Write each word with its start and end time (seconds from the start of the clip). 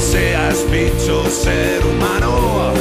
Seas 0.00 0.68
bicho, 0.70 1.24
ser 1.28 1.84
humano. 1.84 2.72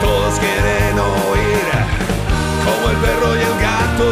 Todos 0.00 0.38
quieren 0.40 0.98
oír 0.98 1.68
como 2.64 2.90
el 2.90 2.96
perro 2.96 3.36
y 3.36 3.40
el 3.40 3.60
gato. 3.60 4.08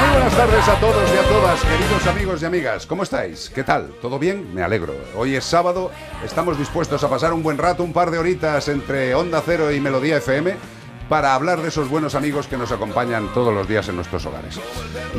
Muy 0.00 0.10
buenas 0.12 0.36
tardes 0.36 0.68
a 0.68 0.80
todos 0.80 1.10
y 1.12 1.18
a 1.18 1.28
todas, 1.28 1.60
queridos 1.60 2.06
amigos 2.06 2.42
y 2.42 2.44
amigas. 2.46 2.86
¿Cómo 2.86 3.02
estáis? 3.02 3.50
¿Qué 3.52 3.64
tal? 3.64 3.92
¿Todo 4.00 4.18
bien? 4.18 4.54
Me 4.54 4.62
alegro. 4.62 4.94
Hoy 5.16 5.34
es 5.34 5.44
sábado, 5.44 5.90
estamos 6.24 6.58
dispuestos 6.58 7.02
a 7.02 7.10
pasar 7.10 7.32
un 7.32 7.42
buen 7.42 7.58
rato, 7.58 7.82
un 7.82 7.92
par 7.92 8.10
de 8.10 8.18
horitas 8.18 8.68
entre 8.68 9.14
Onda 9.14 9.42
Cero 9.44 9.72
y 9.72 9.80
Melodía 9.80 10.18
FM 10.18 10.81
para 11.08 11.34
hablar 11.34 11.60
de 11.60 11.68
esos 11.68 11.88
buenos 11.88 12.14
amigos 12.14 12.46
que 12.46 12.56
nos 12.56 12.72
acompañan 12.72 13.32
todos 13.34 13.52
los 13.54 13.68
días 13.68 13.88
en 13.88 13.96
nuestros 13.96 14.24
hogares. 14.26 14.60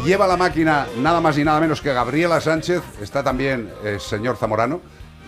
Lleva 0.06 0.28
la 0.28 0.38
máquina 0.38 0.88
nada 0.98 1.22
más 1.22 1.38
y 1.38 1.44
nada 1.44 1.60
menos 1.60 1.82
que 1.82 1.94
Gabriela 1.94 2.42
Sánchez, 2.42 2.82
está 3.02 3.24
también 3.24 3.70
el 3.84 4.00
señor 4.00 4.38
Zamorano. 4.38 4.82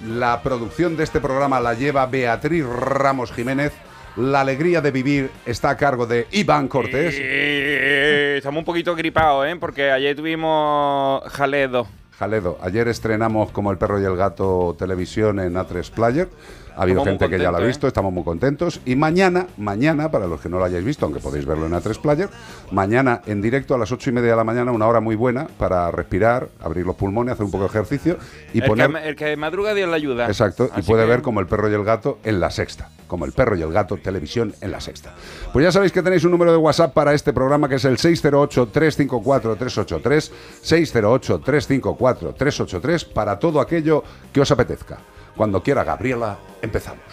La 0.08 0.42
producción 0.42 0.98
de 0.98 1.04
este 1.04 1.20
programa 1.20 1.60
la 1.60 1.74
lleva 1.74 2.06
Beatriz 2.06 2.66
Ramos 2.66 3.32
Jiménez. 3.32 3.74
La 4.18 4.42
alegría 4.42 4.82
de 4.82 4.92
vivir 4.92 5.32
está 5.46 5.72
a 5.72 5.78
cargo 5.78 6.06
de 6.06 6.28
Iván 6.32 6.68
Cortés. 6.68 7.16
Eh, 7.20 8.36
estamos 8.38 8.60
un 8.60 8.66
poquito 8.66 8.96
gripados, 8.96 9.46
¿eh? 9.48 9.58
Porque 9.60 9.92
ayer 9.92 10.16
tuvimos 10.16 11.24
Jaledo. 11.32 11.88
Jaledo, 12.18 12.58
ayer 12.62 12.88
estrenamos 12.88 13.52
como 13.52 13.72
el 13.72 13.78
perro 13.78 14.02
y 14.02 14.06
el 14.06 14.16
gato 14.16 14.76
televisión 14.80 15.40
en 15.40 15.56
A3 15.56 15.92
Player. 15.92 16.30
Ha 16.78 16.82
habido 16.84 17.00
Estamos 17.00 17.20
gente 17.20 17.38
que 17.38 17.42
ya 17.42 17.52
la 17.52 17.60
ha 17.60 17.62
visto, 17.62 17.88
estamos 17.88 18.12
muy 18.12 18.24
contentos. 18.24 18.82
Y 18.86 18.96
mañana, 18.96 19.48
mañana, 19.58 20.12
para 20.12 20.28
los 20.28 20.42
que 20.42 20.50
no 20.50 20.58
lo 20.60 20.66
hayáis 20.66 20.84
visto, 20.84 21.06
aunque 21.06 21.22
podéis 21.22 21.46
verlo 21.46 21.66
en 21.68 21.72
A3 21.72 22.02
Player, 22.02 22.30
mañana 22.72 23.22
en 23.26 23.42
directo 23.42 23.76
a 23.76 23.78
las 23.78 23.92
ocho 23.94 24.10
y 24.10 24.14
media 24.14 24.32
de 24.32 24.36
la 24.36 24.44
mañana, 24.44 24.72
una 24.74 24.86
hora 24.88 25.00
muy 25.00 25.16
buena 25.16 25.48
para 25.58 25.90
respirar, 25.92 26.50
abrir 26.62 26.86
los 26.86 26.96
pulmones, 26.96 27.34
hacer 27.34 27.46
un 27.46 27.52
poco 27.52 27.64
de 27.64 27.70
ejercicio 27.70 28.18
y 28.54 28.60
el, 28.62 28.68
poner. 28.68 28.92
que, 28.92 29.08
el 29.08 29.16
que 29.16 29.38
madruga 29.38 29.74
Dios 29.74 29.88
le 29.90 29.96
ayuda. 29.96 30.28
Exacto, 30.28 30.70
y 30.76 30.82
puede 30.82 31.04
que- 31.04 31.10
ver 31.10 31.22
como 31.22 31.40
el 31.40 31.48
perro 31.48 31.70
y 31.70 31.74
el 31.74 31.84
gato 31.86 32.20
en 32.24 32.40
la 32.42 32.52
sexta. 32.52 32.90
Como 33.08 33.26
el 33.26 33.32
perro 33.34 33.56
y 33.56 33.62
el 33.62 33.72
gato 33.72 33.98
televisión 33.98 34.56
en 34.62 34.72
la 34.72 34.82
sexta. 34.82 35.14
Pues 35.54 35.64
ya 35.64 35.72
sabéis 35.72 35.92
que 35.92 36.02
tenéis 36.02 36.24
un 36.26 36.32
número 36.32 36.50
de 36.52 36.58
WhatsApp 36.58 36.92
para 36.92 37.14
este 37.14 37.34
programa 37.34 37.70
que 37.70 37.76
es 37.76 37.86
el 37.86 37.98
608-354-383. 37.98 40.32
608-354-383 40.64 43.06
para 43.14 43.38
todo 43.40 43.60
aquello 43.60 44.04
que 44.34 44.42
os 44.42 44.52
apetezca. 44.52 44.98
Cuando 45.36 45.62
quiera 45.62 45.84
Gabriela, 45.84 46.38
empezamos. 46.62 47.04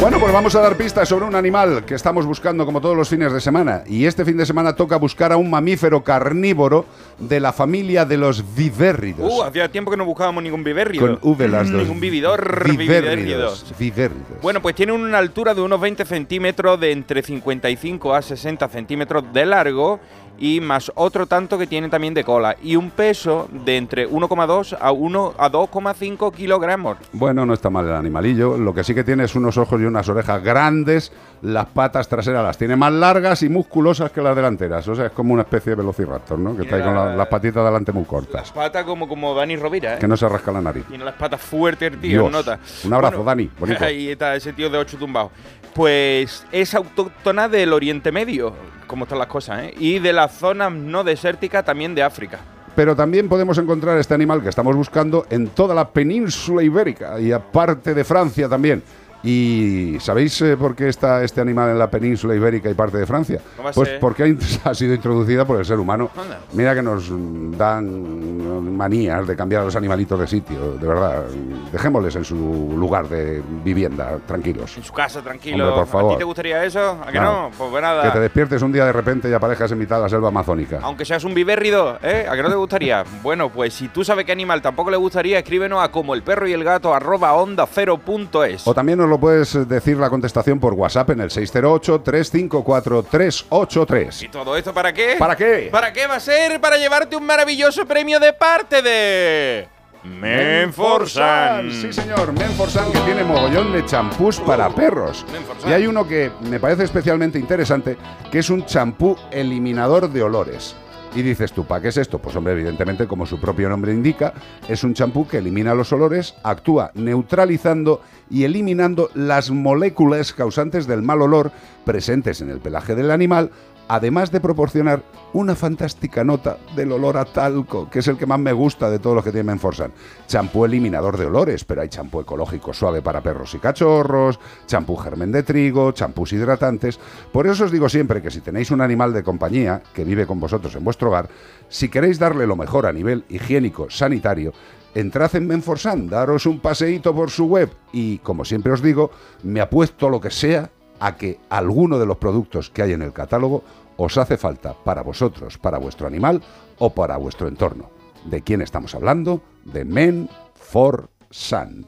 Bueno, 0.00 0.20
pues 0.20 0.32
vamos 0.32 0.54
a 0.54 0.60
dar 0.60 0.76
pistas 0.76 1.08
sobre 1.08 1.24
un 1.24 1.34
animal 1.34 1.84
que 1.84 1.94
estamos 1.94 2.26
buscando 2.26 2.64
como 2.64 2.80
todos 2.80 2.96
los 2.96 3.08
fines 3.08 3.32
de 3.32 3.40
semana. 3.40 3.82
Y 3.86 4.04
este 4.04 4.24
fin 4.24 4.36
de 4.36 4.46
semana 4.46 4.76
toca 4.76 4.96
buscar 4.98 5.32
a 5.32 5.36
un 5.36 5.50
mamífero 5.50 6.04
carnívoro 6.04 6.84
de 7.18 7.40
la 7.40 7.52
familia 7.52 8.04
de 8.04 8.16
los 8.16 8.54
vivérridos. 8.54 9.32
Uh, 9.32 9.42
hacía 9.42 9.68
tiempo 9.68 9.90
que 9.90 9.96
no 9.96 10.04
buscábamos 10.04 10.44
ningún 10.44 10.62
vivérrido. 10.62 11.18
Con 11.18 11.18
V 11.22 11.48
las 11.48 11.68
dos. 11.68 11.82
Ningún 11.82 11.98
vividor, 11.98 12.68
vivérridos. 12.76 13.74
Vivérridos. 13.76 14.40
Bueno, 14.42 14.62
pues 14.62 14.76
tiene 14.76 14.92
una 14.92 15.18
altura 15.18 15.54
de 15.54 15.62
unos 15.62 15.80
20 15.80 16.04
centímetros, 16.04 16.78
de 16.78 16.92
entre 16.92 17.22
55 17.22 18.14
a 18.14 18.22
60 18.22 18.68
centímetros 18.68 19.24
de 19.32 19.44
largo 19.44 19.98
y 20.38 20.60
más 20.60 20.92
otro 20.94 21.26
tanto 21.26 21.56
que 21.58 21.66
tiene 21.66 21.88
también 21.88 22.12
de 22.14 22.22
cola 22.24 22.56
y 22.62 22.76
un 22.76 22.90
peso 22.90 23.48
de 23.64 23.76
entre 23.76 24.08
1,2 24.08 24.76
a 24.80 24.92
1 24.92 25.34
a 25.38 25.50
2,5 25.50 26.32
kilogramos. 26.34 26.98
Bueno, 27.12 27.46
no 27.46 27.54
está 27.54 27.70
mal 27.70 27.86
el 27.86 27.94
animalillo. 27.94 28.56
Lo 28.58 28.74
que 28.74 28.84
sí 28.84 28.94
que 28.94 29.04
tiene 29.04 29.24
es 29.24 29.34
unos 29.34 29.56
ojos 29.58 29.80
y 29.80 29.84
unas 29.84 30.08
orejas 30.08 30.42
grandes. 30.42 31.12
Las 31.42 31.66
patas 31.66 32.08
traseras 32.08 32.42
las 32.44 32.56
tiene 32.58 32.76
más 32.76 32.92
largas 32.92 33.42
y 33.42 33.48
musculosas 33.48 34.10
que 34.10 34.20
las 34.22 34.34
delanteras. 34.34 34.86
O 34.88 34.94
sea, 34.94 35.06
es 35.06 35.12
como 35.12 35.32
una 35.34 35.42
especie 35.42 35.70
de 35.70 35.76
velociraptor, 35.76 36.38
¿no? 36.38 36.56
Que 36.56 36.62
está 36.62 36.76
ahí 36.76 36.82
con 36.82 36.94
la- 36.94 37.14
las 37.14 37.28
patitas 37.28 37.64
delante 37.64 37.92
muy 37.92 38.04
cortas. 38.04 38.50
Pata 38.52 38.84
como, 38.84 39.06
como 39.06 39.34
Dani 39.34 39.56
Rovira, 39.56 39.94
¿eh? 39.94 39.98
Que 39.98 40.08
no 40.08 40.16
se 40.16 40.28
rasca 40.28 40.50
la 40.52 40.60
nariz. 40.62 40.84
Tiene 40.86 41.04
las 41.04 41.14
patas 41.14 41.40
fuertes, 41.40 41.92
tío, 42.00 42.22
Dios. 42.22 42.30
nota. 42.32 42.58
Un 42.84 42.92
abrazo, 42.94 43.22
Dani, 43.22 43.50
bonito. 43.58 43.84
Ahí 43.84 44.08
está 44.10 44.34
ese 44.34 44.52
tío 44.52 44.70
de 44.70 44.78
ocho 44.78 44.96
tumbados. 44.96 45.30
Pues 45.74 46.46
es 46.52 46.74
autóctona 46.74 47.48
del 47.50 47.72
Oriente 47.74 48.10
Medio, 48.10 48.54
como 48.86 49.04
están 49.04 49.18
las 49.18 49.28
cosas, 49.28 49.64
¿eh? 49.64 49.74
Y 49.78 49.98
de 49.98 50.12
las 50.12 50.32
zonas 50.32 50.72
no 50.72 51.04
desérticas 51.04 51.64
también 51.64 51.94
de 51.94 52.02
África. 52.02 52.38
Pero 52.74 52.94
también 52.94 53.28
podemos 53.28 53.56
encontrar 53.56 53.98
este 53.98 54.12
animal 54.12 54.42
que 54.42 54.50
estamos 54.50 54.76
buscando 54.76 55.26
en 55.30 55.48
toda 55.48 55.74
la 55.74 55.88
península 55.88 56.62
ibérica 56.62 57.18
y 57.18 57.32
aparte 57.32 57.94
de 57.94 58.04
Francia 58.04 58.48
también. 58.48 58.82
¿Y 59.26 59.98
sabéis 59.98 60.40
eh, 60.42 60.56
por 60.56 60.76
qué 60.76 60.88
está 60.88 61.24
este 61.24 61.40
animal 61.40 61.70
en 61.70 61.80
la 61.80 61.90
península 61.90 62.36
ibérica 62.36 62.70
y 62.70 62.74
parte 62.74 62.96
de 62.96 63.06
Francia? 63.06 63.40
¿Cómo 63.56 63.64
va 63.64 63.70
a 63.70 63.74
Pues 63.74 63.90
porque 64.00 64.36
ha, 64.64 64.72
sido 64.72 64.94
introducida 64.94 65.44
por 65.44 65.58
el 65.58 65.64
ser 65.64 65.80
humano. 65.80 66.10
Anda. 66.16 66.38
Mira 66.52 66.76
que 66.76 66.82
nos 66.82 67.10
dan 67.58 68.76
manías 68.76 69.26
de 69.26 69.34
cambiar 69.34 69.62
a 69.62 69.64
los 69.64 69.74
animalitos 69.74 70.20
de 70.20 70.28
sitio, 70.28 70.74
de 70.78 70.86
verdad. 70.86 71.24
Dejémosles 71.72 72.14
en 72.14 72.24
su 72.24 72.36
lugar 72.76 73.08
de 73.08 73.42
vivienda, 73.64 74.16
tranquilos. 74.26 74.76
En 74.76 74.84
su 74.84 74.92
casa, 74.92 75.20
tranquilo. 75.22 75.74
Hombre, 75.74 75.90
por 75.90 76.04
¿A 76.04 76.08
ti 76.10 76.18
te 76.18 76.24
gustaría 76.24 76.64
eso? 76.64 77.00
¿A 77.04 77.10
que 77.10 77.18
No. 77.18 77.48
no? 77.48 77.50
Pues 77.56 77.82
nada. 77.82 78.04
Que 78.04 78.10
te 78.10 78.20
despiertes 78.20 78.62
un 78.62 78.70
día 78.70 78.84
de 78.84 78.92
repente 78.92 79.28
y 79.28 79.32
aparezcas 79.32 79.72
en 79.72 79.78
mitad 79.78 79.96
de 79.96 80.02
la 80.02 80.08
selva 80.08 80.28
amazónica. 80.28 80.78
Aunque 80.82 81.04
seas 81.04 81.24
un 81.24 81.34
vivérrido, 81.34 81.98
¿eh? 82.00 82.26
¿A 82.30 82.36
que 82.36 82.42
no 82.44 82.48
te 82.48 82.54
gustaría? 82.54 83.02
bueno, 83.24 83.48
pues 83.48 83.74
si 83.74 83.88
tú 83.88 84.04
sabes 84.04 84.24
qué 84.24 84.30
animal 84.30 84.62
tampoco 84.62 84.92
le 84.92 84.96
gustaría, 84.96 85.38
escríbenos 85.38 85.82
a 85.82 85.90
como 85.90 86.14
el 86.14 86.22
perro 86.22 86.46
y 86.46 86.52
el 86.52 86.62
gato 86.62 86.94
arroba 86.94 87.32
onda 87.32 87.66
cero 87.66 87.98
punto 87.98 88.44
es. 88.44 88.64
O 88.68 88.72
también 88.72 88.98
nos 88.98 89.08
lo 89.08 89.15
puedes 89.18 89.68
decir 89.68 89.96
la 89.96 90.10
contestación 90.10 90.60
por 90.60 90.74
WhatsApp 90.74 91.10
en 91.10 91.20
el 91.20 91.30
608-354-383. 91.30 94.22
¿Y 94.22 94.28
todo 94.28 94.56
esto 94.56 94.72
para 94.74 94.92
qué? 94.92 95.16
¿Para 95.18 95.36
qué? 95.36 95.68
¿Para 95.70 95.92
qué 95.92 96.06
va 96.06 96.16
a 96.16 96.20
ser? 96.20 96.60
Para 96.60 96.76
llevarte 96.76 97.16
un 97.16 97.24
maravilloso 97.24 97.86
premio 97.86 98.20
de 98.20 98.32
parte 98.32 98.82
de... 98.82 99.68
Menforsan. 100.04 101.72
Sí, 101.72 101.92
señor, 101.92 102.32
Menforsan 102.32 102.92
que 102.92 103.00
tiene 103.00 103.24
mogollón 103.24 103.72
de 103.72 103.84
champús 103.84 104.38
para 104.38 104.70
perros. 104.70 105.26
Menforsan. 105.32 105.70
Y 105.70 105.74
hay 105.74 105.86
uno 105.86 106.06
que 106.06 106.30
me 106.48 106.60
parece 106.60 106.84
especialmente 106.84 107.38
interesante, 107.38 107.96
que 108.30 108.38
es 108.38 108.48
un 108.48 108.64
champú 108.64 109.16
eliminador 109.32 110.08
de 110.08 110.22
olores. 110.22 110.76
Y 111.16 111.22
dices 111.22 111.52
tú, 111.52 111.64
¿para 111.64 111.80
qué 111.80 111.88
es 111.88 111.96
esto? 111.96 112.18
Pues 112.18 112.36
hombre, 112.36 112.52
evidentemente, 112.52 113.06
como 113.06 113.24
su 113.24 113.40
propio 113.40 113.70
nombre 113.70 113.90
indica, 113.90 114.34
es 114.68 114.84
un 114.84 114.92
champú 114.92 115.26
que 115.26 115.38
elimina 115.38 115.74
los 115.74 115.90
olores, 115.92 116.34
actúa 116.42 116.90
neutralizando 116.94 118.02
y 118.30 118.44
eliminando 118.44 119.10
las 119.14 119.50
moléculas 119.50 120.32
causantes 120.32 120.86
del 120.86 121.02
mal 121.02 121.22
olor 121.22 121.52
presentes 121.84 122.40
en 122.40 122.50
el 122.50 122.60
pelaje 122.60 122.94
del 122.94 123.10
animal 123.10 123.50
además 123.88 124.30
de 124.32 124.40
proporcionar 124.40 125.02
una 125.32 125.54
fantástica 125.54 126.24
nota 126.24 126.58
del 126.74 126.92
olor 126.92 127.16
a 127.16 127.24
talco, 127.24 127.88
que 127.90 128.00
es 128.00 128.08
el 128.08 128.16
que 128.16 128.26
más 128.26 128.38
me 128.38 128.52
gusta 128.52 128.90
de 128.90 128.98
todos 128.98 129.14
los 129.14 129.24
que 129.24 129.30
tiene 129.30 129.44
Menforsan. 129.44 129.92
Champú 130.26 130.64
eliminador 130.64 131.16
de 131.16 131.26
olores, 131.26 131.64
pero 131.64 131.82
hay 131.82 131.88
champú 131.88 132.20
ecológico 132.20 132.72
suave 132.72 133.02
para 133.02 133.20
perros 133.20 133.54
y 133.54 133.58
cachorros, 133.58 134.40
champú 134.66 134.96
germen 134.96 135.32
de 135.32 135.42
trigo, 135.42 135.92
champús 135.92 136.32
hidratantes. 136.32 136.98
Por 137.32 137.46
eso 137.46 137.64
os 137.64 137.72
digo 137.72 137.88
siempre 137.88 138.22
que 138.22 138.30
si 138.30 138.40
tenéis 138.40 138.70
un 138.70 138.80
animal 138.80 139.12
de 139.12 139.22
compañía 139.22 139.82
que 139.94 140.04
vive 140.04 140.26
con 140.26 140.40
vosotros 140.40 140.74
en 140.74 140.84
vuestro 140.84 141.08
hogar, 141.08 141.28
si 141.68 141.88
queréis 141.88 142.18
darle 142.18 142.46
lo 142.46 142.56
mejor 142.56 142.86
a 142.86 142.92
nivel 142.92 143.24
higiénico, 143.28 143.90
sanitario, 143.90 144.52
entrad 144.96 145.36
en 145.36 145.46
Menforsan, 145.46 146.08
daros 146.08 146.46
un 146.46 146.58
paseíto 146.58 147.14
por 147.14 147.30
su 147.30 147.44
web 147.44 147.70
y, 147.92 148.16
como 148.18 148.46
siempre 148.46 148.72
os 148.72 148.80
digo, 148.80 149.10
me 149.42 149.60
apuesto 149.60 150.08
lo 150.08 150.22
que 150.22 150.30
sea 150.30 150.70
a 150.98 151.16
que 151.16 151.38
alguno 151.50 151.98
de 151.98 152.06
los 152.06 152.16
productos 152.16 152.70
que 152.70 152.80
hay 152.80 152.92
en 152.92 153.02
el 153.02 153.12
catálogo 153.12 153.62
os 153.98 154.16
hace 154.16 154.38
falta 154.38 154.72
para 154.72 155.02
vosotros, 155.02 155.58
para 155.58 155.76
vuestro 155.76 156.06
animal 156.06 156.42
o 156.78 156.94
para 156.94 157.18
vuestro 157.18 157.46
entorno. 157.46 157.90
¿De 158.24 158.40
quién 158.40 158.62
estamos 158.62 158.94
hablando? 158.94 159.42
De 159.64 159.84
Men 159.84 160.30
for 160.54 161.10
Sun. 161.30 161.86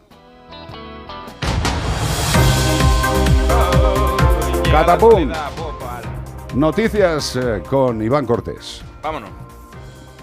Catapum. 4.71 5.33
Noticias 6.55 7.37
eh, 7.37 7.63
con 7.71 8.03
Iván 8.03 8.27
Cortés. 8.27 8.83
Vámonos. 9.03 9.31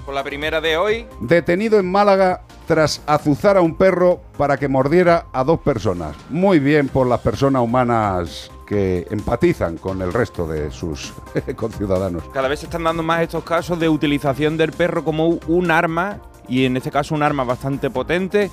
Con 0.05 0.13
la 0.13 0.23
primera 0.23 0.61
de 0.61 0.77
hoy, 0.77 1.07
Detenido 1.19 1.79
en 1.79 1.91
Málaga 1.91 2.41
tras 2.65 3.01
azuzar 3.05 3.57
a 3.57 3.61
un 3.61 3.75
perro 3.75 4.21
para 4.37 4.57
que 4.57 4.67
mordiera 4.67 5.27
a 5.33 5.43
dos 5.43 5.59
personas. 5.59 6.15
Muy 6.29 6.59
bien 6.59 6.87
por 6.87 7.07
las 7.07 7.21
personas 7.21 7.61
humanas 7.61 8.51
que 8.65 9.05
empatizan 9.11 9.77
con 9.77 10.01
el 10.01 10.11
resto 10.11 10.47
de 10.47 10.71
sus 10.71 11.13
conciudadanos. 11.55 12.23
cada 12.33 12.47
vez 12.47 12.59
se 12.59 12.65
están 12.65 12.83
dando 12.83 13.03
más 13.03 13.21
estos 13.21 13.43
casos 13.43 13.79
de 13.79 13.87
utilización 13.87 14.57
del 14.57 14.71
perro 14.71 15.03
como 15.03 15.39
un 15.47 15.71
arma, 15.71 16.17
y 16.47 16.65
en 16.65 16.77
este 16.77 16.91
caso 16.91 17.15
un 17.15 17.23
arma 17.23 17.43
bastante 17.43 17.89
potente, 17.89 18.49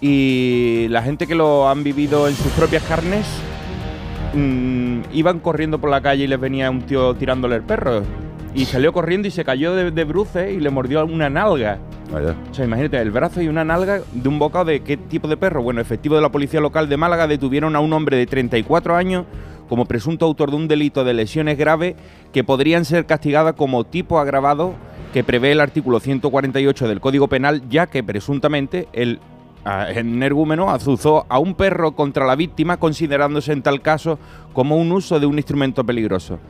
y 0.00 0.86
la 0.88 1.02
gente 1.02 1.26
que 1.26 1.34
lo 1.34 1.68
han 1.68 1.84
vivido 1.84 2.26
en 2.26 2.34
sus 2.34 2.50
propias 2.52 2.82
carnes 2.84 3.26
mm, 4.34 5.02
iban 5.12 5.40
corriendo 5.40 5.78
por 5.78 5.90
la 5.90 6.00
calle 6.00 6.24
y 6.24 6.26
les 6.26 6.40
venía 6.40 6.70
un 6.70 6.82
tío 6.82 7.14
tirándole 7.14 7.56
el 7.56 7.62
perro. 7.62 8.02
Y 8.54 8.64
salió 8.64 8.92
corriendo 8.92 9.28
y 9.28 9.30
se 9.30 9.44
cayó 9.44 9.74
de, 9.74 9.90
de 9.90 10.04
bruces 10.04 10.52
y 10.52 10.60
le 10.60 10.70
mordió 10.70 11.04
una 11.04 11.30
nalga. 11.30 11.78
Vaya. 12.12 12.34
O 12.50 12.54
sea, 12.54 12.64
imagínate, 12.64 12.98
el 12.98 13.12
brazo 13.12 13.40
y 13.40 13.48
una 13.48 13.64
nalga 13.64 14.00
de 14.12 14.28
un 14.28 14.38
bocado 14.38 14.64
de 14.66 14.80
qué 14.80 14.96
tipo 14.96 15.28
de 15.28 15.36
perro. 15.36 15.62
Bueno, 15.62 15.80
efectivos 15.80 16.18
de 16.18 16.22
la 16.22 16.32
policía 16.32 16.60
local 16.60 16.88
de 16.88 16.96
Málaga 16.96 17.28
detuvieron 17.28 17.76
a 17.76 17.80
un 17.80 17.92
hombre 17.92 18.16
de 18.16 18.26
34 18.26 18.96
años 18.96 19.24
como 19.68 19.84
presunto 19.84 20.26
autor 20.26 20.50
de 20.50 20.56
un 20.56 20.66
delito 20.66 21.04
de 21.04 21.14
lesiones 21.14 21.56
graves 21.56 21.94
que 22.32 22.42
podrían 22.42 22.84
ser 22.84 23.06
castigadas 23.06 23.54
como 23.54 23.84
tipo 23.84 24.18
agravado 24.18 24.74
que 25.12 25.22
prevé 25.22 25.52
el 25.52 25.60
artículo 25.60 26.00
148 26.00 26.88
del 26.88 27.00
Código 27.00 27.28
Penal, 27.28 27.62
ya 27.68 27.86
que 27.86 28.02
presuntamente 28.02 28.88
el 28.92 29.20
energúmeno 29.94 30.70
azuzó 30.70 31.24
a 31.28 31.38
un 31.38 31.54
perro 31.54 31.92
contra 31.92 32.26
la 32.26 32.34
víctima, 32.34 32.78
considerándose 32.78 33.52
en 33.52 33.62
tal 33.62 33.80
caso 33.80 34.18
como 34.52 34.76
un 34.76 34.90
uso 34.90 35.20
de 35.20 35.26
un 35.26 35.36
instrumento 35.36 35.84
peligroso 35.84 36.40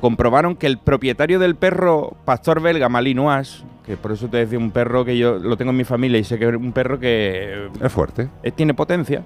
comprobaron 0.00 0.56
que 0.56 0.66
el 0.66 0.78
propietario 0.78 1.38
del 1.38 1.54
perro 1.56 2.14
pastor 2.24 2.60
belga 2.60 2.88
Malinois, 2.88 3.64
que 3.86 3.96
por 3.96 4.12
eso 4.12 4.28
te 4.28 4.38
decía 4.38 4.58
un 4.58 4.70
perro 4.70 5.04
que 5.04 5.16
yo 5.18 5.38
lo 5.38 5.56
tengo 5.56 5.70
en 5.70 5.76
mi 5.76 5.84
familia 5.84 6.18
y 6.18 6.24
sé 6.24 6.38
que 6.38 6.48
es 6.48 6.54
un 6.54 6.72
perro 6.72 6.98
que 6.98 7.68
Es 7.82 7.92
fuerte. 7.92 8.28
eh, 8.42 8.50
tiene 8.52 8.74
potencia, 8.74 9.22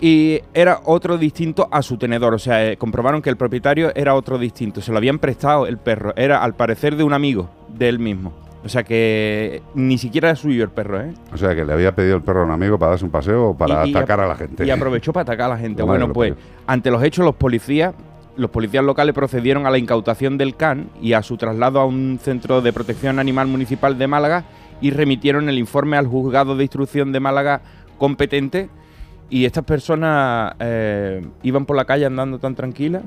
y 0.00 0.40
era 0.54 0.80
otro 0.84 1.18
distinto 1.18 1.68
a 1.72 1.82
su 1.82 1.96
tenedor. 1.96 2.32
O 2.34 2.38
sea, 2.38 2.64
eh, 2.70 2.76
comprobaron 2.76 3.20
que 3.20 3.30
el 3.30 3.36
propietario 3.36 3.90
era 3.96 4.14
otro 4.14 4.38
distinto. 4.38 4.80
Se 4.80 4.92
lo 4.92 4.98
habían 4.98 5.18
prestado 5.18 5.66
el 5.66 5.76
perro. 5.78 6.12
Era 6.16 6.42
al 6.44 6.54
parecer 6.54 6.94
de 6.96 7.02
un 7.02 7.12
amigo 7.12 7.50
de 7.68 7.88
él 7.88 7.98
mismo. 7.98 8.32
O 8.64 8.68
sea 8.68 8.82
que 8.84 9.62
ni 9.74 9.98
siquiera 9.98 10.30
es 10.30 10.38
suyo 10.40 10.62
el 10.64 10.70
perro, 10.70 11.00
¿eh? 11.00 11.12
O 11.32 11.36
sea, 11.36 11.54
que 11.54 11.64
le 11.64 11.72
había 11.72 11.94
pedido 11.94 12.16
el 12.16 12.22
perro 12.22 12.42
a 12.42 12.44
un 12.44 12.50
amigo 12.50 12.78
para 12.78 12.90
darse 12.90 13.04
un 13.04 13.10
paseo 13.10 13.48
o 13.50 13.56
para 13.56 13.86
Y- 13.86 13.90
y 13.90 13.94
atacar 13.96 14.18
apro- 14.20 14.24
a 14.24 14.28
la 14.28 14.34
gente. 14.36 14.66
Y 14.66 14.70
aprovechó 14.70 15.12
para 15.12 15.22
atacar 15.22 15.46
a 15.46 15.54
la 15.54 15.58
gente. 15.58 15.82
Bueno, 15.86 16.12
pues 16.12 16.34
ante 16.66 16.90
los 16.90 17.02
hechos 17.02 17.24
los 17.24 17.34
policías, 17.36 17.94
los 18.38 18.50
policías 18.50 18.84
locales 18.84 19.14
procedieron 19.14 19.66
a 19.66 19.70
la 19.70 19.78
incautación 19.78 20.38
del 20.38 20.56
can 20.56 20.88
y 21.02 21.12
a 21.12 21.22
su 21.22 21.36
traslado 21.36 21.80
a 21.80 21.84
un 21.84 22.18
centro 22.22 22.62
de 22.62 22.72
protección 22.72 23.18
animal 23.18 23.48
municipal 23.48 23.98
de 23.98 24.06
Málaga 24.06 24.44
y 24.80 24.90
remitieron 24.90 25.48
el 25.48 25.58
informe 25.58 25.96
al 25.96 26.06
juzgado 26.06 26.56
de 26.56 26.64
instrucción 26.64 27.12
de 27.12 27.20
Málaga 27.20 27.60
competente. 27.98 28.70
Y 29.28 29.44
estas 29.44 29.64
personas 29.64 30.54
eh, 30.60 31.26
iban 31.42 31.66
por 31.66 31.76
la 31.76 31.84
calle 31.84 32.06
andando 32.06 32.38
tan 32.38 32.54
tranquilas 32.54 33.02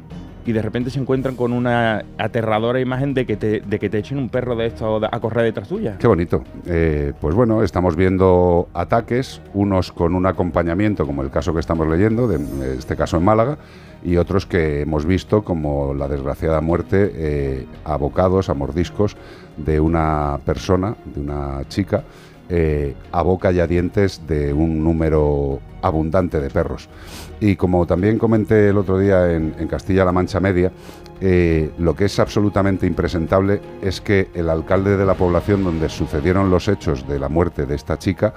y 0.46 0.52
de 0.52 0.62
repente 0.62 0.90
se 0.90 1.00
encuentran 1.00 1.36
con 1.36 1.54
una 1.54 2.04
aterradora 2.18 2.80
imagen 2.80 3.14
de 3.14 3.26
que 3.26 3.38
te, 3.38 3.62
de 3.62 3.80
que 3.80 3.90
te 3.90 4.00
echen 4.00 4.18
un 4.18 4.30
perro 4.30 4.56
de 4.56 4.68
estos 4.68 5.04
a 5.10 5.20
correr 5.20 5.46
detrás 5.46 5.68
tuya. 5.68 5.98
Qué 6.00 6.08
bonito. 6.08 6.44
Eh, 6.66 7.14
pues 7.20 7.36
bueno, 7.36 7.64
estamos 7.64 7.96
viendo 7.96 8.68
ataques, 8.74 9.42
unos 9.54 9.92
con 9.92 10.16
un 10.16 10.26
acompañamiento, 10.26 11.06
como 11.06 11.22
el 11.22 11.30
caso 11.30 11.54
que 11.54 11.60
estamos 11.60 11.88
leyendo, 11.88 12.28
de 12.28 12.40
este 12.78 12.96
caso 12.96 13.18
en 13.18 13.24
Málaga, 13.24 13.58
y 14.04 14.18
otros 14.18 14.46
que 14.46 14.82
hemos 14.82 15.06
visto 15.06 15.44
como 15.44 15.94
la 15.94 16.08
desgraciada 16.08 16.62
muerte 16.62 17.12
eh, 17.14 17.66
abocados 17.84 18.50
a 18.50 18.54
mordiscos 18.54 19.16
de 19.58 19.80
una 19.80 20.40
persona, 20.46 20.96
de 21.14 21.22
una 21.22 21.62
chica, 21.68 22.04
eh, 22.54 22.96
a 23.14 23.22
boca 23.22 23.54
y 23.54 23.62
a 23.62 23.66
dientes 23.66 24.28
de 24.28 24.52
un 24.52 24.84
número 24.84 25.62
abundante 25.82 26.42
de 26.42 26.50
perros. 26.50 26.90
Y 27.40 27.56
como 27.56 27.88
también 27.88 28.18
comenté 28.18 28.68
el 28.68 28.78
otro 28.78 29.00
día 29.00 29.32
en, 29.32 29.54
Castilla-La 29.70 30.12
Mancha 30.12 30.42
Media, 30.42 30.70
eh, 31.22 31.72
lo 31.78 31.96
que 31.96 32.04
es 32.04 32.20
absolutamente 32.20 32.86
impresentable 32.86 33.62
es 33.82 34.02
que 34.02 34.28
el 34.34 34.50
alcalde 34.50 34.98
de 34.98 35.06
la 35.06 35.14
población 35.14 35.64
donde 35.64 35.88
sucedieron 35.88 36.50
los 36.50 36.68
hechos 36.68 37.08
de 37.08 37.20
la 37.20 37.30
muerte 37.30 37.66
de 37.66 37.76
esta 37.76 37.98
chica 37.98 38.34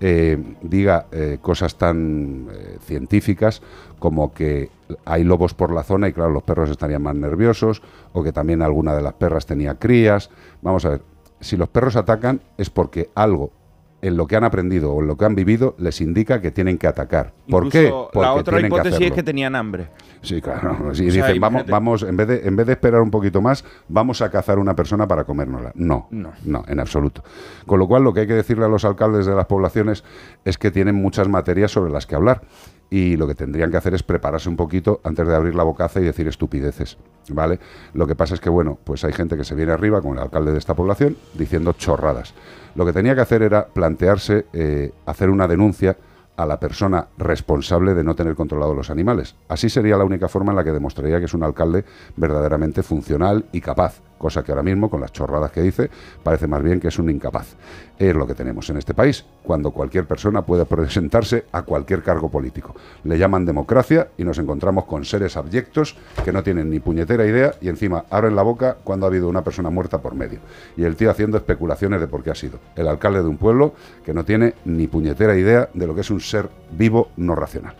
eh, 0.00 0.42
diga 0.62 1.04
cosas 1.42 1.76
tan 1.76 2.48
científicas 2.80 3.60
como 3.98 4.32
que 4.32 4.70
hay 5.04 5.24
lobos 5.24 5.52
por 5.52 5.74
la 5.74 5.82
zona 5.82 6.08
y 6.08 6.14
claro, 6.14 6.30
los 6.30 6.42
perros 6.42 6.70
estarían 6.70 7.02
más 7.02 7.16
nerviosos 7.16 7.82
o 8.14 8.22
que 8.22 8.32
también 8.32 8.62
alguna 8.62 8.94
de 8.94 9.02
las 9.02 9.12
perras 9.12 9.44
tenía 9.44 9.74
crías. 9.74 10.30
Vamos 10.62 10.86
a 10.86 10.90
ver, 10.90 11.02
si 11.40 11.56
los 11.56 11.68
perros 11.68 11.96
atacan 11.96 12.40
es 12.56 12.70
porque 12.70 13.10
algo 13.14 13.52
en 14.00 14.16
lo 14.16 14.26
que 14.26 14.36
han 14.36 14.44
aprendido 14.44 14.92
o 14.92 15.00
en 15.00 15.08
lo 15.08 15.16
que 15.16 15.24
han 15.24 15.34
vivido 15.34 15.74
les 15.78 16.00
indica 16.00 16.40
que 16.40 16.50
tienen 16.50 16.78
que 16.78 16.86
atacar. 16.86 17.32
¿Por 17.48 17.66
Incluso 17.66 17.70
qué? 17.70 17.90
Porque 18.12 18.26
la 18.26 18.32
otra 18.34 18.56
tienen 18.58 18.70
que 18.70 18.76
hipótesis 18.76 19.06
es 19.06 19.12
que 19.12 19.22
tenían 19.22 19.56
hambre. 19.56 19.88
Sí, 20.22 20.40
claro. 20.40 20.76
Sí, 20.94 21.08
O 21.08 21.10
sea, 21.10 21.26
dicen, 21.26 21.40
vamos, 21.40 21.66
vamos, 21.66 22.02
en 22.02 22.16
vez, 22.16 22.28
de, 22.28 22.46
en 22.46 22.56
vez 22.56 22.66
de 22.66 22.72
esperar 22.72 23.00
un 23.00 23.10
poquito 23.10 23.40
más, 23.40 23.64
vamos 23.88 24.22
a 24.22 24.30
cazar 24.30 24.58
una 24.58 24.74
persona 24.76 25.06
para 25.08 25.24
comérnosla. 25.24 25.72
No, 25.74 26.06
No. 26.10 26.32
no, 26.44 26.64
en 26.68 26.80
absoluto. 26.80 27.22
Con 27.66 27.78
lo 27.78 27.88
cual, 27.88 28.04
lo 28.04 28.12
que 28.14 28.20
hay 28.20 28.26
que 28.26 28.34
decirle 28.34 28.64
a 28.64 28.68
los 28.68 28.84
alcaldes 28.84 29.26
de 29.26 29.34
las 29.34 29.46
poblaciones 29.46 30.04
es 30.44 30.58
que 30.58 30.70
tienen 30.70 30.94
muchas 30.94 31.28
materias 31.28 31.70
sobre 31.72 31.92
las 31.92 32.06
que 32.06 32.14
hablar. 32.14 32.42
Y 32.90 33.16
lo 33.16 33.26
que 33.26 33.34
tendrían 33.34 33.70
que 33.70 33.76
hacer 33.76 33.94
es 33.94 34.02
prepararse 34.02 34.48
un 34.48 34.56
poquito 34.56 35.00
antes 35.04 35.26
de 35.26 35.34
abrir 35.34 35.54
la 35.54 35.62
bocaza 35.62 36.00
y 36.00 36.04
decir 36.04 36.26
estupideces. 36.26 36.96
¿Vale? 37.30 37.58
Lo 37.92 38.06
que 38.06 38.14
pasa 38.14 38.34
es 38.34 38.40
que, 38.40 38.48
bueno, 38.48 38.78
pues 38.82 39.04
hay 39.04 39.12
gente 39.12 39.36
que 39.36 39.44
se 39.44 39.54
viene 39.54 39.72
arriba 39.72 40.00
con 40.00 40.12
el 40.12 40.22
alcalde 40.22 40.52
de 40.52 40.58
esta 40.58 40.74
población 40.74 41.16
diciendo 41.34 41.74
chorradas. 41.74 42.32
Lo 42.74 42.86
que 42.86 42.92
tenía 42.92 43.14
que 43.14 43.20
hacer 43.20 43.42
era 43.42 43.66
plantearse 43.66 44.46
eh, 44.52 44.92
hacer 45.04 45.28
una 45.28 45.46
denuncia 45.46 45.96
a 46.38 46.46
la 46.46 46.60
persona 46.60 47.08
responsable 47.18 47.94
de 47.94 48.04
no 48.04 48.14
tener 48.14 48.36
controlado 48.36 48.72
los 48.72 48.90
animales. 48.90 49.34
Así 49.48 49.68
sería 49.68 49.96
la 49.96 50.04
única 50.04 50.28
forma 50.28 50.52
en 50.52 50.56
la 50.56 50.64
que 50.64 50.70
demostraría 50.70 51.18
que 51.18 51.24
es 51.24 51.34
un 51.34 51.42
alcalde 51.42 51.84
verdaderamente 52.16 52.84
funcional 52.84 53.44
y 53.50 53.60
capaz, 53.60 54.00
cosa 54.18 54.42
que 54.42 54.52
ahora 54.52 54.62
mismo, 54.62 54.90
con 54.90 55.00
las 55.00 55.12
chorradas 55.12 55.50
que 55.50 55.62
dice, 55.62 55.90
parece 56.22 56.46
más 56.46 56.62
bien 56.62 56.80
que 56.80 56.88
es 56.88 56.98
un 56.98 57.08
incapaz. 57.08 57.54
Es 57.98 58.14
lo 58.14 58.26
que 58.26 58.34
tenemos 58.34 58.68
en 58.70 58.76
este 58.76 58.94
país, 58.94 59.24
cuando 59.42 59.70
cualquier 59.70 60.06
persona 60.06 60.42
puede 60.42 60.64
presentarse 60.66 61.46
a 61.52 61.62
cualquier 61.62 62.02
cargo 62.02 62.28
político. 62.30 62.74
Le 63.04 63.18
llaman 63.18 63.44
democracia 63.44 64.08
y 64.16 64.24
nos 64.24 64.38
encontramos 64.38 64.84
con 64.84 65.04
seres 65.04 65.36
abyectos 65.36 65.96
que 66.24 66.32
no 66.32 66.42
tienen 66.42 66.70
ni 66.70 66.80
puñetera 66.80 67.26
idea 67.26 67.54
y 67.60 67.68
encima 67.68 68.04
abren 68.10 68.36
la 68.36 68.42
boca 68.42 68.76
cuando 68.84 69.06
ha 69.06 69.08
habido 69.08 69.28
una 69.28 69.42
persona 69.42 69.70
muerta 69.70 69.98
por 69.98 70.14
medio. 70.14 70.40
Y 70.76 70.84
el 70.84 70.96
tío 70.96 71.10
haciendo 71.10 71.36
especulaciones 71.36 72.00
de 72.00 72.06
por 72.06 72.22
qué 72.22 72.30
ha 72.30 72.34
sido. 72.34 72.58
El 72.76 72.88
alcalde 72.88 73.22
de 73.22 73.28
un 73.28 73.36
pueblo 73.36 73.74
que 74.04 74.14
no 74.14 74.24
tiene 74.24 74.54
ni 74.64 74.86
puñetera 74.86 75.36
idea 75.36 75.68
de 75.74 75.86
lo 75.86 75.94
que 75.94 76.02
es 76.02 76.10
un 76.10 76.20
ser 76.20 76.48
vivo 76.70 77.10
no 77.16 77.34
racional. 77.34 77.74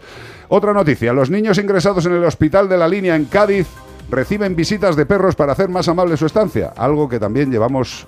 Otra 0.49 0.73
noticia, 0.73 1.13
los 1.13 1.31
niños 1.31 1.59
ingresados 1.59 2.07
en 2.07 2.13
el 2.13 2.25
hospital 2.25 2.69
de 2.69 2.79
la 2.79 2.89
línea 2.89 3.15
en 3.15 3.27
Cádiz 3.27 3.69
reciben 4.11 4.57
visitas 4.57 4.97
de 4.97 5.07
perros 5.07 5.35
para 5.37 5.53
hacer 5.53 5.69
más 5.69 5.89
amable 5.89 6.17
su 6.17 6.27
estancia, 6.27 6.73
algo 6.77 7.09
que 7.09 7.19
también 7.19 7.51
llevamos 7.51 8.07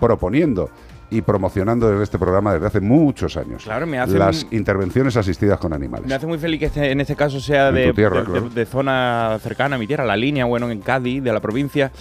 proponiendo 0.00 0.70
y 1.10 1.20
promocionando 1.22 1.90
desde 1.90 2.02
este 2.04 2.18
programa 2.18 2.54
desde 2.54 2.66
hace 2.66 2.80
muchos 2.80 3.36
años. 3.36 3.62
Claro, 3.64 3.86
me 3.86 3.98
hace 4.00 4.18
Las 4.18 4.44
un- 4.44 4.54
intervenciones 4.54 5.16
asistidas 5.16 5.58
con 5.58 5.72
animales. 5.72 6.06
Me 6.08 6.14
hace 6.14 6.26
muy 6.26 6.38
feliz 6.38 6.58
que 6.58 6.66
este- 6.66 6.90
en 6.90 7.00
este 7.00 7.14
caso 7.14 7.38
sea 7.40 7.70
de, 7.70 7.92
tierra, 7.92 8.20
de- 8.20 8.24
claro. 8.24 8.48
de- 8.48 8.54
de 8.54 8.66
zona 8.66 9.38
cercana 9.40 9.76
a 9.76 9.78
mi 9.78 9.86
tierra, 9.86 10.04
la 10.04 10.16
línea, 10.16 10.44
bueno, 10.46 10.70
en 10.70 10.80
Cádiz, 10.80 11.22
de 11.22 11.32
la 11.32 11.40
provincia. 11.40 11.92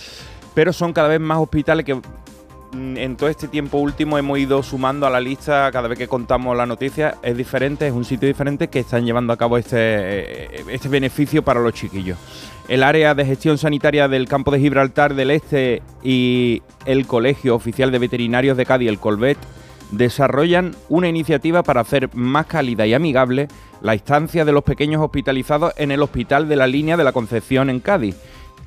Pero 0.56 0.72
son 0.74 0.94
cada 0.94 1.10
vez 1.10 1.20
más 1.20 1.38
hospitales 1.40 1.86
que 1.86 2.00
en 2.74 3.16
todo 3.16 3.30
este 3.30 3.48
tiempo 3.48 3.78
último 3.78 4.18
hemos 4.18 4.40
ido 4.40 4.64
sumando 4.64 5.06
a 5.06 5.10
la 5.10 5.20
lista, 5.20 5.72
cada 5.72 5.88
vez 5.88 5.98
que 5.98 6.08
contamos 6.08 6.58
la 6.58 6.66
noticia, 6.66 7.16
es 7.22 7.38
diferente, 7.38 7.88
es 7.88 7.94
un 7.94 8.06
sitio 8.06 8.28
diferente 8.28 8.68
que 8.68 8.80
están 8.80 9.06
llevando 9.06 9.34
a 9.34 9.38
cabo 9.38 9.58
este, 9.58 9.78
eh, 9.78 10.66
este 10.70 10.90
beneficio 10.90 11.44
para 11.44 11.60
los 11.60 11.74
chiquillos. 11.74 12.18
El 12.68 12.84
área 12.84 13.14
de 13.14 13.26
gestión 13.26 13.58
sanitaria 13.58 14.08
del 14.08 14.28
campo 14.28 14.52
de 14.52 14.60
Gibraltar 14.60 15.16
del 15.16 15.32
Este 15.32 15.82
y 16.02 16.62
el 16.86 17.06
Colegio 17.06 17.56
Oficial 17.56 17.92
de 17.92 18.00
Veterinarios 18.00 18.58
de 18.58 18.66
Cádiz, 18.66 18.90
el 18.90 19.00
Colvet, 19.00 19.38
desarrollan 19.92 20.76
una 20.90 21.08
iniciativa 21.08 21.62
para 21.62 21.82
hacer 21.82 22.10
más 22.16 22.48
cálida 22.48 22.88
y 22.88 22.94
amigable 22.94 23.48
la 23.82 23.94
instancia 23.94 24.46
de 24.46 24.52
los 24.54 24.64
pequeños 24.64 25.02
hospitalizados 25.02 25.74
en 25.78 25.92
el 25.92 26.02
Hospital 26.02 26.48
de 26.48 26.56
la 26.56 26.68
Línea 26.68 26.98
de 26.98 27.04
la 27.04 27.12
Concepción 27.12 27.70
en 27.70 27.82
Cádiz. 27.82 28.16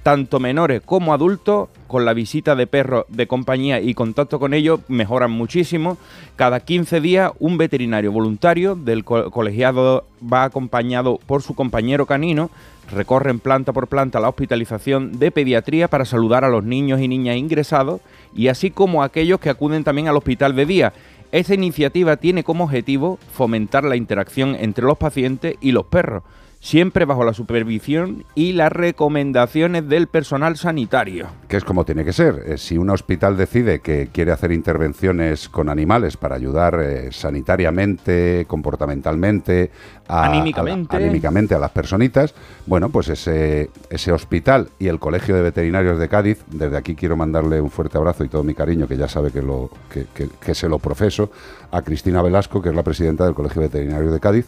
Tanto 0.02 0.38
menores 0.38 0.82
como 0.84 1.12
adultos, 1.12 1.68
con 1.88 2.04
la 2.04 2.14
visita 2.14 2.54
de 2.54 2.68
perros 2.68 3.06
de 3.08 3.26
compañía 3.26 3.80
y 3.80 3.92
contacto 3.94 4.38
con 4.38 4.54
ellos, 4.54 4.80
mejoran 4.86 5.32
muchísimo. 5.32 5.98
Cada 6.36 6.60
15 6.60 7.00
días, 7.00 7.32
un 7.40 7.58
veterinario 7.58 8.12
voluntario 8.12 8.76
del 8.76 9.02
co- 9.02 9.30
colegiado 9.32 10.04
va 10.22 10.44
acompañado 10.44 11.18
por 11.26 11.42
su 11.42 11.54
compañero 11.56 12.06
canino 12.06 12.50
recorren 12.92 13.40
planta 13.40 13.72
por 13.72 13.88
planta 13.88 14.20
la 14.20 14.28
hospitalización 14.28 15.18
de 15.18 15.32
pediatría 15.32 15.88
para 15.88 16.04
saludar 16.04 16.44
a 16.44 16.48
los 16.48 16.62
niños 16.62 17.00
y 17.00 17.08
niñas 17.08 17.36
ingresados 17.36 18.00
y 18.32 18.46
así 18.46 18.70
como 18.70 19.02
a 19.02 19.06
aquellos 19.06 19.40
que 19.40 19.50
acuden 19.50 19.82
también 19.82 20.06
al 20.06 20.16
hospital 20.16 20.54
de 20.54 20.66
día. 20.66 20.92
Esta 21.32 21.54
iniciativa 21.54 22.16
tiene 22.16 22.44
como 22.44 22.62
objetivo 22.62 23.18
fomentar 23.32 23.82
la 23.82 23.96
interacción 23.96 24.54
entre 24.54 24.84
los 24.84 24.96
pacientes 24.98 25.56
y 25.60 25.72
los 25.72 25.86
perros, 25.86 26.22
siempre 26.66 27.04
bajo 27.04 27.24
la 27.24 27.32
supervisión 27.32 28.24
y 28.34 28.52
las 28.52 28.72
recomendaciones 28.72 29.88
del 29.88 30.08
personal 30.08 30.56
sanitario. 30.56 31.28
Que 31.46 31.58
es 31.58 31.64
como 31.64 31.84
tiene 31.84 32.04
que 32.04 32.12
ser. 32.12 32.42
Eh, 32.44 32.58
Si 32.58 32.76
un 32.76 32.90
hospital 32.90 33.36
decide 33.36 33.78
que 33.78 34.08
quiere 34.12 34.32
hacer 34.32 34.50
intervenciones 34.50 35.48
con 35.48 35.68
animales 35.68 36.16
para 36.16 36.34
ayudar 36.34 36.80
eh, 36.82 37.12
sanitariamente, 37.12 38.46
comportamentalmente, 38.48 39.70
a, 40.08 40.24
Anímicamente. 40.26 40.96
a 40.96 40.98
la- 40.98 41.04
anímicamente 41.06 41.54
a 41.54 41.58
las 41.60 41.70
personitas, 41.70 42.34
bueno, 42.66 42.88
pues 42.88 43.10
ese, 43.10 43.70
ese 43.88 44.10
hospital 44.10 44.68
y 44.80 44.88
el 44.88 44.98
Colegio 44.98 45.36
de 45.36 45.42
Veterinarios 45.42 46.00
de 46.00 46.08
Cádiz, 46.08 46.42
desde 46.50 46.76
aquí 46.76 46.96
quiero 46.96 47.16
mandarle 47.16 47.60
un 47.60 47.70
fuerte 47.70 47.96
abrazo 47.96 48.24
y 48.24 48.28
todo 48.28 48.42
mi 48.42 48.54
cariño, 48.54 48.88
que 48.88 48.96
ya 48.96 49.06
sabe 49.08 49.30
que, 49.30 49.40
lo, 49.42 49.70
que, 49.88 50.06
que- 50.12 50.28
que 50.40 50.54
se 50.56 50.68
lo 50.68 50.80
profeso, 50.80 51.30
a 51.70 51.82
Cristina 51.82 52.22
Velasco, 52.22 52.60
que 52.60 52.70
es 52.70 52.74
la 52.74 52.82
presidenta 52.82 53.24
del 53.24 53.34
Colegio 53.34 53.62
de 53.62 53.68
Veterinarios 53.68 54.12
de 54.12 54.18
Cádiz, 54.20 54.46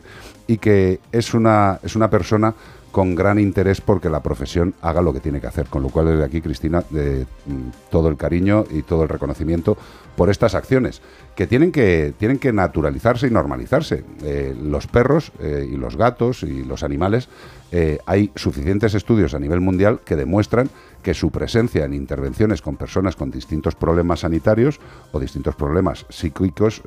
y 0.49 0.59
que 0.59 0.99
es 1.13 1.35
una, 1.35 1.79
es 1.85 1.95
una 1.95 2.11
persona 2.11 2.55
con 2.91 3.15
gran 3.15 3.39
interés 3.39 3.81
porque 3.81 4.09
la 4.09 4.23
profesión 4.23 4.75
haga 4.81 5.03
lo 5.03 5.13
que 5.13 5.21
tiene 5.21 5.41
que 5.41 5.47
hacer. 5.47 5.67
Con 5.67 5.83
lo 5.83 5.89
cual, 5.91 6.07
desde 6.07 6.25
aquí, 6.25 6.41
Cristina, 6.41 6.81
mm, 6.81 7.91
todo 7.91 8.09
el 8.09 8.17
cariño 8.17 8.65
y 8.71 8.83
todo 8.83 9.05
el 9.05 9.09
reconocimiento 9.09 9.77
por 10.17 10.31
estas 10.31 10.57
acciones 10.57 11.01
que 11.37 11.47
tienen 11.47 11.71
que, 11.71 12.13
tienen 12.19 12.39
que 12.39 12.53
naturalizarse 12.53 13.29
y 13.29 13.31
normalizarse. 13.31 14.05
Eh, 14.25 14.57
los 14.61 14.89
perros 14.89 15.31
eh, 15.39 15.69
y 15.71 15.77
los 15.77 15.97
gatos 15.97 16.43
y 16.43 16.65
los 16.65 16.83
animales, 16.83 17.29
eh, 17.71 17.99
hay 18.07 18.33
suficientes 18.35 18.95
estudios 18.95 19.35
a 19.35 19.39
nivel 19.39 19.61
mundial 19.61 20.01
que 20.05 20.17
demuestran 20.17 20.71
que 21.03 21.15
su 21.15 21.31
presencia 21.31 21.85
en 21.85 21.95
intervenciones 21.95 22.63
con 22.63 22.77
personas 22.77 23.15
con 23.15 23.31
distintos 23.31 23.77
problemas 23.77 24.21
sanitarios 24.21 24.81
o 25.13 25.21
distintos 25.21 25.55
problemas 25.55 26.05
psíquicos 26.09 26.83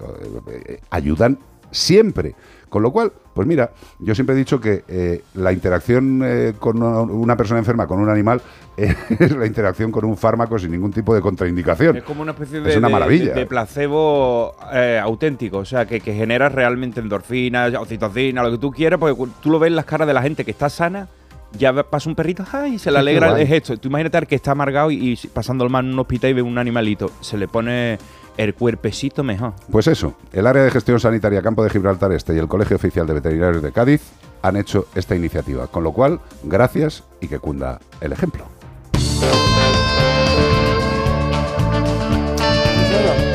ayudan 0.89 1.39
siempre. 1.71 2.35
Con 2.69 2.83
lo 2.83 2.91
cual, 2.91 3.11
pues 3.33 3.45
mira, 3.47 3.71
yo 3.99 4.15
siempre 4.15 4.33
he 4.33 4.37
dicho 4.37 4.61
que 4.61 4.85
eh, 4.87 5.23
la 5.33 5.51
interacción 5.51 6.21
eh, 6.23 6.53
con 6.57 6.81
una, 6.81 7.01
una 7.01 7.35
persona 7.35 7.59
enferma 7.59 7.85
con 7.85 7.99
un 7.99 8.09
animal 8.09 8.41
eh, 8.77 8.95
es 9.19 9.35
la 9.35 9.45
interacción 9.45 9.91
con 9.91 10.05
un 10.05 10.15
fármaco 10.15 10.57
sin 10.57 10.71
ningún 10.71 10.93
tipo 10.93 11.13
de 11.13 11.19
contraindicación. 11.19 11.97
Es 11.97 12.03
como 12.03 12.21
una 12.21 12.31
especie 12.31 12.61
de, 12.61 12.69
Es 12.71 12.77
una 12.77 12.87
maravilla. 12.87 13.33
de- 13.33 13.41
de 13.41 13.45
placebo 13.45 14.55
eh, 14.73 14.99
auténtico, 15.03 15.57
o 15.57 15.65
sea, 15.65 15.85
que, 15.85 15.99
que 15.99 16.13
genera 16.13 16.47
realmente 16.47 17.01
endorfinas, 17.01 17.73
oxitocina, 17.75 18.41
lo 18.41 18.51
que 18.51 18.57
tú 18.57 18.71
quieras, 18.71 18.99
porque 18.99 19.21
tú 19.41 19.49
lo 19.49 19.59
ves 19.59 19.67
en 19.67 19.75
las 19.75 19.85
caras 19.85 20.07
de 20.07 20.13
la 20.13 20.21
gente 20.21 20.45
que 20.45 20.51
está 20.51 20.69
sana, 20.69 21.09
ya 21.57 21.73
pasa 21.83 22.09
un 22.09 22.15
perrito, 22.15 22.45
¡ay! 22.53 22.79
se 22.79 22.89
le 22.89 22.99
alegra, 22.99 23.37
es 23.41 23.51
esto. 23.51 23.75
Tú 23.77 23.89
imagínate 23.89 24.17
al 24.17 24.27
que 24.27 24.35
está 24.35 24.51
amargado 24.51 24.89
y, 24.91 25.11
y 25.21 25.27
pasando 25.27 25.65
el 25.65 25.69
mal 25.69 25.85
en 25.85 25.91
un 25.91 25.99
hospital 25.99 26.29
y 26.29 26.33
ve 26.35 26.41
un 26.41 26.57
animalito, 26.57 27.11
se 27.19 27.37
le 27.37 27.49
pone 27.49 27.97
el 28.37 28.53
cuerpecito 28.53 29.23
mejor. 29.23 29.53
Pues 29.71 29.87
eso, 29.87 30.15
el 30.33 30.47
área 30.47 30.63
de 30.63 30.71
gestión 30.71 30.99
sanitaria 30.99 31.41
Campo 31.41 31.63
de 31.63 31.69
Gibraltar 31.69 32.11
Este 32.11 32.33
y 32.35 32.37
el 32.37 32.47
Colegio 32.47 32.75
Oficial 32.75 33.07
de 33.07 33.13
Veterinarios 33.13 33.61
de 33.61 33.71
Cádiz 33.71 34.01
han 34.41 34.57
hecho 34.57 34.87
esta 34.95 35.15
iniciativa. 35.15 35.67
Con 35.67 35.83
lo 35.83 35.91
cual, 35.91 36.19
gracias 36.43 37.03
y 37.19 37.27
que 37.27 37.39
cunda 37.39 37.79
el 37.99 38.11
ejemplo. 38.11 38.45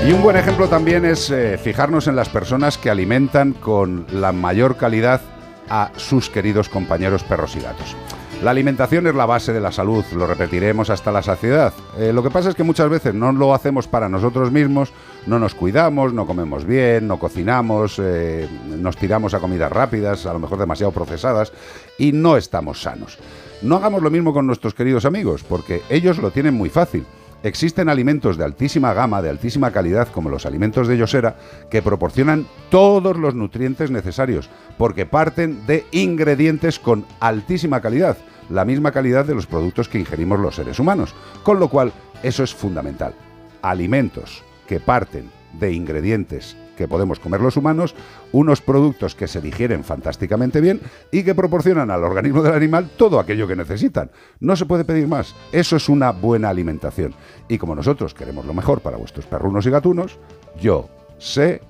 Y 0.06 0.12
un 0.12 0.22
buen 0.22 0.36
ejemplo 0.36 0.68
también 0.68 1.04
es 1.04 1.30
eh, 1.30 1.58
fijarnos 1.58 2.06
en 2.06 2.14
las 2.14 2.28
personas 2.28 2.78
que 2.78 2.90
alimentan 2.90 3.52
con 3.54 4.06
la 4.12 4.30
mayor 4.30 4.76
calidad 4.76 5.20
a 5.68 5.90
sus 5.96 6.30
queridos 6.30 6.68
compañeros 6.68 7.24
perros 7.24 7.56
y 7.56 7.60
gatos. 7.60 7.96
La 8.42 8.50
alimentación 8.50 9.06
es 9.06 9.14
la 9.14 9.24
base 9.24 9.52
de 9.54 9.60
la 9.60 9.72
salud, 9.72 10.04
lo 10.14 10.26
repetiremos 10.26 10.90
hasta 10.90 11.10
la 11.10 11.22
saciedad. 11.22 11.72
Eh, 11.98 12.12
lo 12.12 12.22
que 12.22 12.30
pasa 12.30 12.50
es 12.50 12.54
que 12.54 12.62
muchas 12.62 12.90
veces 12.90 13.14
no 13.14 13.32
lo 13.32 13.54
hacemos 13.54 13.88
para 13.88 14.10
nosotros 14.10 14.52
mismos, 14.52 14.92
no 15.26 15.38
nos 15.38 15.54
cuidamos, 15.54 16.12
no 16.12 16.26
comemos 16.26 16.66
bien, 16.66 17.08
no 17.08 17.18
cocinamos, 17.18 17.98
eh, 17.98 18.46
nos 18.66 18.98
tiramos 18.98 19.32
a 19.32 19.40
comidas 19.40 19.72
rápidas, 19.72 20.26
a 20.26 20.34
lo 20.34 20.38
mejor 20.38 20.58
demasiado 20.58 20.92
procesadas, 20.92 21.52
y 21.96 22.12
no 22.12 22.36
estamos 22.36 22.82
sanos. 22.82 23.18
No 23.62 23.76
hagamos 23.76 24.02
lo 24.02 24.10
mismo 24.10 24.34
con 24.34 24.46
nuestros 24.46 24.74
queridos 24.74 25.06
amigos, 25.06 25.42
porque 25.42 25.80
ellos 25.88 26.18
lo 26.18 26.30
tienen 26.30 26.54
muy 26.54 26.68
fácil. 26.68 27.06
Existen 27.42 27.88
alimentos 27.88 28.36
de 28.36 28.44
altísima 28.44 28.92
gama, 28.92 29.22
de 29.22 29.30
altísima 29.30 29.70
calidad, 29.70 30.08
como 30.08 30.30
los 30.30 30.46
alimentos 30.46 30.88
de 30.88 30.96
Yosera, 30.96 31.36
que 31.70 31.82
proporcionan 31.82 32.46
todos 32.70 33.16
los 33.16 33.34
nutrientes 33.34 33.90
necesarios, 33.90 34.50
porque 34.78 35.06
parten 35.06 35.66
de 35.66 35.86
ingredientes 35.92 36.78
con 36.78 37.04
altísima 37.20 37.80
calidad, 37.80 38.16
la 38.50 38.64
misma 38.64 38.90
calidad 38.90 39.24
de 39.24 39.34
los 39.34 39.46
productos 39.46 39.88
que 39.88 39.98
ingerimos 39.98 40.40
los 40.40 40.56
seres 40.56 40.78
humanos. 40.78 41.14
Con 41.42 41.60
lo 41.60 41.68
cual, 41.68 41.92
eso 42.22 42.42
es 42.42 42.54
fundamental. 42.54 43.14
Alimentos 43.62 44.42
que 44.66 44.80
parten 44.80 45.30
de 45.52 45.72
ingredientes 45.72 46.56
que 46.76 46.88
podemos 46.88 47.18
comer 47.18 47.40
los 47.40 47.56
humanos, 47.56 47.94
unos 48.32 48.60
productos 48.60 49.14
que 49.14 49.26
se 49.26 49.40
digieren 49.40 49.84
fantásticamente 49.84 50.60
bien 50.60 50.80
y 51.10 51.22
que 51.24 51.34
proporcionan 51.34 51.90
al 51.90 52.04
organismo 52.04 52.42
del 52.42 52.54
animal 52.54 52.90
todo 52.96 53.18
aquello 53.18 53.48
que 53.48 53.56
necesitan. 53.56 54.10
No 54.40 54.56
se 54.56 54.66
puede 54.66 54.84
pedir 54.84 55.08
más. 55.08 55.34
Eso 55.52 55.76
es 55.76 55.88
una 55.88 56.12
buena 56.12 56.48
alimentación. 56.48 57.14
Y 57.48 57.58
como 57.58 57.74
nosotros 57.74 58.14
queremos 58.14 58.46
lo 58.46 58.54
mejor 58.54 58.80
para 58.80 58.96
vuestros 58.96 59.26
perrunos 59.26 59.66
y 59.66 59.70
gatunos, 59.70 60.18
yo 60.60 60.88
sé 61.18 61.62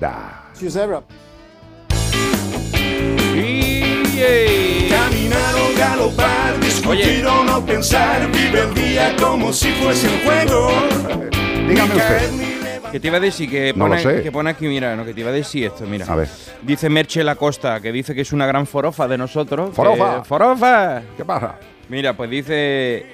da. 0.00 0.50
Caminar 4.88 5.54
o 5.56 5.76
galopar, 5.76 6.60
discutir 6.60 7.26
o 7.26 7.44
no 7.44 7.64
pensar, 7.66 8.30
vive 8.30 8.60
el 8.60 8.74
día 8.74 9.16
como 9.20 9.52
si 9.52 9.72
fuese 9.72 10.08
un 10.08 10.20
juego. 10.20 10.70
Dígame 11.68 11.94
usted. 11.94 12.63
Que 12.94 13.00
te 13.00 13.08
iba 13.08 13.16
a 13.16 13.20
decir 13.20 13.50
que 13.50 13.72
No 13.74 13.88
lo 13.88 13.96
pone, 13.96 14.02
sé. 14.04 14.22
que 14.22 14.30
pone 14.30 14.50
aquí, 14.50 14.68
mira, 14.68 14.94
no, 14.94 15.04
que 15.04 15.12
te 15.12 15.18
iba 15.22 15.30
a 15.30 15.32
decir 15.32 15.64
esto, 15.66 15.84
mira. 15.84 16.06
A 16.06 16.14
ver. 16.14 16.28
Dice 16.62 16.88
Merche 16.88 17.24
Lacosta, 17.24 17.80
que 17.80 17.90
dice 17.90 18.14
que 18.14 18.20
es 18.20 18.32
una 18.32 18.46
gran 18.46 18.68
forofa 18.68 19.08
de 19.08 19.18
nosotros. 19.18 19.70
que- 19.70 19.74
Forofa. 19.74 20.22
¡Forofa! 20.22 21.02
¿Qué 21.16 21.24
pasa? 21.24 21.56
Mira, 21.88 22.16
pues 22.16 22.30
dice. 22.30 23.04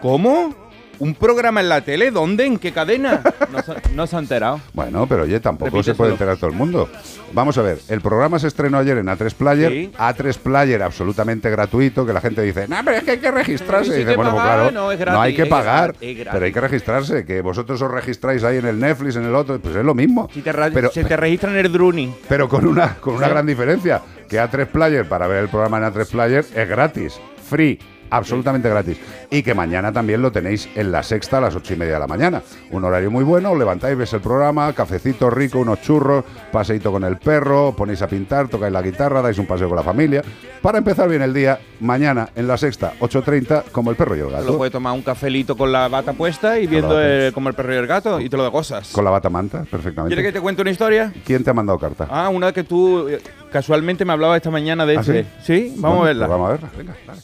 ¿Cómo? 0.00 0.65
¿Un 0.98 1.14
programa 1.14 1.60
en 1.60 1.68
la 1.68 1.82
tele? 1.82 2.10
¿Dónde? 2.10 2.46
¿En 2.46 2.58
qué 2.58 2.72
cadena? 2.72 3.20
No 3.52 3.62
se, 3.62 3.74
no 3.94 4.06
se 4.06 4.16
ha 4.16 4.18
enterado. 4.18 4.60
Bueno, 4.72 5.06
pero 5.06 5.22
oye, 5.24 5.40
tampoco 5.40 5.70
se 5.70 5.76
Repíteselo. 5.76 5.96
puede 5.96 6.12
enterar 6.12 6.36
todo 6.36 6.48
el 6.50 6.56
mundo. 6.56 6.88
Vamos 7.32 7.58
a 7.58 7.62
ver, 7.62 7.78
el 7.88 8.00
programa 8.00 8.38
se 8.38 8.46
estrenó 8.48 8.78
ayer 8.78 8.98
en 8.98 9.06
A3 9.06 9.34
Player, 9.34 9.70
Sí. 9.72 9.90
A3 9.98 10.38
Player 10.38 10.82
absolutamente 10.82 11.50
gratuito, 11.50 12.06
que 12.06 12.12
la 12.12 12.20
gente 12.20 12.40
dice, 12.42 12.66
no, 12.68 12.76
pero 12.84 12.96
es 12.98 13.04
que 13.04 13.10
hay 13.12 13.18
que 13.18 13.30
registrarse. 13.30 13.90
Sí, 13.90 13.96
Y 13.96 13.98
dice, 14.00 14.10
que 14.10 14.16
bueno, 14.16 14.30
pues 14.32 14.42
pagar, 14.42 14.58
claro, 14.58 14.70
no, 14.72 14.92
es 14.92 14.98
gratis, 14.98 15.20
hay 15.20 15.34
que 15.36 15.42
es 15.42 15.48
pagar, 15.48 15.84
gratis, 15.92 16.08
es 16.08 16.16
gratis. 16.16 16.32
pero 16.32 16.44
hay 16.46 16.52
que 16.52 16.60
registrarse, 16.60 17.24
que 17.26 17.40
vosotros 17.42 17.82
os 17.82 17.90
registráis 17.90 18.42
ahí 18.44 18.56
en 18.58 18.66
el 18.66 18.78
Netflix, 18.80 19.16
en 19.16 19.24
el 19.24 19.34
otro, 19.34 19.58
pues 19.60 19.76
es 19.76 19.84
lo 19.84 19.94
mismo. 19.94 20.28
Si 20.32 20.40
te, 20.42 20.52
ra- 20.52 20.70
pero, 20.72 20.90
se 20.90 21.04
te 21.04 21.16
registra 21.16 21.50
en 21.50 21.56
el 21.58 21.72
Druni. 21.72 22.14
pero 22.28 22.48
con 22.48 22.66
una, 22.66 22.94
con 22.96 23.14
una 23.14 23.28
gran 23.28 23.44
diferencia, 23.46 24.00
que 24.28 24.40
A3 24.40 24.66
Player, 24.66 25.06
para 25.08 25.26
ver 25.26 25.42
el 25.44 25.48
programa 25.48 25.78
en 25.78 25.84
A3 25.92 26.06
Player, 26.10 26.44
es 26.54 26.68
gratis, 26.68 27.20
free. 27.48 27.78
Absolutamente 28.10 28.68
gratis. 28.68 28.98
Y 29.30 29.42
que 29.42 29.54
mañana 29.54 29.92
también 29.92 30.22
lo 30.22 30.30
tenéis 30.32 30.68
en 30.74 30.92
la 30.92 31.02
sexta 31.02 31.38
a 31.38 31.40
las 31.40 31.54
ocho 31.56 31.74
y 31.74 31.76
media 31.76 31.94
de 31.94 32.00
la 32.00 32.06
mañana. 32.06 32.42
Un 32.70 32.84
horario 32.84 33.10
muy 33.10 33.24
bueno, 33.24 33.54
levantáis, 33.54 33.96
ves 33.96 34.12
el 34.12 34.20
programa, 34.20 34.72
cafecito 34.72 35.28
rico, 35.30 35.58
unos 35.58 35.80
churros, 35.82 36.24
paseito 36.52 36.92
con 36.92 37.04
el 37.04 37.16
perro, 37.18 37.74
ponéis 37.76 38.02
a 38.02 38.06
pintar, 38.08 38.48
tocáis 38.48 38.72
la 38.72 38.82
guitarra, 38.82 39.22
dais 39.22 39.38
un 39.38 39.46
paseo 39.46 39.68
con 39.68 39.76
la 39.76 39.82
familia. 39.82 40.22
Para 40.62 40.78
empezar 40.78 41.08
bien 41.08 41.22
el 41.22 41.32
día, 41.34 41.58
mañana 41.80 42.28
en 42.34 42.46
la 42.48 42.56
sexta, 42.56 42.94
8.30, 43.00 43.64
como 43.72 43.90
el 43.90 43.96
perro 43.96 44.16
y 44.16 44.20
el 44.20 44.26
Lo 44.26 44.30
gato. 44.32 44.56
puedes 44.56 44.72
tomar 44.72 44.92
un 44.94 45.02
cafelito 45.02 45.56
con 45.56 45.70
la 45.72 45.88
bata 45.88 46.12
puesta 46.12 46.58
y 46.58 46.66
viendo 46.66 47.00
el- 47.00 47.32
como 47.32 47.48
el 47.48 47.54
perro 47.54 47.74
y 47.74 47.76
el 47.76 47.86
gato 47.86 48.20
y 48.20 48.28
te 48.28 48.36
lo 48.36 48.44
de 48.44 48.50
cosas. 48.50 48.90
Con 48.92 49.04
la 49.04 49.10
bata 49.10 49.28
manta, 49.30 49.58
¿Quieres 49.58 49.70
que 49.70 49.76
perfectamente. 49.76 50.32
te 50.32 50.40
cuente 50.40 50.62
una 50.62 50.70
historia? 50.70 51.12
¿Quién 51.24 51.44
te 51.44 51.50
ha 51.50 51.54
mandado 51.54 51.78
carta? 51.78 52.06
Ah, 52.10 52.28
una 52.30 52.52
que 52.52 52.64
tú 52.64 53.08
eh, 53.08 53.20
casualmente 53.52 54.04
me 54.04 54.12
hablabas 54.12 54.36
esta 54.36 54.50
mañana 54.50 54.86
de 54.86 54.96
¿Ah, 54.96 55.00
este. 55.00 55.22
sí? 55.22 55.28
Sí, 55.44 55.74
vamos 55.78 55.98
Bueno, 55.98 56.02
a 56.02 56.06
verla. 56.06 56.26
pues 56.26 56.30
vamos 56.38 56.48
a 56.48 56.52
verla, 56.52 56.70
venga, 56.76 56.96
dale. 57.06 57.20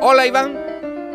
Hola 0.00 0.26
Iván. 0.26 0.54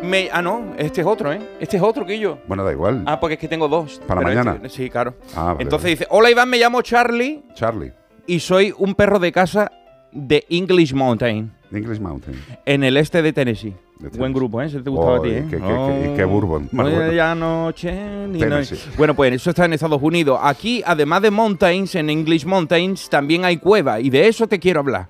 Me, 0.02 0.30
ah, 0.32 0.40
no, 0.40 0.74
este 0.78 1.02
es 1.02 1.06
otro, 1.06 1.30
¿eh? 1.32 1.40
Este 1.60 1.76
es 1.76 1.82
otro 1.82 2.06
que 2.06 2.18
yo. 2.18 2.38
Bueno, 2.48 2.64
da 2.64 2.72
igual. 2.72 3.02
Ah, 3.06 3.20
porque 3.20 3.34
es 3.34 3.40
que 3.40 3.48
tengo 3.48 3.68
dos. 3.68 4.00
¿Para 4.06 4.20
Pero 4.22 4.30
mañana? 4.34 4.56
este- 4.56 4.70
sí, 4.70 4.88
claro. 4.90 5.14
Ah, 5.36 5.52
vale, 5.52 5.62
Entonces 5.62 5.84
vale. 5.84 5.90
dice, 5.96 6.06
hola 6.10 6.30
Iván, 6.30 6.48
me 6.48 6.58
llamo 6.58 6.80
Charlie 6.82 7.42
Charlie, 7.54 7.92
y 8.26 8.40
soy 8.40 8.72
un 8.78 8.94
perro 8.94 9.18
de 9.18 9.30
casa 9.30 9.70
de 10.12 10.44
English 10.48 10.94
Mountain, 10.94 11.52
English 11.72 12.00
Mountain. 12.00 12.34
en 12.64 12.82
el 12.84 12.96
este 12.96 13.20
de 13.22 13.32
Tennessee. 13.32 13.74
Buen 14.16 14.32
grupo, 14.32 14.62
¿eh? 14.62 14.70
Si 14.70 14.78
te 14.80 14.88
gustaba 14.88 15.18
a 15.18 15.22
ti, 15.22 15.28
Oy, 15.28 15.34
¿eh? 15.34 15.46
qué- 15.50 15.58
qué- 15.58 15.62
qué- 15.62 16.10
y 16.12 16.16
qué 16.16 16.24
bourbon, 16.24 16.70
más 16.72 16.86
Hoy 16.86 16.94
bueno. 16.94 17.12
ya 17.12 17.34
noche 17.34 17.92
ni 18.28 18.38
Tennessee. 18.38 18.78
Bueno, 18.96 19.14
pues 19.14 19.34
eso 19.34 19.50
está 19.50 19.66
en 19.66 19.74
Estados 19.74 20.00
Unidos. 20.02 20.40
Aquí, 20.42 20.82
además 20.86 21.20
de 21.20 21.30
mountains, 21.30 21.94
en 21.96 22.08
English 22.08 22.46
Mountains, 22.46 23.10
también 23.10 23.44
hay 23.44 23.58
cueva. 23.58 24.00
Y 24.00 24.08
de 24.08 24.26
eso 24.26 24.46
te 24.46 24.58
quiero 24.58 24.80
hablar. 24.80 25.06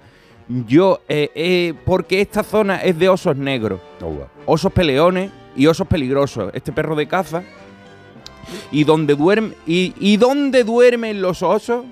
Yo, 0.66 1.00
eh, 1.08 1.30
eh, 1.34 1.74
porque 1.84 2.20
esta 2.20 2.42
zona 2.42 2.76
es 2.82 2.98
de 2.98 3.08
osos 3.08 3.36
negros. 3.36 3.80
Oh, 4.02 4.06
wow. 4.06 4.26
osos 4.46 4.72
peleones 4.72 5.30
y 5.54 5.66
osos 5.66 5.86
peligrosos. 5.86 6.50
Este 6.54 6.72
perro 6.72 6.96
de 6.96 7.06
caza. 7.06 7.42
Y 8.72 8.82
donde 8.82 9.14
duerme 9.14 9.52
y, 9.64 9.94
y 10.00 10.16
donde 10.16 10.64
duermen 10.64 11.22
los 11.22 11.42
osos, 11.42 11.84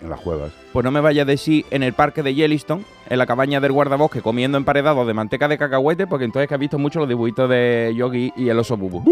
En 0.00 0.08
las 0.08 0.20
cuevas. 0.20 0.50
pues 0.72 0.82
no 0.82 0.90
me 0.90 1.00
vaya 1.00 1.22
a 1.22 1.24
decir 1.26 1.66
en 1.70 1.82
el 1.82 1.92
parque 1.92 2.22
de 2.22 2.34
Yellowstone, 2.34 2.84
en 3.10 3.18
la 3.18 3.26
cabaña 3.26 3.60
del 3.60 3.72
guardabosque, 3.72 4.22
comiendo 4.22 4.56
emparedados 4.56 5.06
de 5.06 5.12
manteca 5.12 5.46
de 5.46 5.58
cacahuete, 5.58 6.06
porque 6.06 6.24
entonces 6.24 6.48
que 6.48 6.54
has 6.54 6.60
visto 6.60 6.78
mucho 6.78 7.00
los 7.00 7.08
dibujitos 7.08 7.50
de 7.50 7.92
Yogi 7.94 8.32
y 8.34 8.48
el 8.48 8.58
oso 8.58 8.78
Bubu. 8.78 9.02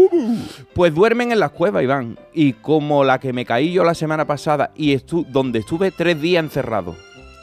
Pues 0.73 0.95
duermen 0.95 1.31
en 1.31 1.39
las 1.39 1.51
cuevas, 1.51 1.83
Iván. 1.83 2.17
Y 2.33 2.53
como 2.53 3.03
la 3.03 3.19
que 3.19 3.33
me 3.33 3.45
caí 3.45 3.71
yo 3.71 3.83
la 3.83 3.93
semana 3.93 4.25
pasada 4.25 4.71
y 4.75 4.93
estu 4.93 5.27
donde 5.29 5.59
estuve 5.59 5.91
tres 5.91 6.19
días 6.19 6.43
encerrado. 6.43 6.95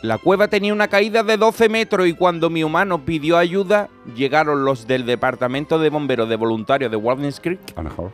La 0.03 0.19
cueva 0.19 0.49
tenía 0.49 0.73
una 0.73 0.89
caída 0.89 1.23
de 1.23 1.37
12 1.37 1.69
metros 1.69 2.09
y 2.09 2.15
cuando 2.15 2.51
mi 2.51 2.65
humano 2.65 3.05
pidió 3.05 3.39
ayuda, 3.39 3.89
llegaron 4.17 4.65
los 4.65 4.89
del 4.89 5.07
departamento 5.07 5.79
de 5.79 5.91
bomberos 5.91 6.29
de 6.29 6.35
voluntarios 6.35 6.91
de 6.91 6.97
Walden 6.97 7.33
Creek, 7.41 7.61
A 7.77 7.83
mejor. 7.83 8.11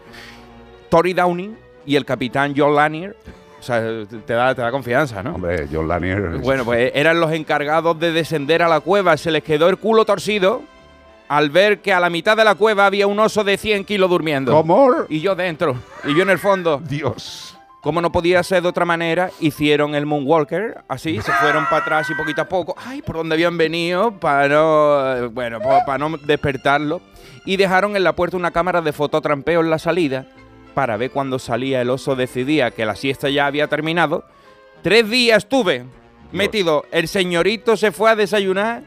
Tori 0.90 1.14
Downing 1.14 1.56
y 1.86 1.96
el 1.96 2.04
capitán 2.04 2.52
John 2.54 2.74
Lanier. 2.74 3.16
O 3.58 3.62
sea, 3.62 3.80
te 3.80 4.34
da, 4.34 4.54
te 4.54 4.60
da 4.60 4.70
confianza, 4.70 5.22
¿no? 5.22 5.34
Hombre, 5.36 5.66
John 5.72 5.88
Lanier. 5.88 6.38
Bueno, 6.38 6.64
pues 6.66 6.92
eran 6.94 7.18
los 7.20 7.32
encargados 7.32 7.98
de 7.98 8.12
descender 8.12 8.62
a 8.62 8.68
la 8.68 8.80
cueva. 8.80 9.16
Se 9.16 9.30
les 9.30 9.42
quedó 9.42 9.70
el 9.70 9.78
culo 9.78 10.04
torcido 10.04 10.62
al 11.28 11.48
ver 11.50 11.80
que 11.80 11.92
a 11.92 12.00
la 12.00 12.10
mitad 12.10 12.36
de 12.36 12.44
la 12.44 12.54
cueva 12.54 12.84
había 12.86 13.06
un 13.06 13.18
oso 13.18 13.44
de 13.44 13.56
100 13.56 13.84
kilos 13.84 14.10
durmiendo. 14.10 14.52
¿Cómo? 14.52 14.90
Y 15.08 15.20
yo 15.20 15.34
dentro. 15.34 15.74
Y 16.04 16.14
yo 16.14 16.22
en 16.22 16.30
el 16.30 16.38
fondo. 16.38 16.80
Dios. 16.86 17.57
Como 17.80 18.00
no 18.00 18.10
podía 18.10 18.42
ser 18.42 18.62
de 18.62 18.68
otra 18.68 18.84
manera, 18.84 19.30
hicieron 19.40 19.94
el 19.94 20.04
Moonwalker, 20.04 20.84
así, 20.88 21.20
se 21.22 21.32
fueron 21.40 21.64
para 21.66 21.78
atrás 21.82 22.10
y 22.10 22.14
poquito 22.14 22.42
a 22.42 22.48
poco, 22.48 22.74
ay, 22.76 23.02
por 23.02 23.16
donde 23.16 23.34
habían 23.34 23.56
venido, 23.56 24.12
para 24.18 24.48
no, 24.48 25.16
eh, 25.16 25.26
bueno, 25.28 25.60
pa- 25.60 25.84
para 25.84 25.98
no 25.98 26.16
despertarlo. 26.18 27.00
Y 27.44 27.56
dejaron 27.56 27.96
en 27.96 28.04
la 28.04 28.14
puerta 28.14 28.36
una 28.36 28.50
cámara 28.50 28.82
de 28.82 28.92
fototrampeo 28.92 29.60
en 29.60 29.70
la 29.70 29.78
salida, 29.78 30.26
para 30.74 30.96
ver 30.96 31.10
cuando 31.10 31.38
salía 31.38 31.80
el 31.80 31.90
oso 31.90 32.14
decidía 32.16 32.70
que 32.72 32.84
la 32.86 32.94
siesta 32.96 33.28
ya 33.30 33.46
había 33.46 33.68
terminado. 33.68 34.24
Tres 34.82 35.08
días 35.08 35.38
estuve 35.44 35.84
metido, 36.30 36.84
el 36.92 37.08
señorito 37.08 37.76
se 37.76 37.90
fue 37.90 38.10
a 38.10 38.16
desayunar, 38.16 38.82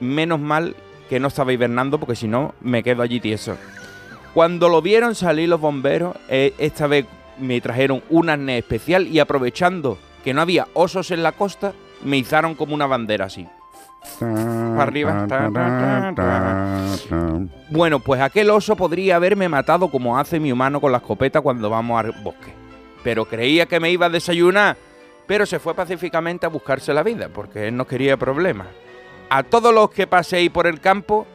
menos 0.00 0.38
mal 0.40 0.76
que 1.08 1.18
no 1.18 1.28
estaba 1.28 1.52
hibernando, 1.52 1.98
porque 1.98 2.14
si 2.16 2.28
no, 2.28 2.54
me 2.60 2.82
quedo 2.82 3.02
allí 3.02 3.18
tieso. 3.18 3.56
Cuando 4.34 4.68
lo 4.68 4.82
vieron 4.82 5.14
salir 5.16 5.48
los 5.48 5.60
bomberos, 5.60 6.16
eh, 6.28 6.54
esta 6.58 6.86
vez 6.86 7.06
me 7.40 7.60
trajeron 7.60 8.02
un 8.10 8.28
arnés 8.28 8.58
especial 8.58 9.06
y 9.08 9.18
aprovechando 9.18 9.98
que 10.24 10.34
no 10.34 10.40
había 10.40 10.68
osos 10.74 11.10
en 11.10 11.22
la 11.22 11.32
costa, 11.32 11.72
me 12.04 12.18
izaron 12.18 12.54
como 12.54 12.74
una 12.74 12.86
bandera 12.86 13.26
así. 13.26 13.46
Para 14.18 14.82
arriba. 14.82 15.26
Bueno, 17.70 18.00
pues 18.00 18.20
aquel 18.20 18.50
oso 18.50 18.76
podría 18.76 19.16
haberme 19.16 19.48
matado 19.48 19.90
como 19.90 20.18
hace 20.18 20.40
mi 20.40 20.52
humano 20.52 20.80
con 20.80 20.92
la 20.92 20.98
escopeta 20.98 21.40
cuando 21.40 21.68
vamos 21.70 22.00
al 22.00 22.12
bosque. 22.22 22.52
Pero 23.02 23.24
creía 23.24 23.66
que 23.66 23.80
me 23.80 23.90
iba 23.90 24.06
a 24.06 24.10
desayunar, 24.10 24.76
pero 25.26 25.46
se 25.46 25.58
fue 25.58 25.74
pacíficamente 25.74 26.46
a 26.46 26.50
buscarse 26.50 26.92
la 26.92 27.02
vida, 27.02 27.28
porque 27.32 27.68
él 27.68 27.76
no 27.76 27.86
quería 27.86 28.16
problemas. 28.16 28.68
A 29.28 29.42
todos 29.42 29.72
los 29.72 29.90
que 29.90 30.06
paséis 30.06 30.50
por 30.50 30.66
el 30.66 30.80
campo, 30.80 31.26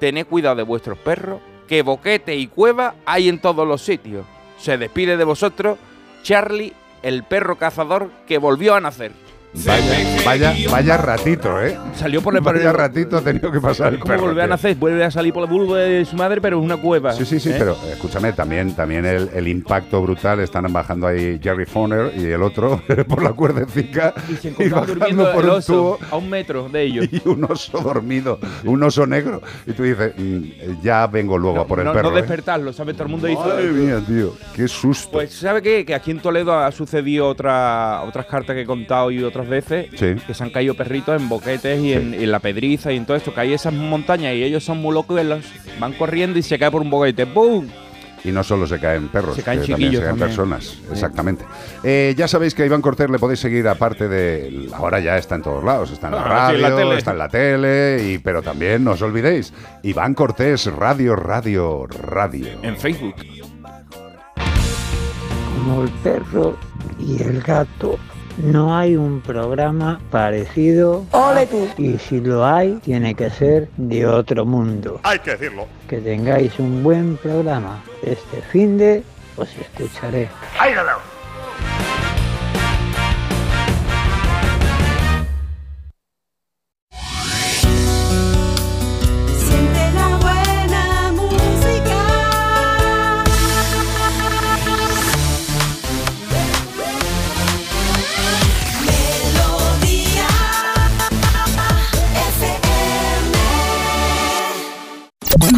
tened 0.00 0.26
cuidado 0.26 0.56
de 0.56 0.62
vuestros 0.62 0.98
perros, 0.98 1.40
que 1.68 1.82
boquete 1.82 2.34
y 2.34 2.46
cueva 2.46 2.94
hay 3.04 3.28
en 3.28 3.40
todos 3.40 3.66
los 3.66 3.82
sitios. 3.82 4.26
Se 4.62 4.78
despide 4.78 5.16
de 5.16 5.24
vosotros 5.24 5.76
Charlie, 6.22 6.72
el 7.02 7.24
perro 7.24 7.58
cazador 7.58 8.12
que 8.28 8.38
volvió 8.38 8.76
a 8.76 8.80
nacer. 8.80 9.10
Vaya, 9.54 9.84
vaya, 10.24 10.54
vaya 10.70 10.96
ratito, 10.96 11.62
¿eh? 11.62 11.76
Salió 11.94 12.22
por 12.22 12.34
el 12.34 12.40
Vaya 12.40 12.72
ratito 12.72 13.18
ha 13.18 13.20
tenido 13.20 13.52
que 13.52 13.60
pasar 13.60 13.92
el 13.92 13.98
¿Cómo 14.00 14.10
perro. 14.14 14.22
volver 14.28 14.40
a 14.44 14.46
tío. 14.46 14.50
nacer? 14.50 14.76
Vuelve 14.76 15.04
a 15.04 15.10
salir 15.10 15.30
por 15.34 15.42
la 15.42 15.48
vulva 15.50 15.76
de 15.78 16.06
su 16.06 16.16
madre, 16.16 16.40
pero 16.40 16.58
es 16.58 16.64
una 16.64 16.78
cueva. 16.78 17.12
Sí, 17.12 17.26
sí, 17.26 17.38
sí, 17.38 17.50
¿eh? 17.50 17.56
pero 17.58 17.76
escúchame, 17.90 18.32
también, 18.32 18.74
también 18.74 19.04
el, 19.04 19.28
el 19.34 19.48
impacto 19.48 20.00
brutal. 20.00 20.40
Están 20.40 20.72
bajando 20.72 21.06
ahí 21.06 21.38
Jerry 21.42 21.66
Foner 21.66 22.12
y 22.16 22.24
el 22.30 22.42
otro 22.42 22.80
por 23.08 23.22
la 23.22 23.34
cuerdecica 23.34 24.14
Y 24.30 24.36
se 24.36 24.48
y 24.48 24.50
encontraban 24.52 24.80
bajando 24.80 24.94
durmiendo 24.94 25.32
por 25.34 25.44
el 25.44 25.50
un 25.50 25.56
oso 25.56 25.72
tubo 25.74 25.98
a 26.10 26.16
un 26.16 26.30
metro 26.30 26.68
de 26.70 26.82
ellos. 26.82 27.06
y 27.12 27.20
un 27.28 27.44
oso 27.44 27.78
dormido, 27.78 28.38
un 28.64 28.82
oso 28.82 29.06
negro. 29.06 29.42
Y 29.66 29.72
tú 29.74 29.82
dices, 29.82 30.14
"Mm, 30.16 30.80
ya 30.82 31.06
vengo 31.08 31.36
luego 31.36 31.60
a 31.60 31.66
por 31.66 31.78
el 31.78 31.84
no, 31.84 31.92
perro. 31.92 32.10
no 32.10 32.16
¿eh?". 32.16 32.20
despertarlo, 32.22 32.72
¿sabes? 32.72 32.94
Todo 32.96 33.04
el 33.04 33.10
mundo 33.10 33.28
hizo. 33.28 33.40
Madre 33.44 33.68
mía, 33.70 34.02
tío, 34.06 34.34
qué 34.56 34.66
susto. 34.66 35.10
Pues, 35.12 35.30
¿sabe 35.34 35.60
qué? 35.60 35.84
Que 35.84 35.94
aquí 35.94 36.10
en 36.10 36.20
Toledo 36.20 36.58
ha 36.58 36.72
sucedido 36.72 37.28
otra, 37.28 38.00
otras 38.08 38.24
cartas 38.24 38.54
que 38.54 38.62
he 38.62 38.66
contado 38.66 39.10
y 39.10 39.22
otras 39.22 39.41
veces 39.48 39.86
Sí. 39.94 40.14
que 40.26 40.34
se 40.34 40.42
han 40.44 40.50
caído 40.50 40.74
perritos 40.74 41.20
en 41.20 41.28
boquetes 41.28 41.80
y, 41.80 41.92
en, 41.92 42.14
y 42.14 42.24
en 42.24 42.32
la 42.32 42.40
pedriza 42.40 42.92
y 42.92 42.96
en 42.96 43.06
todo 43.06 43.16
esto, 43.16 43.32
que 43.34 43.40
hay 43.40 43.52
esas 43.52 43.72
montañas 43.72 44.34
y 44.34 44.42
ellos 44.42 44.64
son 44.64 44.78
muy 44.78 44.94
locos 44.94 45.20
y 45.20 45.24
los 45.24 45.44
van 45.78 45.92
corriendo 45.94 46.38
y 46.38 46.42
se 46.42 46.58
cae 46.58 46.70
por 46.70 46.82
un 46.82 46.90
boquete. 46.90 47.24
¡Bum! 47.24 47.66
Y 48.24 48.30
no 48.30 48.44
solo 48.44 48.68
se 48.68 48.78
caen 48.78 49.08
perros, 49.08 49.34
Se 49.34 49.42
caen 49.42 49.62
que 49.62 49.66
también 49.66 49.90
se 49.90 49.96
chiquillos 49.96 50.00
caen 50.04 50.10
también. 50.20 50.28
personas. 50.28 50.78
Exactamente. 50.92 51.44
Eh, 51.82 52.14
ya 52.16 52.28
sabéis 52.28 52.54
que 52.54 52.62
a 52.62 52.66
Iván 52.66 52.80
Cortés 52.80 53.10
le 53.10 53.18
podéis 53.18 53.40
seguir, 53.40 53.66
aparte 53.66 54.06
de. 54.08 54.68
Ahora 54.74 55.00
ya 55.00 55.16
está 55.18 55.34
en 55.34 55.42
todos 55.42 55.64
lados. 55.64 55.90
Está 55.90 56.06
en 56.06 56.14
la 56.14 56.20
Ah, 56.22 56.28
radio, 56.28 56.58
sí, 56.58 56.64
en 56.64 56.70
la 56.70 56.76
tele. 56.76 56.98
está 56.98 57.10
en 57.10 57.18
la 57.18 57.28
tele, 57.28 58.04
y, 58.12 58.18
pero 58.18 58.40
también 58.40 58.84
no 58.84 58.92
os 58.92 59.02
olvidéis. 59.02 59.52
Iván 59.82 60.14
Cortés, 60.14 60.66
Radio, 60.66 61.16
Radio, 61.16 61.84
Radio. 61.88 62.46
En 62.62 62.76
Facebook. 62.76 63.16
como 65.56 65.82
el 65.82 65.90
perro 65.90 66.56
y 67.00 67.22
el 67.22 67.40
gato. 67.42 67.98
No 68.42 68.76
hay 68.76 68.96
un 68.96 69.20
programa 69.20 70.00
parecido. 70.10 71.06
¡Ole 71.12 71.46
tú! 71.46 71.68
Y 71.78 71.96
si 71.98 72.20
lo 72.20 72.44
hay, 72.44 72.72
tiene 72.82 73.14
que 73.14 73.30
ser 73.30 73.68
de 73.76 74.04
otro 74.04 74.44
mundo. 74.44 74.98
Hay 75.04 75.20
que 75.20 75.30
decirlo. 75.30 75.68
Que 75.88 75.98
tengáis 75.98 76.58
un 76.58 76.82
buen 76.82 77.16
programa. 77.18 77.80
Este 78.02 78.42
fin 78.50 78.78
de 78.78 79.04
os 79.36 79.48
escucharé. 79.56 80.28
Siente 80.58 80.80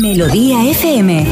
Melodía 0.05 0.63
FM. 0.69 1.25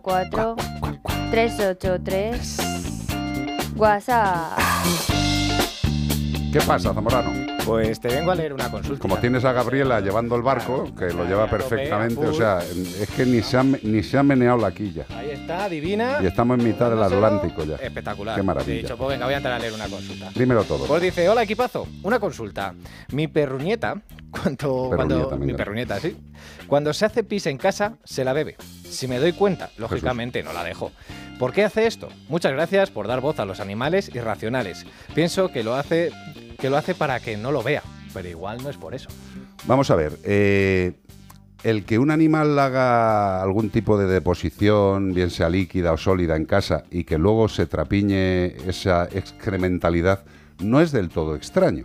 354 0.00 0.56
383 1.30 2.56
WhatsApp. 3.76 4.58
¿Qué 6.52 6.60
pasa, 6.66 6.92
Zamorano? 6.92 7.30
Pues 7.64 8.00
te 8.00 8.08
vengo 8.08 8.32
a 8.32 8.34
leer 8.34 8.52
una 8.52 8.68
consulta. 8.70 9.00
Como 9.00 9.18
tienes 9.18 9.44
a 9.44 9.52
Gabriela 9.52 10.00
llevando 10.00 10.34
el 10.34 10.42
barco, 10.42 10.92
que 10.96 11.12
lo 11.12 11.24
lleva 11.24 11.48
perfectamente, 11.48 12.26
o 12.26 12.32
sea, 12.34 12.58
es 12.58 13.08
que 13.10 13.24
ni 13.24 13.40
se 13.42 13.56
ha, 13.58 13.62
ni 13.62 14.02
se 14.02 14.18
ha 14.18 14.24
meneado 14.24 14.58
la 14.58 14.72
quilla. 14.72 15.04
Ahí 15.10 15.30
está, 15.30 15.66
adivina. 15.66 16.18
Y 16.20 16.26
estamos 16.26 16.58
en 16.58 16.64
mitad 16.64 16.90
del. 16.90 17.00
Atlántico 17.00 17.64
ya. 17.64 17.76
Espectacular. 17.76 18.34
Qué 18.34 18.40
He 18.40 18.44
maravilla. 18.44 18.82
dicho, 18.82 18.96
pues 18.96 19.10
venga, 19.10 19.26
voy 19.26 19.34
a 19.34 19.36
entrar 19.36 19.54
a 19.54 19.58
leer 19.60 19.72
una 19.72 19.86
consulta. 19.88 20.30
Dímelo 20.34 20.64
todo. 20.64 20.86
Pues 20.86 21.02
dice, 21.02 21.28
hola 21.28 21.44
equipazo, 21.44 21.86
una 22.02 22.18
consulta. 22.18 22.74
Mi 23.12 23.28
perruñeta, 23.28 24.02
cuando, 24.30 24.88
Perruñeta, 24.90 25.26
cuando 25.28 25.46
mi 25.46 25.54
perruñeta, 25.54 26.00
sí, 26.00 26.16
cuando 26.66 26.92
se 26.92 27.04
hace 27.04 27.22
pis 27.22 27.46
en 27.46 27.58
casa, 27.58 27.94
se 28.04 28.24
la 28.24 28.32
bebe. 28.32 28.56
Si 28.90 29.06
me 29.06 29.18
doy 29.18 29.32
cuenta, 29.32 29.70
lógicamente 29.78 30.42
no 30.42 30.52
la 30.52 30.64
dejo. 30.64 30.90
¿Por 31.38 31.52
qué 31.52 31.64
hace 31.64 31.86
esto? 31.86 32.08
Muchas 32.28 32.52
gracias 32.52 32.90
por 32.90 33.06
dar 33.06 33.20
voz 33.20 33.38
a 33.38 33.44
los 33.44 33.60
animales 33.60 34.10
irracionales. 34.14 34.84
Pienso 35.14 35.48
que 35.48 35.62
lo 35.62 35.74
hace, 35.74 36.10
que 36.58 36.68
lo 36.68 36.76
hace 36.76 36.94
para 36.94 37.20
que 37.20 37.36
no 37.36 37.52
lo 37.52 37.62
vea, 37.62 37.82
pero 38.12 38.28
igual 38.28 38.62
no 38.62 38.68
es 38.68 38.76
por 38.76 38.94
eso. 38.94 39.08
Vamos 39.66 39.90
a 39.90 39.94
ver, 39.94 40.18
eh, 40.24 40.92
el 41.62 41.84
que 41.84 41.98
un 41.98 42.10
animal 42.10 42.58
haga 42.58 43.40
algún 43.40 43.70
tipo 43.70 43.96
de 43.96 44.06
deposición, 44.06 45.14
bien 45.14 45.30
sea 45.30 45.48
líquida 45.48 45.92
o 45.92 45.96
sólida 45.96 46.36
en 46.36 46.44
casa, 46.44 46.82
y 46.90 47.04
que 47.04 47.16
luego 47.16 47.48
se 47.48 47.66
trapiñe 47.66 48.56
esa 48.68 49.04
excrementalidad, 49.04 50.24
no 50.58 50.80
es 50.80 50.90
del 50.90 51.10
todo 51.10 51.36
extraño. 51.36 51.84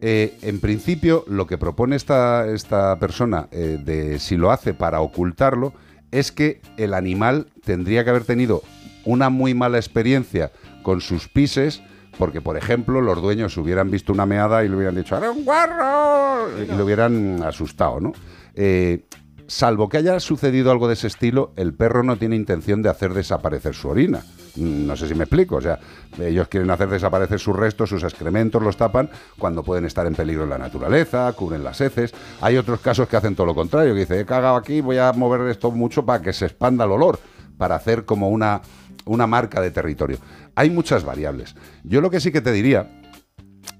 Eh, 0.00 0.36
en 0.42 0.60
principio, 0.60 1.24
lo 1.26 1.46
que 1.46 1.56
propone 1.56 1.96
esta, 1.96 2.46
esta 2.48 2.98
persona 2.98 3.48
eh, 3.50 3.78
de 3.82 4.18
si 4.18 4.36
lo 4.36 4.50
hace 4.50 4.74
para 4.74 5.00
ocultarlo 5.00 5.72
es 6.14 6.30
que 6.30 6.60
el 6.76 6.94
animal 6.94 7.48
tendría 7.64 8.04
que 8.04 8.10
haber 8.10 8.24
tenido 8.24 8.62
una 9.04 9.30
muy 9.30 9.52
mala 9.52 9.78
experiencia 9.78 10.52
con 10.82 11.00
sus 11.00 11.28
pises, 11.28 11.82
porque, 12.18 12.40
por 12.40 12.56
ejemplo, 12.56 13.00
los 13.00 13.20
dueños 13.20 13.56
hubieran 13.56 13.90
visto 13.90 14.12
una 14.12 14.24
meada 14.24 14.64
y 14.64 14.68
le 14.68 14.76
hubieran 14.76 14.94
dicho, 14.94 15.16
¡Era 15.16 15.32
un 15.32 15.44
guarro! 15.44 16.62
Y 16.62 16.66
lo 16.66 16.84
hubieran 16.84 17.42
asustado, 17.42 17.98
¿no? 17.98 18.12
Eh, 18.54 19.04
salvo 19.46 19.88
que 19.88 19.98
haya 19.98 20.18
sucedido 20.20 20.70
algo 20.70 20.88
de 20.88 20.94
ese 20.94 21.06
estilo, 21.06 21.52
el 21.56 21.74
perro 21.74 22.02
no 22.02 22.16
tiene 22.16 22.36
intención 22.36 22.82
de 22.82 22.88
hacer 22.88 23.14
desaparecer 23.14 23.74
su 23.74 23.88
orina. 23.88 24.22
Mm, 24.56 24.86
No 24.86 24.96
sé 24.96 25.08
si 25.08 25.14
me 25.14 25.24
explico. 25.24 25.56
O 25.56 25.60
sea, 25.60 25.78
ellos 26.18 26.48
quieren 26.48 26.70
hacer 26.70 26.88
desaparecer 26.88 27.38
sus 27.38 27.56
restos, 27.56 27.88
sus 27.88 28.02
excrementos, 28.02 28.62
los 28.62 28.76
tapan 28.76 29.10
cuando 29.38 29.62
pueden 29.62 29.84
estar 29.84 30.06
en 30.06 30.14
peligro 30.14 30.44
en 30.44 30.50
la 30.50 30.58
naturaleza, 30.58 31.32
cubren 31.32 31.64
las 31.64 31.80
heces. 31.80 32.12
Hay 32.40 32.56
otros 32.56 32.80
casos 32.80 33.08
que 33.08 33.16
hacen 33.16 33.34
todo 33.34 33.46
lo 33.46 33.54
contrario, 33.54 33.94
que 33.94 34.00
dice, 34.00 34.20
he 34.20 34.26
cagado 34.26 34.56
aquí, 34.56 34.80
voy 34.80 34.98
a 34.98 35.12
mover 35.12 35.48
esto 35.48 35.70
mucho 35.70 36.04
para 36.04 36.22
que 36.22 36.32
se 36.32 36.46
expanda 36.46 36.84
el 36.84 36.92
olor, 36.92 37.18
para 37.58 37.74
hacer 37.76 38.04
como 38.04 38.28
una, 38.28 38.62
una 39.04 39.26
marca 39.26 39.60
de 39.60 39.70
territorio. 39.70 40.18
Hay 40.54 40.70
muchas 40.70 41.04
variables. 41.04 41.54
Yo 41.82 42.00
lo 42.00 42.10
que 42.10 42.20
sí 42.20 42.30
que 42.30 42.40
te 42.40 42.52
diría 42.52 43.00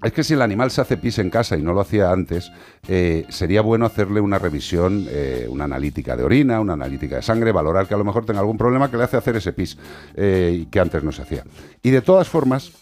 es 0.03 0.13
que 0.13 0.23
si 0.23 0.35
el 0.35 0.43
animal 0.43 0.71
se 0.71 0.81
hace 0.81 0.97
pis 0.97 1.19
en 1.19 1.31
casa 1.31 1.57
y 1.57 1.63
no 1.63 1.73
lo 1.73 1.81
hacía 1.81 2.11
antes, 2.11 2.53
eh, 2.89 3.25
sería 3.31 3.63
bueno 3.63 3.87
hacerle 3.87 4.21
una 4.21 4.39
revisión, 4.39 5.07
eh, 5.09 5.47
una 5.49 5.65
analítica 5.65 6.17
de 6.17 6.25
orina, 6.25 6.61
una 6.61 6.75
analítica 6.75 7.17
de 7.17 7.23
sangre, 7.23 7.53
valorar 7.53 7.87
que 7.87 7.95
a 7.95 7.97
lo 7.97 8.05
mejor 8.05 8.27
tenga 8.27 8.41
algún 8.41 8.59
problema 8.59 8.91
que 8.91 8.97
le 8.97 9.05
hace 9.05 9.17
hacer 9.17 9.37
ese 9.37 9.53
pis 9.53 9.79
eh, 10.15 10.67
que 10.71 10.81
antes 10.81 11.03
no 11.03 11.13
se 11.13 11.23
hacía. 11.23 11.45
Y 11.83 11.91
de 11.91 12.03
todas 12.03 12.29
formas, 12.29 12.73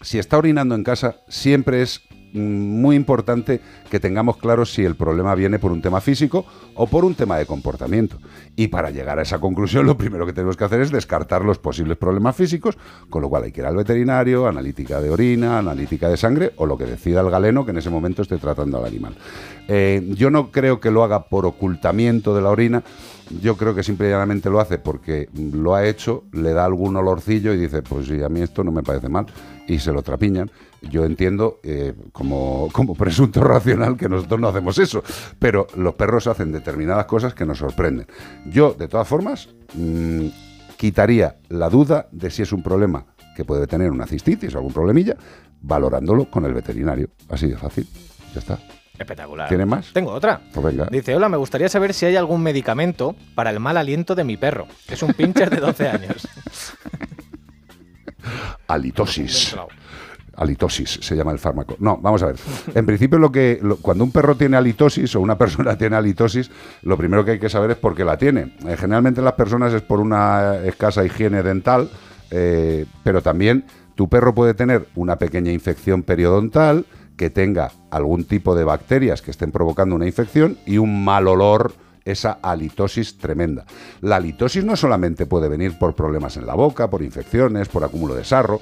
si 0.00 0.18
está 0.18 0.38
orinando 0.38 0.74
en 0.74 0.84
casa, 0.84 1.16
siempre 1.28 1.82
es 1.82 2.00
muy 2.36 2.96
importante 2.96 3.60
que 3.90 4.00
tengamos 4.00 4.36
claro 4.36 4.64
si 4.64 4.84
el 4.84 4.94
problema 4.94 5.34
viene 5.34 5.58
por 5.58 5.72
un 5.72 5.82
tema 5.82 6.00
físico 6.00 6.44
o 6.74 6.86
por 6.86 7.04
un 7.04 7.14
tema 7.14 7.38
de 7.38 7.46
comportamiento. 7.46 8.18
Y 8.54 8.68
para 8.68 8.90
llegar 8.90 9.18
a 9.18 9.22
esa 9.22 9.38
conclusión, 9.38 9.86
lo 9.86 9.96
primero 9.96 10.26
que 10.26 10.32
tenemos 10.32 10.56
que 10.56 10.64
hacer 10.64 10.80
es 10.80 10.90
descartar 10.90 11.44
los 11.44 11.58
posibles 11.58 11.96
problemas 11.96 12.36
físicos, 12.36 12.76
con 13.10 13.22
lo 13.22 13.28
cual 13.28 13.44
hay 13.44 13.52
que 13.52 13.60
ir 13.60 13.66
al 13.66 13.76
veterinario, 13.76 14.46
analítica 14.46 15.00
de 15.00 15.10
orina, 15.10 15.58
analítica 15.58 16.08
de 16.08 16.16
sangre 16.16 16.52
o 16.56 16.66
lo 16.66 16.76
que 16.76 16.84
decida 16.84 17.20
el 17.20 17.30
galeno 17.30 17.64
que 17.64 17.70
en 17.70 17.78
ese 17.78 17.90
momento 17.90 18.22
esté 18.22 18.38
tratando 18.38 18.78
al 18.78 18.84
animal. 18.84 19.16
Eh, 19.68 20.06
yo 20.14 20.30
no 20.30 20.50
creo 20.50 20.80
que 20.80 20.90
lo 20.90 21.02
haga 21.02 21.24
por 21.24 21.46
ocultamiento 21.46 22.34
de 22.34 22.42
la 22.42 22.50
orina. 22.50 22.82
Yo 23.42 23.56
creo 23.56 23.74
que 23.74 23.82
simple 23.82 24.06
y 24.06 24.10
llanamente 24.10 24.50
lo 24.50 24.60
hace 24.60 24.78
porque 24.78 25.28
lo 25.34 25.74
ha 25.74 25.84
hecho, 25.86 26.24
le 26.32 26.52
da 26.52 26.64
algún 26.64 26.96
olorcillo 26.96 27.52
y 27.52 27.56
dice, 27.56 27.82
pues 27.82 28.06
sí, 28.06 28.22
a 28.22 28.28
mí 28.28 28.40
esto 28.40 28.62
no 28.62 28.70
me 28.70 28.84
parece 28.84 29.08
mal, 29.08 29.26
y 29.66 29.80
se 29.80 29.92
lo 29.92 30.02
trapiñan. 30.02 30.50
Yo 30.82 31.04
entiendo, 31.04 31.60
eh, 31.62 31.94
como, 32.12 32.68
como 32.72 32.94
presunto 32.94 33.40
racional, 33.42 33.96
que 33.96 34.08
nosotros 34.08 34.40
no 34.40 34.48
hacemos 34.48 34.78
eso, 34.78 35.02
pero 35.38 35.66
los 35.76 35.94
perros 35.94 36.26
hacen 36.26 36.52
determinadas 36.52 37.06
cosas 37.06 37.34
que 37.34 37.44
nos 37.44 37.58
sorprenden. 37.58 38.06
Yo, 38.46 38.74
de 38.74 38.88
todas 38.88 39.08
formas, 39.08 39.48
mm, 39.74 40.26
quitaría 40.76 41.36
la 41.48 41.68
duda 41.68 42.08
de 42.12 42.30
si 42.30 42.42
es 42.42 42.52
un 42.52 42.62
problema 42.62 43.06
que 43.34 43.44
puede 43.44 43.66
tener 43.66 43.90
una 43.90 44.06
cistitis 44.06 44.54
o 44.54 44.58
algún 44.58 44.72
problemilla, 44.72 45.16
valorándolo 45.60 46.30
con 46.30 46.44
el 46.44 46.54
veterinario. 46.54 47.10
Así 47.28 47.48
de 47.48 47.56
fácil. 47.56 47.86
Ya 48.32 48.40
está. 48.40 48.58
Espectacular. 48.98 49.48
¿Tienes 49.48 49.66
más? 49.66 49.92
Tengo 49.92 50.10
otra. 50.10 50.40
Pues 50.52 50.64
venga. 50.64 50.86
Dice, 50.90 51.14
hola, 51.14 51.28
me 51.28 51.36
gustaría 51.36 51.68
saber 51.68 51.92
si 51.92 52.06
hay 52.06 52.16
algún 52.16 52.42
medicamento 52.42 53.14
para 53.34 53.50
el 53.50 53.60
mal 53.60 53.76
aliento 53.76 54.14
de 54.14 54.24
mi 54.24 54.36
perro. 54.36 54.66
Es 54.88 55.02
un 55.02 55.12
pincher 55.12 55.50
de 55.50 55.60
12 55.60 55.88
años. 55.88 56.28
Halitosis. 58.68 59.54
Halitosis 60.36 60.98
se 61.02 61.16
llama 61.16 61.32
el 61.32 61.38
fármaco. 61.38 61.76
No, 61.78 61.98
vamos 61.98 62.22
a 62.22 62.26
ver. 62.26 62.36
En 62.74 62.86
principio, 62.86 63.18
lo 63.18 63.32
que 63.32 63.60
cuando 63.82 64.04
un 64.04 64.12
perro 64.12 64.36
tiene 64.36 64.56
halitosis 64.56 65.14
o 65.16 65.20
una 65.20 65.38
persona 65.38 65.76
tiene 65.76 65.96
halitosis, 65.96 66.50
lo 66.82 66.96
primero 66.96 67.24
que 67.24 67.32
hay 67.32 67.38
que 67.38 67.48
saber 67.48 67.70
es 67.70 67.76
por 67.76 67.94
qué 67.94 68.04
la 68.04 68.16
tiene. 68.16 68.56
Eh, 68.66 68.76
generalmente 68.76 69.22
las 69.22 69.34
personas 69.34 69.72
es 69.72 69.82
por 69.82 70.00
una 70.00 70.56
escasa 70.64 71.04
higiene 71.04 71.42
dental, 71.42 71.90
eh, 72.30 72.86
pero 73.02 73.22
también 73.22 73.64
tu 73.94 74.08
perro 74.08 74.34
puede 74.34 74.54
tener 74.54 74.86
una 74.94 75.16
pequeña 75.16 75.52
infección 75.52 76.02
periodontal, 76.02 76.84
que 77.16 77.30
tenga 77.30 77.72
algún 77.90 78.24
tipo 78.24 78.54
de 78.54 78.64
bacterias 78.64 79.22
que 79.22 79.30
estén 79.30 79.50
provocando 79.50 79.96
una 79.96 80.06
infección 80.06 80.58
y 80.66 80.78
un 80.78 81.04
mal 81.04 81.26
olor 81.28 81.72
esa 82.04 82.38
halitosis 82.42 83.18
tremenda. 83.18 83.64
La 84.00 84.16
halitosis 84.16 84.64
no 84.64 84.76
solamente 84.76 85.26
puede 85.26 85.48
venir 85.48 85.76
por 85.78 85.94
problemas 85.94 86.36
en 86.36 86.46
la 86.46 86.54
boca, 86.54 86.88
por 86.88 87.02
infecciones, 87.02 87.68
por 87.68 87.84
acúmulo 87.84 88.14
de 88.14 88.24
sarro. 88.24 88.60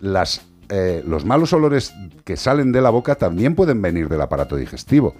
Las, 0.00 0.42
eh, 0.68 1.02
los 1.06 1.24
malos 1.24 1.52
olores 1.52 1.94
que 2.24 2.36
salen 2.36 2.72
de 2.72 2.80
la 2.80 2.90
boca 2.90 3.14
también 3.14 3.54
pueden 3.54 3.80
venir 3.82 4.08
del 4.08 4.20
aparato 4.20 4.56
digestivo. 4.56 5.14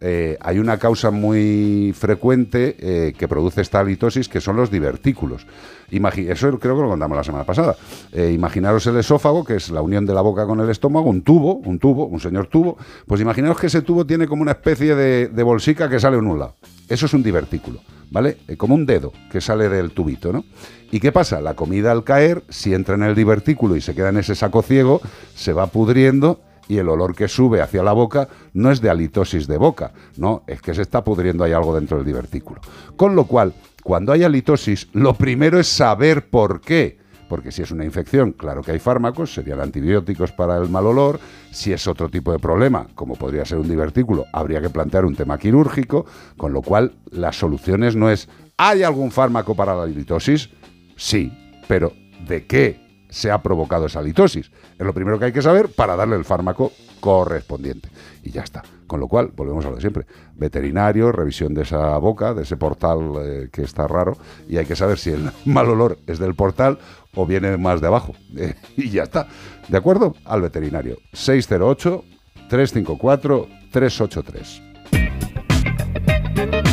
Eh, 0.00 0.38
hay 0.40 0.58
una 0.58 0.78
causa 0.78 1.10
muy 1.10 1.94
frecuente 1.96 2.76
eh, 2.78 3.12
que 3.16 3.28
produce 3.28 3.60
esta 3.60 3.80
halitosis 3.80 4.28
que 4.28 4.40
son 4.40 4.56
los 4.56 4.70
divertículos. 4.70 5.46
Eso 5.90 6.58
creo 6.58 6.76
que 6.76 6.82
lo 6.82 6.88
contamos 6.88 7.16
la 7.16 7.24
semana 7.24 7.44
pasada. 7.44 7.76
Eh, 8.12 8.32
imaginaros 8.32 8.86
el 8.86 8.96
esófago, 8.96 9.44
que 9.44 9.56
es 9.56 9.70
la 9.70 9.82
unión 9.82 10.06
de 10.06 10.14
la 10.14 10.20
boca 10.20 10.46
con 10.46 10.60
el 10.60 10.70
estómago, 10.70 11.10
un 11.10 11.22
tubo, 11.22 11.56
un 11.56 11.78
tubo, 11.78 12.06
un 12.06 12.20
señor 12.20 12.46
tubo. 12.46 12.78
Pues 13.06 13.20
imaginaos 13.20 13.58
que 13.58 13.66
ese 13.66 13.82
tubo 13.82 14.06
tiene 14.06 14.26
como 14.26 14.42
una 14.42 14.52
especie 14.52 14.94
de, 14.94 15.28
de 15.28 15.42
bolsica 15.42 15.88
que 15.88 15.98
sale 15.98 16.16
en 16.16 16.26
un 16.26 16.38
lado. 16.38 16.54
Eso 16.88 17.06
es 17.06 17.14
un 17.14 17.22
divertículo, 17.22 17.80
¿vale? 18.10 18.38
Eh, 18.48 18.56
como 18.56 18.74
un 18.74 18.86
dedo 18.86 19.12
que 19.30 19.40
sale 19.40 19.68
del 19.68 19.90
tubito, 19.90 20.32
¿no? 20.32 20.44
¿Y 20.92 21.00
qué 21.00 21.12
pasa? 21.12 21.40
La 21.40 21.54
comida 21.54 21.92
al 21.92 22.04
caer, 22.04 22.42
si 22.48 22.74
entra 22.74 22.94
en 22.94 23.02
el 23.02 23.14
divertículo 23.14 23.76
y 23.76 23.80
se 23.80 23.94
queda 23.94 24.08
en 24.08 24.18
ese 24.18 24.34
saco 24.34 24.62
ciego, 24.62 25.00
se 25.34 25.52
va 25.52 25.66
pudriendo 25.66 26.40
y 26.70 26.78
el 26.78 26.88
olor 26.88 27.16
que 27.16 27.26
sube 27.26 27.60
hacia 27.60 27.82
la 27.82 27.92
boca 27.92 28.28
no 28.54 28.70
es 28.70 28.80
de 28.80 28.90
halitosis 28.90 29.48
de 29.48 29.58
boca, 29.58 29.92
no, 30.16 30.44
es 30.46 30.62
que 30.62 30.72
se 30.72 30.82
está 30.82 31.02
pudriendo 31.02 31.42
ahí 31.42 31.52
algo 31.52 31.74
dentro 31.74 31.96
del 31.96 32.06
divertículo. 32.06 32.60
Con 32.96 33.16
lo 33.16 33.24
cual, 33.24 33.52
cuando 33.82 34.12
hay 34.12 34.22
halitosis, 34.22 34.86
lo 34.92 35.14
primero 35.14 35.58
es 35.58 35.66
saber 35.66 36.30
por 36.30 36.60
qué. 36.60 37.00
Porque 37.28 37.50
si 37.50 37.62
es 37.62 37.72
una 37.72 37.84
infección, 37.84 38.32
claro 38.32 38.62
que 38.62 38.70
hay 38.70 38.78
fármacos, 38.78 39.34
serían 39.34 39.58
antibióticos 39.58 40.30
para 40.30 40.58
el 40.58 40.68
mal 40.68 40.86
olor. 40.86 41.18
Si 41.50 41.72
es 41.72 41.88
otro 41.88 42.08
tipo 42.08 42.30
de 42.30 42.38
problema, 42.38 42.86
como 42.94 43.16
podría 43.16 43.44
ser 43.44 43.58
un 43.58 43.68
divertículo, 43.68 44.26
habría 44.32 44.60
que 44.60 44.70
plantear 44.70 45.04
un 45.04 45.16
tema 45.16 45.38
quirúrgico. 45.38 46.06
Con 46.36 46.52
lo 46.52 46.62
cual, 46.62 46.92
las 47.10 47.36
soluciones 47.36 47.96
no 47.96 48.10
es, 48.10 48.28
¿hay 48.56 48.84
algún 48.84 49.10
fármaco 49.10 49.56
para 49.56 49.74
la 49.74 49.82
halitosis? 49.82 50.50
Sí, 50.96 51.32
pero 51.66 51.92
¿de 52.28 52.46
qué 52.46 52.89
se 53.10 53.30
ha 53.30 53.42
provocado 53.42 53.86
esa 53.86 53.98
halitosis? 53.98 54.50
Es 54.78 54.86
lo 54.86 54.94
primero 54.94 55.18
que 55.18 55.26
hay 55.26 55.32
que 55.32 55.42
saber 55.42 55.68
para 55.68 55.96
darle 55.96 56.16
el 56.16 56.24
fármaco 56.24 56.72
correspondiente. 57.00 57.88
Y 58.22 58.30
ya 58.30 58.42
está. 58.42 58.62
Con 58.86 59.00
lo 59.00 59.08
cual, 59.08 59.30
volvemos 59.36 59.64
a 59.64 59.70
lo 59.70 59.76
de 59.76 59.80
siempre. 59.80 60.06
Veterinario, 60.36 61.12
revisión 61.12 61.54
de 61.54 61.62
esa 61.62 61.96
boca, 61.98 62.34
de 62.34 62.42
ese 62.42 62.56
portal 62.56 63.12
eh, 63.22 63.48
que 63.52 63.62
está 63.62 63.86
raro, 63.86 64.16
y 64.48 64.56
hay 64.56 64.66
que 64.66 64.74
saber 64.74 64.98
si 64.98 65.10
el 65.10 65.30
mal 65.44 65.68
olor 65.68 65.98
es 66.06 66.18
del 66.18 66.34
portal 66.34 66.78
o 67.14 67.26
viene 67.26 67.56
más 67.56 67.80
de 67.80 67.86
abajo. 67.86 68.14
Y 68.76 68.90
ya 68.90 69.04
está. 69.04 69.28
¿De 69.68 69.76
acuerdo? 69.76 70.14
Al 70.24 70.42
veterinario. 70.42 70.98
608 71.12 72.04
354 72.48 73.48
383. 73.70 76.69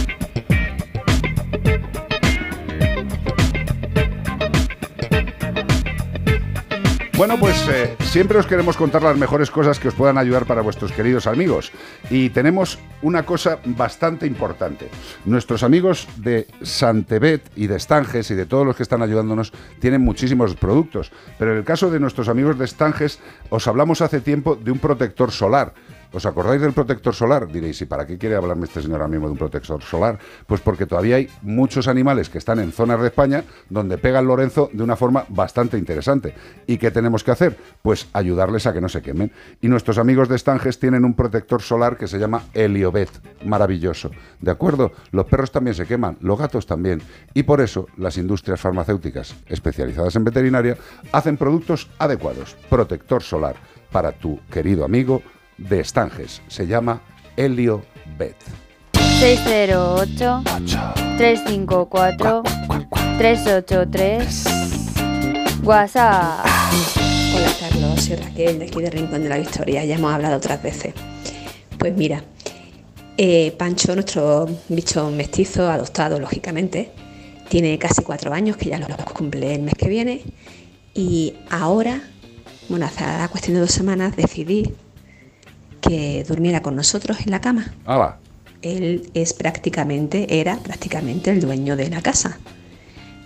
Bueno, 7.18 7.40
pues 7.40 7.68
eh, 7.68 7.98
siempre 8.12 8.38
os 8.38 8.46
queremos 8.46 8.78
contar 8.78 9.02
las 9.02 9.18
mejores 9.18 9.50
cosas 9.50 9.80
que 9.80 9.88
os 9.88 9.96
puedan 9.96 10.20
ayudar 10.20 10.46
para 10.46 10.62
vuestros 10.62 10.92
queridos 10.92 11.26
amigos. 11.26 11.72
Y 12.12 12.30
tenemos 12.30 12.78
una 13.02 13.26
cosa 13.26 13.58
bastante 13.66 14.28
importante. 14.28 14.88
Nuestros 15.26 15.64
amigos 15.64 16.08
de 16.18 16.46
Santebet 16.62 17.42
y 17.56 17.66
de 17.66 17.78
Estanges 17.78 18.30
y 18.30 18.36
de 18.36 18.46
todos 18.46 18.68
los 18.68 18.76
que 18.76 18.84
están 18.84 19.02
ayudándonos 19.02 19.52
tienen 19.80 20.02
muchísimos 20.02 20.56
productos. 20.56 21.12
Pero 21.40 21.54
en 21.54 21.58
el 21.58 21.64
caso 21.64 21.90
de 21.90 22.00
nuestros 22.00 22.30
amigos 22.30 22.60
de 22.60 22.66
Estanges, 22.66 23.20
os 23.50 23.68
hablamos 23.68 24.02
hace 24.02 24.22
tiempo 24.22 24.56
de 24.56 24.70
un 24.70 24.78
protector 24.78 25.32
solar. 25.32 25.74
¿Os 26.14 26.26
acordáis 26.26 26.62
del 26.62 26.74
protector 26.74 27.14
solar? 27.14 27.48
Diréis, 27.48 27.82
¿y 27.82 27.86
para 27.86 28.06
qué 28.08 28.18
quiere 28.18 28.36
hablarme 28.36 28.66
este 28.66 28.82
señor 28.82 29.02
ahora 29.02 29.10
mismo 29.10 29.28
de 29.28 29.34
un 29.34 29.38
protector 29.38 29.82
solar? 29.82 30.18
Pues 30.46 30.62
porque 30.62 30.86
todavía 30.86 31.18
hay 31.18 31.30
muchos 31.42 31.88
animales 31.88 32.30
que 32.30 32.38
están 32.38 32.60
en 32.60 32.72
zonas 32.72 33.02
de 33.02 33.08
España 33.08 33.44
donde 33.70 33.98
pega 33.98 34.20
el 34.20 34.26
Lorenzo 34.26 34.70
de 34.72 34.84
una 34.84 34.96
forma 34.96 35.26
bastante 35.30 35.78
interesante. 35.78 36.34
¿Y 36.66 36.78
qué 36.78 36.92
tenemos 36.92 37.24
que 37.24 37.32
hacer? 37.32 37.58
Pues 37.82 38.08
ayudarles 38.14 38.68
a 38.68 38.74
que 38.74 38.82
no 38.82 38.90
se 38.90 39.02
quemen. 39.02 39.32
Y 39.62 39.68
nuestros 39.68 39.98
amigos 39.98 40.30
de 40.30 40.38
Estanges 40.38 40.80
tienen 40.80 41.04
un 41.04 41.14
protector 41.14 41.62
solar 41.62 41.98
que 41.98 42.08
se 42.08 42.20
llama 42.20 42.44
Heliobet. 42.54 43.10
Maravilloso. 43.46 44.12
¿De 44.40 44.52
acuerdo? 44.52 44.92
Los 45.12 45.26
perros 45.26 45.52
también 45.52 45.76
se 45.76 45.86
queman, 45.86 46.18
los 46.22 46.40
gatos 46.40 46.66
también. 46.66 47.02
Y 47.34 47.44
por 47.44 47.62
eso 47.62 47.88
las 47.98 48.18
industrias 48.18 48.60
farmacéuticas 48.62 49.36
especializadas 49.48 50.16
en 50.16 50.24
veterinaria 50.24 50.78
hacen 51.12 51.38
productos 51.38 51.90
adecuados. 52.00 52.56
Protector 52.70 53.22
solar 53.24 53.56
para 53.92 54.12
tu 54.12 54.40
querido 54.52 54.86
amigo 54.86 55.22
de 55.58 55.80
Estanges. 55.80 56.42
Se 56.48 56.68
llama 56.68 57.02
Helio 57.36 57.84
Bet. 58.18 58.36
608 59.20 60.44
354 61.18 62.44
383 63.18 64.44
WhatsApp. 65.64 66.46
Hola 67.36 67.52
Carlos, 67.60 68.02
soy 68.02 68.16
Raquel 68.16 68.60
de 68.60 68.66
aquí 68.66 68.82
de 68.82 68.90
Rincón 68.90 69.24
de 69.24 69.30
la 69.30 69.38
Victoria, 69.38 69.84
ya 69.84 69.96
hemos 69.96 70.14
hablado 70.14 70.38
otras 70.38 70.62
veces. 70.62 70.94
Pues 71.78 71.96
mira, 71.96 72.24
eh, 73.18 73.54
Pancho, 73.58 73.96
nuestro 73.96 74.48
bicho 74.70 75.10
mestizo, 75.10 75.70
adoptado 75.70 76.20
lógicamente, 76.20 76.92
tiene 77.50 77.78
casi 77.80 78.04
cuatro 78.04 78.34
años, 78.34 78.58
que 78.58 78.70
ya 78.70 78.80
lo 78.80 78.88
cumple 79.14 79.56
el 79.56 79.64
mes 79.64 79.74
que 79.76 79.90
viene, 79.90 80.22
y 80.94 81.36
ahora, 81.50 82.02
bueno, 82.70 82.86
hace 82.86 83.04
la 83.04 83.28
cuestión 83.28 83.56
de 83.56 83.62
dos 83.62 83.72
semanas 83.72 84.16
decidí 84.16 84.74
que 85.82 86.24
durmiera 86.28 86.62
con 86.62 86.76
nosotros 86.76 87.18
en 87.26 87.32
la 87.32 87.42
cama. 87.42 87.74
¡Hala! 87.86 88.18
Él 88.62 89.10
es 89.14 89.34
prácticamente, 89.34 90.40
era 90.40 90.58
prácticamente 90.58 91.32
el 91.32 91.42
dueño 91.42 91.76
de 91.76 91.90
la 91.90 92.02
casa. 92.02 92.40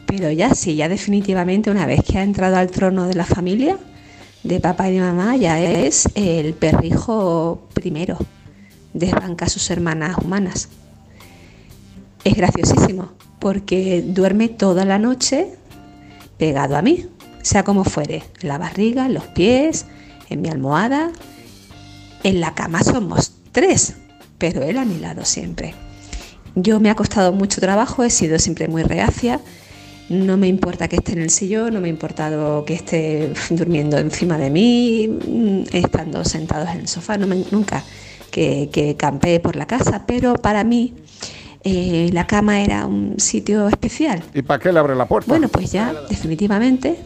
Pero 0.06 0.30
ya 0.30 0.54
sí, 0.54 0.76
ya 0.76 0.90
definitivamente 0.90 1.72
una 1.72 1.86
vez 1.86 2.02
que 2.04 2.18
ha 2.18 2.24
entrado 2.24 2.58
al 2.58 2.70
trono 2.70 3.08
de 3.08 3.16
la 3.16 3.26
familia, 3.26 3.78
de 4.44 4.60
papá 4.60 4.90
y 4.90 4.96
de 4.96 5.00
mamá, 5.00 5.36
ya 5.38 5.60
es 5.62 6.10
el 6.16 6.54
perrijo 6.54 7.68
primero. 7.74 8.18
Desbanca 8.94 9.46
a 9.46 9.50
sus 9.50 9.70
hermanas 9.72 10.18
humanas. 10.18 10.68
Es 12.24 12.36
graciosísimo, 12.36 13.12
porque 13.40 14.04
duerme 14.06 14.50
toda 14.50 14.84
la 14.86 15.00
noche 15.00 15.56
pegado 16.38 16.76
a 16.76 16.82
mí, 16.82 17.08
sea 17.42 17.64
como 17.64 17.84
fuere, 17.84 18.24
en 18.42 18.50
la 18.50 18.58
barriga, 18.58 19.06
en 19.06 19.14
los 19.14 19.26
pies, 19.28 19.86
en 20.30 20.42
mi 20.42 20.50
almohada. 20.50 21.12
En 22.24 22.40
la 22.40 22.54
cama 22.54 22.84
somos 22.84 23.34
tres, 23.52 23.96
pero 24.38 24.62
él 24.64 24.78
a 24.78 24.86
mi 24.86 25.00
lado 25.00 25.26
siempre. 25.26 25.74
Yo 26.56 26.80
me 26.80 26.90
ha 26.90 26.96
costado 26.96 27.32
mucho 27.32 27.62
trabajo, 27.62 28.04
he 28.04 28.10
sido 28.10 28.38
siempre 28.40 28.68
muy 28.68 28.84
reacia. 28.84 29.40
No 30.10 30.36
me 30.36 30.48
importa 30.48 30.88
que 30.90 30.98
esté 30.98 31.14
en 31.14 31.20
el 31.22 31.30
sillón, 31.30 31.74
no 31.74 31.80
me 31.80 31.88
ha 31.88 31.90
importado 31.92 32.66
que 32.66 32.74
esté 32.74 33.32
durmiendo 33.50 33.98
encima 33.98 34.38
de 34.38 34.50
mí, 34.50 35.08
mm, 35.08 35.62
estando 35.76 36.24
sentados 36.26 36.70
en 36.70 36.82
el 36.82 36.88
sofá, 36.88 37.18
no 37.18 37.28
me- 37.28 37.46
nunca 37.52 37.84
que, 38.30 38.70
que 38.72 38.96
campee 38.98 39.40
por 39.40 39.56
la 39.56 39.66
casa, 39.68 40.04
pero 40.06 40.34
para 40.36 40.64
mí 40.66 40.94
eh, 41.64 42.10
la 42.12 42.28
cama 42.28 42.62
era 42.62 42.86
un 42.86 43.20
sitio 43.20 43.68
especial. 43.70 44.22
¿Y 44.34 44.42
para 44.42 44.60
qué 44.60 44.72
le 44.74 44.80
abre 44.80 44.96
la 44.96 45.06
puerta? 45.08 45.30
Bueno, 45.30 45.48
pues 45.48 45.72
ya 45.72 45.94
definitivamente 46.10 46.98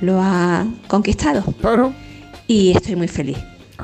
lo 0.00 0.20
ha 0.22 0.66
conquistado. 0.88 1.42
Claro. 1.60 1.92
Y 2.46 2.70
estoy 2.72 2.96
muy 2.96 3.08
feliz. 3.08 3.36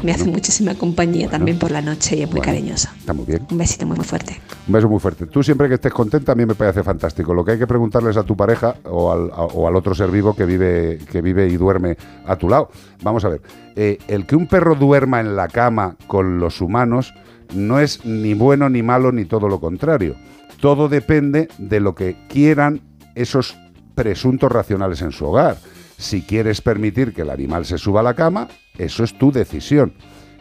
Me 0.03 0.13
hace 0.13 0.25
muchísima 0.25 0.75
compañía 0.77 1.29
también 1.29 1.59
por 1.59 1.71
la 1.71 1.83
noche 1.83 2.17
y 2.17 2.23
es 2.23 2.29
muy 2.29 2.39
Bueno. 2.39 2.45
cariñoso. 2.53 2.89
Está 2.99 3.13
muy 3.13 3.25
bien. 3.27 3.47
Un 3.51 3.59
besito 3.59 3.87
muy, 3.87 3.97
muy 3.97 4.05
fuerte. 4.05 4.41
Un 4.67 4.73
beso 4.73 4.89
muy 4.89 5.01
fuerte. 5.01 5.27
Tú 5.27 5.43
siempre 5.43 5.69
que 5.69 5.75
estés 5.75 5.93
contenta 5.93 6.33
a 6.33 6.35
mí 6.35 6.47
me 6.47 6.55
parece 6.55 6.83
fantástico. 6.83 7.35
Lo 7.35 7.45
que 7.45 7.53
hay 7.53 7.59
que 7.59 7.67
preguntarles 7.67 8.17
a 8.17 8.23
tu 8.23 8.37
pareja 8.37 8.77
o 8.85 9.11
al, 9.13 9.31
a- 9.33 9.45
o 9.45 9.67
al 9.67 9.75
otro 9.77 9.95
ser 9.95 10.11
vivo 10.11 10.35
que 10.35 10.45
vive, 10.47 10.99
que 11.11 11.21
vive 11.21 11.49
y 11.49 11.57
duerme 11.57 11.97
a 12.27 12.37
tu 12.37 12.49
lado. 12.49 12.71
Vamos 13.03 13.25
a 13.25 13.29
ver. 13.31 13.43
eh, 13.77 13.99
el 14.09 14.27
que 14.27 14.37
un 14.37 14.47
perro 14.47 14.75
duerma 14.75 15.21
en 15.21 15.35
la 15.37 15.49
cama 15.49 15.97
con 16.07 16.39
los 16.39 16.61
humanos 16.61 17.13
no 17.55 17.81
es 17.81 18.05
ni 18.05 18.35
bueno 18.35 18.69
ni 18.69 18.83
malo 18.83 19.11
ni 19.13 19.25
todo 19.25 19.49
lo 19.49 19.61
contrario. 19.61 20.15
Todo 20.61 20.89
depende 20.89 21.49
de 21.59 21.81
lo 21.81 21.95
que 21.95 22.17
quieran 22.29 22.81
esos 23.15 23.57
presuntos 23.95 24.53
racionales 24.53 25.03
en 25.03 25.11
su 25.13 25.27
hogar. 25.27 25.57
Si 26.01 26.23
quieres 26.23 26.63
permitir 26.63 27.13
que 27.13 27.23
el 27.23 27.31
animal 27.31 27.67
se 27.67 27.77
suba 27.77 28.01
a 28.01 28.03
la 28.03 28.15
cama, 28.15 28.49
eso 28.79 29.05
es 29.05 29.19
tu 29.19 29.31
decisión. 29.31 29.93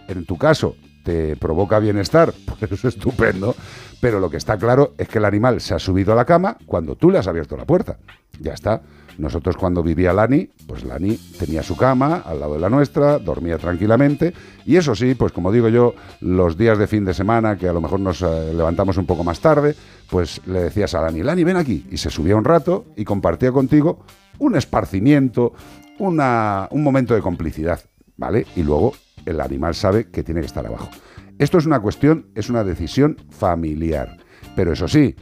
En 0.08 0.26
tu 0.26 0.38
caso, 0.38 0.78
te 1.04 1.36
provoca 1.36 1.80
bienestar, 1.80 2.34
pues 2.46 2.64
eso 2.64 2.88
es 2.88 2.96
estupendo. 2.96 3.54
Pero 4.00 4.22
lo 4.22 4.30
que 4.30 4.38
está 4.38 4.58
claro 4.58 4.94
es 4.98 5.10
que 5.10 5.18
el 5.18 5.26
animal 5.26 5.60
se 5.60 5.74
ha 5.74 5.80
subido 5.80 6.14
a 6.14 6.16
la 6.16 6.24
cama 6.24 6.58
cuando 6.66 6.96
tú 6.96 7.12
le 7.12 7.18
has 7.18 7.28
abierto 7.28 7.58
la 7.58 7.66
puerta. 7.66 7.98
Ya 8.40 8.54
está. 8.54 8.82
Nosotros 9.18 9.58
cuando 9.58 9.84
vivía 9.84 10.14
Lani, 10.14 10.50
pues 10.66 10.86
Lani 10.86 11.20
tenía 11.38 11.62
su 11.62 11.76
cama 11.76 12.24
al 12.26 12.40
lado 12.40 12.54
de 12.54 12.62
la 12.62 12.70
nuestra, 12.70 13.20
dormía 13.20 13.58
tranquilamente. 13.58 14.34
Y 14.66 14.78
eso 14.78 14.96
sí, 14.96 15.14
pues 15.14 15.34
como 15.34 15.52
digo 15.52 15.68
yo, 15.68 15.94
los 16.22 16.58
días 16.58 16.78
de 16.78 16.88
fin 16.88 17.04
de 17.04 17.14
semana, 17.14 17.58
que 17.58 17.68
a 17.68 17.74
lo 17.74 17.82
mejor 17.82 18.00
nos 18.00 18.22
eh, 18.22 18.54
levantamos 18.54 18.96
un 18.96 19.06
poco 19.06 19.26
más 19.26 19.42
tarde, 19.42 19.76
pues 20.10 20.40
le 20.48 20.62
decías 20.62 20.96
a 20.96 21.02
Lani, 21.02 21.22
Lani, 21.22 21.44
ven 21.44 21.58
aquí. 21.58 21.86
Y 21.92 21.98
se 21.98 22.10
subía 22.10 22.38
un 22.38 22.46
rato 22.46 22.86
y 22.96 23.04
compartía 23.04 23.52
contigo 23.52 24.00
un 24.40 24.56
esparcimiento, 24.56 25.54
una- 26.00 26.68
un 26.72 26.84
momento 26.84 27.14
de 27.14 27.22
complicidad, 27.22 27.80
¿vale? 28.18 28.46
Y 28.56 28.64
luego 28.64 28.94
el 29.26 29.40
animal 29.42 29.76
sabe 29.76 30.10
que 30.10 30.24
tiene 30.24 30.42
que 30.42 30.48
estar 30.48 30.66
abajo. 30.66 30.90
Esto 31.38 31.58
es 31.58 31.66
una 31.66 31.80
cuestión, 31.80 32.28
es 32.36 32.50
una 32.50 32.64
decisión 32.64 33.18
familiar. 33.30 34.18
Pero 34.56 34.74
eso 34.74 34.88
sí, 34.88 35.16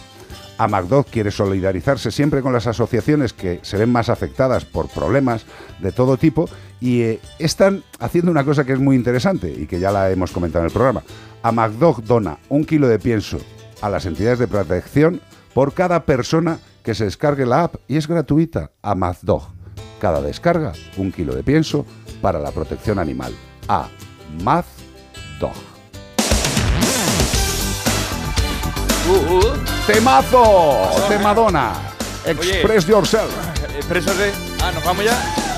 AMACDOG 0.57 1.05
quiere 1.05 1.31
solidarizarse 1.31 2.11
siempre 2.11 2.41
con 2.41 2.55
las 2.55 2.67
asociaciones 2.67 3.35
que 3.35 3.61
se 3.61 3.77
ven 3.77 3.93
más 3.93 4.09
afectadas 4.09 4.65
por 4.65 4.89
problemas 4.89 5.45
de 5.81 5.93
todo 5.93 6.17
tipo 6.17 6.49
y 6.81 7.03
eh, 7.03 7.21
están 7.39 7.83
haciendo 7.99 8.31
una 8.31 8.47
cosa 8.47 8.65
que 8.65 8.73
es 8.73 8.81
muy 8.81 8.97
interesante 8.97 9.53
y 9.55 9.67
que 9.67 9.81
ya 9.81 9.93
la 9.93 10.11
hemos 10.11 10.33
comentado 10.33 10.65
en 10.65 10.69
el 10.69 10.73
programa. 10.73 11.03
AMACDOG 11.43 12.05
dona 12.05 12.39
un 12.49 12.65
kilo 12.65 12.89
de 12.89 12.99
pienso 12.99 13.37
a 13.83 13.91
las 13.91 14.07
entidades 14.07 14.39
de 14.39 14.49
protección 14.49 15.21
por 15.53 15.75
cada 15.75 16.07
persona 16.07 16.59
que 16.83 16.95
se 16.95 17.05
descargue 17.05 17.47
la 17.47 17.65
app 17.65 17.77
y 17.89 17.97
es 17.97 18.07
gratuita. 18.07 18.73
AMACDOG. 18.83 19.43
Cada 20.01 20.21
descarga, 20.21 20.73
un 20.97 21.13
kilo 21.13 21.35
de 21.35 21.43
pienso 21.43 21.87
para 22.21 22.39
la 22.39 22.51
protección 22.51 22.99
animal. 22.99 23.35
AMACDOG. 23.69 25.53
¡Temazo! 29.87 30.91
¡Temadona! 31.09 31.73
Express 32.25 32.87
yourself. 32.87 33.33
Expreso 33.77 34.15
de... 34.15 34.31
Ah, 34.63 34.71
¿nos 34.73 34.85
vamos 34.85 35.05
ya? 35.05 35.15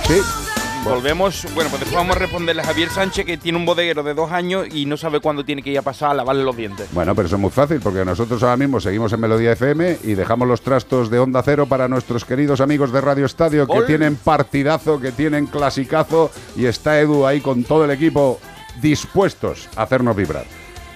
Sí. 0.07 0.44
Volvemos, 0.85 1.47
bueno, 1.55 1.71
pues 1.71 1.81
después 1.81 1.95
vamos 1.95 2.15
a 2.15 2.19
responderle 2.19 2.61
a 2.61 2.67
Javier 2.67 2.91
Sánchez 2.91 3.25
que 3.25 3.39
tiene 3.39 3.57
un 3.57 3.65
bodeguero 3.65 4.03
de 4.03 4.13
dos 4.13 4.31
años 4.31 4.67
y 4.71 4.85
no 4.85 4.99
sabe 4.99 5.19
cuándo 5.21 5.43
tiene 5.43 5.63
que 5.63 5.71
ir 5.71 5.79
a 5.79 5.83
pasar 5.83 6.11
a 6.11 6.15
lavarle 6.15 6.45
los 6.45 6.55
dientes. 6.55 6.89
Bueno, 6.93 7.15
pero 7.15 7.27
eso 7.27 7.37
es 7.37 7.41
muy 7.41 7.51
fácil 7.51 7.81
porque 7.81 8.05
nosotros 8.05 8.43
ahora 8.43 8.59
mismo 8.59 8.79
seguimos 8.81 9.11
en 9.15 9.21
Melodía 9.21 9.53
FM 9.53 9.99
y 10.05 10.13
dejamos 10.15 10.47
los 10.47 10.61
trastos 10.61 11.09
de 11.11 11.19
Onda 11.19 11.43
Cero 11.43 11.65
para 11.67 11.89
nuestros 11.89 12.27
queridos 12.27 12.61
amigos 12.61 12.93
de 12.93 13.01
Radio 13.01 13.25
Estadio 13.25 13.67
que 13.67 13.73
Gol. 13.73 13.87
tienen 13.87 14.17
partidazo, 14.17 15.01
que 15.01 15.11
tienen 15.13 15.47
clasicazo 15.47 16.31
y 16.55 16.67
está 16.67 17.01
Edu 17.01 17.27
ahí 17.27 17.41
con 17.41 17.65
todo 17.65 17.87
el 17.87 17.91
equipo 17.91 18.39
dispuestos 18.83 19.69
a 19.77 19.85
hacernos 19.85 20.15
vibrar. 20.15 20.45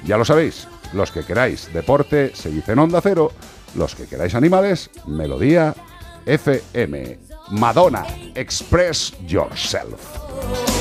Ya 0.04 0.18
lo 0.18 0.24
sabéis, 0.26 0.68
Los 0.92 1.10
que 1.10 1.22
queráis 1.24 1.72
deporte, 1.72 2.32
se 2.34 2.50
dice 2.50 2.72
en 2.72 2.78
Onda 2.80 3.00
Cero. 3.02 3.32
Los 3.74 3.94
que 3.94 4.06
queráis 4.06 4.34
animales, 4.34 4.90
Melodía 5.06 5.74
FM. 6.26 7.27
Madonna, 7.50 8.06
Express 8.36 9.12
Yourself. 9.26 10.77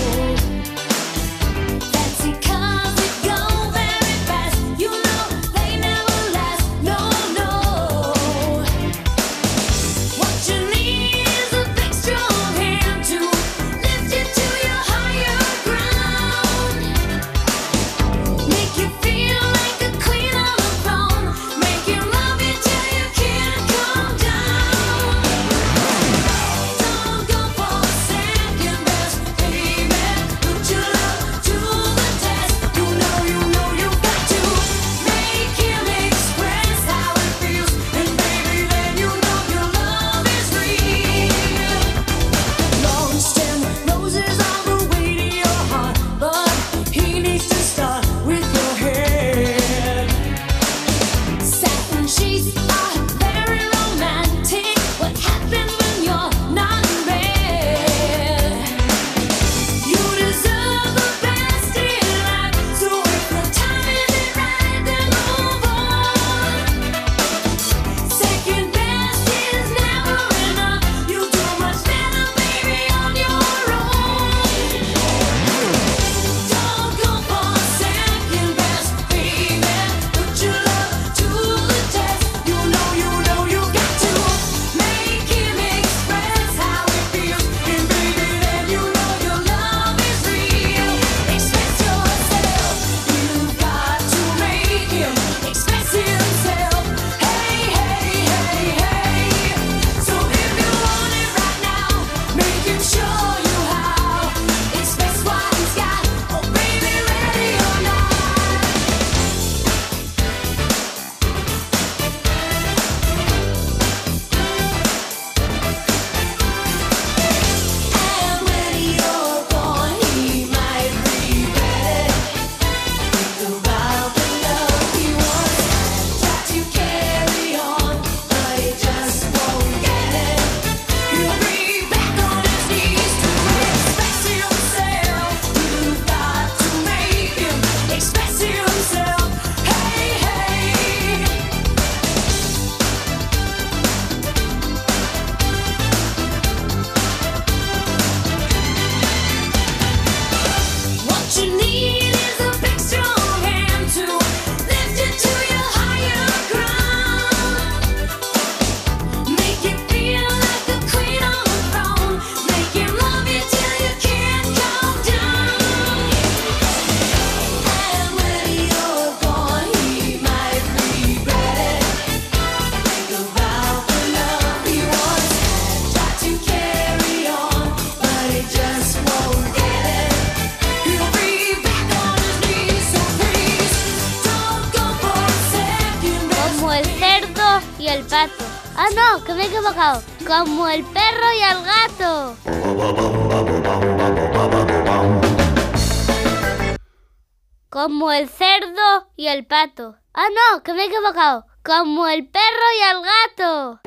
Ah, 199.79 200.27
no, 200.29 200.63
que 200.63 200.73
me 200.73 200.83
he 200.83 200.87
equivocado. 200.87 201.45
Como 201.63 202.07
el 202.07 202.27
perro 202.29 202.65
y 202.79 202.83
el 202.89 203.03
gato. 203.03 203.79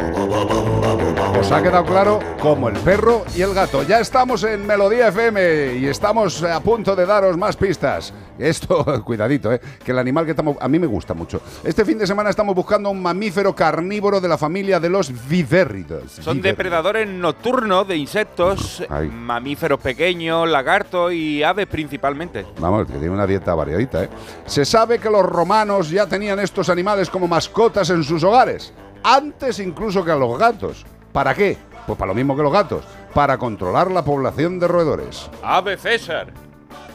Os 1.39 1.51
ha 1.53 1.63
quedado 1.63 1.85
claro 1.85 2.19
como 2.41 2.69
el 2.69 2.77
perro 2.77 3.25
y 3.35 3.43
el 3.43 3.55
gato. 3.55 3.83
Ya 3.83 4.01
estamos 4.01 4.45
en 4.45 4.67
Melodía 4.67 5.09
FM 5.09 5.77
y 5.79 5.87
estamos 5.87 6.43
a 6.43 6.61
punto 6.61 6.95
de 6.95 7.07
daros 7.07 7.37
más 7.39 7.57
pistas. 7.57 8.13
Esto, 8.39 9.03
cuidadito, 9.05 9.53
¿eh? 9.53 9.61
que 9.83 9.93
el 9.93 9.99
animal 9.99 10.25
que 10.25 10.33
estamos... 10.33 10.57
A 10.61 10.69
mí 10.69 10.79
me 10.79 10.87
gusta 10.87 11.15
mucho. 11.15 11.41
Este 11.65 11.85
fin 11.85 11.99
de 11.99 12.07
semana 12.07 12.31
estamos 12.31 12.55
buscando 12.55 12.91
un 12.91 13.01
mamífero 13.03 13.55
carnívoro 13.55 14.21
de 14.21 14.29
la 14.29 14.37
familia 14.37 14.81
de 14.81 14.91
los 14.91 15.13
vivérridos. 15.29 16.13
Son 16.13 16.43
depredadores 16.43 17.09
nocturnos 17.09 17.89
de 17.89 17.97
insectos, 17.97 18.83
Ay. 18.89 19.09
mamíferos 19.09 19.81
pequeños, 19.81 20.49
lagartos 20.49 21.13
y 21.13 21.43
aves 21.43 21.67
principalmente. 21.67 22.45
Vamos, 22.59 22.87
que 22.87 22.93
tiene 22.95 23.11
una 23.11 23.27
dieta 23.27 23.55
variadita, 23.55 24.05
¿eh? 24.05 24.09
Se 24.47 24.65
sabe 24.65 24.99
que 24.99 25.11
los 25.11 25.25
romanos 25.25 25.91
ya 25.91 26.07
tenían 26.07 26.39
estos 26.41 26.69
animales 26.69 27.09
como 27.09 27.29
mascotas 27.29 27.91
en 27.91 28.05
sus 28.05 28.23
hogares, 28.25 28.73
antes 29.03 29.59
incluso 29.59 30.05
que 30.05 30.11
a 30.11 30.17
los 30.17 30.39
gatos. 30.39 30.85
¿Para 31.13 31.35
qué? 31.35 31.57
Pues 31.87 31.99
para 31.99 32.11
lo 32.11 32.15
mismo 32.15 32.37
que 32.37 32.43
los 32.43 32.53
gatos, 32.53 32.85
para 33.15 33.37
controlar 33.39 33.91
la 33.91 34.05
población 34.05 34.59
de 34.61 34.69
roedores. 34.69 35.29
Ave 35.43 35.77
César. 35.77 36.29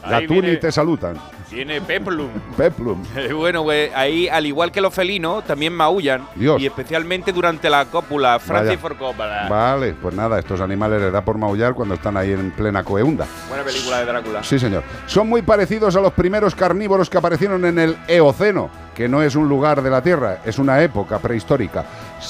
Ahí 0.02 0.22
Gatuni 0.22 0.40
viene, 0.42 0.56
te 0.58 0.70
salutan. 0.70 1.16
viene 1.50 1.80
Peplum. 1.80 2.28
Peplum. 2.56 3.02
Bueno, 3.34 3.64
pues 3.64 3.90
ahí, 3.94 4.28
al 4.28 4.46
igual 4.46 4.70
que 4.70 4.80
los 4.80 4.94
felinos, 4.94 5.44
también 5.44 5.72
maullan. 5.72 6.26
Dios. 6.36 6.60
Y 6.62 6.66
especialmente 6.66 7.32
durante 7.32 7.68
la 7.68 7.84
cópula. 7.86 8.38
Francis 8.38 8.68
Vaya. 8.68 8.78
for 8.78 8.96
Coppola. 8.96 9.48
Vale, 9.48 9.94
pues 10.00 10.14
nada, 10.14 10.38
estos 10.38 10.60
animales 10.60 11.02
les 11.02 11.12
da 11.12 11.22
por 11.24 11.36
maullar 11.36 11.74
cuando 11.74 11.94
están 11.96 12.16
ahí 12.16 12.30
en 12.32 12.52
plena 12.52 12.84
coeunda. 12.84 13.26
Buena 13.48 13.64
película 13.64 13.98
de 13.98 14.04
Drácula. 14.06 14.44
Sí, 14.44 14.58
señor. 14.60 14.84
Son 15.06 15.28
muy 15.28 15.42
parecidos 15.42 15.96
a 15.96 16.00
los 16.00 16.12
primeros 16.12 16.54
carnívoros 16.54 17.10
que 17.10 17.18
aparecieron 17.18 17.64
en 17.64 17.78
el 17.80 17.96
Eoceno, 18.06 18.70
que 18.94 19.08
no 19.08 19.22
es 19.22 19.34
un 19.34 19.48
lugar 19.48 19.82
de 19.82 19.90
la 19.90 20.02
Tierra, 20.02 20.38
es 20.44 20.58
una 20.60 20.80
época 20.82 21.18
prehistórica. 21.18 21.84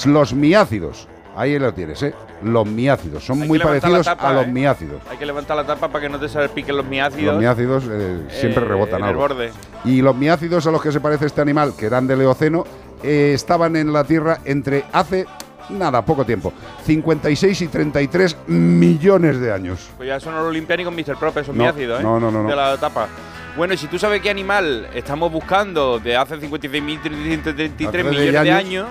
Los 0.05 0.33
miácidos. 0.33 1.07
Ahí 1.35 1.57
lo 1.59 1.71
tienes, 1.73 2.01
¿eh? 2.01 2.13
Los 2.41 2.65
miácidos. 2.67 3.23
Son 3.23 3.39
Hay 3.41 3.47
muy 3.47 3.59
que 3.59 3.65
levantar 3.65 3.89
la 3.91 3.97
parecidos 3.97 4.17
tapa, 4.17 4.29
a 4.29 4.33
los 4.33 4.45
¿eh? 4.45 4.51
miácidos. 4.51 5.01
Hay 5.09 5.17
que 5.17 5.25
levantar 5.25 5.55
la 5.57 5.65
tapa 5.65 5.87
para 5.87 6.01
que 6.01 6.09
no 6.09 6.19
te 6.19 6.27
salpiquen 6.29 6.75
los 6.77 6.85
miácidos. 6.85 7.33
Los 7.33 7.41
miácidos 7.41 7.83
eh, 7.89 8.21
siempre 8.29 8.63
eh, 8.63 8.67
rebotan 8.67 8.95
en 8.99 9.03
el 9.03 9.09
algo. 9.09 9.21
borde. 9.21 9.51
Y 9.85 10.01
los 10.01 10.15
miácidos 10.15 10.65
a 10.65 10.71
los 10.71 10.81
que 10.81 10.91
se 10.91 10.99
parece 10.99 11.27
este 11.27 11.41
animal, 11.41 11.73
que 11.77 11.85
eran 11.85 12.07
del 12.07 12.21
Eoceno, 12.21 12.63
estaban 13.03 13.75
en 13.75 13.93
la 13.93 14.03
Tierra 14.03 14.39
entre 14.45 14.83
hace, 14.91 15.27
nada, 15.69 16.03
poco 16.03 16.25
tiempo, 16.25 16.51
56 16.85 17.61
y 17.61 17.67
33 17.67 18.37
millones 18.47 19.39
de 19.39 19.51
años. 19.53 19.89
Pues 19.97 20.07
ya 20.07 20.15
eso 20.15 20.31
no 20.31 20.41
lo 20.41 20.51
limpian 20.51 20.77
ni 20.79 20.85
con 20.85 20.95
Mr. 20.95 21.17
Prop, 21.19 21.37
esos 21.37 21.55
No, 21.55 21.63
miácidos, 21.63 21.99
¿eh? 21.99 22.03
no, 22.03 22.19
no, 22.19 22.31
no, 22.31 22.41
no. 22.43 22.49
De 22.49 22.55
la 22.55 22.77
tapa. 22.77 23.07
Bueno, 23.55 23.75
y 23.75 23.77
si 23.77 23.85
tú 23.87 23.99
sabes 23.99 24.21
qué 24.21 24.29
animal 24.31 24.87
estamos 24.95 25.31
buscando 25.31 25.99
de 25.99 26.15
hace 26.15 26.35
56.333 26.39 27.87
Hace 27.87 28.03
millones 28.03 28.31
de 28.31 28.37
años. 28.39 28.55
años, 28.59 28.87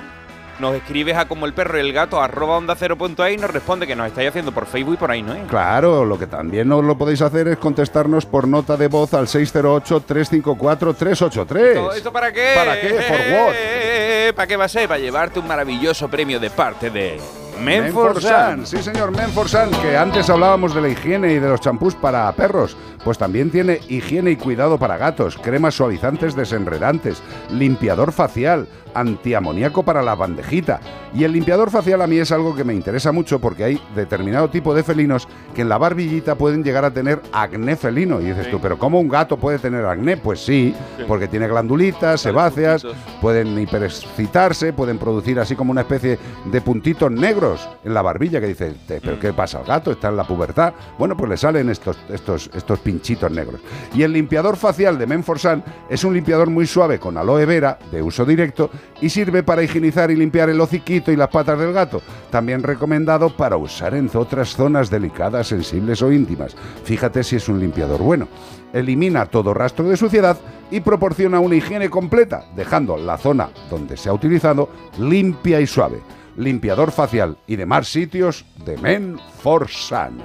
nos 0.58 0.74
escribes 0.74 1.16
a 1.16 1.26
como 1.26 1.46
el 1.46 1.54
perro 1.54 1.78
y 1.78 1.80
el 1.80 1.92
gato 1.92 2.20
arroba 2.20 2.56
onda 2.56 2.74
cero 2.76 2.96
punto 2.96 3.28
y 3.28 3.36
nos 3.36 3.50
responde 3.50 3.86
que 3.86 3.96
nos 3.96 4.06
estáis 4.06 4.28
haciendo 4.28 4.52
por 4.52 4.66
Facebook 4.66 4.94
y 4.94 4.98
por 4.98 5.10
ahí, 5.10 5.22
¿no? 5.22 5.34
es? 5.34 5.46
Claro, 5.48 6.04
lo 6.04 6.18
que 6.18 6.26
también 6.26 6.70
os 6.72 6.84
lo 6.84 6.98
podéis 6.98 7.22
hacer 7.22 7.48
es 7.48 7.58
contestarnos 7.58 8.26
por 8.26 8.48
nota 8.48 8.76
de 8.76 8.88
voz 8.88 9.14
al 9.14 9.26
608-354-383. 9.26 11.58
¿Esto, 11.58 11.92
esto 11.92 12.12
para 12.12 12.32
qué? 12.32 12.52
¿Para 12.54 12.80
qué? 12.80 12.88
¿For 12.88 13.18
what? 13.18 13.52
Eh, 13.54 14.32
¿Para 14.34 14.46
qué 14.46 14.56
va 14.56 14.64
a 14.64 14.68
ser? 14.68 14.88
Para 14.88 15.00
llevarte 15.00 15.38
un 15.38 15.46
maravilloso 15.46 16.08
premio 16.08 16.40
de 16.40 16.50
parte 16.50 16.90
de 16.90 17.20
Menfor 17.60 18.14
Menforsan. 18.14 18.66
Sí, 18.66 18.82
señor, 18.82 19.12
Menforsan, 19.12 19.70
que 19.82 19.96
antes 19.96 20.28
hablábamos 20.28 20.74
de 20.74 20.82
la 20.82 20.88
higiene 20.88 21.32
y 21.32 21.38
de 21.38 21.48
los 21.48 21.60
champús 21.60 21.94
para 21.94 22.30
perros. 22.32 22.76
Pues 23.04 23.18
también 23.18 23.50
tiene 23.50 23.80
higiene 23.88 24.32
y 24.32 24.36
cuidado 24.36 24.78
para 24.78 24.98
gatos, 24.98 25.38
cremas 25.38 25.74
suavizantes 25.74 26.34
desenredantes, 26.34 27.22
limpiador 27.50 28.12
facial, 28.12 28.66
antiamoníaco 28.98 29.82
para 29.82 30.02
la 30.02 30.14
bandejita. 30.14 30.80
Y 31.14 31.24
el 31.24 31.32
limpiador 31.32 31.70
facial 31.70 32.02
a 32.02 32.06
mí 32.06 32.18
es 32.18 32.30
algo 32.32 32.54
que 32.54 32.64
me 32.64 32.74
interesa 32.74 33.12
mucho 33.12 33.38
porque 33.38 33.64
hay 33.64 33.80
determinado 33.94 34.50
tipo 34.50 34.74
de 34.74 34.82
felinos 34.82 35.28
que 35.54 35.62
en 35.62 35.68
la 35.68 35.78
barbillita 35.78 36.34
pueden 36.34 36.62
llegar 36.62 36.84
a 36.84 36.90
tener 36.90 37.20
acné 37.32 37.76
felino. 37.76 38.20
Y 38.20 38.24
dices 38.26 38.50
tú, 38.50 38.60
¿pero 38.60 38.78
cómo 38.78 39.00
un 39.00 39.08
gato 39.08 39.36
puede 39.36 39.58
tener 39.58 39.84
acné? 39.86 40.16
Pues 40.16 40.44
sí, 40.44 40.74
Sí. 40.96 41.04
porque 41.08 41.28
tiene 41.28 41.48
glandulitas, 41.48 42.20
sebáceas, 42.20 42.82
puntitos. 42.82 43.20
pueden 43.20 43.58
hiperexcitarse, 43.58 44.72
pueden 44.72 44.98
producir 44.98 45.38
así 45.40 45.54
como 45.56 45.70
una 45.70 45.82
especie 45.82 46.18
de 46.44 46.60
puntitos 46.60 47.10
negros 47.10 47.68
en 47.84 47.94
la 47.94 48.02
barbilla 48.02 48.40
que 48.40 48.48
dice, 48.48 48.74
"Te- 48.86 48.98
Mm. 48.98 49.02
¿pero 49.02 49.20
qué 49.20 49.32
pasa 49.32 49.58
al 49.58 49.64
gato? 49.64 49.90
Está 49.92 50.08
en 50.08 50.16
la 50.16 50.24
pubertad. 50.24 50.74
Bueno, 50.98 51.16
pues 51.16 51.30
le 51.30 51.36
salen 51.36 51.68
estos, 51.70 51.96
estos, 52.08 52.50
estos 52.54 52.78
pinchitos 52.80 53.30
negros. 53.30 53.60
Y 53.94 54.02
el 54.02 54.12
limpiador 54.12 54.56
facial 54.56 54.98
de 54.98 55.06
Menforsan 55.06 55.62
es 55.88 56.04
un 56.04 56.14
limpiador 56.14 56.50
muy 56.50 56.66
suave 56.66 56.98
con 56.98 57.16
aloe 57.16 57.46
vera 57.46 57.78
de 57.90 58.02
uso 58.02 58.24
directo 58.24 58.70
y 59.00 59.10
sirve 59.10 59.42
para 59.42 59.62
higienizar 59.62 60.10
y 60.10 60.16
limpiar 60.16 60.48
el 60.48 60.60
hociquito 60.60 61.12
y 61.12 61.16
las 61.16 61.28
patas 61.28 61.58
del 61.58 61.72
gato. 61.72 62.02
También 62.30 62.62
recomendado 62.62 63.36
para 63.36 63.56
usar 63.56 63.94
en 63.94 64.10
otras 64.14 64.50
zonas 64.50 64.90
delicadas, 64.90 65.48
sensibles 65.48 66.02
o 66.02 66.12
íntimas. 66.12 66.56
Fíjate 66.84 67.22
si 67.24 67.36
es 67.36 67.48
un 67.48 67.60
limpiador 67.60 68.00
bueno. 68.00 68.28
Elimina 68.72 69.26
todo 69.26 69.54
rastro 69.54 69.88
de 69.88 69.96
suciedad 69.96 70.38
y 70.70 70.80
proporciona 70.80 71.40
una 71.40 71.56
higiene 71.56 71.88
completa, 71.88 72.44
dejando 72.54 72.96
la 72.96 73.16
zona 73.18 73.50
donde 73.70 73.96
se 73.96 74.08
ha 74.08 74.12
utilizado 74.12 74.68
limpia 74.98 75.60
y 75.60 75.66
suave. 75.66 76.00
Limpiador 76.36 76.92
facial 76.92 77.38
y 77.46 77.56
demás 77.56 77.88
sitios 77.88 78.44
de 78.64 78.76
Men 78.78 79.18
for 79.42 79.68
Sun. 79.68 80.18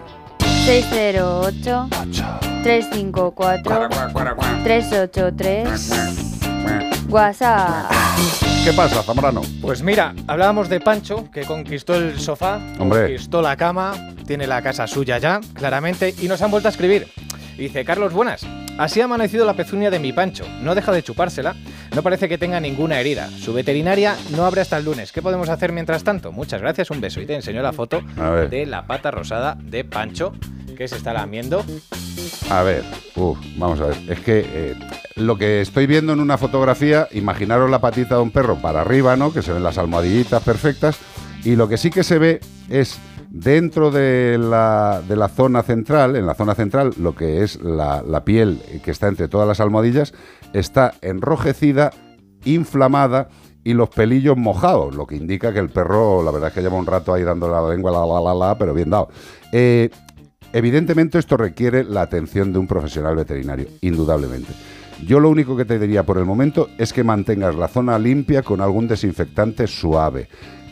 608 0.65 1.87
354 2.63 3.89
383 4.63 6.50
WhatsApp. 7.11 7.91
¿Qué 8.63 8.71
pasa, 8.73 9.03
Zamorano? 9.03 9.41
Pues 9.61 9.81
mira, 9.81 10.13
hablábamos 10.27 10.69
de 10.69 10.79
Pancho, 10.79 11.29
que 11.31 11.41
conquistó 11.41 11.95
el 11.95 12.19
sofá, 12.19 12.59
Hombre. 12.79 13.01
conquistó 13.07 13.41
la 13.41 13.57
cama, 13.57 13.93
tiene 14.25 14.47
la 14.47 14.61
casa 14.61 14.87
suya 14.87 15.17
ya, 15.17 15.41
claramente, 15.53 16.13
y 16.19 16.27
nos 16.27 16.41
han 16.41 16.51
vuelto 16.51 16.69
a 16.69 16.71
escribir. 16.71 17.07
Y 17.57 17.63
Dice, 17.63 17.85
Carlos, 17.85 18.13
buenas. 18.13 18.45
Así 18.77 19.01
ha 19.01 19.05
amanecido 19.05 19.45
la 19.45 19.53
pezuña 19.53 19.89
de 19.89 19.99
mi 19.99 20.13
Pancho. 20.13 20.45
No 20.61 20.73
deja 20.75 20.91
de 20.91 21.03
chupársela. 21.03 21.55
No 21.95 22.01
parece 22.01 22.27
que 22.29 22.37
tenga 22.37 22.59
ninguna 22.59 22.99
herida. 22.99 23.29
Su 23.29 23.53
veterinaria 23.53 24.15
no 24.35 24.45
abre 24.45 24.61
hasta 24.61 24.77
el 24.77 24.85
lunes. 24.85 25.11
¿Qué 25.11 25.21
podemos 25.21 25.49
hacer 25.49 25.71
mientras 25.71 26.03
tanto? 26.03 26.31
Muchas 26.31 26.61
gracias, 26.61 26.89
un 26.89 27.01
beso. 27.01 27.21
Y 27.21 27.25
te 27.25 27.35
enseño 27.35 27.61
la 27.61 27.73
foto 27.73 28.01
de 28.49 28.65
la 28.65 28.87
pata 28.87 29.11
rosada 29.11 29.57
de 29.61 29.83
Pancho, 29.83 30.33
que 30.77 30.87
se 30.87 30.95
está 30.95 31.13
lamiendo. 31.13 31.63
A 32.49 32.63
ver, 32.63 32.83
uf, 33.15 33.37
vamos 33.57 33.79
a 33.81 33.87
ver. 33.87 33.97
Es 34.07 34.19
que 34.21 34.45
eh, 34.45 34.75
lo 35.15 35.37
que 35.37 35.61
estoy 35.61 35.85
viendo 35.85 36.13
en 36.13 36.19
una 36.19 36.37
fotografía, 36.37 37.07
imaginaros 37.11 37.69
la 37.69 37.79
patita 37.79 38.15
de 38.15 38.21
un 38.21 38.31
perro 38.31 38.55
para 38.61 38.81
arriba, 38.81 39.15
¿no? 39.15 39.33
Que 39.33 39.41
se 39.41 39.53
ven 39.53 39.63
las 39.63 39.77
almohadillitas 39.77 40.41
perfectas. 40.43 40.97
Y 41.43 41.55
lo 41.55 41.67
que 41.67 41.77
sí 41.77 41.89
que 41.89 42.03
se 42.03 42.19
ve 42.19 42.39
es 42.69 42.99
dentro 43.31 43.89
de 43.89 44.37
la, 44.37 45.01
de 45.07 45.15
la 45.15 45.29
zona 45.29 45.63
central, 45.63 46.15
en 46.15 46.27
la 46.27 46.35
zona 46.35 46.53
central, 46.53 46.91
lo 46.97 47.15
que 47.15 47.43
es 47.43 47.61
la, 47.61 48.03
la 48.03 48.23
piel 48.23 48.61
que 48.83 48.91
está 48.91 49.07
entre 49.07 49.27
todas 49.27 49.47
las 49.47 49.59
almohadillas, 49.59 50.13
está 50.53 50.93
enrojecida, 51.01 51.91
inflamada 52.45 53.29
y 53.63 53.73
los 53.73 53.89
pelillos 53.89 54.37
mojados, 54.37 54.95
lo 54.95 55.07
que 55.07 55.15
indica 55.15 55.53
que 55.53 55.59
el 55.59 55.69
perro, 55.69 56.21
la 56.23 56.31
verdad 56.31 56.49
es 56.49 56.53
que 56.55 56.61
lleva 56.61 56.77
un 56.77 56.85
rato 56.85 57.13
ahí 57.13 57.23
dando 57.23 57.47
la 57.49 57.67
lengua, 57.67 57.91
la, 57.91 58.05
la, 58.05 58.21
la, 58.21 58.33
la, 58.33 58.57
pero 58.57 58.73
bien 58.73 58.89
dado. 58.89 59.09
Eh, 59.51 59.89
Evidentemente 60.53 61.17
esto 61.17 61.37
requiere 61.37 61.83
la 61.83 62.01
atención 62.01 62.51
de 62.51 62.59
un 62.59 62.67
profesional 62.67 63.15
veterinario, 63.15 63.67
indudablemente. 63.81 64.51
Yo 65.05 65.19
lo 65.19 65.29
único 65.29 65.55
que 65.55 65.65
te 65.65 65.79
diría 65.79 66.03
por 66.03 66.17
el 66.17 66.25
momento 66.25 66.67
es 66.77 66.91
que 66.93 67.03
mantengas 67.03 67.55
la 67.55 67.69
zona 67.69 67.97
limpia 67.97 68.43
con 68.43 68.59
algún 68.59 68.87
desinfectante 68.87 69.65
suave. 69.65 70.27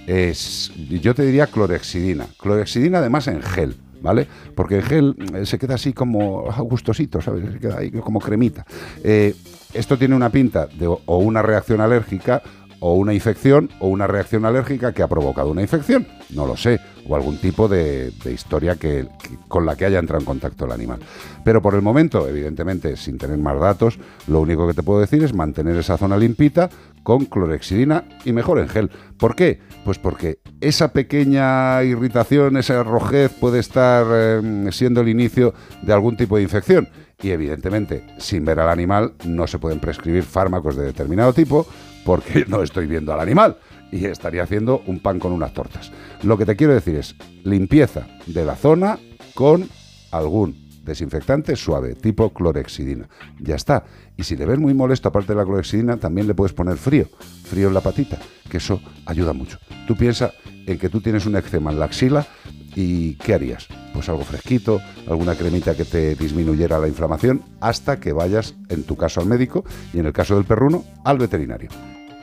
Es, 0.10 0.72
yo 0.90 1.14
te 1.14 1.24
diría 1.24 1.46
clorexidina. 1.46 2.26
Clorexidina 2.40 2.98
además 2.98 3.28
en 3.28 3.44
gel, 3.44 3.76
¿vale? 4.02 4.26
Porque 4.56 4.78
en 4.78 4.82
gel 4.82 5.16
eh, 5.36 5.46
se 5.46 5.60
queda 5.60 5.76
así 5.76 5.94
como 5.94 6.50
ah, 6.50 6.62
gustosito, 6.62 7.22
¿sabes? 7.22 7.54
Se 7.54 7.60
queda 7.60 7.78
ahí 7.78 7.92
como 7.92 8.20
cremita. 8.20 8.66
Eh, 9.04 9.36
esto 9.72 10.00
tiene 10.00 10.16
una 10.16 10.32
pinta 10.32 10.66
de 10.66 10.88
o 10.88 11.00
o 11.06 11.18
una 11.20 11.44
reacción 11.44 11.80
alérgica 11.80 12.42
o 12.80 12.94
una 12.94 13.14
infección 13.14 13.70
o 13.80 13.88
una 13.88 14.08
reacción 14.08 14.46
alérgica 14.46 14.94
que 14.94 15.04
ha 15.04 15.08
provocado 15.08 15.52
una 15.52 15.62
infección, 15.62 16.08
no 16.32 16.46
lo 16.46 16.56
sé, 16.56 16.80
o 17.08 17.16
algún 17.16 17.38
tipo 17.38 17.68
de, 17.68 18.12
historia 18.26 18.76
que, 18.76 19.08
con 19.48 19.66
la 19.66 19.76
que 19.76 19.86
haya 19.86 20.00
entrado 20.00 20.20
en 20.20 20.26
contacto 20.26 20.66
el 20.66 20.72
animal. 20.72 21.00
Pero 21.44 21.62
por 21.62 21.76
el 21.76 21.82
momento, 21.82 22.28
evidentemente, 22.28 22.96
sin 22.98 23.18
tener 23.18 23.38
más 23.38 23.60
datos, 23.60 24.00
lo 24.28 24.42
único 24.42 24.68
que 24.68 24.74
te 24.74 24.84
puedo 24.84 25.00
decir 25.00 25.24
es 25.24 25.34
mantener 25.34 25.78
esa 25.78 25.98
zona 25.98 26.18
limpita 26.18 26.70
con 27.04 27.26
clorexidina 27.26 28.06
y 28.26 28.34
mejor 28.34 28.60
en 28.60 28.68
gel. 28.68 28.92
¿Por 29.18 29.36
qué? 29.36 29.60
Pues 29.84 29.98
porque 29.98 30.40
esa 30.62 30.94
pequeña 30.94 31.84
irritación, 31.84 32.58
esa 32.58 32.84
rojez 32.84 33.32
puede 33.32 33.60
estar 33.60 34.06
eh, 34.12 34.70
siendo 34.72 35.02
el 35.02 35.10
inicio 35.10 35.54
de 35.82 35.94
algún 35.94 36.18
tipo 36.18 36.38
de 36.38 36.44
infección. 36.44 36.90
Y 37.22 37.32
evidentemente, 37.32 38.06
sin 38.18 38.46
ver 38.46 38.60
al 38.60 38.70
animal, 38.70 39.14
no 39.26 39.46
se 39.48 39.60
pueden 39.60 39.80
prescribir 39.80 40.24
fármacos 40.24 40.78
de 40.78 40.86
determinado 40.86 41.34
tipo 41.34 41.68
porque 42.06 42.46
no 42.48 42.62
estoy 42.64 42.88
viendo 42.88 43.14
al 43.14 43.20
animal 43.20 43.58
y 43.92 44.06
estaría 44.06 44.44
haciendo 44.44 44.84
un 44.88 45.00
pan 45.00 45.20
con 45.20 45.32
unas 45.32 45.54
tortas. 45.54 45.92
Lo 46.24 46.38
que 46.38 46.46
te 46.46 46.56
quiero 46.56 46.74
decir 46.74 46.96
es 46.96 47.16
limpieza 47.44 48.08
de 48.28 48.46
la 48.46 48.56
zona 48.56 49.00
con 49.34 49.68
algún 50.12 50.70
desinfectante 50.84 51.56
suave, 51.56 51.96
tipo 51.96 52.34
clorexidina. 52.34 53.08
Ya 53.40 53.56
está. 53.56 53.86
Y 54.18 54.24
si 54.24 54.36
le 54.36 54.46
ves 54.46 54.60
muy 54.60 54.74
molesto, 54.74 55.10
aparte 55.10 55.34
de 55.34 55.38
la 55.38 55.46
clorexidina, 55.46 55.98
también 55.98 56.28
le 56.28 56.34
puedes 56.34 56.54
poner 56.54 56.78
frío, 56.78 57.08
frío 57.46 57.68
en 57.68 57.74
la 57.74 57.82
patita, 57.82 58.18
que 58.50 58.58
eso 58.58 58.82
ayuda 59.06 59.34
mucho. 59.34 59.60
Tú 59.88 59.96
piensa 59.96 60.34
en 60.66 60.78
que 60.78 60.90
tú 60.90 61.02
tienes 61.02 61.26
un 61.26 61.36
eczema 61.36 61.72
en 61.72 61.80
la 61.80 61.86
axila 61.86 62.28
y 62.76 63.16
¿qué 63.16 63.34
harías? 63.34 63.68
Pues 63.94 64.10
algo 64.10 64.24
fresquito, 64.24 64.82
alguna 65.08 65.36
cremita 65.36 65.76
que 65.76 65.86
te 65.86 66.16
disminuyera 66.16 66.80
la 66.80 66.88
inflamación, 66.88 67.44
hasta 67.60 68.00
que 68.00 68.14
vayas, 68.14 68.56
en 68.70 68.84
tu 68.84 68.96
caso, 68.96 69.22
al 69.22 69.28
médico 69.28 69.66
y 69.94 70.00
en 70.00 70.06
el 70.06 70.14
caso 70.14 70.36
del 70.36 70.46
perruno, 70.46 70.84
al 71.04 71.18
veterinario. 71.18 71.70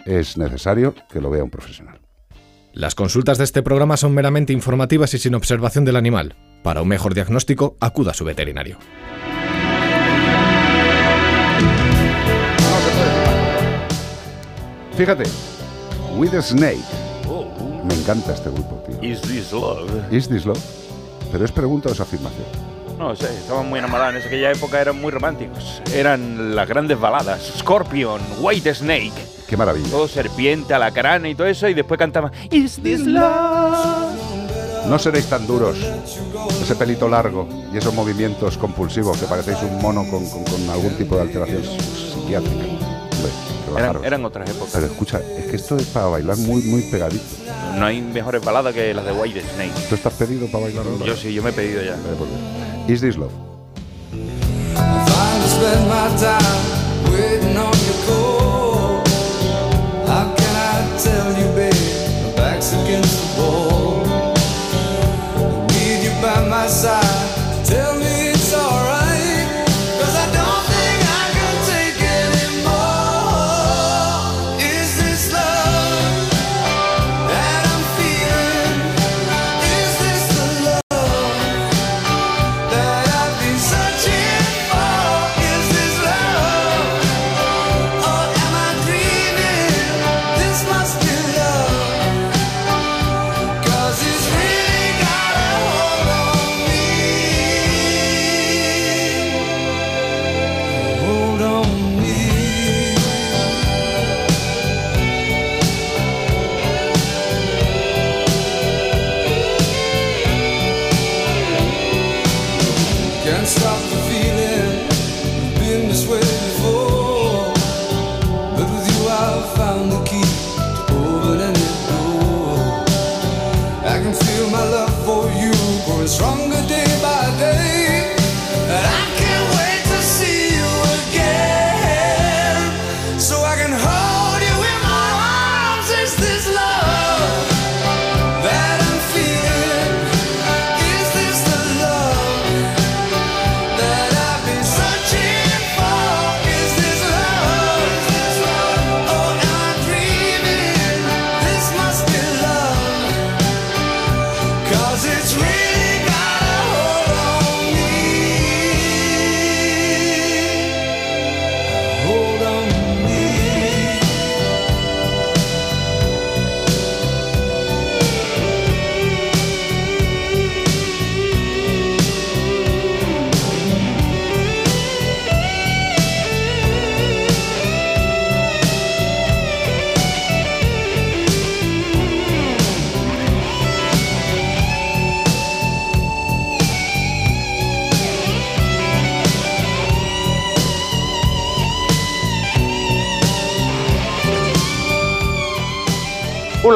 Es 0.05 0.37
necesario 0.37 0.95
que 1.11 1.21
lo 1.21 1.31
vea 1.31 1.45
un 1.45 1.51
profesional. 1.51 2.01
Las 2.73 2.95
consultas 2.95 3.39
de 3.39 3.45
este 3.45 3.63
programa 3.63 3.97
son 3.97 4.13
meramente 4.13 4.53
informativas 4.53 5.15
y 5.15 5.19
sin 5.19 5.35
observación 5.35 5.85
del 5.85 5.97
animal. 5.97 6.37
Para 6.63 6.83
un 6.83 6.89
mejor 6.89 7.15
diagnóstico, 7.15 7.77
acuda 7.81 8.11
a 8.11 8.15
su 8.15 8.25
veterinario. 8.25 8.79
Fíjate, 14.97 15.25
With 16.17 16.35
a 16.35 16.41
Snake. 16.41 16.81
Me 17.85 17.95
encanta 17.95 18.33
este 18.33 18.51
grupo. 18.51 18.83
Is 19.07 19.21
this 19.23 19.53
love? 19.53 19.91
Is 20.13 20.29
this 20.29 20.45
love? 20.45 20.59
Pero 21.31 21.45
es 21.45 21.53
pregunta 21.53 21.89
o 21.89 21.93
es 21.93 22.01
afirmación. 22.01 22.47
No 22.99 23.15
sé, 23.15 23.27
estaban 23.37 23.69
muy 23.69 23.79
enamorados. 23.79 24.17
En 24.17 24.23
aquella 24.27 24.53
época 24.53 24.81
eran 24.81 25.01
muy 25.01 25.11
románticos. 25.11 25.83
Eran 25.95 26.55
las 26.57 26.67
grandes 26.69 26.99
baladas. 26.99 27.43
Scorpion, 27.59 28.21
White 28.41 28.75
Snake. 28.75 29.13
Qué 29.47 29.57
maravilla. 29.57 29.89
Todo 29.91 30.09
serpiente, 30.09 30.73
alacrán 30.75 31.27
y 31.27 31.35
todo 31.35 31.47
eso. 31.47 31.69
Y 31.69 31.75
después 31.75 31.99
cantaban 31.99 32.33
Is 32.51 32.79
this 32.83 33.01
love? 33.01 34.15
No 34.89 34.99
seréis 34.99 35.27
tan 35.27 35.47
duros. 35.47 35.77
Ese 36.63 36.75
pelito 36.77 37.09
largo 37.09 37.47
y 37.73 37.77
esos 37.77 37.93
movimientos 37.93 38.57
compulsivos 38.57 39.19
que 39.19 39.27
parecéis 39.27 39.59
un 39.63 39.81
mono 39.83 40.03
con, 40.11 40.29
con- 40.31 40.45
con 40.45 40.71
algún 40.71 40.95
tipo 40.97 41.17
de 41.17 41.23
alteración 41.23 41.63
psiquiátrica. 41.63 42.65
Eran, 43.77 44.05
eran 44.05 44.25
otras 44.25 44.49
épocas. 44.49 44.71
Pero 44.73 44.87
escucha, 44.87 45.21
es 45.39 45.47
que 45.47 45.57
esto 45.57 45.77
es 45.77 45.87
para 45.87 46.07
bailar 46.07 46.37
muy, 46.37 46.63
muy 46.63 46.83
pegadito. 46.83 47.25
No 47.77 47.87
hay 47.87 48.01
mejores 48.01 48.43
baladas 48.43 48.75
que 48.75 48.95
las 48.95 49.05
de 49.05 49.13
White 49.13 49.43
Snake. 49.55 49.73
¿Tú 49.89 49.95
estás 49.95 50.13
pedido 50.15 50.47
para 50.47 50.65
bailar 50.65 50.87
ahora? 50.87 51.05
Yo 51.05 51.17
sí, 51.17 51.33
yo 51.35 51.43
me 51.43 51.51
he 51.51 51.53
pedido 51.53 51.83
ya. 51.83 51.93
Vale, 51.93 52.17
por 52.17 52.29
bien. 52.29 52.41
Is 52.89 53.01
this 53.01 53.17
love? 53.17 53.33
Finally 54.13 55.49
spend 55.49 55.87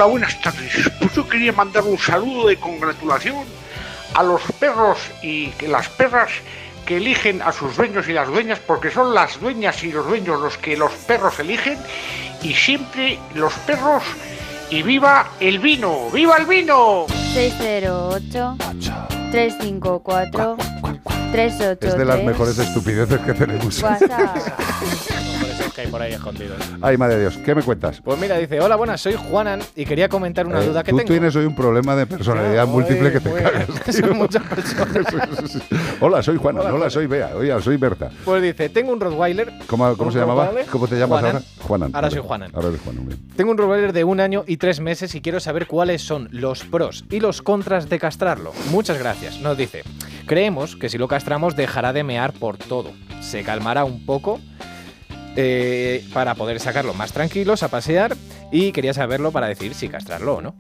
Hola, 0.00 0.12
buenas 0.12 0.40
tardes. 0.40 0.90
Pues 0.98 1.14
yo 1.14 1.28
quería 1.28 1.52
mandar 1.52 1.82
un 1.82 1.98
saludo 1.98 2.48
de 2.48 2.56
congratulación 2.56 3.44
a 4.14 4.22
los 4.22 4.40
perros 4.58 4.96
y 5.20 5.48
que 5.48 5.68
las 5.68 5.90
perras 5.90 6.30
que 6.86 6.96
eligen 6.96 7.42
a 7.42 7.52
sus 7.52 7.76
dueños 7.76 8.08
y 8.08 8.14
las 8.14 8.26
dueñas, 8.26 8.60
porque 8.60 8.90
son 8.90 9.12
las 9.12 9.38
dueñas 9.38 9.84
y 9.84 9.92
los 9.92 10.06
dueños 10.06 10.40
los 10.40 10.56
que 10.56 10.74
los 10.74 10.90
perros 11.06 11.38
eligen, 11.40 11.78
y 12.40 12.54
siempre 12.54 13.18
los 13.34 13.52
perros 13.66 14.02
y 14.70 14.82
viva 14.82 15.32
el 15.38 15.58
vino, 15.58 16.08
viva 16.08 16.38
el 16.38 16.46
vino. 16.46 17.04
608 17.34 18.56
354 19.32 20.56
383 21.30 21.92
Es 21.92 21.98
de 21.98 22.04
las 22.06 22.24
mejores 22.24 22.58
estupideces 22.58 23.20
que 23.20 23.34
tenemos. 23.34 23.82
WhatsApp. 23.82 24.38
Que 25.80 25.86
hay 25.86 25.90
por 25.90 26.02
ahí 26.02 26.12
escondidos. 26.12 26.58
Ay, 26.82 26.98
madre 26.98 27.14
de 27.14 27.20
Dios, 27.22 27.38
¿qué 27.38 27.54
me 27.54 27.62
cuentas? 27.62 28.02
Pues 28.04 28.20
mira, 28.20 28.36
dice, 28.36 28.60
hola, 28.60 28.76
buenas, 28.76 29.00
soy 29.00 29.14
Juanan 29.14 29.60
y 29.74 29.86
quería 29.86 30.10
comentar 30.10 30.46
una 30.46 30.60
Eh, 30.62 30.66
duda 30.66 30.82
que 30.82 30.90
tú 30.90 30.98
tengo. 30.98 31.08
tienes 31.08 31.34
hoy 31.36 31.46
un 31.46 31.54
problema 31.54 31.96
de 31.96 32.04
personalidad 32.06 32.66
múltiple 32.66 33.10
que 33.12 33.20
te 33.20 33.28
muy- 33.30 33.40
cagas. 33.40 33.66
son 33.98 34.18
muchas 34.18 34.42
personas. 34.42 35.58
Hola, 36.00 36.22
soy 36.22 36.36
Juana. 36.36 36.60
Hola, 36.60 36.74
Hola, 36.74 36.90
soy 36.90 37.06
Bea. 37.06 37.30
Oye, 37.34 37.62
soy 37.62 37.78
Berta. 37.78 38.10
Pues 38.26 38.42
dice, 38.42 38.68
tengo 38.68 38.92
un 38.92 39.00
Rottweiler. 39.00 39.50
¿Cómo, 39.66 39.90
cómo 39.96 40.08
¿Un 40.08 40.12
se 40.12 40.18
llamaba? 40.18 40.44
Rottweiler? 40.46 40.70
¿Cómo 40.70 40.86
te 40.86 40.96
llamas 40.96 41.20
Juanan. 41.20 41.36
ahora? 41.36 41.46
Juanan. 41.62 41.90
Ahora 41.94 42.00
Vale. 42.08 42.14
soy 42.14 42.26
Juanan. 42.26 42.50
Ahora 42.54 42.68
eres 42.68 42.80
Juanan, 42.82 43.06
bien. 43.06 43.20
Tengo 43.36 43.50
un 43.52 43.56
Rottweiler 43.58 43.92
de 43.94 44.04
un 44.04 44.20
año 44.20 44.44
y 44.46 44.58
tres 44.58 44.80
meses 44.80 45.14
y 45.14 45.22
quiero 45.22 45.40
saber 45.40 45.66
cuáles 45.66 46.02
son 46.02 46.28
los 46.30 46.62
pros 46.64 47.04
y 47.10 47.20
los 47.20 47.40
contras 47.40 47.88
de 47.88 47.98
castrarlo. 47.98 48.52
Muchas 48.70 48.98
gracias. 48.98 49.40
Nos 49.40 49.56
dice, 49.56 49.82
creemos 50.26 50.76
que 50.76 50.90
si 50.90 50.98
lo 50.98 51.08
castramos 51.08 51.56
dejará 51.56 51.94
de 51.94 52.04
mear 52.04 52.32
por 52.34 52.58
todo. 52.58 52.92
Se 53.22 53.42
calmará 53.44 53.84
un 53.84 54.04
poco 54.04 54.40
eh, 55.36 56.04
para 56.12 56.34
poder 56.34 56.60
sacarlo 56.60 56.94
más 56.94 57.12
tranquilos 57.12 57.62
a 57.62 57.68
pasear 57.68 58.16
y 58.50 58.72
quería 58.72 58.94
saberlo 58.94 59.32
para 59.32 59.46
decir 59.48 59.74
si 59.74 59.88
castrarlo 59.88 60.36
o 60.36 60.40
no. 60.40 60.54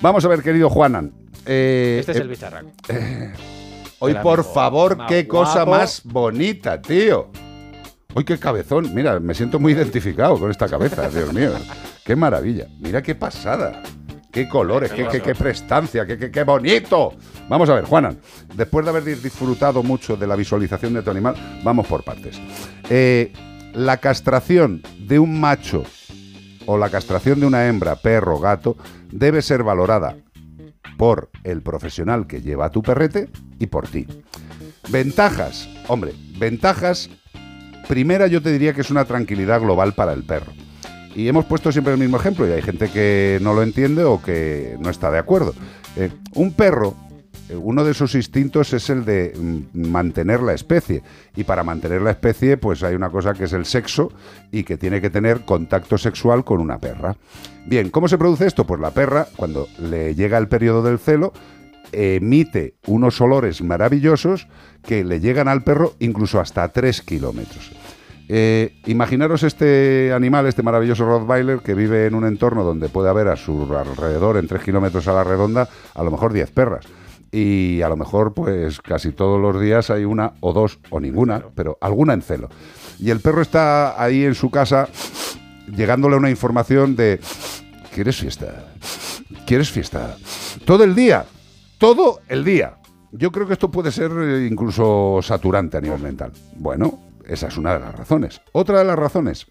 Vamos 0.00 0.24
a 0.24 0.28
ver, 0.28 0.42
querido 0.42 0.68
Juanan. 0.70 1.12
Eh, 1.46 1.98
Este 2.00 2.12
es 2.12 2.18
eh, 2.18 2.20
el 2.22 2.28
bicharraco. 2.28 2.70
Hoy, 4.00 4.14
por 4.14 4.44
favor, 4.44 4.96
más 4.96 5.08
qué 5.08 5.26
cosa 5.26 5.64
más 5.64 6.02
bonita, 6.04 6.80
tío. 6.80 7.30
Hoy 8.14 8.24
qué 8.24 8.38
cabezón. 8.38 8.94
Mira, 8.94 9.18
me 9.18 9.34
siento 9.34 9.58
muy 9.58 9.72
identificado 9.72 10.38
con 10.38 10.50
esta 10.50 10.68
cabeza, 10.68 11.08
Dios 11.08 11.32
mío. 11.32 11.52
Qué 12.04 12.14
maravilla. 12.14 12.66
Mira 12.80 13.02
qué 13.02 13.14
pasada. 13.14 13.82
Qué 14.34 14.48
colores, 14.48 14.90
qué, 14.90 15.34
prestancia, 15.36 16.04
qué 16.04 16.42
bonito. 16.42 17.12
Vamos 17.48 17.70
a 17.70 17.74
ver, 17.76 17.84
Juanan, 17.84 18.18
después 18.56 18.84
de 18.84 18.90
haber 18.90 19.04
disfrutado 19.04 19.84
mucho 19.84 20.16
de 20.16 20.26
la 20.26 20.34
visualización 20.34 20.92
de 20.92 21.02
tu 21.02 21.10
animal, 21.12 21.60
vamos 21.62 21.86
por 21.86 22.02
partes. 22.02 22.40
Eh, 22.90 23.32
la 23.74 23.98
castración 23.98 24.82
de 24.98 25.20
un 25.20 25.40
macho 25.40 25.84
o 26.66 26.76
la 26.76 26.90
castración 26.90 27.38
de 27.38 27.46
una 27.46 27.68
hembra, 27.68 27.94
perro, 27.94 28.40
gato, 28.40 28.76
debe 29.12 29.40
ser 29.40 29.62
valorada 29.62 30.16
por 30.96 31.30
el 31.44 31.62
profesional 31.62 32.26
que 32.26 32.40
lleva 32.40 32.66
a 32.66 32.70
tu 32.70 32.82
perrete 32.82 33.28
y 33.60 33.68
por 33.68 33.86
ti. 33.86 34.04
Ventajas, 34.88 35.68
hombre, 35.86 36.12
ventajas. 36.38 37.08
Primera 37.86 38.26
yo 38.26 38.42
te 38.42 38.50
diría 38.50 38.72
que 38.72 38.80
es 38.80 38.90
una 38.90 39.04
tranquilidad 39.04 39.60
global 39.60 39.94
para 39.94 40.12
el 40.12 40.24
perro. 40.24 40.52
Y 41.14 41.28
hemos 41.28 41.44
puesto 41.44 41.70
siempre 41.70 41.92
el 41.94 42.00
mismo 42.00 42.16
ejemplo 42.16 42.48
y 42.48 42.52
hay 42.52 42.62
gente 42.62 42.88
que 42.88 43.38
no 43.40 43.54
lo 43.54 43.62
entiende 43.62 44.04
o 44.04 44.20
que 44.20 44.76
no 44.80 44.90
está 44.90 45.10
de 45.10 45.18
acuerdo. 45.18 45.54
Eh, 45.96 46.10
un 46.34 46.52
perro, 46.52 46.94
eh, 47.48 47.56
uno 47.56 47.84
de 47.84 47.94
sus 47.94 48.16
instintos 48.16 48.72
es 48.72 48.90
el 48.90 49.04
de 49.04 49.32
mm, 49.36 49.90
mantener 49.90 50.42
la 50.42 50.54
especie. 50.54 51.02
Y 51.36 51.44
para 51.44 51.62
mantener 51.62 52.02
la 52.02 52.10
especie, 52.10 52.56
pues 52.56 52.82
hay 52.82 52.96
una 52.96 53.10
cosa 53.10 53.32
que 53.32 53.44
es 53.44 53.52
el 53.52 53.64
sexo 53.64 54.12
y 54.50 54.64
que 54.64 54.76
tiene 54.76 55.00
que 55.00 55.10
tener 55.10 55.44
contacto 55.44 55.98
sexual 55.98 56.44
con 56.44 56.60
una 56.60 56.78
perra. 56.78 57.16
Bien, 57.66 57.90
¿cómo 57.90 58.08
se 58.08 58.18
produce 58.18 58.46
esto? 58.46 58.66
Pues 58.66 58.80
la 58.80 58.90
perra, 58.90 59.28
cuando 59.36 59.68
le 59.78 60.16
llega 60.16 60.36
el 60.38 60.48
periodo 60.48 60.82
del 60.82 60.98
celo, 60.98 61.32
emite 61.92 62.74
unos 62.86 63.20
olores 63.20 63.62
maravillosos 63.62 64.48
que 64.82 65.04
le 65.04 65.20
llegan 65.20 65.46
al 65.46 65.62
perro 65.62 65.94
incluso 66.00 66.40
hasta 66.40 66.68
3 66.68 67.02
kilómetros. 67.02 67.70
Eh, 68.28 68.80
imaginaros 68.86 69.42
este 69.42 70.12
animal, 70.14 70.46
este 70.46 70.62
maravilloso 70.62 71.04
Rottweiler, 71.04 71.58
que 71.60 71.74
vive 71.74 72.06
en 72.06 72.14
un 72.14 72.24
entorno 72.24 72.64
donde 72.64 72.88
puede 72.88 73.10
haber 73.10 73.28
a 73.28 73.36
su 73.36 73.62
alrededor, 73.76 74.36
en 74.36 74.48
3 74.48 74.62
kilómetros 74.62 75.06
a 75.08 75.12
la 75.12 75.24
redonda, 75.24 75.68
a 75.94 76.02
lo 76.02 76.10
mejor 76.10 76.32
10 76.32 76.50
perras. 76.50 76.86
Y 77.30 77.82
a 77.82 77.88
lo 77.88 77.96
mejor, 77.96 78.32
pues 78.32 78.80
casi 78.80 79.10
todos 79.10 79.40
los 79.40 79.60
días 79.60 79.90
hay 79.90 80.04
una 80.04 80.34
o 80.40 80.52
dos 80.52 80.78
o 80.90 81.00
ninguna, 81.00 81.42
pero 81.54 81.76
alguna 81.80 82.14
en 82.14 82.22
celo. 82.22 82.48
Y 83.00 83.10
el 83.10 83.20
perro 83.20 83.42
está 83.42 84.00
ahí 84.00 84.24
en 84.24 84.36
su 84.36 84.50
casa 84.50 84.88
llegándole 85.74 86.16
una 86.16 86.30
información 86.30 86.94
de 86.94 87.20
¿quieres 87.92 88.16
fiesta? 88.16 88.66
¿Quieres 89.46 89.70
fiesta? 89.70 90.16
Todo 90.64 90.84
el 90.84 90.94
día, 90.94 91.24
todo 91.78 92.20
el 92.28 92.44
día. 92.44 92.76
Yo 93.10 93.30
creo 93.32 93.46
que 93.46 93.52
esto 93.54 93.70
puede 93.70 93.90
ser 93.90 94.10
eh, 94.12 94.48
incluso 94.50 95.20
saturante 95.22 95.76
a 95.76 95.80
nivel 95.80 96.00
mental. 96.00 96.32
Bueno, 96.56 96.98
esa 97.26 97.48
es 97.48 97.56
una 97.56 97.74
de 97.74 97.80
las 97.80 97.94
razones. 97.94 98.40
Otra 98.52 98.78
de 98.78 98.84
las 98.84 98.98
razones, 98.98 99.46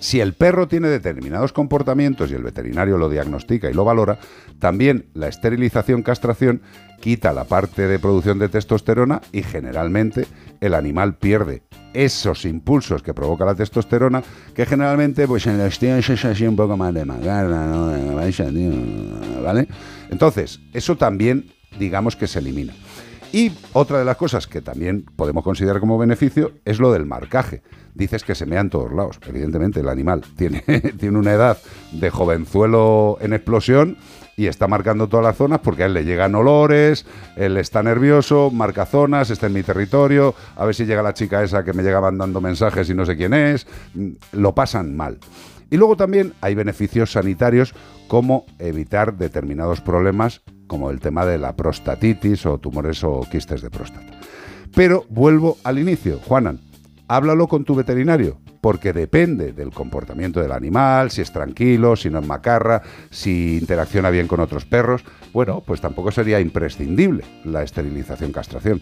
si 0.00 0.20
el 0.20 0.34
perro 0.34 0.68
tiene 0.68 0.88
determinados 0.88 1.52
comportamientos 1.52 2.30
y 2.30 2.34
el 2.34 2.42
veterinario 2.42 2.98
lo 2.98 3.08
diagnostica 3.08 3.68
y 3.68 3.74
lo 3.74 3.84
valora, 3.84 4.18
también 4.60 5.06
la 5.14 5.28
esterilización 5.28 6.02
castración 6.02 6.62
quita 7.00 7.32
la 7.32 7.44
parte 7.44 7.88
de 7.88 7.98
producción 7.98 8.38
de 8.38 8.48
testosterona 8.48 9.20
y 9.32 9.42
generalmente 9.42 10.26
el 10.60 10.74
animal 10.74 11.16
pierde 11.16 11.62
esos 11.94 12.44
impulsos 12.44 13.02
que 13.02 13.14
provoca 13.14 13.44
la 13.44 13.54
testosterona 13.54 14.22
que 14.54 14.66
generalmente 14.66 15.26
pues 15.26 15.46
en 15.46 15.58
los 15.58 15.78
tíos 15.78 16.08
es 16.08 16.24
así 16.24 16.46
un 16.46 16.56
poco 16.56 16.76
más 16.76 16.94
de 16.94 17.04
¿vale? 19.42 19.68
Entonces, 20.10 20.60
eso 20.72 20.96
también 20.96 21.50
digamos 21.78 22.16
que 22.16 22.26
se 22.26 22.38
elimina. 22.38 22.74
Y 23.32 23.52
otra 23.74 23.98
de 23.98 24.04
las 24.04 24.16
cosas 24.16 24.46
que 24.46 24.62
también 24.62 25.04
podemos 25.16 25.44
considerar 25.44 25.80
como 25.80 25.98
beneficio 25.98 26.52
es 26.64 26.78
lo 26.78 26.92
del 26.92 27.04
marcaje. 27.04 27.62
Dices 27.94 28.24
que 28.24 28.34
se 28.34 28.46
mea 28.46 28.60
en 28.60 28.70
todos 28.70 28.92
lados. 28.92 29.20
Evidentemente, 29.26 29.80
el 29.80 29.88
animal 29.88 30.22
tiene, 30.36 30.60
tiene 30.98 31.18
una 31.18 31.32
edad 31.32 31.58
de 31.92 32.10
jovenzuelo 32.10 33.18
en 33.20 33.34
explosión 33.34 33.98
y 34.36 34.46
está 34.46 34.68
marcando 34.68 35.08
todas 35.08 35.26
las 35.26 35.36
zonas 35.36 35.58
porque 35.58 35.82
a 35.82 35.86
él 35.86 35.94
le 35.94 36.04
llegan 36.04 36.34
olores, 36.36 37.04
él 37.36 37.56
está 37.56 37.82
nervioso, 37.82 38.50
marca 38.52 38.86
zonas, 38.86 39.30
está 39.30 39.48
en 39.48 39.52
mi 39.52 39.64
territorio, 39.64 40.32
a 40.56 40.64
ver 40.64 40.76
si 40.76 40.86
llega 40.86 41.02
la 41.02 41.12
chica 41.12 41.42
esa 41.42 41.64
que 41.64 41.72
me 41.72 41.82
llega 41.82 42.00
mandando 42.00 42.40
mensajes 42.40 42.88
y 42.88 42.94
no 42.94 43.04
sé 43.04 43.16
quién 43.16 43.34
es. 43.34 43.66
Mm, 43.94 44.10
Lo 44.32 44.54
pasan 44.54 44.96
mal. 44.96 45.18
Y 45.70 45.76
luego 45.76 45.96
también 45.96 46.32
hay 46.40 46.54
beneficios 46.54 47.12
sanitarios 47.12 47.74
como 48.06 48.46
evitar 48.58 49.18
determinados 49.18 49.80
problemas 49.80 50.40
como 50.68 50.90
el 50.90 51.00
tema 51.00 51.26
de 51.26 51.38
la 51.38 51.56
prostatitis 51.56 52.46
o 52.46 52.58
tumores 52.58 53.02
o 53.02 53.26
quistes 53.28 53.60
de 53.62 53.70
próstata. 53.70 54.12
Pero 54.74 55.04
vuelvo 55.08 55.58
al 55.64 55.80
inicio, 55.80 56.20
Juanan, 56.24 56.60
háblalo 57.08 57.48
con 57.48 57.64
tu 57.64 57.74
veterinario, 57.74 58.38
porque 58.60 58.92
depende 58.92 59.52
del 59.52 59.70
comportamiento 59.70 60.40
del 60.40 60.52
animal, 60.52 61.10
si 61.10 61.22
es 61.22 61.32
tranquilo, 61.32 61.96
si 61.96 62.10
no 62.10 62.20
es 62.20 62.26
macarra, 62.26 62.82
si 63.10 63.58
interacciona 63.58 64.10
bien 64.10 64.28
con 64.28 64.40
otros 64.40 64.64
perros. 64.64 65.04
Bueno, 65.32 65.62
pues 65.66 65.80
tampoco 65.80 66.10
sería 66.10 66.38
imprescindible 66.38 67.24
la 67.44 67.62
esterilización 67.62 68.32
castración. 68.32 68.80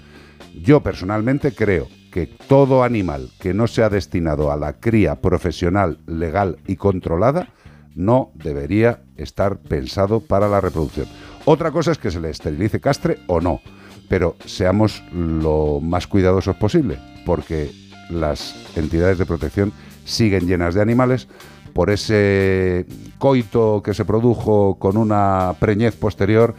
Yo 0.60 0.82
personalmente 0.82 1.52
creo 1.52 1.88
que 2.10 2.26
todo 2.26 2.82
animal 2.82 3.30
que 3.38 3.54
no 3.54 3.66
sea 3.66 3.88
destinado 3.88 4.50
a 4.50 4.56
la 4.56 4.74
cría 4.74 5.20
profesional, 5.20 5.98
legal 6.06 6.58
y 6.66 6.76
controlada 6.76 7.48
no 7.94 8.32
debería 8.34 9.02
estar 9.16 9.58
pensado 9.58 10.20
para 10.20 10.48
la 10.48 10.60
reproducción. 10.60 11.06
Otra 11.48 11.70
cosa 11.70 11.92
es 11.92 11.98
que 11.98 12.10
se 12.10 12.20
le 12.20 12.30
esterilice 12.30 12.80
castre 12.80 13.18
o 13.28 13.40
no, 13.40 13.60
pero 14.08 14.34
seamos 14.44 15.04
lo 15.12 15.78
más 15.80 16.08
cuidadosos 16.08 16.56
posible, 16.56 16.98
porque 17.24 17.70
las 18.10 18.76
entidades 18.76 19.16
de 19.18 19.26
protección 19.26 19.72
siguen 20.04 20.48
llenas 20.48 20.74
de 20.74 20.82
animales 20.82 21.28
por 21.72 21.90
ese 21.90 22.84
coito 23.18 23.80
que 23.80 23.94
se 23.94 24.04
produjo 24.04 24.76
con 24.80 24.96
una 24.96 25.54
preñez 25.60 25.94
posterior. 25.94 26.56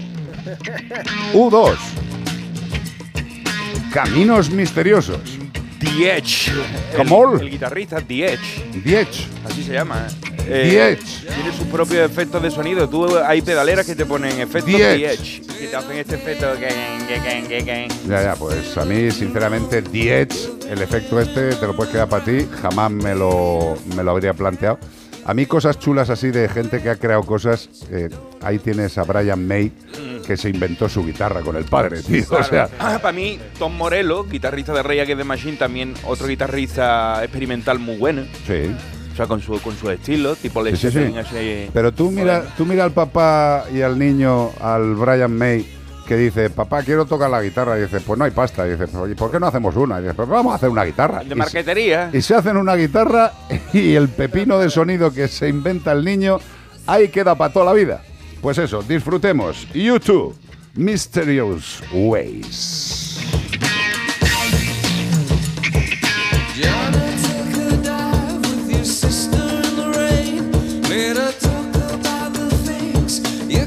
U2. 1.33 1.75
Caminos 3.91 4.49
misteriosos. 4.49 5.19
The 5.81 6.17
Edge. 6.17 6.51
El, 6.93 7.41
el 7.41 7.49
guitarrista 7.49 7.99
The 7.99 8.33
Edge. 8.33 8.81
The 8.83 9.01
Edge. 9.01 9.27
Así 9.45 9.63
se 9.63 9.73
llama. 9.73 10.07
¿eh? 10.07 10.31
The 10.45 10.91
Edge. 10.91 11.21
Tiene 11.21 11.57
sus 11.57 11.67
propios 11.67 12.09
efectos 12.09 12.41
de 12.43 12.51
sonido. 12.51 12.87
Tú 12.87 13.17
hay 13.17 13.41
pedaleras 13.41 13.85
que 13.85 13.95
te 13.95 14.05
ponen 14.05 14.39
efectos 14.39 14.71
The 14.71 14.77
The 14.77 15.05
Edge. 15.05 15.37
Edge. 15.39 15.41
Que 15.59 15.67
te 15.67 15.75
hacen 15.75 15.97
este 15.97 16.15
efecto. 16.15 16.47
Ya, 18.07 18.23
ya, 18.23 18.35
pues 18.35 18.77
a 18.77 18.85
mí, 18.85 19.11
sinceramente, 19.11 19.81
The 19.81 20.21
Edge, 20.21 20.35
el 20.69 20.81
efecto 20.81 21.19
este, 21.19 21.55
te 21.55 21.67
lo 21.67 21.75
puedes 21.75 21.91
quedar 21.91 22.07
para 22.09 22.23
ti. 22.23 22.47
Jamás 22.61 22.91
me 22.91 23.15
lo, 23.15 23.75
me 23.95 24.03
lo 24.03 24.11
habría 24.11 24.33
planteado. 24.33 24.79
A 25.25 25.33
mí 25.33 25.45
cosas 25.45 25.77
chulas 25.79 26.09
así 26.09 26.31
de 26.31 26.49
gente 26.49 26.81
que 26.81 26.89
ha 26.89 26.95
creado 26.95 27.23
cosas, 27.23 27.69
eh, 27.91 28.09
ahí 28.41 28.57
tienes 28.59 28.97
a 28.97 29.03
Brian 29.03 29.47
May, 29.47 29.71
que 30.25 30.35
se 30.35 30.49
inventó 30.49 30.89
su 30.89 31.05
guitarra 31.05 31.41
con 31.41 31.55
el 31.55 31.65
padre, 31.65 32.01
tío. 32.01 32.23
O 32.31 32.43
sea, 32.43 32.67
para 32.67 33.11
mí, 33.11 33.39
Tom 33.59 33.75
Morello, 33.75 34.23
guitarrista 34.23 34.73
de 34.73 34.81
Rey 34.83 34.99
Against 34.99 35.19
the 35.19 35.23
Machine, 35.23 35.57
también 35.57 35.93
otro 36.05 36.27
guitarrista 36.27 37.23
experimental 37.23 37.79
muy 37.79 37.97
bueno. 37.97 38.23
sí. 38.47 38.75
O 39.11 39.13
sea, 39.13 39.27
con 39.27 39.41
su, 39.41 39.59
con 39.59 39.75
su 39.75 39.89
estilo, 39.89 40.37
tipo 40.37 40.65
Sí, 40.65 40.77
sí, 40.77 40.89
sí. 40.89 41.13
Así. 41.17 41.69
Pero 41.73 41.91
tú 41.91 42.11
mira, 42.11 42.45
tú 42.55 42.65
mira 42.65 42.85
al 42.85 42.93
papá 42.93 43.65
y 43.73 43.81
al 43.81 43.99
niño, 43.99 44.51
al 44.61 44.95
Brian 44.95 45.35
May, 45.37 45.67
que 46.11 46.17
dice, 46.17 46.49
papá, 46.49 46.83
quiero 46.83 47.05
tocar 47.05 47.29
la 47.29 47.41
guitarra. 47.41 47.77
Y 47.79 47.83
dice, 47.83 48.01
pues 48.01 48.19
no 48.19 48.25
hay 48.25 48.31
pasta. 48.31 48.67
Y 48.67 48.71
dice, 48.71 48.83
oye, 48.97 49.15
¿por 49.15 49.31
qué 49.31 49.39
no 49.39 49.47
hacemos 49.47 49.73
una? 49.77 49.97
Y 49.99 50.01
dice, 50.03 50.13
pues 50.13 50.27
vamos 50.27 50.51
a 50.51 50.55
hacer 50.57 50.67
una 50.67 50.83
guitarra. 50.83 51.19
De 51.19 51.27
Y 51.27 51.29
se- 51.29 51.35
marquetería. 51.35 52.09
Y 52.11 52.21
se 52.21 52.35
hacen 52.35 52.57
una 52.57 52.75
guitarra 52.75 53.31
y 53.73 53.93
el 53.95 54.09
pepino 54.09 54.59
de 54.59 54.69
sonido 54.69 55.13
que 55.13 55.29
se 55.29 55.47
inventa 55.47 55.93
el 55.93 56.03
niño, 56.03 56.39
ahí 56.85 57.07
queda 57.07 57.35
para 57.35 57.53
toda 57.53 57.67
la 57.67 57.71
vida. 57.73 58.01
Pues 58.41 58.57
eso, 58.57 58.81
disfrutemos. 58.83 59.65
YouTube, 59.73 60.35
Mysterious 60.75 61.81
Ways. 61.93 63.21
Talk 71.39 71.75
about 71.93 72.33
the 72.33 72.49
things 72.65 73.19
you 73.47 73.65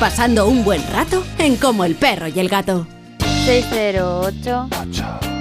pasando 0.00 0.48
un 0.48 0.64
buen 0.64 0.82
rato 0.90 1.22
en 1.36 1.56
Como 1.56 1.84
el 1.84 1.94
perro 1.94 2.26
y 2.26 2.40
el 2.40 2.48
gato. 2.48 2.86
608 3.44 4.68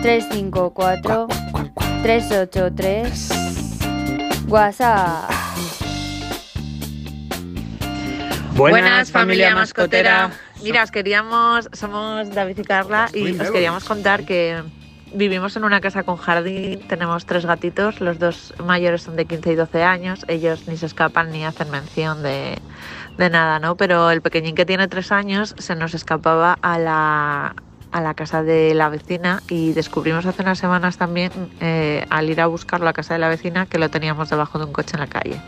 354 0.02 1.28
383 2.04 3.30
WhatsApp. 4.50 5.32
Buenas, 8.56 9.12
familia 9.14 9.56
mascotera. 9.56 10.32
Mira, 10.62 10.84
os 10.84 10.92
queríamos, 10.92 11.70
somos 11.72 12.30
David 12.36 12.58
y 12.58 12.64
Carla 12.64 13.10
y 13.14 13.40
os 13.40 13.52
queríamos 13.52 13.86
contar 13.86 14.26
que 14.26 14.62
vivimos 15.14 15.56
en 15.56 15.64
una 15.64 15.80
casa 15.80 16.04
con 16.04 16.18
jardín, 16.18 16.82
tenemos 16.90 17.26
tres 17.26 17.46
gatitos, 17.46 18.02
los 18.02 18.20
dos 18.20 18.54
mayores 18.64 19.04
son 19.04 19.16
de 19.16 19.24
15 19.26 19.54
y 19.54 19.56
12 19.56 19.84
años, 19.84 20.26
ellos 20.28 20.68
ni 20.68 20.76
se 20.76 20.86
escapan 20.86 21.32
ni 21.32 21.46
hacen 21.46 21.72
mención 21.72 22.22
de, 22.22 22.60
de 23.20 23.30
nada, 23.30 23.60
¿no? 23.60 23.76
Pero 23.76 24.10
el 24.12 24.22
pequeñín 24.22 24.56
que 24.56 24.66
tiene 24.66 24.88
tres 24.88 25.12
años 25.12 25.54
se 25.58 25.76
nos 25.76 25.94
escapaba 25.94 26.58
a 26.62 26.80
la, 26.80 27.54
a 27.92 28.02
la 28.02 28.14
casa 28.14 28.44
de 28.44 28.74
la 28.74 28.88
vecina 28.88 29.44
y 29.50 29.74
descubrimos 29.74 30.26
hace 30.26 30.42
unas 30.42 30.58
semanas 30.58 30.98
también, 30.98 31.32
eh, 31.60 32.06
al 32.10 32.30
ir 32.30 32.40
a 32.40 32.48
buscar 32.48 32.80
la 32.80 32.94
casa 32.94 33.16
de 33.16 33.20
la 33.20 33.28
vecina, 33.28 33.66
que 33.66 33.78
lo 33.78 33.90
teníamos 33.90 34.30
debajo 34.30 34.58
de 34.58 34.66
un 34.66 34.72
coche 34.72 34.92
en 34.94 35.02
la 35.02 35.08
calle. 35.08 35.42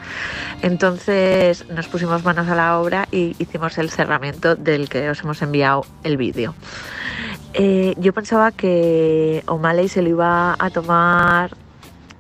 Entonces 0.62 1.66
nos 1.70 1.88
pusimos 1.88 2.26
manos 2.26 2.50
a 2.50 2.56
la 2.56 2.78
obra 2.78 3.08
y 3.10 3.38
hicimos 3.40 3.78
el 3.78 3.90
cerramiento 3.90 4.58
del 4.58 4.90
que 4.90 5.10
os 5.10 5.22
hemos 5.22 5.42
enviado 5.42 5.86
el 6.04 6.18
vídeo. 6.18 6.54
Eh, 7.54 7.96
yo 7.98 8.12
pensaba 8.12 8.52
que 8.52 9.44
O'Malley 9.48 9.88
se 9.88 10.02
lo 10.02 10.10
iba 10.10 10.58
a 10.60 10.70
tomar 10.72 11.52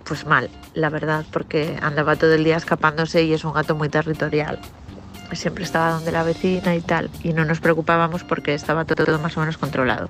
pues 0.06 0.26
mal, 0.26 0.50
la 0.76 0.90
verdad, 0.90 1.26
porque 1.32 1.78
andaba 1.82 2.16
todo 2.16 2.34
el 2.34 2.46
día 2.46 2.56
escapándose 2.56 3.24
y 3.24 3.34
es 3.34 3.44
un 3.44 3.54
gato 3.54 3.76
muy 3.76 3.90
territorial. 3.90 4.60
Siempre 5.34 5.64
estaba 5.64 5.92
donde 5.92 6.12
la 6.12 6.24
vecina 6.24 6.76
y 6.76 6.82
tal, 6.82 7.10
y 7.24 7.34
no 7.34 7.46
nos 7.46 7.60
preocupábamos 7.60 8.24
porque 8.24 8.54
estaba 8.54 8.86
todo, 8.86 9.06
todo 9.06 9.20
más 9.20 9.38
o 9.38 9.40
menos 9.40 9.58
controlado. 9.58 10.10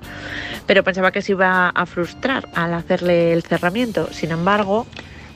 Pero 0.66 0.84
pensaba 0.84 1.12
que 1.12 1.22
se 1.22 1.34
iba 1.34 1.70
a 1.70 1.86
frustrar 1.86 2.50
al 2.56 2.74
hacerle 2.74 3.34
el 3.34 3.44
cerramiento. 3.44 4.12
Sin 4.12 4.32
embargo, 4.32 4.88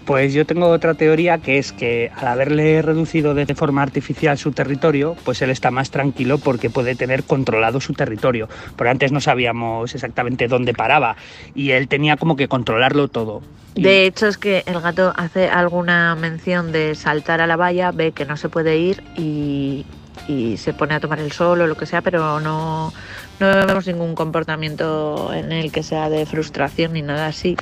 Pues 0.05 0.33
yo 0.33 0.45
tengo 0.45 0.67
otra 0.67 0.93
teoría 0.93 1.39
que 1.39 1.57
es 1.57 1.71
que 1.71 2.11
al 2.15 2.27
haberle 2.27 2.81
reducido 2.83 3.33
de 3.33 3.45
forma 3.55 3.81
artificial 3.81 4.37
su 4.37 4.51
territorio, 4.51 5.15
pues 5.25 5.41
él 5.41 5.49
está 5.49 5.71
más 5.71 5.89
tranquilo 5.89 6.37
porque 6.37 6.69
puede 6.69 6.95
tener 6.95 7.23
controlado 7.23 7.81
su 7.81 7.93
territorio. 7.93 8.47
Pero 8.75 8.91
antes 8.91 9.11
no 9.11 9.19
sabíamos 9.19 9.95
exactamente 9.95 10.47
dónde 10.47 10.73
paraba 10.73 11.15
y 11.55 11.71
él 11.71 11.87
tenía 11.87 12.17
como 12.17 12.35
que 12.35 12.47
controlarlo 12.47 13.07
todo. 13.07 13.41
De 13.73 14.05
hecho, 14.05 14.27
es 14.27 14.37
que 14.37 14.63
el 14.67 14.79
gato 14.79 15.11
hace 15.17 15.49
alguna 15.49 16.15
mención 16.15 16.71
de 16.71 16.95
saltar 16.95 17.41
a 17.41 17.47
la 17.47 17.57
valla, 17.57 17.91
ve 17.91 18.13
que 18.13 18.25
no 18.25 18.37
se 18.37 18.47
puede 18.47 18.77
ir 18.77 19.03
y, 19.17 19.85
y 20.27 20.57
se 20.57 20.73
pone 20.73 20.93
a 20.93 20.99
tomar 20.99 21.19
el 21.19 21.31
sol 21.31 21.61
o 21.61 21.67
lo 21.67 21.75
que 21.75 21.85
sea, 21.85 22.01
pero 22.01 22.39
no, 22.39 22.93
no 23.39 23.65
vemos 23.67 23.87
ningún 23.87 24.15
comportamiento 24.15 25.33
en 25.33 25.51
el 25.51 25.71
que 25.71 25.83
sea 25.83 26.09
de 26.09 26.25
frustración 26.25 26.93
ni 26.93 27.01
nada 27.01 27.27
así. 27.27 27.57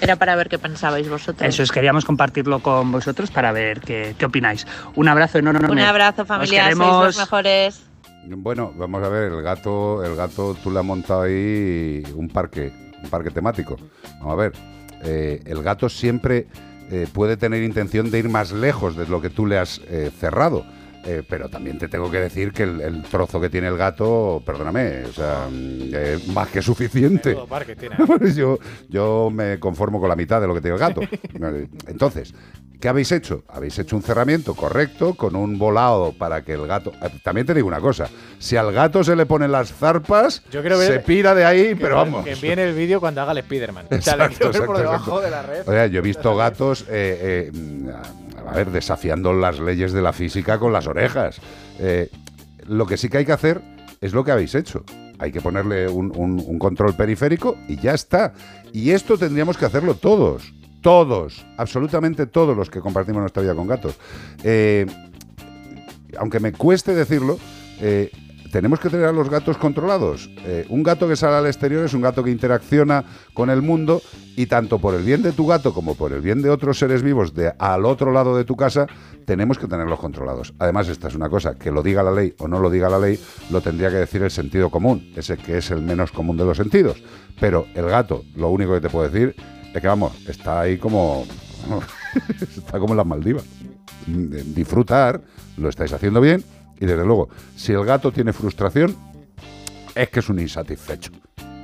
Era 0.00 0.16
para 0.16 0.36
ver 0.36 0.48
qué 0.48 0.58
pensabais 0.58 1.08
vosotros. 1.08 1.48
Eso 1.48 1.62
es, 1.62 1.70
queríamos 1.70 2.04
compartirlo 2.04 2.60
con 2.60 2.92
vosotros 2.92 3.30
para 3.30 3.52
ver 3.52 3.80
qué, 3.80 4.14
qué 4.18 4.24
opináis. 4.26 4.66
Un 4.94 5.08
abrazo 5.08 5.38
enorme. 5.38 5.68
Un 5.70 5.78
abrazo, 5.78 6.22
Os 6.22 6.28
familia. 6.28 6.64
Sois 6.64 6.78
los 6.78 7.18
mejores. 7.18 7.82
Bueno, 8.24 8.72
vamos 8.76 9.02
a 9.02 9.08
ver, 9.08 9.32
el 9.32 9.42
gato, 9.42 10.04
el 10.04 10.14
gato 10.14 10.56
tú 10.62 10.70
le 10.70 10.78
has 10.78 10.84
montado 10.84 11.22
ahí 11.22 12.02
un 12.14 12.28
parque, 12.28 12.72
un 13.02 13.10
parque 13.10 13.30
temático. 13.30 13.76
Vamos 14.20 14.32
a 14.32 14.36
ver, 14.36 14.52
eh, 15.02 15.42
el 15.44 15.62
gato 15.62 15.88
siempre 15.88 16.46
eh, 16.90 17.08
puede 17.12 17.36
tener 17.36 17.62
intención 17.62 18.10
de 18.10 18.20
ir 18.20 18.28
más 18.28 18.52
lejos 18.52 18.96
de 18.96 19.06
lo 19.06 19.20
que 19.20 19.30
tú 19.30 19.46
le 19.46 19.58
has 19.58 19.80
eh, 19.88 20.10
cerrado. 20.16 20.64
Eh, 21.04 21.22
pero 21.28 21.48
también 21.48 21.78
te 21.78 21.88
tengo 21.88 22.08
que 22.10 22.18
decir 22.20 22.52
que 22.52 22.62
el, 22.62 22.80
el 22.80 23.02
trozo 23.02 23.40
que 23.40 23.50
tiene 23.50 23.66
el 23.66 23.76
gato, 23.76 24.40
perdóname, 24.46 25.02
o 25.04 25.12
sea, 25.12 25.48
mm, 25.50 25.94
es 25.94 26.28
más 26.28 26.48
que 26.48 26.62
suficiente. 26.62 27.36
Tiene. 27.78 27.96
yo, 28.34 28.58
yo 28.88 29.28
me 29.32 29.58
conformo 29.58 29.98
con 29.98 30.08
la 30.08 30.14
mitad 30.16 30.40
de 30.40 30.46
lo 30.46 30.54
que 30.54 30.60
tiene 30.60 30.74
el 30.76 30.80
gato. 30.80 31.00
Entonces, 31.88 32.34
¿qué 32.80 32.88
habéis 32.88 33.10
hecho? 33.12 33.42
Habéis 33.48 33.78
hecho 33.78 33.96
un 33.96 34.02
cerramiento 34.02 34.54
correcto 34.54 35.14
con 35.14 35.34
un 35.36 35.58
volado 35.58 36.12
para 36.12 36.42
que 36.42 36.52
el 36.52 36.66
gato. 36.66 36.92
eh, 37.02 37.10
También 37.22 37.46
te 37.46 37.54
digo 37.54 37.66
una 37.68 37.80
cosa: 37.80 38.08
si 38.38 38.56
al 38.56 38.72
gato 38.72 39.02
se 39.02 39.16
le 39.16 39.26
ponen 39.26 39.50
las 39.52 39.72
zarpas, 39.72 40.42
Yo 40.50 40.60
quiero 40.60 40.78
ver 40.78 40.92
se 40.92 40.98
pira 41.00 41.34
de 41.34 41.44
ahí, 41.44 41.74
pero 41.74 41.96
vamos. 41.96 42.24
Que 42.24 42.32
envíen 42.32 42.58
el 42.58 42.74
vídeo 42.74 43.00
cuando 43.00 43.22
haga 43.22 43.32
el 43.32 43.42
Spiderman. 43.42 43.86
O 43.90 44.00
sea, 44.00 44.16
le 44.16 44.24
Exacto, 44.26 44.52
ver 44.52 44.66
por 44.66 44.76
exacto, 44.76 44.78
debajo 44.78 45.18
exacto. 45.18 45.20
de 45.22 45.30
la 45.30 45.42
red. 45.42 45.68
O 45.68 45.72
sea, 45.72 45.86
yo 45.86 45.98
he 45.98 46.02
visto 46.02 46.36
gatos, 46.36 46.82
eh, 46.88 47.50
eh, 47.50 47.52
mm, 47.52 47.88
a 48.46 48.54
ver, 48.54 48.70
desafiando 48.70 49.32
las 49.32 49.60
leyes 49.60 49.92
de 49.92 50.02
la 50.02 50.12
física 50.12 50.58
con 50.58 50.72
las 50.72 50.86
orejas. 50.86 51.40
Eh, 51.78 52.10
lo 52.66 52.86
que 52.86 52.96
sí 52.96 53.08
que 53.08 53.18
hay 53.18 53.24
que 53.24 53.32
hacer 53.32 53.60
es 54.00 54.12
lo 54.12 54.24
que 54.24 54.32
habéis 54.32 54.54
hecho. 54.54 54.84
Hay 55.18 55.30
que 55.30 55.40
ponerle 55.40 55.88
un, 55.88 56.58
control 56.58 56.94
periférico 56.94 57.56
y 57.68 57.76
ya 57.76 57.94
está. 57.94 58.32
Y 58.72 58.90
esto 58.90 59.16
tendríamos 59.16 59.56
que 59.56 59.66
hacerlo 59.66 59.94
todos. 59.94 60.52
Todos, 60.80 61.46
absolutamente 61.58 62.26
todos 62.26 62.56
los 62.56 62.68
que 62.68 62.80
compartimos 62.80 63.20
nuestra 63.20 63.42
vida 63.42 63.54
con 63.54 63.68
gatos. 63.68 63.96
Eh, 64.42 64.86
aunque 66.18 66.40
me 66.40 66.52
cueste 66.52 66.92
decirlo, 66.92 67.38
eh, 67.80 68.10
tenemos 68.52 68.78
que 68.78 68.90
tener 68.90 69.06
a 69.06 69.12
los 69.12 69.30
gatos 69.30 69.56
controlados. 69.56 70.30
Eh, 70.44 70.66
un 70.68 70.82
gato 70.82 71.08
que 71.08 71.16
sale 71.16 71.36
al 71.36 71.46
exterior 71.46 71.86
es 71.86 71.94
un 71.94 72.02
gato 72.02 72.22
que 72.22 72.30
interacciona 72.30 73.02
con 73.32 73.48
el 73.48 73.62
mundo 73.62 74.02
y 74.36 74.44
tanto 74.44 74.78
por 74.78 74.94
el 74.94 75.02
bien 75.02 75.22
de 75.22 75.32
tu 75.32 75.46
gato 75.46 75.72
como 75.72 75.94
por 75.94 76.12
el 76.12 76.20
bien 76.20 76.42
de 76.42 76.50
otros 76.50 76.78
seres 76.78 77.02
vivos 77.02 77.34
de 77.34 77.50
al 77.58 77.86
otro 77.86 78.12
lado 78.12 78.36
de 78.36 78.44
tu 78.44 78.54
casa, 78.54 78.86
tenemos 79.24 79.58
que 79.58 79.66
tenerlos 79.66 79.98
controlados. 79.98 80.52
Además, 80.58 80.86
esta 80.88 81.08
es 81.08 81.14
una 81.14 81.30
cosa, 81.30 81.54
que 81.54 81.70
lo 81.70 81.82
diga 81.82 82.02
la 82.02 82.12
ley 82.12 82.34
o 82.38 82.46
no 82.46 82.60
lo 82.60 82.68
diga 82.68 82.90
la 82.90 82.98
ley, 82.98 83.18
lo 83.50 83.62
tendría 83.62 83.88
que 83.88 83.96
decir 83.96 84.22
el 84.22 84.30
sentido 84.30 84.68
común, 84.68 85.10
ese 85.16 85.38
que 85.38 85.56
es 85.56 85.70
el 85.70 85.80
menos 85.80 86.12
común 86.12 86.36
de 86.36 86.44
los 86.44 86.58
sentidos. 86.58 87.02
Pero 87.40 87.66
el 87.74 87.86
gato, 87.86 88.22
lo 88.36 88.50
único 88.50 88.74
que 88.74 88.82
te 88.82 88.90
puedo 88.90 89.08
decir 89.08 89.34
es 89.74 89.80
que, 89.80 89.88
vamos, 89.88 90.12
está 90.28 90.60
ahí 90.60 90.76
como... 90.76 91.24
está 92.56 92.78
como 92.78 92.92
en 92.92 92.98
las 92.98 93.06
Maldivas. 93.06 93.44
Mm, 94.06 94.52
Disfrutar, 94.52 95.22
lo 95.56 95.70
estáis 95.70 95.94
haciendo 95.94 96.20
bien 96.20 96.44
y 96.82 96.86
desde 96.86 97.04
luego, 97.04 97.28
si 97.56 97.72
el 97.72 97.84
gato 97.84 98.10
tiene 98.10 98.32
frustración, 98.32 98.96
es 99.94 100.08
que 100.08 100.20
es 100.20 100.28
un 100.28 100.40
insatisfecho. 100.40 101.12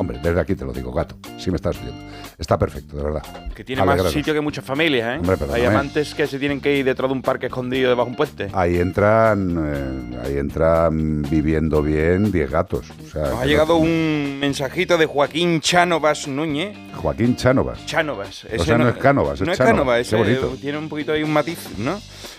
Hombre, 0.00 0.20
desde 0.22 0.38
aquí 0.40 0.54
te 0.54 0.64
lo 0.64 0.72
digo, 0.72 0.92
gato, 0.92 1.16
si 1.38 1.50
me 1.50 1.56
estás 1.56 1.76
viendo. 1.82 2.00
Está 2.38 2.56
perfecto, 2.56 2.96
de 2.96 3.02
verdad. 3.02 3.22
Que 3.52 3.64
tiene 3.64 3.82
más 3.84 4.00
sitio 4.12 4.32
que 4.32 4.40
muchas 4.40 4.64
familias, 4.64 5.16
¿eh? 5.16 5.18
Hombre, 5.18 5.36
Hay 5.52 5.64
amantes 5.64 6.14
que 6.14 6.28
se 6.28 6.38
tienen 6.38 6.60
que 6.60 6.76
ir 6.76 6.84
detrás 6.84 7.08
de 7.10 7.14
un 7.14 7.22
parque 7.22 7.46
escondido 7.46 7.88
debajo 7.90 8.04
de 8.06 8.10
un 8.12 8.16
puente. 8.16 8.48
Ahí 8.52 8.76
entran, 8.76 9.56
eh, 9.60 10.20
ahí 10.24 10.38
entran 10.38 11.22
viviendo 11.22 11.82
bien 11.82 12.30
10 12.30 12.48
gatos. 12.48 12.86
O 13.04 13.10
sea, 13.10 13.22
Nos 13.30 13.40
ha 13.40 13.44
llegado 13.44 13.74
no- 13.74 13.80
un 13.80 14.38
mensajito 14.40 14.96
de 14.98 15.06
Joaquín 15.06 15.60
Chánovas 15.60 16.28
Núñez. 16.28 16.76
Joaquín 16.94 17.34
Chánovas. 17.34 17.84
Chánovas. 17.86 18.44
O 18.56 18.62
sea, 18.64 18.78
no 18.78 18.88
es 18.88 18.96
Cánovas, 18.98 19.40
es 19.40 19.46
no 19.48 19.52
es. 19.52 19.58
Cánovas, 19.58 19.96
Qué 19.96 20.02
ese, 20.02 20.16
bonito. 20.16 20.56
tiene 20.60 20.78
un 20.78 20.88
poquito 20.88 21.10
ahí 21.10 21.24
un 21.24 21.32
matiz, 21.32 21.58
¿no? 21.76 21.98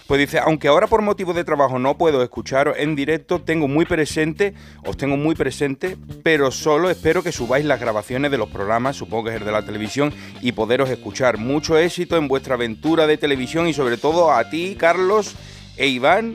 Pues 0.10 0.18
dice, 0.18 0.40
aunque 0.40 0.68
ahora 0.68 0.88
por 0.88 1.04
motivo 1.04 1.36
de 1.36 1.44
trabajo 1.44 1.78
no 1.78 1.96
puedo 1.96 2.24
escucharos 2.24 2.76
en 2.80 2.96
directo, 2.96 3.42
tengo 3.42 3.68
muy 3.68 3.86
presente, 3.86 4.56
os 4.84 4.98
tengo 4.98 5.18
muy 5.18 5.36
presente, 5.36 5.98
pero 6.24 6.50
solo 6.50 6.90
espero 6.90 7.22
que 7.22 7.32
subáis 7.32 7.64
las 7.64 7.80
grabaciones 7.80 8.32
de 8.32 8.40
los 8.40 8.50
programas, 8.50 8.96
supongo 8.96 9.26
que 9.26 9.30
es 9.30 9.36
el 9.36 9.46
de 9.46 9.52
la 9.52 9.64
televisión, 9.64 10.12
y 10.42 10.54
poderos 10.54 10.90
escuchar. 10.90 11.38
Mucho 11.38 11.78
éxito 11.78 12.18
en 12.18 12.28
vuestra 12.28 12.56
aventura 12.56 13.06
de 13.06 13.18
televisión 13.18 13.68
y 13.68 13.74
sobre 13.74 13.98
todo 13.98 14.32
a 14.32 14.50
ti, 14.50 14.76
Carlos 14.80 15.36
e 15.78 15.90
Iván, 15.90 16.34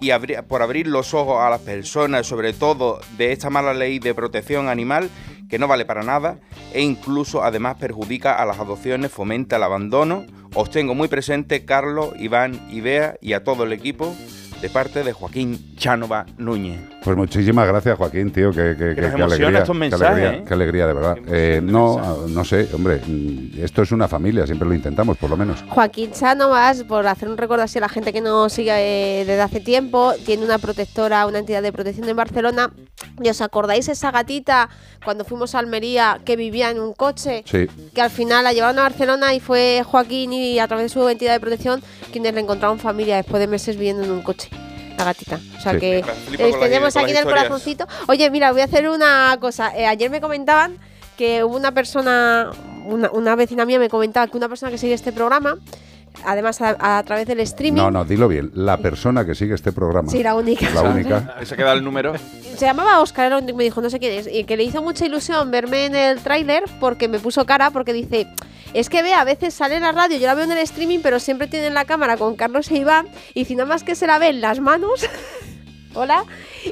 y 0.00 0.10
por 0.48 0.62
abrir 0.62 0.86
los 0.86 1.14
ojos 1.14 1.38
a 1.40 1.50
las 1.50 1.60
personas, 1.60 2.26
sobre 2.26 2.52
todo 2.52 3.00
de 3.16 3.32
esta 3.32 3.50
mala 3.50 3.74
ley 3.74 3.98
de 3.98 4.14
protección 4.14 4.68
animal, 4.68 5.10
que 5.48 5.58
no 5.58 5.68
vale 5.68 5.84
para 5.84 6.02
nada, 6.02 6.38
e 6.72 6.82
incluso 6.82 7.42
además 7.42 7.76
perjudica 7.76 8.34
a 8.34 8.44
las 8.44 8.58
adopciones, 8.58 9.12
fomenta 9.12 9.56
el 9.56 9.62
abandono. 9.62 10.26
Os 10.54 10.70
tengo 10.70 10.94
muy 10.94 11.08
presente, 11.08 11.64
Carlos, 11.64 12.10
Iván 12.18 12.68
y 12.70 12.80
Bea, 12.80 13.16
y 13.20 13.32
a 13.32 13.44
todo 13.44 13.64
el 13.64 13.72
equipo, 13.72 14.14
de 14.60 14.70
parte 14.70 15.02
de 15.04 15.12
Joaquín 15.12 15.76
Chánova 15.76 16.26
Núñez. 16.38 16.95
Pues 17.06 17.16
muchísimas 17.16 17.68
gracias, 17.68 17.96
Joaquín, 17.96 18.32
tío. 18.32 18.50
Que, 18.50 18.60
alegría. 18.60 19.60
estos 19.60 19.68
qué 19.68 19.74
mensajes, 19.74 20.08
alegría, 20.08 20.32
¿eh? 20.32 20.44
qué 20.44 20.54
alegría, 20.54 20.86
de 20.88 20.92
verdad. 20.92 21.16
Eh, 21.28 21.60
no, 21.62 22.26
no 22.26 22.44
sé, 22.44 22.68
hombre, 22.74 23.00
esto 23.58 23.82
es 23.82 23.92
una 23.92 24.08
familia, 24.08 24.44
siempre 24.44 24.66
lo 24.66 24.74
intentamos, 24.74 25.16
por 25.16 25.30
lo 25.30 25.36
menos. 25.36 25.62
Joaquín 25.68 26.10
Chánovas, 26.10 26.82
por 26.82 27.06
hacer 27.06 27.28
un 27.28 27.36
recuerdo 27.36 27.62
así 27.62 27.78
a 27.78 27.82
la 27.82 27.88
gente 27.88 28.12
que 28.12 28.20
nos 28.20 28.52
sigue 28.52 28.72
eh, 28.72 29.24
desde 29.24 29.40
hace 29.40 29.60
tiempo, 29.60 30.14
tiene 30.24 30.44
una 30.44 30.58
protectora, 30.58 31.28
una 31.28 31.38
entidad 31.38 31.62
de 31.62 31.70
protección 31.70 32.08
en 32.08 32.16
Barcelona. 32.16 32.72
¿Y 33.22 33.28
os 33.28 33.40
acordáis 33.40 33.88
esa 33.88 34.10
gatita 34.10 34.68
cuando 35.04 35.24
fuimos 35.24 35.54
a 35.54 35.60
Almería 35.60 36.18
que 36.24 36.34
vivía 36.34 36.72
en 36.72 36.80
un 36.80 36.92
coche? 36.92 37.44
Sí. 37.46 37.68
Que 37.94 38.00
al 38.00 38.10
final 38.10 38.42
la 38.42 38.52
llevaron 38.52 38.80
a 38.80 38.82
Barcelona 38.82 39.32
y 39.32 39.38
fue 39.38 39.84
Joaquín 39.86 40.32
y 40.32 40.58
a 40.58 40.66
través 40.66 40.86
de 40.86 40.88
su 40.88 41.08
entidad 41.08 41.34
de 41.34 41.40
protección 41.40 41.80
quienes 42.10 42.34
le 42.34 42.40
encontraron 42.40 42.80
familia 42.80 43.14
después 43.14 43.38
de 43.38 43.46
meses 43.46 43.76
viviendo 43.76 44.02
en 44.02 44.10
un 44.10 44.22
coche. 44.22 44.50
La 44.98 45.04
gatita. 45.04 45.38
O 45.58 45.60
sea 45.60 45.72
Sí. 45.74 45.80
que 45.80 46.04
tenemos 46.58 46.58
aquí 46.58 46.68
las 46.68 46.96
en 46.96 47.00
el 47.02 47.16
historias. 47.16 47.24
corazoncito. 47.24 47.86
Oye, 48.08 48.30
mira, 48.30 48.52
voy 48.52 48.60
a 48.62 48.64
hacer 48.64 48.88
una 48.88 49.36
cosa. 49.40 49.76
Eh, 49.76 49.86
ayer 49.86 50.10
me 50.10 50.20
comentaban 50.20 50.76
que 51.16 51.44
hubo 51.44 51.56
una 51.56 51.72
persona, 51.72 52.50
una, 52.86 53.10
una 53.10 53.36
vecina 53.36 53.64
mía 53.64 53.78
me 53.78 53.88
comentaba 53.88 54.26
que 54.26 54.36
una 54.36 54.48
persona 54.48 54.70
que 54.70 54.78
sigue 54.78 54.94
este 54.94 55.12
programa 55.12 55.56
además 56.24 56.60
a, 56.62 56.98
a 56.98 57.02
través 57.02 57.26
del 57.26 57.40
streaming. 57.40 57.76
No, 57.76 57.90
no, 57.90 58.04
dilo 58.04 58.26
bien. 58.26 58.50
La 58.54 58.78
persona 58.78 59.26
que 59.26 59.34
sigue 59.34 59.54
este 59.54 59.70
programa. 59.70 60.10
Sí, 60.10 60.22
la 60.22 60.34
única. 60.34 60.68
La 60.70 60.82
única. 60.82 61.36
Ese 61.40 61.56
queda 61.56 61.72
el 61.74 61.84
número. 61.84 62.14
Se 62.56 62.64
llamaba 62.64 63.00
Oscar, 63.00 63.26
era 63.26 63.38
un- 63.38 63.44
me 63.54 63.64
dijo, 63.64 63.82
no 63.82 63.90
sé 63.90 63.98
quién 63.98 64.12
es, 64.18 64.26
y 64.32 64.44
que 64.44 64.56
le 64.56 64.64
hizo 64.64 64.80
mucha 64.82 65.04
ilusión 65.04 65.50
verme 65.50 65.84
en 65.84 65.94
el 65.94 66.20
tráiler 66.20 66.64
porque 66.80 67.06
me 67.06 67.18
puso 67.18 67.44
cara, 67.44 67.70
porque 67.70 67.92
dice, 67.92 68.28
es 68.78 68.90
que 68.90 69.02
ve, 69.02 69.14
a 69.14 69.24
veces 69.24 69.54
sale 69.54 69.76
en 69.76 69.82
la 69.82 69.92
radio, 69.92 70.18
yo 70.18 70.26
la 70.26 70.34
veo 70.34 70.44
en 70.44 70.52
el 70.52 70.58
streaming, 70.58 70.98
pero 71.02 71.18
siempre 71.18 71.46
tienen 71.46 71.72
la 71.72 71.86
cámara 71.86 72.16
con 72.16 72.36
Carlos 72.36 72.70
e 72.70 72.76
Iván, 72.76 73.08
y 73.32 73.46
si 73.46 73.56
nada 73.56 73.68
más 73.68 73.84
que 73.84 73.94
se 73.94 74.06
la 74.06 74.18
ven 74.18 74.42
las 74.42 74.60
manos, 74.60 75.08
hola, 75.96 76.24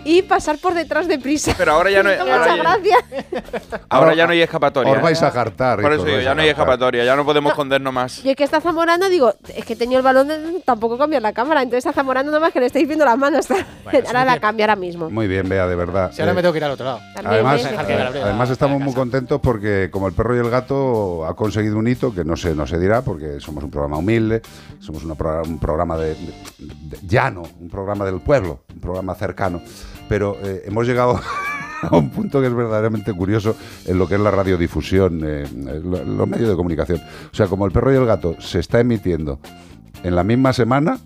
y 0.05 0.23
pasar 0.23 0.59
por 0.59 0.75
detrás 0.75 1.09
de 1.09 1.19
prisa. 1.19 1.55
Pero 1.57 1.73
ahora 1.73 1.91
ya 1.91 2.03
no 2.03 2.11
hay- 2.11 2.19
Muchas 2.25 2.37
ahora 2.39 2.57
ya- 2.57 2.63
gracias. 2.63 3.81
Ahora 3.89 4.15
ya 4.15 4.27
no 4.27 4.33
hay 4.33 4.43
escapatoria. 4.43 4.93
Os 4.93 5.03
vais 5.03 5.23
a 5.23 5.31
jartar. 5.31 5.81
Por 5.81 5.93
eso 5.93 6.05
digo, 6.05 6.21
ya 6.21 6.35
no 6.35 6.43
hay 6.43 6.49
escapatoria, 6.49 7.05
ya 7.05 7.17
no 7.17 7.25
podemos 7.25 7.51
escondernos 7.53 7.93
más. 7.93 8.25
Y 8.25 8.31
es 8.31 8.37
que 8.37 8.45
está 8.45 8.61
Zamorano, 8.61 9.09
digo, 9.09 9.35
es 9.55 9.65
que 9.65 9.77
tenía 9.77 9.99
el 9.99 10.05
balón, 10.05 10.29
de- 10.29 10.63
tampoco 10.65 10.97
cambiar 10.99 11.23
la 11.23 11.33
cámara, 11.33 11.63
entonces 11.63 11.87
a 11.87 11.93
Zamorano 11.93 12.31
nada 12.31 12.41
más 12.41 12.53
que 12.53 12.61
le 12.61 12.67
estáis 12.67 12.87
viendo 12.87 13.05
las 13.05 13.19
manos, 13.19 13.47
ahora 14.07 14.25
la 14.25 14.39
cambio 14.41 14.65
ahora 14.65 14.77
mismo. 14.77 15.11
Muy 15.11 15.27
bien, 15.29 15.49
Bea, 15.49 15.67
de 15.67 15.77
verdad. 15.77 16.13
Si 16.13 16.21
ahora 16.21 16.33
Eh, 16.33 16.35
me 16.35 16.43
tengo 16.43 16.53
que 16.53 16.59
ir 16.59 16.65
al 16.65 16.71
otro 16.73 16.87
lado. 16.87 17.01
Además, 17.25 18.51
eh, 18.51 18.53
estamos 18.53 18.81
muy 18.81 18.93
contentos 18.95 19.41
porque 19.41 19.89
como 19.91 20.07
el 20.09 20.15
perro 20.15 20.37
y 20.37 20.39
el 20.39 20.51
gato 20.51 21.25
ha 21.27 21.35
conseguido 21.35 21.79
un 21.79 21.89
hito 21.89 22.15
que 22.15 22.25
no 22.25 22.37
se, 22.37 22.55
no 22.55 22.67
se 22.67 22.79
dirá 22.79 23.03
porque 23.03 23.41
somos 23.41 23.65
un 23.65 23.71
programa 23.71 23.99
humilde, 23.99 24.43
somos 24.81 25.05
una 25.05 25.15
pro- 25.15 25.43
un 25.43 25.59
programa 25.59 25.97
de, 25.97 26.15
de- 26.15 26.17
de- 26.59 26.99
llano, 27.07 27.43
un 27.61 27.69
programa 27.69 28.05
del 28.05 28.21
pueblo, 28.21 28.61
un 28.75 28.81
programa 28.81 29.14
cercano, 29.15 29.61
pero 30.09 30.37
eh, 30.43 30.63
hemos 30.67 30.87
llegado 30.87 31.21
a 31.83 31.97
un 31.97 32.11
punto 32.11 32.41
que 32.41 32.47
es 32.47 32.55
verdaderamente 32.55 33.13
curioso 33.13 33.57
en 33.87 33.99
lo 33.99 34.07
que 34.09 34.15
es 34.15 34.21
la 34.21 34.31
radiodifusión, 34.31 35.21
eh, 35.25 35.45
lo- 35.85 36.05
los 36.05 36.29
medios 36.29 36.49
de 36.49 36.57
comunicación. 36.57 37.01
O 37.33 37.35
sea, 37.37 37.47
como 37.47 37.67
el 37.67 37.73
perro 37.73 37.93
y 37.93 37.97
el 37.97 38.07
gato 38.07 38.37
se 38.41 38.59
está 38.61 38.81
emitiendo 38.81 39.39
en 40.03 40.15
la 40.17 40.25
misma 40.25 40.53
semana 40.53 40.99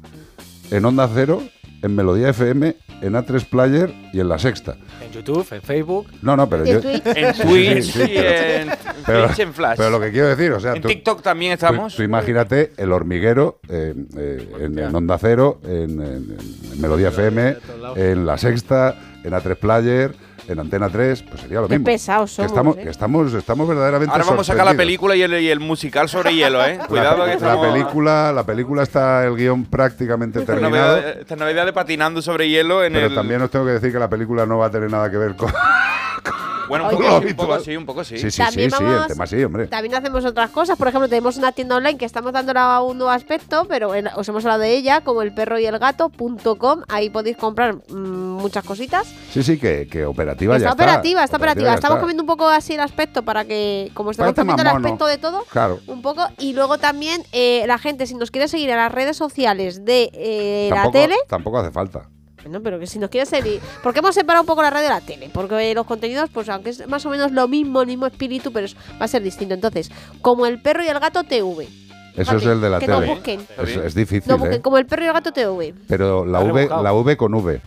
en 0.70 0.84
Onda 0.84 1.08
Cero, 1.12 1.42
en 1.82 1.94
Melodía 1.94 2.30
FM, 2.30 2.74
en 3.02 3.12
A3 3.14 3.44
Player 3.48 3.92
y 4.12 4.20
en 4.20 4.28
La 4.28 4.38
Sexta. 4.38 4.76
En 5.00 5.12
YouTube, 5.12 5.46
en 5.52 5.62
Facebook. 5.62 6.08
No, 6.22 6.36
no, 6.36 6.48
pero 6.48 6.64
yo. 6.64 6.80
Twitch. 6.80 7.02
En 7.06 7.34
Twitch 7.48 7.82
sí, 7.84 7.92
sí, 7.92 8.02
y 8.02 8.14
pero- 8.16 8.28
en, 8.62 8.68
pero- 9.06 9.26
Twitch 9.26 9.38
en 9.38 9.54
Flash. 9.54 9.76
Pero 9.76 9.90
lo 9.90 10.00
que 10.00 10.10
quiero 10.10 10.28
decir, 10.28 10.50
o 10.52 10.60
sea, 10.60 10.72
en 10.74 10.82
tú- 10.82 10.88
TikTok 10.88 11.22
también 11.22 11.52
estamos. 11.52 11.92
Tú, 11.92 11.98
tú 11.98 12.02
imagínate 12.02 12.72
el 12.76 12.92
hormiguero 12.92 13.60
eh, 13.68 13.94
eh, 14.16 14.48
en, 14.60 14.78
en 14.78 14.94
Onda 14.94 15.18
Cero, 15.18 15.60
en, 15.64 16.00
en- 16.02 16.36
en 16.72 16.80
Melodía 16.80 17.08
FM, 17.08 17.56
en 17.96 18.26
La 18.26 18.36
Sexta, 18.38 18.96
en 19.22 19.32
A3 19.32 19.56
Player, 19.56 20.14
en 20.48 20.60
Antena 20.60 20.88
3, 20.88 21.22
pues 21.22 21.40
sería 21.42 21.60
lo 21.60 21.68
Qué 21.68 21.74
mismo. 21.74 21.84
pesados 21.86 22.30
Que 22.30 22.36
somos, 22.36 22.50
estamos, 22.50 22.76
¿eh? 22.78 22.82
que 22.82 22.88
estamos, 22.90 23.34
estamos 23.34 23.68
verdaderamente 23.68 24.12
Ahora 24.12 24.24
vamos 24.24 24.40
a 24.48 24.52
sacar 24.52 24.64
la 24.64 24.70
sorprendidos. 24.72 24.86
película 24.86 25.16
y 25.16 25.22
el, 25.22 25.40
y 25.40 25.48
el 25.50 25.60
musical 25.60 26.08
sobre 26.08 26.34
hielo, 26.34 26.64
¿eh? 26.64 26.78
Cuidado 26.88 27.18
la, 27.18 27.24
que 27.24 27.30
la 27.30 27.34
estamos... 27.52 27.66
película, 27.68 28.32
la 28.32 28.44
película 28.44 28.82
está 28.82 29.24
el 29.24 29.36
guion 29.36 29.64
prácticamente 29.66 30.40
Esta 30.40 30.54
terminado. 30.54 30.96
novedad, 30.96 31.18
esta 31.20 31.36
novedad 31.36 31.66
de 31.66 31.72
patinando 31.72 32.22
sobre 32.22 32.48
hielo 32.48 32.82
en 32.84 32.92
Pero 32.94 33.06
el... 33.08 33.14
también 33.14 33.42
os 33.42 33.50
tengo 33.50 33.64
que 33.66 33.72
decir 33.72 33.92
que 33.92 33.98
la 33.98 34.08
película 34.08 34.46
no 34.46 34.58
va 34.58 34.66
a 34.66 34.70
tener 34.70 34.90
nada 34.90 35.10
que 35.10 35.16
ver 35.18 35.36
con, 35.36 35.52
Bueno, 36.68 36.84
un 36.84 36.90
poco, 36.90 37.04
sí, 37.20 37.26
un 37.26 37.34
poco 37.36 37.60
sí, 37.60 37.76
un 37.76 37.86
poco 37.86 38.04
sí. 38.04 38.18
Sí, 38.18 38.30
sí, 38.30 38.42
También 38.42 38.70
sí, 38.70 38.76
vamos- 38.80 39.02
el 39.02 39.06
tema 39.08 39.26
sí, 39.26 39.44
hombre. 39.44 39.66
También 39.68 39.94
hacemos 39.94 40.24
otras 40.24 40.50
cosas, 40.50 40.76
por 40.78 40.88
ejemplo, 40.88 41.08
tenemos 41.08 41.36
una 41.36 41.52
tienda 41.52 41.76
online 41.76 41.96
que 41.98 42.04
estamos 42.04 42.32
dándole 42.32 42.58
a 42.60 42.80
un 42.82 42.98
nuevo 42.98 43.10
aspecto, 43.10 43.66
pero 43.68 43.94
en- 43.94 44.08
os 44.08 44.28
hemos 44.28 44.44
hablado 44.44 44.60
de 44.62 44.74
ella, 44.76 45.00
como 45.02 45.22
el 45.22 45.32
perro 45.32 45.58
y 45.58 45.66
el 45.66 45.78
gato.com, 45.78 46.82
ahí 46.88 47.10
podéis 47.10 47.36
comprar 47.36 47.76
mm, 47.88 47.92
muchas 48.38 48.64
cositas. 48.64 49.06
Sí, 49.32 49.42
sí, 49.42 49.58
que, 49.58 49.88
que 49.88 50.04
operativa 50.04 50.56
está 50.56 50.68
ya 50.68 50.72
operativa, 50.74 51.24
está 51.24 51.36
operativa. 51.36 51.68
ya 51.68 51.74
Estamos 51.74 51.96
está. 51.96 52.00
comiendo 52.02 52.22
un 52.22 52.26
poco 52.26 52.48
así 52.48 52.74
el 52.74 52.80
aspecto 52.80 53.22
para 53.22 53.44
que, 53.44 53.90
como 53.94 54.10
estamos 54.10 54.34
Parece 54.34 54.40
comiendo 54.42 54.62
el 54.62 54.76
aspecto 54.76 55.06
de 55.06 55.18
todo, 55.18 55.44
Claro. 55.50 55.80
un 55.86 56.02
poco. 56.02 56.26
Y 56.38 56.52
luego 56.52 56.78
también 56.78 57.22
eh, 57.32 57.64
la 57.66 57.78
gente, 57.78 58.06
si 58.06 58.14
nos 58.14 58.30
quiere 58.30 58.48
seguir 58.48 58.70
en 58.70 58.76
las 58.76 58.92
redes 58.92 59.16
sociales 59.16 59.84
de 59.84 60.10
eh, 60.12 60.70
la 60.72 60.90
tele, 60.90 61.16
tampoco 61.28 61.58
hace 61.58 61.70
falta. 61.70 62.08
Bueno, 62.42 62.60
pero 62.62 62.78
que 62.78 62.86
si 62.86 62.98
nos 62.98 63.10
quiere 63.10 63.26
seguir. 63.26 63.60
Porque 63.82 63.98
hemos 64.00 64.14
separado 64.14 64.42
un 64.42 64.46
poco 64.46 64.62
la 64.62 64.70
radio 64.70 64.88
de 64.88 64.94
la 64.94 65.00
tele. 65.00 65.30
Porque 65.32 65.74
los 65.74 65.86
contenidos, 65.86 66.30
pues 66.32 66.48
aunque 66.48 66.70
es 66.70 66.86
más 66.88 67.04
o 67.06 67.10
menos 67.10 67.32
lo 67.32 67.48
mismo, 67.48 67.80
el 67.82 67.86
mismo 67.88 68.06
espíritu, 68.06 68.52
pero 68.52 68.66
es- 68.66 68.76
va 69.00 69.04
a 69.04 69.08
ser 69.08 69.22
distinto. 69.22 69.54
Entonces, 69.54 69.90
como 70.20 70.46
el 70.46 70.60
perro 70.60 70.82
y 70.84 70.88
el 70.88 70.98
gato 70.98 71.24
TV. 71.24 71.68
Eso 72.16 72.36
es 72.36 72.46
el 72.46 72.60
de 72.60 72.68
la 72.70 72.80
que 72.80 72.86
tele. 72.86 73.06
no 73.06 73.14
busquen. 73.14 73.40
Es, 73.62 73.76
es 73.76 73.94
difícil, 73.94 74.28
No 74.28 74.38
busquen, 74.38 74.54
¿eh? 74.58 74.60
como 74.60 74.76
el 74.78 74.86
perro 74.86 75.04
y 75.04 75.06
el 75.06 75.12
gato 75.12 75.32
TV. 75.32 75.72
Pero 75.86 76.24
la 76.24 76.40
V, 76.40 76.66
la 76.68 76.92
v 76.92 77.16
con 77.16 77.32
V. 77.34 77.60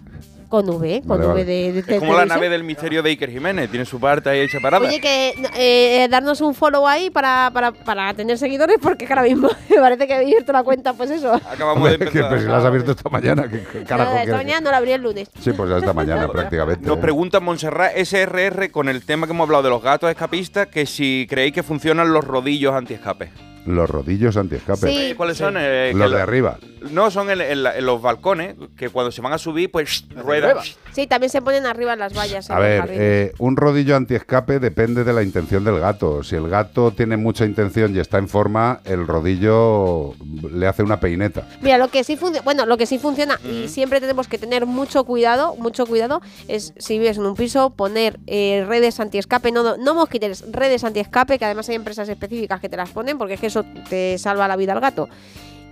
Con 0.51 0.69
V, 0.69 1.01
con 1.07 1.17
Vale, 1.17 1.27
V 1.27 1.45
de, 1.45 1.71
de 1.71 1.79
Es 1.79 1.99
como 1.99 2.13
la 2.13 2.25
nave 2.25 2.49
del 2.49 2.65
misterio 2.65 3.01
de 3.01 3.11
Iker 3.11 3.31
Jiménez, 3.31 3.69
tiene 3.69 3.85
su 3.85 4.01
parte 4.01 4.29
ahí 4.29 4.49
separada. 4.49 4.85
Oye, 4.85 4.99
que 4.99 5.33
eh, 5.55 6.09
darnos 6.09 6.41
un 6.41 6.53
follow 6.53 6.85
ahí 6.85 7.09
para, 7.09 7.49
para, 7.53 7.71
para 7.71 8.13
tener 8.13 8.37
seguidores, 8.37 8.75
porque 8.81 9.05
ahora 9.07 9.23
mismo 9.23 9.47
me 9.69 9.77
parece 9.77 10.07
que 10.07 10.13
he 10.13 10.17
abierto 10.17 10.51
la 10.51 10.63
cuenta, 10.63 10.91
pues 10.91 11.09
eso. 11.09 11.33
Acabamos 11.35 11.89
de 11.89 11.97
que, 11.97 12.03
empezar. 12.03 12.29
pues, 12.29 12.41
si 12.41 12.47
la 12.49 12.57
has 12.57 12.65
abierto 12.65 12.91
esta 12.91 13.09
mañana, 13.09 13.47
¿qué, 13.49 13.63
qué 13.71 13.83
carajo 13.85 14.11
No, 14.13 14.19
esta 14.19 14.35
mañana 14.35 14.59
no 14.59 14.71
la 14.71 14.77
abrí 14.77 14.91
el 14.91 15.01
lunes. 15.01 15.29
Sí, 15.39 15.53
pues 15.53 15.69
ya 15.69 15.77
esta 15.77 15.93
mañana 15.93 16.27
prácticamente. 16.31 16.85
Nos 16.85 16.97
pregunta 16.97 17.39
Montserrat 17.39 17.95
SRR 17.95 18.71
con 18.71 18.89
el 18.89 19.05
tema 19.05 19.27
que 19.27 19.31
hemos 19.31 19.45
hablado 19.45 19.63
de 19.63 19.69
los 19.69 19.81
gatos 19.81 20.09
escapistas, 20.09 20.67
que 20.67 20.85
si 20.85 21.27
creéis 21.29 21.53
que 21.53 21.63
funcionan 21.63 22.11
los 22.11 22.25
rodillos 22.25 22.73
antiescape. 22.73 23.50
Los 23.65 23.89
rodillos 23.89 24.37
antiescape. 24.37 25.11
Eh, 25.11 25.15
¿Cuáles 25.15 25.37
son? 25.37 25.55
Eh, 25.57 25.91
Los 25.95 26.11
de 26.11 26.21
arriba. 26.21 26.57
No, 26.91 27.11
son 27.11 27.29
en, 27.29 27.41
en 27.41 27.61
la- 27.63 27.77
en 27.77 27.85
los 27.85 28.01
balcones, 28.01 28.55
que 28.75 28.89
cuando 28.89 29.11
se 29.11 29.21
van 29.21 29.33
a 29.33 29.37
subir, 29.37 29.69
pues 29.71 30.03
ruedan. 30.15 30.57
Sí, 30.93 31.05
también 31.05 31.29
se 31.29 31.41
ponen 31.41 31.67
arriba 31.67 31.93
en 31.93 31.99
las 31.99 32.13
vallas. 32.17 32.49
en 32.49 32.55
A 32.55 32.59
ver, 32.59 32.85
eh, 32.89 33.33
un 33.37 33.55
rodillo 33.55 33.95
antiescape 33.95 34.59
depende 34.59 35.03
de 35.03 35.13
la 35.13 35.21
intención 35.21 35.63
del 35.63 35.79
gato. 35.79 36.23
Si 36.23 36.35
el 36.35 36.49
gato 36.49 36.91
tiene 36.91 37.17
mucha 37.17 37.45
intención 37.45 37.95
y 37.95 37.99
está 37.99 38.17
en 38.17 38.27
forma, 38.27 38.81
el 38.83 39.05
rodillo 39.05 40.13
le 40.51 40.65
hace 40.67 40.81
una 40.81 40.99
peineta. 40.99 41.47
Mira, 41.61 41.77
lo 41.77 41.89
que 41.89 42.03
sí 42.03 42.17
funciona, 42.17 42.43
bueno, 42.43 42.65
lo 42.65 42.77
que 42.77 42.87
sí 42.87 42.97
funciona 42.97 43.39
y 43.43 43.67
siempre 43.67 44.01
tenemos 44.01 44.27
que 44.27 44.39
tener 44.39 44.65
mucho 44.65 45.03
cuidado, 45.03 45.55
mucho 45.57 45.85
cuidado, 45.85 46.21
es 46.47 46.73
si 46.79 46.97
vives 46.97 47.17
en 47.17 47.25
un 47.27 47.35
piso, 47.35 47.69
poner 47.69 48.19
eh, 48.25 48.65
redes 48.67 48.99
antiescape, 48.99 49.51
no, 49.51 49.77
no 49.77 49.93
mosquiteres, 49.93 50.43
redes 50.51 50.83
antiescape, 50.83 51.37
que 51.37 51.45
además 51.45 51.69
hay 51.69 51.75
empresas 51.75 52.09
específicas 52.09 52.59
que 52.59 52.69
te 52.69 52.77
las 52.77 52.89
ponen 52.89 53.19
porque 53.19 53.35
es 53.35 53.39
que 53.39 53.50
eso 53.51 53.65
te 53.89 54.17
salva 54.17 54.47
la 54.47 54.55
vida 54.55 54.73
al 54.73 54.79
gato. 54.79 55.07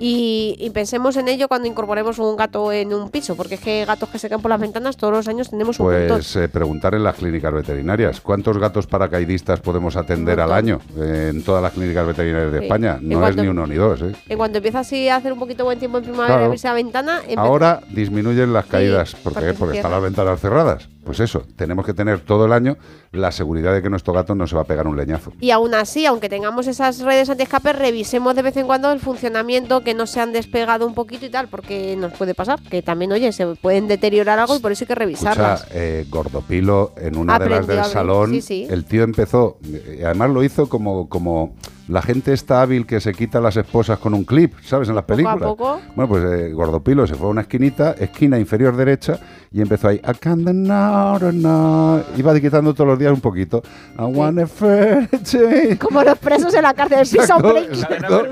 Y, 0.02 0.56
y 0.60 0.70
pensemos 0.70 1.18
en 1.18 1.28
ello 1.28 1.50
cuando 1.50 1.68
incorporemos 1.68 2.20
un 2.20 2.38
gato 2.38 2.72
en 2.72 2.94
un 2.94 3.10
piso, 3.10 3.36
porque 3.36 3.56
es 3.56 3.60
que 3.60 3.84
gatos 3.84 4.08
que 4.08 4.18
se 4.18 4.30
caen 4.30 4.42
por 4.42 4.48
las 4.48 4.62
ventanas 4.62 4.96
todos 4.96 5.12
los 5.12 5.28
años 5.28 5.50
tenemos 5.50 5.78
un. 5.78 5.88
Pues 5.88 6.38
eh, 6.38 6.48
preguntar 6.48 6.96
en 6.96 7.04
las 7.04 7.16
clínicas 7.18 7.54
veterinarias. 7.54 8.22
¿Cuántos 8.22 8.58
gatos 8.58 8.88
paracaidistas 8.88 9.60
podemos 9.60 9.98
atender 9.98 10.40
al 10.40 10.54
año 10.54 10.80
eh, 10.98 11.32
en 11.34 11.44
todas 11.44 11.62
las 11.62 11.74
clínicas 11.74 12.08
veterinarias 12.08 12.54
de 12.54 12.60
Sí. 12.60 12.64
España? 12.64 12.98
En 13.02 13.10
No 13.10 13.16
es 13.16 13.20
cuanto- 13.24 13.44
ni 13.44 13.50
uno 13.50 13.68
ni 13.68 13.76
dos. 13.76 14.02
¿eh? 14.02 14.14
En 14.30 14.38
cuanto 14.38 14.60
empieza 14.60 14.80
así 14.80 15.10
a 15.10 15.18
hacer 15.18 15.34
un 15.34 15.40
poquito 15.40 15.66
buen 15.66 15.80
tiempo 15.80 15.98
en 15.98 16.06
primavera 16.06 16.28
Claro. 16.28 16.44
y 16.44 16.46
abrirse 16.46 16.68
la 16.70 16.74
ventana, 16.76 17.22
Ahora 17.36 17.82
disminuyen 17.90 18.54
las 18.54 18.68
caídas. 18.68 19.16
¿Por 19.16 19.34
porque 19.34 19.48
qué? 19.48 19.52
se 19.54 19.60
Porque 19.60 19.78
están 19.80 19.92
las 19.92 20.02
ventanas 20.02 20.40
cerradas. 20.40 20.88
Pues 21.04 21.20
eso, 21.22 21.44
tenemos 21.56 21.86
que 21.86 21.94
tener 21.94 22.20
todo 22.20 22.46
el 22.46 22.54
año 22.54 22.78
la 23.12 23.32
seguridad 23.32 23.74
de 23.74 23.82
que 23.82 23.90
nuestro 23.90 24.14
gato 24.14 24.36
no 24.36 24.46
se 24.48 24.56
va 24.56 24.64
a 24.64 24.66
pegar 24.66 24.86
un 24.86 24.98
leñazo. 24.98 25.34
Y 25.40 25.52
aún 25.52 25.74
así, 25.74 26.06
aunque 26.06 26.30
tengamos 26.30 26.68
esas 26.68 27.00
redes 27.00 27.30
antiescape, 27.30 27.74
revisemos 27.74 28.36
de 28.36 28.42
vez 28.42 28.58
en 28.58 28.68
cuando 28.68 28.92
el 28.92 29.00
funcionamiento, 29.00 29.82
que 29.82 29.94
no 29.94 30.06
se 30.06 30.20
han 30.20 30.34
despegado 30.34 30.86
un 30.86 30.94
poquito 30.94 31.26
y 31.26 31.30
tal, 31.30 31.48
porque 31.48 31.96
nos 31.98 32.14
puede 32.14 32.36
pasar, 32.36 32.62
que 32.62 32.82
también, 32.82 33.12
oye, 33.12 33.32
se 33.32 33.48
pueden 33.56 33.88
deteriorar 33.88 34.40
algo 34.40 34.56
y 34.56 34.60
por 34.60 34.72
eso 34.72 34.84
hay 34.84 34.88
que 34.88 34.96
revisarlas. 34.96 35.62
Escucha, 35.62 35.80
eh, 35.80 36.06
Gordopilo, 36.10 36.94
en 36.98 37.18
una 37.18 37.40
de 37.40 37.50
las 37.50 37.66
del 37.66 37.86
salón, 37.86 38.32
sí, 38.32 38.42
sí. 38.42 38.68
el 38.70 38.86
tío 38.86 39.04
empezó, 39.04 39.58
y 39.64 40.04
además 40.04 40.30
lo 40.32 40.44
hizo 40.44 40.70
como, 40.70 41.08
como 41.10 41.56
la 41.90 42.04
gente 42.04 42.34
está 42.34 42.62
hábil 42.62 42.86
que 42.86 43.02
se 43.02 43.14
quita 43.14 43.42
las 43.42 43.58
esposas 43.58 43.98
con 43.98 44.14
un 44.14 44.24
clip, 44.24 44.54
¿sabes? 44.64 44.90
En 44.90 44.96
las 44.96 45.06
Poco 45.06 45.14
a 45.14 45.16
películas. 45.16 45.50
poco. 45.50 45.82
Bueno, 45.96 46.08
pues 46.08 46.24
eh, 46.24 46.54
Gordopilo 46.54 47.08
se 47.08 47.16
fue 47.16 47.28
a 47.28 47.32
una 47.32 47.42
esquinita, 47.42 47.94
esquina 47.94 48.38
inferior 48.38 48.78
derecha, 48.78 49.20
y 49.52 49.60
empezó 49.60 49.88
ahí, 49.88 49.96
I 49.98 50.14
can't 50.20 50.46
deny, 50.46 51.18
deny". 51.20 52.04
iba 52.16 52.40
quitando 52.40 52.76
todos 52.76 52.90
los 52.90 53.00
días 53.00 53.12
un 53.12 53.22
poquito. 53.22 53.64
I 53.98 54.04
wanna. 54.04 54.46
Como 55.80 56.04
los 56.04 56.18
presos 56.20 56.54
en 56.54 56.62
la 56.62 56.76
cárcel 56.76 57.00
Exacto, 57.00 57.58
exacto. 57.58 58.24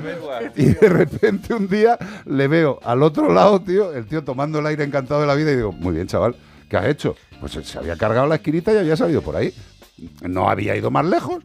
Y 0.55 0.65
de 0.65 0.89
repente 0.89 1.55
un 1.55 1.67
día 1.67 1.97
le 2.25 2.47
veo 2.47 2.79
al 2.83 3.01
otro 3.01 3.33
lado, 3.33 3.59
tío, 3.61 3.91
el 3.91 4.05
tío 4.05 4.23
tomando 4.23 4.59
el 4.59 4.67
aire 4.67 4.83
encantado 4.83 5.21
de 5.21 5.25
la 5.27 5.33
vida 5.33 5.51
y 5.51 5.55
digo, 5.55 5.71
muy 5.71 5.95
bien, 5.95 6.05
chaval, 6.05 6.35
¿qué 6.69 6.77
has 6.77 6.85
hecho? 6.85 7.15
Pues 7.39 7.53
se 7.53 7.79
había 7.79 7.95
cargado 7.97 8.27
la 8.27 8.35
esquinita 8.35 8.71
y 8.71 8.77
había 8.77 8.95
salido 8.95 9.23
por 9.23 9.35
ahí. 9.35 9.51
No 10.21 10.47
había 10.47 10.75
ido 10.75 10.91
más 10.91 11.05
lejos, 11.05 11.43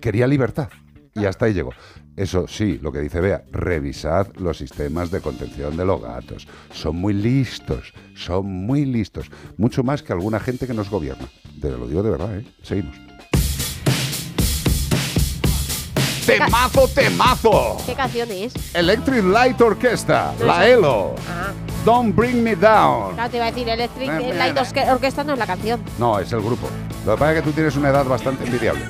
quería 0.00 0.26
libertad. 0.26 0.68
Y 1.16 1.24
hasta 1.24 1.46
ahí 1.46 1.54
llegó. 1.54 1.72
Eso 2.16 2.46
sí, 2.46 2.78
lo 2.82 2.92
que 2.92 3.00
dice 3.00 3.20
Bea, 3.20 3.44
revisad 3.52 4.28
los 4.36 4.58
sistemas 4.58 5.10
de 5.10 5.20
contención 5.20 5.76
de 5.76 5.84
los 5.84 6.00
gatos. 6.00 6.46
Son 6.72 6.96
muy 6.96 7.12
listos, 7.14 7.92
son 8.14 8.46
muy 8.46 8.84
listos. 8.84 9.30
Mucho 9.56 9.82
más 9.82 10.02
que 10.02 10.12
alguna 10.12 10.40
gente 10.40 10.66
que 10.66 10.74
nos 10.74 10.90
gobierna. 10.90 11.26
Te 11.60 11.70
lo 11.70 11.86
digo 11.86 12.02
de 12.02 12.10
verdad, 12.10 12.38
¿eh? 12.38 12.44
Seguimos. 12.62 12.96
¡Temazo, 16.26 16.88
temazo! 16.88 17.76
¿Qué 17.86 17.94
canción 17.94 18.28
es? 18.32 18.52
Electric 18.74 19.24
Light 19.24 19.60
Orchestra, 19.60 20.34
la 20.44 20.66
ELO. 20.68 21.14
Ah, 21.28 21.52
Don't 21.84 22.16
Bring 22.16 22.42
Me 22.42 22.56
Down. 22.56 23.14
claro, 23.14 23.30
te 23.30 23.36
iba 23.36 23.46
a 23.46 23.50
decir, 23.52 23.68
Electric 23.68 24.10
Light 24.34 24.58
Orquesta 24.90 25.22
no 25.22 25.34
es 25.34 25.38
la 25.38 25.46
canción. 25.46 25.80
No, 25.98 26.18
es 26.18 26.32
el 26.32 26.40
grupo. 26.40 26.68
Lo 27.04 27.14
que 27.14 27.18
pasa 27.18 27.32
es 27.32 27.38
que 27.40 27.48
tú 27.48 27.52
tienes 27.52 27.76
una 27.76 27.90
edad 27.90 28.04
bastante 28.04 28.44
envidiable. 28.44 28.84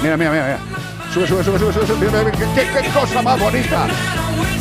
Mira, 0.00 0.16
mira, 0.16 0.30
mira, 0.30 0.44
mira. 0.44 0.95
Sube, 1.16 1.26
sube, 1.26 1.42
sube, 1.44 1.58
sube, 1.58 1.72
sube. 1.72 1.86
sube. 1.86 1.96
Mira, 2.06 2.10
mira, 2.22 2.24
mira, 2.24 2.32
¿Qué, 2.54 2.62
qué- 2.62 2.82
qué 2.82 2.88
cosa 2.90 3.22
más 3.22 3.40
bonita. 3.40 3.86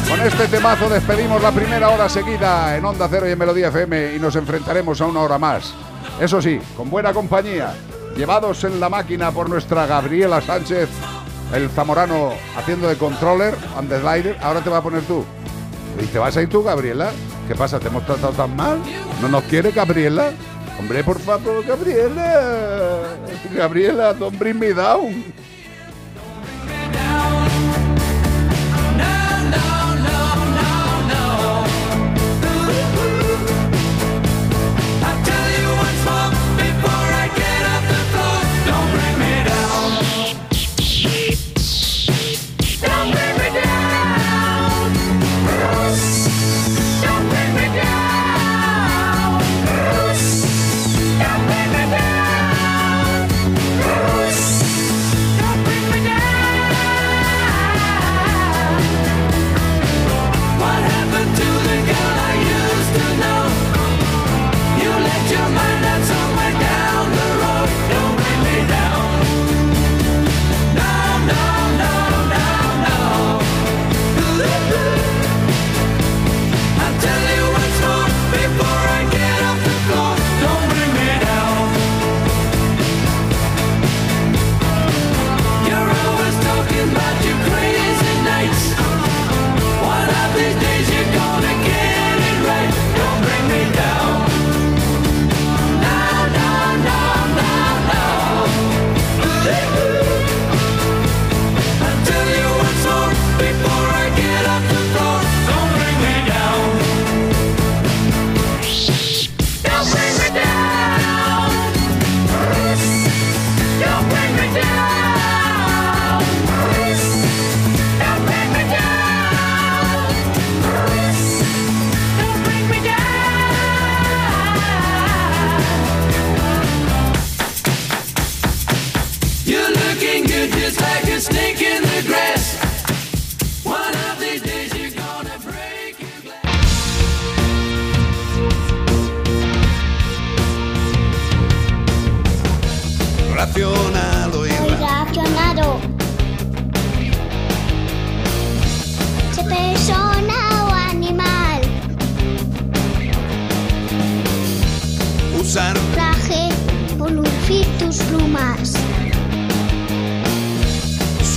Con 0.10 0.22
este 0.22 0.47
temazo 0.47 0.88
despedimos 0.88 1.41
la 1.41 1.51
primera 1.51 1.89
hora 1.89 2.08
seguida 2.08 2.78
en 2.78 2.86
Onda 2.86 3.08
Cero 3.10 3.28
y 3.28 3.32
en 3.32 3.39
Melodía 3.39 3.68
FM 3.68 4.16
y 4.16 4.20
nos 4.20 4.36
enfrentaremos 4.38 5.01
a 5.01 5.06
una 5.06 5.20
hora 5.22 5.38
más. 5.38 5.74
Eso 6.22 6.41
sí, 6.41 6.60
con 6.78 6.89
buena 6.89 7.12
compañía, 7.12 7.74
llevados 8.16 8.64
en 8.64 8.80
la 8.80 8.88
máquina 8.88 9.32
por 9.32 9.49
nuestra 9.49 9.86
Gabriela 9.86 10.39
Sánchez, 10.39 10.88
el 11.53 11.70
zamorano 11.72 12.32
haciendo 12.58 12.88
de 12.88 12.95
controller 12.95 13.53
and 13.78 13.89
the 13.89 13.99
slider. 13.99 14.38
Ahora 14.41 14.62
te 14.62 14.70
va 14.70 14.78
a 14.78 14.82
poner 14.82 15.01
tú. 15.03 15.26
¿Y 16.01 16.06
te 16.06 16.20
vas 16.20 16.38
a 16.38 16.41
ir 16.41 16.49
tú, 16.49 16.64
Gabriela? 16.64 17.12
¿Qué 17.49 17.56
pasa? 17.56 17.80
¿Te 17.80 17.88
hemos 17.88 18.06
tratado 18.06 18.32
tan 18.32 18.56
mal? 18.56 18.80
¿No 19.22 19.28
nos 19.28 19.43
quiere, 19.43 19.72
Gabriela? 19.72 20.32
Hombre, 20.80 21.03
por 21.03 21.20
favor, 21.20 21.66
Gabriela. 21.66 23.01
Gabriela, 23.56 24.14
don't 24.14 24.38
bring 24.39 24.58
me 24.60 24.74
down. 24.74 25.24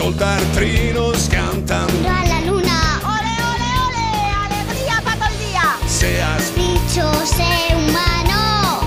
Soltar 0.08 0.40
trinos 0.54 1.28
cantando 1.30 2.08
a 2.08 2.24
la 2.24 2.40
luna. 2.40 2.98
¡Ole, 3.04 3.34
ole, 3.52 3.70
ole! 3.86 4.06
¡Alegría 4.46 5.02
para 5.04 5.16
todo 5.16 5.28
el 5.28 5.38
día! 5.38 5.76
seas 5.86 6.50
Bicho, 6.56 7.12
ser 7.26 7.76
humano. 7.76 8.80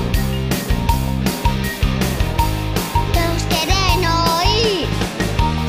Todos 3.14 3.44
quieren 3.52 4.00
oír. 4.04 4.88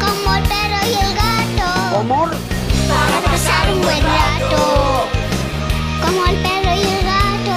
Como 0.00 0.36
el 0.36 0.42
perro 0.44 0.80
y 0.90 0.94
el 1.04 1.14
gato. 1.22 1.98
Amor. 1.98 2.30
Para 2.88 3.18
pasar 3.30 3.74
un 3.74 3.82
buen 3.82 4.02
rato. 4.02 5.06
Como 6.02 6.26
el 6.30 6.36
perro 6.36 6.74
y 6.76 6.82
el 6.96 7.04
gato. 7.12 7.54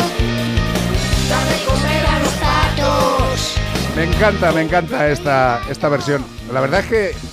Dame 1.30 1.56
comer 1.66 2.06
a 2.08 2.20
los 2.20 2.34
patos. 2.44 3.56
Me 3.96 4.04
encanta, 4.04 4.52
me 4.52 4.62
encanta 4.64 5.08
esta, 5.08 5.62
esta 5.70 5.88
versión. 5.88 6.26
La 6.52 6.60
verdad 6.60 6.82
es 6.82 6.86
que 6.88 7.25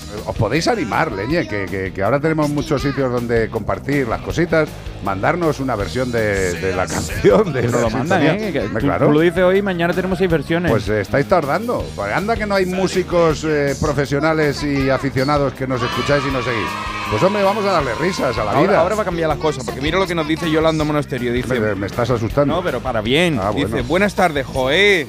podéis 0.42 0.66
animar, 0.66 1.12
Leñe, 1.12 1.46
que, 1.46 1.66
que- 1.66 1.92
que 1.92 2.02
ahora 2.02 2.18
tenemos 2.18 2.50
muchos 2.50 2.82
sitios 2.82 3.12
donde 3.12 3.48
compartir 3.48 4.08
las 4.08 4.20
cositas, 4.22 4.68
mandarnos 5.04 5.60
una 5.60 5.76
versión 5.76 6.10
de, 6.10 6.54
de 6.54 6.74
la 6.74 6.84
canción, 6.88 7.52
de 7.52 7.62
Nos 7.62 7.72
la 7.74 7.80
lo 7.82 7.90
mandan. 7.90 8.22
¿eh? 8.22 8.50
Que 8.52 8.62
claro. 8.80 9.06
tú 9.06 9.12
lo 9.12 9.20
dices 9.20 9.44
hoy, 9.44 9.62
mañana 9.62 9.94
tenemos 9.94 10.18
seis 10.18 10.28
versiones. 10.28 10.68
Pues 10.72 10.88
eh, 10.88 11.00
estáis 11.02 11.26
tardando. 11.28 11.86
Pues 11.94 12.12
anda 12.12 12.34
que 12.34 12.44
no 12.44 12.56
hay 12.56 12.66
músicos 12.66 13.44
eh, 13.44 13.76
profesionales 13.80 14.64
y 14.64 14.90
aficionados 14.90 15.52
que 15.54 15.68
nos 15.68 15.80
escucháis 15.80 16.24
y 16.28 16.32
nos 16.32 16.44
seguís. 16.44 16.66
Pues 17.08 17.22
hombre, 17.22 17.44
vamos 17.44 17.64
a 17.64 17.70
darle 17.72 17.94
risas 18.00 18.36
a 18.36 18.44
la 18.44 18.50
ahora, 18.50 18.62
vida. 18.68 18.80
ahora 18.80 18.94
va 18.96 19.02
a 19.02 19.04
cambiar 19.04 19.28
las 19.28 19.38
cosas, 19.38 19.64
porque 19.64 19.80
mira 19.80 19.96
lo 19.98 20.06
que 20.08 20.14
nos 20.16 20.26
dice 20.26 20.50
Yolanda 20.50 20.82
Monasterio. 20.82 21.32
Dice, 21.32 21.60
me, 21.60 21.74
me 21.76 21.86
estás 21.86 22.10
asustando. 22.10 22.52
No, 22.56 22.62
pero 22.64 22.80
para 22.80 23.00
bien. 23.00 23.38
Ah, 23.40 23.52
Dice, 23.54 23.68
bueno. 23.68 23.86
buenas 23.86 24.14
tardes, 24.16 24.44
Joé. 24.46 25.06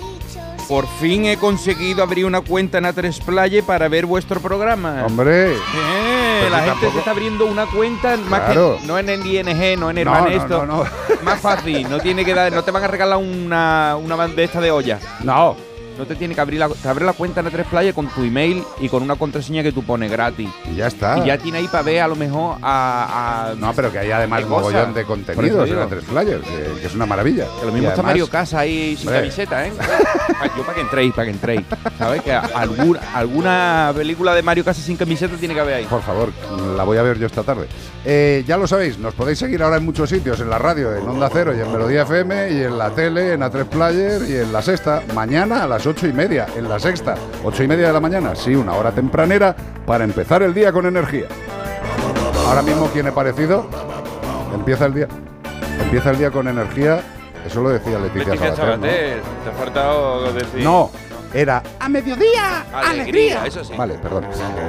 Por 0.68 0.88
fin 1.00 1.26
he 1.26 1.38
conseguido 1.38 2.04
abrir 2.04 2.26
una 2.26 2.42
cuenta 2.42 2.78
en 2.78 2.86
A3 2.86 3.22
Play 3.24 3.62
para 3.62 3.88
ver 3.88 4.06
vuestro 4.06 4.40
programa. 4.40 5.04
Hombre. 5.06 5.54
Eh, 5.54 6.48
la 6.50 6.58
gente 6.60 6.72
tampoco- 6.72 6.92
se 6.94 7.00
está 7.00 7.12
abriendo 7.12 7.46
una 7.46 7.66
cuenta 7.66 8.18
más 8.30 8.42
que 8.52 8.78
no 8.88 8.98
en 8.98 9.10
el 9.10 9.26
ING, 9.26 9.78
no 9.80 9.90
en 9.90 9.98
el 10.00 10.06
No, 10.06 10.12
Banesto. 10.12 10.66
no, 10.66 10.84
no. 10.84 10.90
Más 11.24 11.40
fácil, 11.40 11.90
no 11.90 12.00
tiene 12.00 12.24
que 12.26 12.34
dar, 12.34 12.52
no 12.52 12.64
te 12.64 12.72
van 12.72 12.84
a 12.84 12.88
regalar 12.88 13.18
una, 13.18 13.96
una 14.02 14.16
bandeja 14.16 14.60
de 14.62 14.72
olla. 14.72 15.00
No. 15.24 15.56
No 15.98 16.06
te 16.06 16.16
tiene 16.16 16.34
que 16.34 16.42
abrir 16.42 16.60
la, 16.60 16.70
te 16.70 16.88
abre 16.88 17.06
la 17.06 17.14
cuenta 17.14 17.42
en 17.42 17.48
A3 17.48 17.66
Play 17.66 17.94
con 17.94 18.08
tu 18.08 18.24
email 18.24 18.64
y 18.80 18.90
con 18.90 19.04
una 19.04 19.16
contraseña 19.16 19.62
que 19.62 19.72
tú 19.72 19.84
pones 19.84 20.12
gratis. 20.12 20.50
Y 20.72 20.76
ya 20.76 20.88
está. 20.88 21.20
Y 21.20 21.28
ya 21.28 21.38
tiene 21.38 21.60
ahí 21.60 21.68
para 21.68 21.84
ver 21.84 22.02
a 22.02 22.08
lo 22.08 22.16
mejor 22.16 22.58
a, 22.62 23.52
a- 23.52 23.56
No, 23.56 23.74
pero 23.74 23.92
que 23.92 24.00
hay 24.00 24.12
además 24.12 24.46
mogollón 24.48 24.94
de 24.94 25.04
contenidos 25.06 25.60
en 25.60 25.66
digo. 25.66 25.80
la 25.80 25.88
tres 25.88 26.04
players, 26.06 26.44
que, 26.44 26.82
que 26.82 26.88
es 26.88 26.96
una 26.96 27.06
maravilla. 27.06 27.46
Que 27.60 27.66
lo 27.68 27.72
mismo 27.72 27.84
Y 27.84 27.92
está 27.92 27.94
además- 27.94 28.06
Mario 28.06 28.28
Casa 28.30 28.60
ahí 28.60 28.96
sin 28.98 29.08
Hombre. 29.10 29.22
camiseta, 29.22 29.68
¿eh? 29.68 29.72
Yo 30.58 30.64
para 30.64 30.76
que 30.76 30.82
entréis, 30.82 31.14
para 31.14 31.26
que 31.26 31.32
entréis. 31.32 31.62
¿Sabes? 31.98 32.22
Que 32.24 32.34
alguna, 32.34 33.00
alguna 33.14 33.94
película 33.96 34.34
de 34.34 34.42
Mario 34.42 34.64
Casa 34.66 34.82
sin 34.82 34.98
camiseta 34.98 35.36
tiene 35.38 35.54
que 35.54 35.60
haber 35.60 35.76
ahí. 35.76 35.86
Por 35.86 36.02
favor, 36.02 36.32
la 36.76 36.84
voy 36.84 36.98
a 36.98 37.04
ver 37.04 37.20
yo 37.20 37.28
esta 37.28 37.44
tarde. 37.44 37.68
Eh, 38.06 38.44
ya 38.48 38.58
lo 38.58 38.68
sabéis, 38.68 38.98
nos 38.98 39.14
podéis 39.14 39.40
seguir 39.40 39.62
ahora 39.64 39.78
en 39.78 39.86
muchos 39.86 40.10
sitios, 40.10 40.40
en 40.40 40.50
la 40.50 40.58
radio, 40.58 40.96
en 40.96 41.08
Onda 41.08 41.30
Cero 41.32 41.54
y 41.56 41.62
en 41.62 41.72
Melodía 41.72 42.02
FM, 42.02 42.52
y 42.52 42.64
en 42.64 42.78
la 42.78 42.90
tele, 42.90 43.34
en 43.34 43.42
A3 43.42 43.66
Player 43.66 44.22
y 44.30 44.36
en 44.38 44.52
la 44.52 44.62
sexta. 44.62 45.04
Mañana 45.14 45.64
a 45.64 45.68
las 45.68 45.83
ocho 45.86 46.08
y 46.08 46.14
media, 46.14 46.48
en 46.56 46.68
la 46.70 46.80
sexta. 46.80 47.16
Ocho 47.44 47.64
y 47.64 47.68
media 47.68 47.88
de 47.88 47.94
la 47.94 48.00
mañana, 48.00 48.36
sí, 48.36 48.56
una 48.56 48.74
hora 48.74 48.92
tempranera 48.92 49.56
para 49.86 50.04
empezar 50.04 50.44
el 50.44 50.54
día 50.54 50.72
con 50.72 50.86
energía. 50.86 51.26
Ahora 52.48 52.62
mismo, 52.62 52.90
¿quién 52.92 53.08
he 53.08 53.12
parecido? 53.12 53.68
Empieza 54.54 54.86
el 54.86 54.94
día. 54.94 55.08
Empieza 55.82 56.12
el 56.12 56.18
día 56.18 56.32
con 56.32 56.48
energía. 56.48 57.02
Eso 57.46 57.62
lo 57.62 57.70
decía 57.70 58.00
Leticia, 58.00 58.34
Leticia 58.34 58.56
Sabater, 58.56 58.80
¿no? 58.80 58.86
Sabater, 58.86 59.22
te 59.44 59.50
ha 59.50 59.54
faltado 59.54 60.34
decir. 60.34 60.64
No, 60.64 60.92
era 61.34 61.64
a 61.80 61.90
mediodía. 61.90 62.66
Alegría, 62.74 63.46
eso 63.46 63.64
sí. 63.64 63.74
Vale, 63.76 63.96
perdón. 63.96 64.26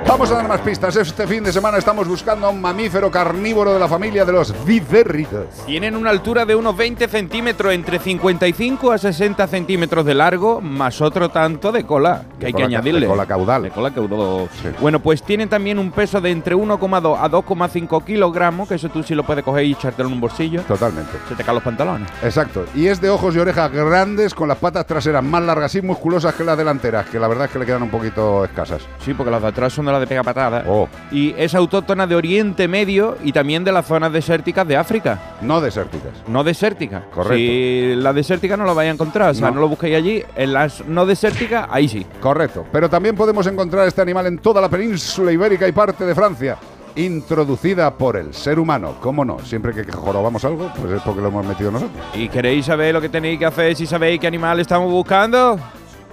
Vamos 0.07 0.31
a 0.31 0.35
dar 0.35 0.49
más 0.49 0.61
pistas. 0.61 0.97
Este 0.97 1.27
fin 1.27 1.45
de 1.45 1.53
semana 1.53 1.79
estamos 1.79 2.09
buscando 2.09 2.47
a 2.47 2.51
un 2.51 2.61
mamífero 2.61 3.11
carnívoro 3.11 3.73
de 3.75 3.79
la 3.81 3.89
familia 3.89 4.25
de 4.25 4.33
los 4.33 4.65
vivérridos. 4.65 5.47
Tienen 5.67 5.97
una 5.97 6.11
altura 6.11 6.45
de 6.45 6.55
unos 6.55 6.77
20 6.77 7.09
centímetros, 7.09 7.73
entre 7.73 7.99
55 7.99 8.93
a 8.93 8.99
60 8.99 9.47
centímetros 9.47 10.05
de 10.05 10.15
largo, 10.15 10.61
más 10.61 11.01
otro 11.01 11.29
tanto 11.29 11.73
de 11.73 11.85
cola, 11.85 12.25
que 12.39 12.47
hay 12.47 12.53
que 12.53 12.63
cola 12.63 12.67
añadirle. 12.67 13.01
de 13.01 13.07
cola 13.07 13.27
caudal. 13.27 13.63
De 13.63 13.71
cola 13.71 13.91
caudal. 13.93 14.49
Bueno, 14.81 15.01
pues 15.01 15.23
tienen 15.23 15.49
también 15.49 15.79
un 15.79 15.91
peso 15.91 16.21
de 16.21 16.31
entre 16.31 16.55
1,2 16.55 17.19
a 17.19 17.31
2,5 17.31 18.05
kilogramos, 18.05 18.69
que 18.69 18.75
eso 18.77 18.89
tú 18.89 19.03
sí 19.03 19.15
lo 19.15 19.25
puedes 19.25 19.45
coger 19.45 19.65
y 19.65 19.73
echártelo 19.73 20.09
en 20.09 20.15
un 20.15 20.21
bolsillo. 20.21 20.63
Totalmente. 20.63 21.13
Se 21.29 21.35
te 21.35 21.45
caen 21.45 21.57
los 21.57 21.65
pantalones. 21.65 22.09
Exacto. 22.23 22.65
Y 22.75 22.87
es 22.87 23.01
de 23.01 23.11
ojos 23.11 23.35
y 23.35 23.39
orejas 23.39 23.71
grandes 23.71 24.35
con 24.35 24.49
las 24.49 24.59
patas 24.59 24.87
traseras 24.87 25.23
más 25.23 25.43
largas 25.43 25.75
y 25.75 25.83
musculosas 25.83 26.35
que 26.35 26.45
las 26.45 26.54
delanteras, 26.57 27.07
que 27.07 27.19
la 27.19 27.29
verdad 27.29 27.47
es 27.47 27.51
que 27.51 27.59
le 27.59 27.67
quedan 27.67 27.83
un 27.83 27.91
poquito 27.91 28.45
escasas. 28.45 28.83
Sí, 29.05 29.15
porque 29.15 29.31
las 29.31 29.43
de 29.43 29.49
atrás 29.49 29.73
son 29.73 29.87
de 29.87 29.93
las 29.93 30.01
de 30.01 30.07
pega 30.07 30.23
patada. 30.23 30.65
Oh. 30.69 30.89
Y 31.11 31.35
es 31.37 31.55
autóctona 31.55 32.07
de 32.07 32.15
Oriente 32.15 32.69
Medio 32.69 33.17
y 33.23 33.33
también 33.33 33.65
de 33.65 33.73
las 33.73 33.87
zonas 33.87 34.13
desérticas 34.13 34.67
de 34.67 34.77
África. 34.77 35.19
No 35.41 35.61
desérticas. 35.61 36.13
No 36.27 36.45
desérticas. 36.45 37.05
Correcto. 37.13 37.37
Si 37.37 37.95
la 37.97 38.13
desértica 38.13 38.57
no 38.57 38.65
la 38.65 38.73
vais 38.73 38.89
a 38.91 38.93
encontrar, 38.95 39.31
o 39.31 39.35
sea, 39.35 39.49
No. 39.49 39.55
no, 39.57 39.61
lo 39.63 39.69
busquéis 39.69 39.97
allí. 39.97 40.23
En 40.37 40.53
las 40.53 40.85
no 40.87 41.07
desérticas, 41.07 41.67
ahí 41.71 41.89
sí. 41.89 42.07
Correcto. 42.21 42.65
Pero 42.73 42.89
también 42.89 43.15
podemos 43.17 43.47
encontrar 43.47 43.87
este 43.89 44.03
animal 44.03 44.27
en 44.27 44.39
toda 44.39 44.61
la 44.61 44.69
península 44.69 45.31
ibérica 45.33 45.67
y 45.69 45.73
parte 45.73 46.05
de 46.05 46.15
Francia. 46.15 46.57
Introducida 46.97 47.93
por 47.93 48.17
el 48.17 48.33
ser 48.35 48.59
humano. 48.59 48.95
¿Cómo 49.01 49.25
no? 49.25 49.39
Siempre 49.41 49.73
que 49.75 49.91
jorobamos 49.91 50.45
algo, 50.45 50.71
pues 50.81 50.93
es 50.93 51.03
porque 51.03 51.21
lo 51.21 51.29
hemos 51.29 51.45
metido 51.45 51.71
nosotros. 51.71 52.05
¿Y 52.15 52.29
queréis 52.29 52.67
saber 52.67 52.95
lo 52.95 53.01
que 53.01 53.09
tenéis 53.09 53.39
que 53.39 53.47
hacer 53.47 53.75
si 53.75 53.85
sabéis 53.87 54.21
qué 54.21 54.27
animal 54.29 54.61
estamos 54.61 54.91
buscando? 54.91 55.59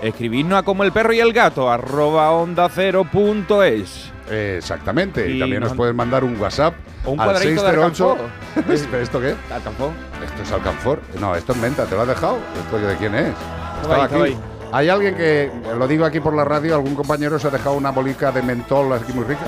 Escribidnos 0.01 0.59
a 0.59 0.63
como 0.63 0.83
el 0.83 0.91
perro 0.91 1.13
y 1.13 1.19
el 1.19 1.31
gato, 1.33 1.69
arroba 1.69 2.31
onda 2.31 2.67
cero 2.69 3.05
punto 3.11 3.63
es. 3.63 4.11
Exactamente. 4.29 5.29
Y, 5.29 5.37
Y 5.37 5.39
también 5.39 5.61
nos 5.61 5.71
nos- 5.71 5.77
pueden 5.77 5.95
mandar 5.95 6.23
un 6.23 6.39
WhatsApp 6.39 6.73
un 7.05 7.19
al 7.19 7.27
cuadradito 7.27 7.63
de 7.63 7.71
608. 7.71 8.17
¿Esto 9.01 9.19
qué? 9.19 9.35
Alcanfor. 9.53 9.91
Esto 10.25 10.41
es 10.43 10.51
Alcanfor. 10.51 10.99
No, 11.19 11.35
esto 11.35 11.51
es 11.51 11.57
menta. 11.59 11.85
¿Te 11.85 11.95
lo 11.95 12.01
has 12.01 12.07
dejado? 12.07 12.39
¿Esto 12.65 12.77
de 12.79 12.95
quién 12.95 13.15
es? 13.15 13.33
Estaba 13.81 14.05
ahí, 14.05 14.21
ahí. 14.31 14.39
Hay 14.73 14.87
alguien 14.89 15.15
que, 15.15 15.51
lo 15.77 15.85
digo 15.87 16.05
aquí 16.05 16.19
por 16.21 16.33
la 16.33 16.45
radio, 16.45 16.75
algún 16.75 16.95
compañero 16.95 17.37
se 17.37 17.47
ha 17.47 17.51
dejado 17.51 17.75
una 17.75 17.91
bolica 17.91 18.31
de 18.31 18.41
mentol 18.41 18.93
aquí 18.93 19.11
muy 19.11 19.25
rica. 19.25 19.41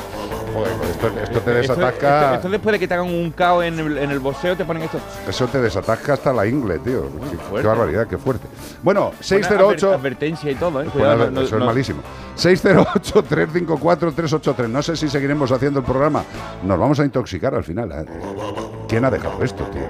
Joder, 0.54 0.72
pues 0.78 0.90
esto, 0.92 1.08
esto 1.24 1.40
te 1.42 1.52
desatasca. 1.52 2.24
Esto, 2.26 2.36
esto 2.36 2.50
después 2.50 2.74
de 2.74 2.80
que 2.80 2.88
te 2.88 2.94
hagan 2.94 3.08
un 3.08 3.32
caos 3.32 3.64
en 3.64 3.80
el, 3.80 3.98
en 3.98 4.12
el 4.12 4.20
boxeo, 4.20 4.56
te 4.56 4.66
ponen 4.66 4.84
esto. 4.84 5.00
Eso 5.28 5.48
te 5.48 5.60
desatasca 5.62 6.14
hasta 6.14 6.32
la 6.32 6.46
ingle, 6.46 6.78
tío. 6.80 7.10
Qué, 7.56 7.62
barbaridad, 7.68 8.08
qué 8.08 8.18
fuerte. 8.18 8.48
Bueno, 8.84 9.06
Buena 9.06 9.18
608. 9.24 9.90
adver- 9.90 9.96
advertencia 9.96 10.52
y 10.52 10.56
todo, 10.56 10.82
¿eh? 10.82 10.84
Pues 10.86 10.94
Cuidado, 10.94 11.18
nada, 11.18 11.32
no- 11.32 11.42
eso 11.42 11.56
es 11.56 11.60
no- 11.60 11.66
malísimo. 11.66 12.02
608-354-383. 12.36 14.68
No 14.70 14.82
sé 14.82 14.96
si 14.96 15.08
seguiremos 15.10 15.52
haciendo 15.52 15.80
el 15.80 15.86
programa. 15.86 16.24
Nos 16.64 16.80
vamos 16.80 17.00
a 17.00 17.06
intoxicar 17.06 17.54
al 17.56 17.64
final. 17.64 17.92
¿eh? 17.92 18.06
¿Quién 18.88 19.06
ha 19.06 19.12
dejado 19.12 19.44
esto, 19.44 19.64
tío? 19.66 19.82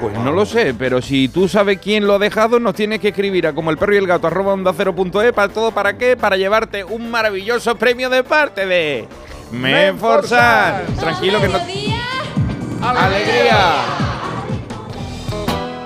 Pues 0.00 0.16
no 0.18 0.32
lo 0.32 0.44
sé, 0.46 0.74
pero 0.78 1.00
si 1.02 1.28
tú 1.28 1.48
sabes 1.48 1.78
quién 1.78 2.06
lo 2.06 2.14
ha 2.14 2.18
dejado, 2.18 2.58
nos 2.60 2.74
tienes 2.74 3.00
que 3.00 3.08
escribir 3.08 3.46
a 3.46 3.54
como 3.54 3.70
el 3.70 3.78
perro 3.78 3.94
y 3.94 3.98
el 3.98 4.06
gato 4.06 4.26
arroba 4.26 4.52
onda 4.52 4.72
cero 4.76 4.94
punto 4.94 5.22
es, 5.22 5.32
para 5.32 5.52
todo 5.52 5.70
para 5.72 5.96
qué, 5.96 6.16
para 6.16 6.36
llevarte 6.36 6.84
un 6.84 7.10
maravilloso 7.10 7.76
premio 7.76 8.10
de 8.10 8.22
parte 8.24 8.66
de 8.66 9.08
Menforsan. 9.52 10.86
Tranquilo 10.96 11.40
que 11.40 11.48
no. 11.48 11.58
¡Alegría! 12.82 13.84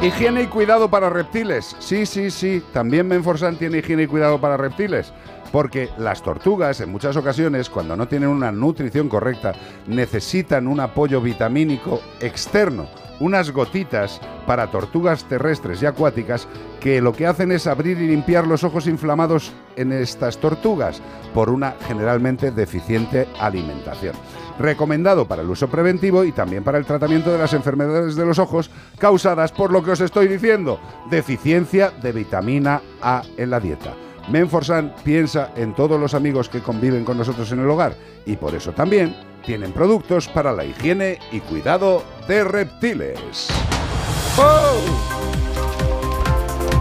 Higiene 0.01 0.43
y 0.43 0.47
cuidado 0.47 0.89
para 0.89 1.11
reptiles. 1.11 1.75
Sí, 1.79 2.07
sí, 2.07 2.31
sí. 2.31 2.63
También 2.73 3.09
Menforsan 3.09 3.57
tiene 3.57 3.79
higiene 3.79 4.05
y 4.05 4.07
cuidado 4.07 4.41
para 4.41 4.57
reptiles. 4.57 5.13
Porque 5.53 5.89
las 5.99 6.23
tortugas, 6.23 6.81
en 6.81 6.91
muchas 6.91 7.17
ocasiones, 7.17 7.71
cuando 7.71 7.97
no 7.97 8.07
tienen 8.07 8.29
una 8.29 8.53
nutrición 8.53 9.09
correcta, 9.09 9.53
necesitan 9.87 10.67
un 10.67 10.81
apoyo 10.81 11.21
vitamínico 11.21 12.01
externo. 12.21 12.89
Unas 13.19 13.51
gotitas 13.51 14.21
para 14.47 14.71
tortugas 14.71 15.25
terrestres 15.25 15.83
y 15.83 15.87
acuáticas 15.87 16.47
que 16.81 17.01
lo 17.01 17.13
que 17.13 17.27
hacen 17.27 17.51
es 17.51 17.67
abrir 17.67 17.99
y 18.01 18.07
limpiar 18.07 18.47
los 18.47 18.63
ojos 18.65 18.87
inflamados 18.87 19.53
en 19.77 19.93
estas 19.93 20.39
tortugas 20.39 21.01
por 21.35 21.51
una 21.51 21.75
generalmente 21.87 22.51
deficiente 22.51 23.27
alimentación 23.39 24.15
recomendado 24.59 25.27
para 25.27 25.43
el 25.43 25.51
uso 25.51 25.69
preventivo 25.69 26.25
y 26.25 26.33
también 26.33 26.65
para 26.65 26.79
el 26.79 26.87
tratamiento 26.87 27.31
de 27.31 27.39
las 27.39 27.53
enfermedades 27.53 28.17
de 28.17 28.25
los 28.25 28.39
ojos 28.39 28.71
causadas 28.99 29.53
por 29.53 29.71
lo 29.71 29.83
que 29.83 29.93
os 29.93 30.01
estoy 30.01 30.29
diciendo, 30.29 30.81
deficiencia 31.11 31.91
de 31.91 32.13
vitamina 32.13 32.81
A 33.03 33.23
en 33.37 33.51
la 33.51 33.61
dieta. 33.61 34.06
Menforsan 34.29 34.95
piensa 35.05 35.51
en 35.57 35.75
todos 35.75 36.01
los 36.01 36.15
amigos 36.15 36.49
que 36.49 36.61
conviven 36.61 37.05
con 37.05 37.17
nosotros 37.17 37.51
en 37.53 37.61
el 37.61 37.71
hogar 37.71 37.95
y 38.25 38.37
por 38.37 38.55
eso 38.55 38.73
también 38.73 39.15
tienen 39.45 39.73
productos 39.73 40.29
para 40.29 40.53
la 40.53 40.65
higiene 40.65 41.19
y 41.31 41.41
cuidado 41.41 42.03
de 42.27 42.43
reptiles. 42.43 43.49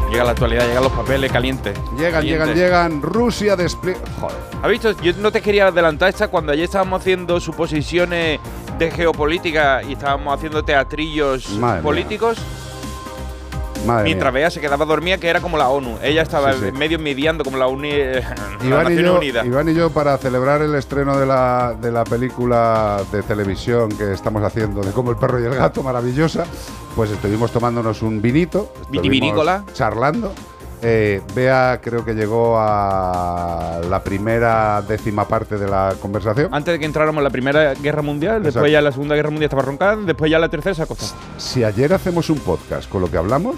Llega 0.09 0.23
la 0.23 0.31
actualidad, 0.31 0.67
llegan 0.67 0.83
los 0.83 0.91
papeles 0.93 1.31
calientes. 1.31 1.77
Llegan, 1.97 2.23
llegan, 2.23 2.47
Calientes. 2.47 2.55
llegan. 2.55 3.01
Rusia 3.01 3.55
despliega. 3.55 3.99
Joder. 4.19 4.37
¿Has 4.63 4.69
visto? 4.69 5.01
Yo 5.01 5.13
no 5.19 5.31
te 5.31 5.41
quería 5.41 5.67
adelantar 5.67 6.09
esta 6.09 6.29
cuando 6.29 6.51
ayer 6.51 6.65
estábamos 6.65 7.01
haciendo 7.01 7.39
suposiciones 7.39 8.39
de 8.79 8.91
geopolítica 8.91 9.83
y 9.83 9.93
estábamos 9.93 10.33
haciendo 10.33 10.63
teatrillos 10.63 11.49
Madre 11.51 11.81
mía. 11.81 11.83
Madre 13.85 14.05
mientras 14.05 14.33
mía. 14.33 14.41
Bea 14.41 14.51
se 14.51 14.61
quedaba 14.61 14.85
dormida, 14.85 15.17
que 15.17 15.27
era 15.27 15.41
como 15.41 15.57
la 15.57 15.69
ONU. 15.69 15.97
Ella 16.01 16.21
estaba 16.21 16.53
Sí, 16.53 16.59
sí. 16.65 16.71
medio 16.71 16.99
mediando 16.99 17.43
como 17.43 17.57
la, 17.57 17.67
uni, 17.67 17.91
la 18.69 18.91
y, 18.91 19.01
yo, 19.03 19.17
Unidas. 19.17 19.45
Iván 19.45 19.69
y 19.69 19.73
yo, 19.73 19.89
para 19.89 20.17
celebrar 20.17 20.61
el 20.61 20.73
estreno 20.75 21.17
de 21.17 21.25
la, 21.25 21.75
de 21.79 21.91
la 21.91 22.03
película 22.03 23.01
de 23.11 23.21
televisión 23.23 23.89
que 23.89 24.13
estamos 24.13 24.43
haciendo 24.43 24.81
de 24.81 24.91
Como 24.91 25.11
el 25.11 25.17
perro 25.17 25.39
y 25.39 25.45
el 25.45 25.55
gato, 25.55 25.83
maravillosa, 25.83 26.45
pues 26.95 27.11
estuvimos 27.11 27.51
tomándonos 27.51 28.01
un 28.01 28.21
vinito. 28.21 28.71
Vitivinícola. 28.89 29.63
Charlando. 29.73 30.33
Eh, 30.81 31.21
Bea 31.33 31.79
creo 31.81 32.05
que 32.05 32.13
llegó 32.13 32.57
a 32.59 33.79
la 33.89 34.03
primera 34.03 34.81
décima 34.87 35.27
parte 35.27 35.57
de 35.57 35.67
la 35.67 35.95
conversación. 36.01 36.53
Antes 36.53 36.73
de 36.73 36.79
que 36.79 36.85
entráramos 36.85 37.19
en 37.19 37.23
la 37.23 37.29
Primera 37.29 37.73
Guerra 37.73 38.01
Mundial, 38.01 38.37
Exacto. 38.37 38.59
después 38.59 38.71
ya 38.71 38.81
la 38.81 38.91
Segunda 38.91 39.15
Guerra 39.15 39.29
Mundial 39.29 39.45
estaba 39.45 39.63
roncando, 39.63 40.05
después 40.05 40.29
ya 40.29 40.37
la 40.39 40.49
Tercera 40.49 40.75
se 40.75 40.81
acostó. 40.83 41.15
Si 41.37 41.63
ayer 41.63 41.93
hacemos 41.93 42.29
un 42.29 42.39
podcast 42.39 42.89
con 42.89 43.01
lo 43.01 43.09
que 43.09 43.17
hablamos, 43.17 43.55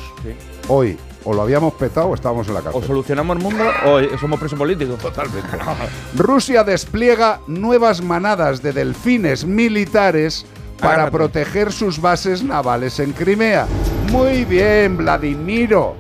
hoy 0.67 0.97
o 1.25 1.33
lo 1.33 1.41
habíamos 1.41 1.73
petado 1.73 2.07
o 2.07 2.15
estábamos 2.15 2.47
en 2.47 2.53
la 2.53 2.59
O 2.61 2.63
cárcel. 2.63 2.83
solucionamos 2.85 3.35
el 3.35 3.43
mundo 3.43 3.63
o 3.85 4.17
somos 4.17 4.39
presos 4.39 4.57
políticos. 4.57 4.97
Totalmente. 4.99 5.49
Rusia 6.15 6.63
despliega 6.63 7.41
nuevas 7.47 8.01
manadas 8.01 8.61
de 8.61 8.71
delfines 8.71 9.43
militares 9.43 10.45
para 10.79 10.93
Agárrate. 10.93 11.17
proteger 11.17 11.71
sus 11.73 11.99
bases 11.99 12.43
navales 12.43 12.99
en 12.99 13.11
Crimea. 13.11 13.67
Muy 14.11 14.45
bien, 14.45 14.95
Vladimiro. 14.95 15.95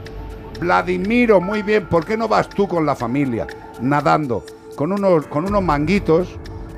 Vladimiro, 0.59 1.39
muy 1.39 1.61
bien. 1.61 1.87
¿Por 1.87 2.05
qué 2.05 2.17
no 2.17 2.27
vas 2.27 2.49
tú 2.49 2.67
con 2.67 2.85
la 2.85 2.95
familia 2.95 3.47
nadando 3.81 4.43
con 4.75 4.91
unos, 4.91 5.27
con 5.27 5.45
unos 5.45 5.63
manguitos? 5.63 6.29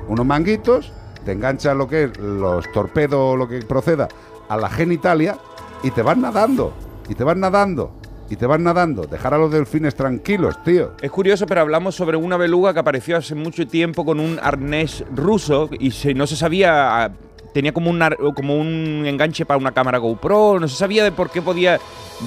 Unos 0.08 0.26
manguitos, 0.26 0.92
te 1.24 1.32
enganchas 1.32 1.76
lo 1.76 1.86
que 1.86 2.04
es 2.04 2.18
los 2.18 2.70
torpedos 2.72 3.38
lo 3.38 3.46
que 3.48 3.60
proceda 3.62 4.08
a 4.48 4.56
la 4.56 4.68
genitalia 4.68 5.38
y 5.82 5.90
te 5.90 6.02
vas 6.02 6.16
nadando. 6.16 6.72
Y 7.08 7.14
te 7.14 7.24
vas 7.24 7.36
nadando. 7.36 7.92
Y 8.28 8.36
te 8.36 8.46
vas 8.46 8.60
nadando. 8.60 9.02
Dejar 9.02 9.34
a 9.34 9.38
los 9.38 9.50
delfines 9.50 9.94
tranquilos, 9.94 10.62
tío. 10.62 10.92
Es 11.00 11.10
curioso, 11.10 11.46
pero 11.46 11.62
hablamos 11.62 11.94
sobre 11.94 12.16
una 12.16 12.36
beluga 12.36 12.72
que 12.72 12.80
apareció 12.80 13.16
hace 13.16 13.34
mucho 13.34 13.66
tiempo 13.66 14.04
con 14.04 14.20
un 14.20 14.38
arnés 14.40 15.04
ruso 15.14 15.68
y 15.78 15.92
no 16.14 16.26
se 16.26 16.36
sabía. 16.36 17.12
Tenía 17.52 17.72
como 17.72 17.90
un, 17.90 18.00
como 18.36 18.56
un 18.56 19.04
enganche 19.06 19.44
para 19.44 19.58
una 19.58 19.72
cámara 19.72 19.98
GoPro, 19.98 20.60
no 20.60 20.68
se 20.68 20.76
sabía 20.76 21.02
de 21.02 21.10
por 21.10 21.30
qué 21.30 21.42
podía. 21.42 21.80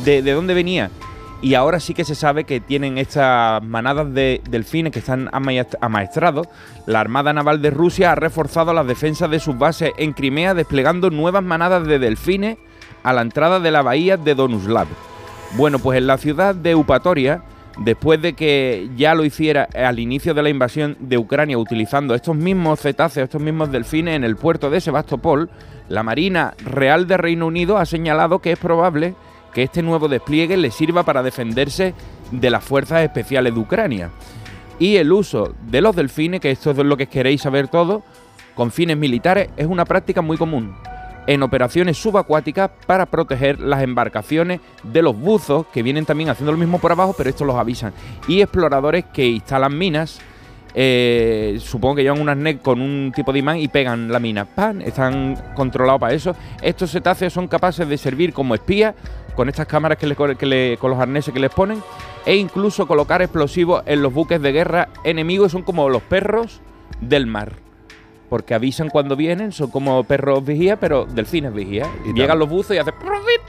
de, 0.03 0.21
de 0.21 0.31
dónde 0.34 0.53
venía. 0.53 0.89
Y 1.44 1.56
ahora 1.56 1.82
sí 1.82 1.94
que 1.94 2.06
se 2.06 2.15
sabe 2.15 2.45
que 2.45 2.61
tienen 2.61 2.98
estas 2.98 3.61
manadas 3.61 4.14
de 4.14 4.41
delfines 4.49 4.94
que 4.94 4.99
están 4.99 5.28
amaest- 5.28 5.78
amaestrados. 5.82 6.48
La 6.86 7.02
Armada 7.02 7.34
Naval 7.34 7.61
de 7.61 7.70
Rusia 7.70 8.14
ha 8.14 8.15
reforzado 8.15 8.74
las 8.74 8.88
defensas 8.88 9.30
de 9.30 9.41
sus 9.41 9.57
bases 9.57 9.91
en 9.98 10.14
Crimea, 10.14 10.53
desplegando 10.53 11.10
nuevas 11.10 11.44
manadas 11.44 11.86
de 11.86 11.99
delfines 11.99 12.57
a 13.03 13.11
la 13.11 13.22
entrada 13.22 13.60
de 13.60 13.72
la 13.72 13.82
bahía 13.82 14.15
de 14.15 14.36
Donuslav. 14.36 14.88
Bueno, 15.57 15.80
pues 15.80 15.98
en 15.98 16.07
la 16.07 16.18
ciudad 16.18 16.56
de 16.56 16.76
Upatoria, 16.76 17.44
después 17.78 18.22
de 18.22 18.34
que 18.34 18.90
ya 18.95 19.14
lo 19.14 19.26
hiciera 19.26 19.68
al 19.76 19.99
inicio 19.99 20.34
de 20.34 20.44
la 20.44 20.49
invasión 20.49 20.95
de 21.02 21.18
Ucrania 21.18 21.57
utilizando 21.57 22.15
estos 22.15 22.38
mismos 22.38 22.80
cetáceos, 22.80 23.26
estos 23.26 23.41
mismos 23.41 23.70
delfines 23.70 24.15
en 24.15 24.24
el 24.24 24.38
puerto 24.38 24.70
de 24.70 24.80
Sebastopol, 24.80 25.49
la 25.90 26.03
Marina 26.03 26.53
Real 26.64 27.06
de 27.06 27.18
Reino 27.18 27.48
Unido 27.48 27.78
ha 27.78 27.86
señalado 27.86 28.40
que 28.40 28.53
es 28.53 28.60
probable 28.60 29.14
que 29.53 29.63
este 29.63 29.81
nuevo 29.81 30.07
despliegue 30.07 30.57
le 30.57 30.71
sirva 30.71 31.03
para 31.03 31.23
defenderse 31.23 31.93
de 32.31 32.49
las 32.49 32.63
fuerzas 32.63 33.01
especiales 33.01 33.53
de 33.53 33.59
Ucrania. 33.59 34.09
Y 34.80 34.95
el 34.95 35.11
uso 35.11 35.53
de 35.67 35.81
los 35.81 35.95
delfines, 35.95 36.41
que 36.41 36.51
esto 36.51 36.71
es 36.71 36.77
lo 36.77 36.97
que 36.97 37.07
queréis 37.07 37.41
saber 37.41 37.67
todo, 37.67 38.03
con 38.55 38.71
fines 38.71 38.97
militares, 38.97 39.49
es 39.55 39.67
una 39.67 39.85
práctica 39.85 40.21
muy 40.21 40.38
común. 40.38 40.75
en 41.27 41.43
operaciones 41.43 41.97
subacuáticas 41.97 42.69
para 42.85 43.05
proteger 43.05 43.59
las 43.59 43.81
embarcaciones 43.81 44.59
de 44.84 45.01
los 45.01 45.17
buzos 45.17 45.65
que 45.67 45.84
vienen 45.84 46.05
también 46.05 46.30
haciendo 46.30 46.51
lo 46.51 46.57
mismo 46.57 46.80
por 46.80 46.91
abajo, 46.91 47.15
pero 47.17 47.30
estos 47.30 47.47
los 47.47 47.55
avisan. 47.55 47.93
Y 48.27 48.41
exploradores 48.41 49.05
que 49.13 49.25
instalan 49.25 49.77
minas. 49.77 50.19
eh, 50.75 51.59
supongo 51.61 51.95
que 51.95 52.01
llevan 52.01 52.19
un 52.19 52.30
arnés 52.30 52.57
con 52.61 52.81
un 52.81 53.11
tipo 53.15 53.31
de 53.31 53.39
imán 53.39 53.59
y 53.59 53.67
pegan 53.67 54.11
la 54.11 54.19
mina. 54.19 54.45
¡Pam! 54.45 54.81
Están 54.81 55.38
controlados 55.55 56.01
para 56.01 56.13
eso. 56.13 56.35
Estos 56.63 56.91
cetáceos 56.91 57.31
son 57.31 57.47
capaces 57.47 57.88
de 57.88 57.95
servir 57.95 58.34
como 58.34 58.55
espías 58.55 58.95
con 59.35 59.49
estas 59.49 59.68
cámaras 59.68 59.97
que 59.97 60.07
le, 60.07 60.15
que 60.38 60.45
le- 60.45 60.77
con 60.80 60.91
los 60.91 60.99
arneses 60.99 61.34
que 61.34 61.39
les 61.39 61.51
ponen 61.51 61.81
e 62.26 62.35
incluso 62.35 62.88
colocar 62.88 63.22
explosivos 63.22 63.84
en 63.85 64.01
los 64.01 64.14
buques 64.14 64.41
de 64.41 64.51
guerra 64.51 64.89
enemigos. 65.03 65.51
Son 65.51 65.61
como 65.64 65.89
los 65.89 66.01
perros 66.03 66.61
del 67.01 67.27
mar. 67.27 67.53
Porque 68.30 68.55
avisan 68.55 68.89
cuando 68.89 69.15
vienen, 69.15 69.51
son 69.51 69.69
como 69.69 70.03
perros 70.05 70.43
vigía, 70.43 70.80
pero 70.80 71.05
delfines 71.05 71.53
vigía. 71.53 71.88
Y 72.03 72.14
Llegan 72.14 72.39
los 72.39 72.49
buzos 72.49 72.76
y 72.76 72.80
hacen... 72.80 72.95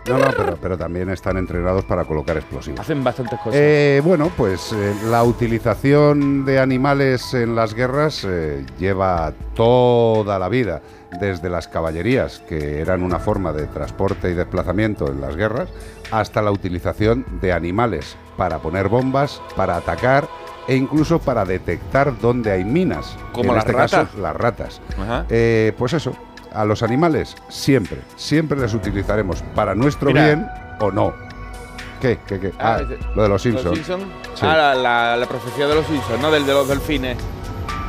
No, 0.06 0.18
no, 0.18 0.26
pero, 0.36 0.58
pero 0.60 0.76
también 0.76 1.08
están 1.08 1.38
entrenados 1.38 1.86
para 1.86 2.04
colocar 2.04 2.36
explosivos. 2.36 2.80
Hacen 2.80 3.02
bastantes 3.02 3.38
cosas. 3.38 3.54
Eh, 3.54 4.02
bueno, 4.04 4.30
pues 4.36 4.74
eh, 4.74 4.94
la 5.06 5.22
utilización 5.24 6.44
de 6.44 6.58
animales 6.58 7.32
en 7.32 7.54
las 7.56 7.72
guerras 7.72 8.26
eh, 8.28 8.66
lleva 8.78 9.32
toda 9.54 10.38
la 10.38 10.50
vida, 10.50 10.82
desde 11.20 11.48
las 11.50 11.68
caballerías, 11.68 12.40
que 12.48 12.80
eran 12.80 13.02
una 13.02 13.18
forma 13.18 13.52
de 13.52 13.66
transporte 13.66 14.30
y 14.30 14.34
desplazamiento 14.34 15.08
en 15.10 15.20
las 15.20 15.36
guerras, 15.36 15.68
hasta 16.10 16.42
la 16.42 16.50
utilización 16.50 17.24
de 17.40 17.52
animales 17.52 18.16
para 18.36 18.58
poner 18.58 18.88
bombas, 18.88 19.40
para 19.56 19.76
atacar 19.76 20.28
e 20.68 20.76
incluso 20.76 21.18
para 21.18 21.44
detectar 21.44 22.18
dónde 22.20 22.50
hay 22.52 22.64
minas. 22.64 23.16
Como 23.32 23.50
en 23.50 23.56
las 23.56 23.66
este 23.66 23.76
caso, 23.76 24.06
las 24.20 24.34
ratas. 24.36 24.80
Ajá. 24.98 25.24
Eh, 25.28 25.72
pues 25.78 25.92
eso, 25.92 26.12
a 26.52 26.64
los 26.64 26.82
animales 26.82 27.36
siempre, 27.48 27.98
siempre 28.16 28.58
les 28.58 28.72
utilizaremos 28.74 29.42
para 29.54 29.74
nuestro 29.74 30.08
Mira. 30.08 30.24
bien 30.26 30.48
o 30.80 30.90
no. 30.90 31.12
¿Qué? 32.00 32.18
¿Qué? 32.26 32.38
qué? 32.38 32.52
Ah, 32.58 32.80
lo 33.14 33.22
de 33.22 33.28
los 33.28 33.40
Simpsons. 33.42 33.78
Sí. 33.86 33.92
Ah, 34.42 34.56
la, 34.56 34.74
la- 34.74 35.16
la 35.16 35.26
profecía 35.26 35.66
de 35.66 35.74
los 35.74 35.86
Simpsons, 35.86 36.20
¿no? 36.20 36.30
Del 36.30 36.44
de 36.44 36.52
los 36.52 36.68
delfines. 36.68 37.16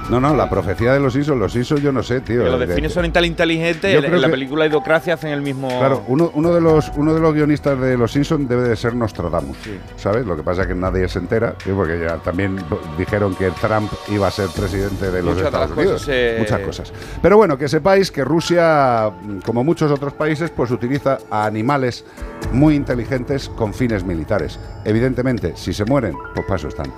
No, 0.09 0.19
no, 0.19 0.35
la 0.35 0.47
profecía 0.49 0.93
de 0.93 0.99
los 0.99 1.13
Simpsons, 1.13 1.39
los 1.39 1.51
Simpsons 1.51 1.81
yo 1.81 1.91
no 1.91 2.03
sé, 2.03 2.21
tío. 2.21 2.43
Que 2.43 2.49
los 2.51 2.59
De- 2.59 2.67
delfines 2.67 2.93
son 2.93 3.11
tan 3.11 3.25
inteligentes, 3.25 4.03
en, 4.03 4.21
la 4.21 4.27
que- 4.27 4.31
película 4.31 4.67
Idiocracia 4.67 5.15
hacen 5.15 5.31
el 5.31 5.41
mismo... 5.41 5.67
Claro, 5.67 6.03
uno, 6.07 6.29
uno, 6.35 6.53
de 6.53 6.61
los, 6.61 6.91
uno 6.95 7.13
de 7.13 7.19
los 7.19 7.33
guionistas 7.33 7.79
de 7.79 7.97
Los 7.97 8.11
Simpsons 8.11 8.47
debe 8.47 8.67
de 8.69 8.75
ser 8.75 8.95
Nostradamus, 8.95 9.57
¿sabes? 9.97 10.25
Lo 10.27 10.35
que 10.37 10.43
pasa 10.43 10.61
es 10.61 10.67
que 10.67 10.75
nadie 10.75 11.07
se 11.07 11.17
entera, 11.19 11.53
tío, 11.53 11.75
porque 11.75 11.99
ya 11.99 12.17
también 12.17 12.57
dijeron 12.99 13.33
que 13.35 13.49
Trump 13.59 13.91
iba 14.09 14.27
a 14.27 14.31
ser 14.31 14.49
presidente 14.49 15.09
de 15.09 15.23
los 15.23 15.33
Muchas 15.35 15.45
Estados 15.47 15.71
Unidos. 15.71 16.01
cosas 16.05 16.39
Muchas 16.39 16.59
cosas. 16.61 16.93
Pero 17.21 17.37
bueno, 17.37 17.57
que 17.57 17.67
sepáis 17.67 18.11
que 18.11 18.23
Rusia, 18.23 19.09
como 19.43 19.63
muchos 19.63 19.91
otros 19.91 20.13
países, 20.13 20.51
pues 20.51 20.69
utiliza 20.69 21.17
a 21.31 21.45
animales 21.45 22.05
muy 22.51 22.75
inteligentes 22.75 23.49
con 23.49 23.73
fines 23.73 24.03
militares. 24.03 24.59
Evidentemente, 24.83 25.53
si 25.55 25.73
se 25.73 25.83
mueren, 25.83 26.13
pues 26.35 26.45
paso 26.45 26.67
están. 26.67 26.91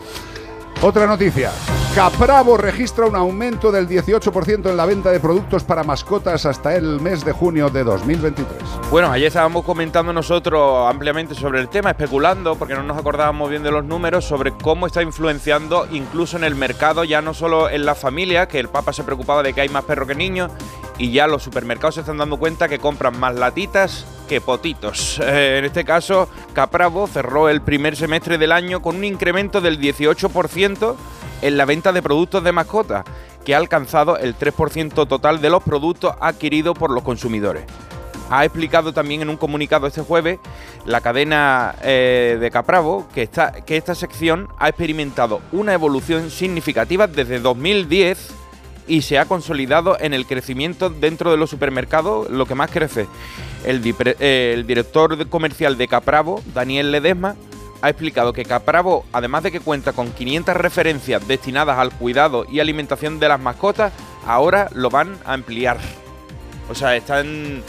Otra 0.81 1.07
noticia. 1.07 1.51
Capravo 1.95 2.55
registra 2.55 3.07
un 3.07 3.15
aumento 3.15 3.71
del 3.71 3.89
18% 3.89 4.69
en 4.69 4.77
la 4.77 4.85
venta 4.85 5.09
de 5.09 5.19
productos 5.19 5.63
para 5.63 5.83
mascotas 5.83 6.45
hasta 6.45 6.75
el 6.75 7.01
mes 7.01 7.25
de 7.25 7.31
junio 7.31 7.71
de 7.71 7.83
2023. 7.83 8.61
Bueno, 8.91 9.11
ayer 9.11 9.29
estábamos 9.29 9.65
comentando 9.65 10.13
nosotros 10.13 10.87
ampliamente 10.87 11.33
sobre 11.33 11.59
el 11.59 11.67
tema, 11.67 11.89
especulando, 11.89 12.55
porque 12.55 12.75
no 12.75 12.83
nos 12.83 12.95
acordábamos 12.95 13.49
bien 13.49 13.63
de 13.63 13.71
los 13.71 13.83
números, 13.85 14.25
sobre 14.25 14.51
cómo 14.51 14.85
está 14.85 15.01
influenciando 15.01 15.87
incluso 15.91 16.37
en 16.37 16.43
el 16.43 16.53
mercado, 16.53 17.03
ya 17.03 17.23
no 17.23 17.33
solo 17.33 17.71
en 17.71 17.83
la 17.83 17.95
familia, 17.95 18.47
que 18.47 18.59
el 18.59 18.69
Papa 18.69 18.93
se 18.93 19.03
preocupaba 19.03 19.41
de 19.41 19.53
que 19.53 19.61
hay 19.61 19.69
más 19.69 19.85
perros 19.85 20.07
que 20.07 20.13
niños, 20.13 20.51
y 20.99 21.11
ya 21.11 21.25
los 21.25 21.41
supermercados 21.41 21.95
se 21.95 22.01
están 22.01 22.17
dando 22.17 22.37
cuenta 22.37 22.67
que 22.67 22.77
compran 22.77 23.19
más 23.19 23.33
latitas 23.33 24.05
que 24.27 24.41
potitos. 24.41 25.19
Eh, 25.19 25.57
en 25.57 25.65
este 25.65 25.83
caso, 25.83 26.29
Capravo 26.53 27.07
cerró 27.07 27.49
el 27.49 27.61
primer 27.61 27.95
semestre 27.95 28.37
del 28.37 28.51
año 28.51 28.81
con 28.81 28.97
un 28.97 29.03
incremento 29.03 29.61
del 29.61 29.79
18% 29.79 30.95
en 31.41 31.57
la 31.57 31.65
venta 31.65 31.91
de 31.91 32.01
productos 32.01 32.43
de 32.43 32.51
mascota, 32.51 33.03
que 33.45 33.55
ha 33.55 33.57
alcanzado 33.57 34.17
el 34.17 34.37
3% 34.37 35.07
total 35.07 35.41
de 35.41 35.49
los 35.49 35.63
productos 35.63 36.13
adquiridos 36.19 36.77
por 36.77 36.91
los 36.91 37.03
consumidores. 37.03 37.63
Ha 38.29 38.43
explicado 38.43 38.93
también 38.93 39.21
en 39.21 39.29
un 39.29 39.37
comunicado 39.37 39.87
este 39.87 40.01
jueves 40.01 40.39
la 40.85 40.99
cadena 40.99 41.75
eh, 41.81 42.37
de 42.39 42.51
Capravo 42.51 43.07
que, 43.13 43.23
está, 43.23 43.51
que 43.51 43.77
esta 43.77 43.95
sección 43.95 44.49
ha 44.57 44.67
experimentado 44.67 45.41
una 45.53 45.73
evolución 45.73 46.29
significativa 46.29 47.07
desde 47.07 47.39
2010 47.39 48.46
y 48.87 49.01
se 49.01 49.19
ha 49.19 49.25
consolidado 49.25 49.97
en 49.99 50.13
el 50.13 50.25
crecimiento 50.25 50.89
dentro 50.89 51.31
de 51.31 51.37
los 51.37 51.49
supermercados, 51.49 52.29
lo 52.29 52.45
que 52.45 52.55
más 52.55 52.71
crece. 52.71 53.07
El, 53.65 53.81
eh, 54.19 54.51
el 54.53 54.65
director 54.65 55.27
comercial 55.29 55.77
de 55.77 55.87
Capravo, 55.87 56.41
Daniel 56.53 56.91
Ledesma, 56.91 57.35
ha 57.81 57.89
explicado 57.89 58.33
que 58.33 58.43
Capravo, 58.45 59.05
además 59.13 59.43
de 59.43 59.51
que 59.51 59.59
cuenta 59.59 59.93
con 59.93 60.11
500 60.11 60.55
referencias 60.55 61.27
destinadas 61.27 61.77
al 61.77 61.91
cuidado 61.91 62.45
y 62.49 62.59
alimentación 62.59 63.19
de 63.19 63.27
las 63.27 63.39
mascotas, 63.39 63.93
ahora 64.25 64.69
lo 64.73 64.89
van 64.89 65.15
a 65.25 65.33
ampliar. 65.33 65.77
O 66.69 66.75
sea, 66.75 66.95
están 66.95 67.61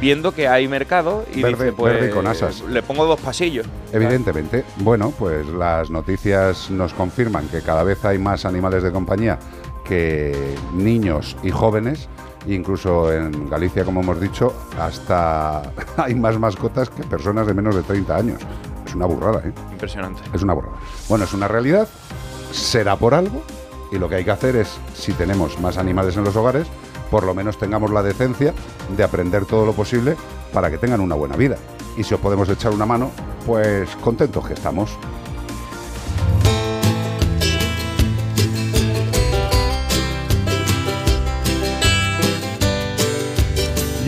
viendo 0.00 0.32
que 0.32 0.46
hay 0.46 0.68
mercado 0.68 1.24
y 1.34 1.42
Verde- 1.42 1.64
dice, 1.64 1.72
pues, 1.76 1.92
verde 1.94 2.10
con 2.10 2.26
asas. 2.28 2.60
le 2.60 2.82
pongo 2.82 3.04
dos 3.04 3.20
pasillos. 3.20 3.66
Evidentemente. 3.92 4.64
Bueno, 4.76 5.12
pues 5.18 5.44
las 5.48 5.90
noticias 5.90 6.70
nos 6.70 6.94
confirman 6.94 7.48
que 7.48 7.60
cada 7.62 7.82
vez 7.82 8.04
hay 8.04 8.16
más 8.18 8.44
animales 8.44 8.84
de 8.84 8.92
compañía 8.92 9.40
que 9.88 10.54
niños 10.74 11.36
y 11.42 11.50
jóvenes. 11.50 12.08
Incluso 12.46 13.12
en 13.12 13.48
Galicia, 13.50 13.84
como 13.84 14.00
hemos 14.00 14.20
dicho, 14.20 14.54
hasta 14.78 15.62
hay 15.96 16.14
más 16.14 16.38
mascotas 16.38 16.88
que 16.90 17.02
personas 17.02 17.46
de 17.46 17.54
menos 17.54 17.74
de 17.74 17.82
30 17.82 18.16
años. 18.16 18.40
Es 18.86 18.94
una 18.94 19.06
burrada, 19.06 19.42
¿eh? 19.44 19.52
Impresionante. 19.72 20.22
Es 20.32 20.42
una 20.42 20.54
burrada. 20.54 20.76
Bueno, 21.08 21.24
es 21.24 21.32
una 21.34 21.48
realidad, 21.48 21.88
será 22.52 22.96
por 22.96 23.14
algo, 23.14 23.42
y 23.90 23.98
lo 23.98 24.08
que 24.08 24.16
hay 24.16 24.24
que 24.24 24.30
hacer 24.30 24.56
es, 24.56 24.78
si 24.94 25.12
tenemos 25.12 25.60
más 25.60 25.78
animales 25.78 26.16
en 26.16 26.24
los 26.24 26.36
hogares, 26.36 26.66
por 27.10 27.24
lo 27.24 27.34
menos 27.34 27.58
tengamos 27.58 27.90
la 27.90 28.02
decencia 28.02 28.52
de 28.96 29.02
aprender 29.02 29.46
todo 29.46 29.66
lo 29.66 29.72
posible 29.72 30.16
para 30.52 30.70
que 30.70 30.78
tengan 30.78 31.00
una 31.00 31.14
buena 31.14 31.36
vida. 31.36 31.56
Y 31.96 32.04
si 32.04 32.14
os 32.14 32.20
podemos 32.20 32.48
echar 32.48 32.72
una 32.72 32.86
mano, 32.86 33.10
pues 33.46 33.88
contentos 33.96 34.46
que 34.46 34.54
estamos. 34.54 34.90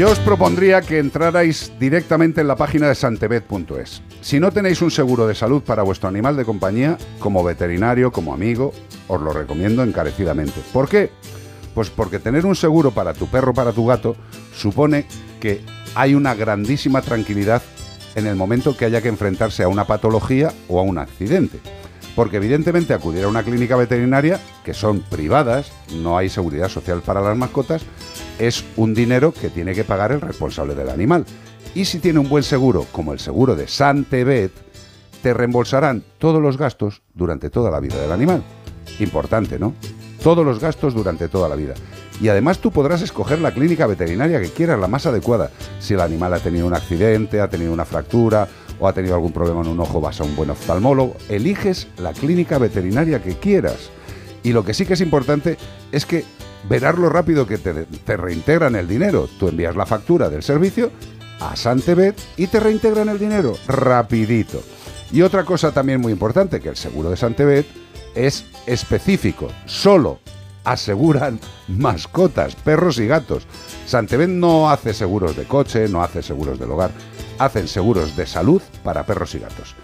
Yo 0.01 0.11
os 0.11 0.19
propondría 0.19 0.81
que 0.81 0.99
entrarais 0.99 1.75
directamente 1.79 2.41
en 2.41 2.49
la 2.49 2.57
página 2.57 2.89
de 2.89 2.95
santebet.es. 2.95 4.01
Si 4.23 4.41
no 4.41 4.51
tenéis 4.51 4.81
un 4.81 4.91
seguro 4.91 5.27
de 5.27 5.35
salud 5.35 5.63
para 5.63 5.83
vuestro 5.83 6.09
animal 6.09 6.39
de 6.39 6.47
compañía, 6.47 6.97
como 7.19 7.45
veterinario, 7.45 8.11
como 8.11 8.33
amigo, 8.33 8.73
os 9.09 9.21
lo 9.21 9.35
recomiendo 9.35 9.83
encarecidamente. 9.83 10.59
¿Por 10.73 10.89
qué? 10.89 11.11
Pues 11.75 11.91
porque 11.91 12.19
tener 12.19 12.47
un 12.47 12.57
seguro 12.57 12.93
para 12.93 13.13
tu 13.13 13.27
perro, 13.27 13.53
para 13.53 13.73
tu 13.73 13.85
gato, 13.85 14.17
supone 14.57 15.05
que 15.39 15.61
hay 15.95 16.15
una 16.15 16.35
grandísima 16.35 17.03
tranquilidad 17.03 17.61
en 18.15 18.27
el 18.27 18.37
momento 18.37 18.75
que 18.75 18.87
haya 18.87 19.03
que 19.03 19.09
enfrentarse 19.09 19.65
a 19.65 19.69
una 19.69 19.87
patología 19.87 20.51
o 20.67 20.81
a 20.81 20.83
un 20.83 20.97
accidente. 20.97 21.59
Porque 22.17 22.39
evidentemente 22.39 22.93
acudir 22.93 23.25
a 23.25 23.29
una 23.29 23.43
clínica 23.43 23.77
veterinaria, 23.77 24.41
que 24.65 24.75
son 24.75 25.01
privadas, 25.01 25.73
no 25.95 26.19
hay 26.19 26.29
seguridad 26.29 26.69
social 26.69 27.03
para 27.03 27.21
las 27.21 27.37
mascotas, 27.37 27.83
es 28.39 28.65
un 28.77 28.95
dinero 28.95 29.33
que 29.33 29.51
tiene 29.51 29.75
que 29.75 29.85
pagar 29.85 30.13
el 30.13 30.21
responsable 30.21 30.75
del 30.75 30.91
animal. 30.91 31.25
Y 31.75 31.85
si 31.85 31.99
tiene 32.01 32.19
un 32.19 32.29
buen 32.29 32.43
seguro, 32.43 32.87
como 32.91 33.13
el 33.13 33.21
seguro 33.21 33.55
de 33.55 33.69
Santebet, 33.69 34.53
te 35.23 35.35
reembolsarán 35.35 36.03
todos 36.19 36.43
los 36.43 36.57
gastos 36.57 37.03
durante 37.15 37.51
toda 37.51 37.71
la 37.71 37.81
vida 37.81 38.01
del 38.01 38.13
animal. 38.13 38.43
Importante, 38.99 39.59
¿no? 39.59 39.75
Todos 40.23 40.45
los 40.45 40.59
gastos 40.59 40.95
durante 40.95 41.29
toda 41.29 41.49
la 41.49 41.55
vida. 41.55 41.75
Y 42.21 42.29
además 42.29 42.59
tú 42.59 42.71
podrás 42.71 43.01
escoger 43.03 43.41
la 43.41 43.55
clínica 43.55 43.87
veterinaria 43.87 44.41
que 44.41 44.51
quieras, 44.51 44.79
la 44.79 44.89
más 44.89 45.07
adecuada. 45.07 45.51
Si 45.79 45.95
el 45.95 46.01
animal 46.01 46.35
ha 46.35 46.41
tenido 46.41 46.67
un 46.67 46.75
accidente, 46.75 47.41
ha 47.41 47.49
tenido 47.49 47.73
una 47.73 47.87
fractura 47.87 48.49
o 48.81 48.89
ha 48.89 48.93
tenido 48.93 49.15
algún 49.15 49.33
problema 49.33 49.61
en 49.61 49.69
un 49.69 49.81
ojo, 49.81 50.01
vas 50.01 50.21
a 50.21 50.25
un 50.25 50.35
buen 50.35 50.51
oftalmólogo. 50.51 51.17
Eliges 51.29 51.87
la 51.99 52.13
clínica 52.13 52.59
veterinaria 52.59 53.23
que 53.23 53.37
quieras. 53.37 53.91
Y 54.43 54.53
lo 54.53 54.65
que 54.65 54.75
sí 54.75 54.87
que 54.87 54.95
es 54.95 55.01
importante 55.01 55.59
es 55.93 56.07
que 56.07 56.25
verás 56.69 56.97
lo 56.97 57.09
rápido 57.11 57.47
que 57.47 57.59
te, 57.59 57.85
te 57.85 58.17
reintegran 58.17 58.75
el 58.75 58.89
dinero. 58.89 59.29
Tú 59.39 59.49
envías 59.49 59.77
la 59.77 59.87
factura 59.87 60.29
del 60.31 60.43
servicio 60.43 60.91
a 61.41 61.57
Santebet 61.57 62.19
y 62.37 62.47
te 62.47 62.59
reintegran 62.59 63.09
el 63.09 63.19
dinero 63.19 63.57
rapidito. 63.69 64.63
Y 65.13 65.23
otra 65.23 65.45
cosa 65.45 65.73
también 65.73 66.01
muy 66.01 66.13
importante, 66.13 66.61
que 66.61 66.69
el 66.69 66.77
seguro 66.77 67.11
de 67.11 67.17
Santebet 67.17 67.67
es 68.15 68.45
específico, 68.67 69.49
solo 69.67 70.21
aseguran 70.65 71.41
mascotas, 71.69 72.55
perros 72.57 72.99
y 72.99 73.07
gatos. 73.07 73.47
Santebet 73.87 74.29
no 74.29 74.71
hace 74.71 74.95
seguros 74.95 75.37
de 75.37 75.45
coche, 75.45 75.89
no 75.89 76.03
hace 76.03 76.23
seguros 76.23 76.59
del 76.59 76.71
hogar, 76.71 76.91
hacen 77.39 77.69
seguros 77.69 78.17
de 78.17 78.27
salud 78.27 78.63
para 78.85 79.05
perros 79.07 79.35
y 79.35 79.39
gatos. 79.39 79.75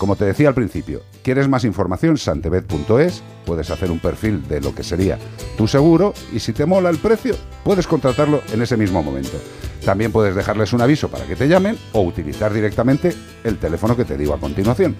Como 0.00 0.16
te 0.16 0.24
decía 0.24 0.48
al 0.48 0.54
principio, 0.54 1.02
¿quieres 1.22 1.46
más 1.46 1.64
información? 1.64 2.16
Santebet.es, 2.16 3.22
puedes 3.44 3.70
hacer 3.70 3.90
un 3.90 3.98
perfil 3.98 4.48
de 4.48 4.62
lo 4.62 4.74
que 4.74 4.82
sería 4.82 5.18
tu 5.58 5.68
seguro 5.68 6.14
y 6.32 6.40
si 6.40 6.54
te 6.54 6.64
mola 6.64 6.88
el 6.88 6.96
precio, 6.96 7.36
puedes 7.64 7.86
contratarlo 7.86 8.40
en 8.50 8.62
ese 8.62 8.78
mismo 8.78 9.02
momento. 9.02 9.36
También 9.84 10.12
puedes 10.12 10.34
dejarles 10.34 10.72
un 10.72 10.82
aviso 10.82 11.08
para 11.08 11.24
que 11.24 11.36
te 11.36 11.48
llamen 11.48 11.78
o 11.92 12.02
utilizar 12.02 12.52
directamente 12.52 13.14
el 13.44 13.58
teléfono 13.58 13.96
que 13.96 14.04
te 14.04 14.16
digo 14.16 14.34
a 14.34 14.40
continuación. 14.40 14.96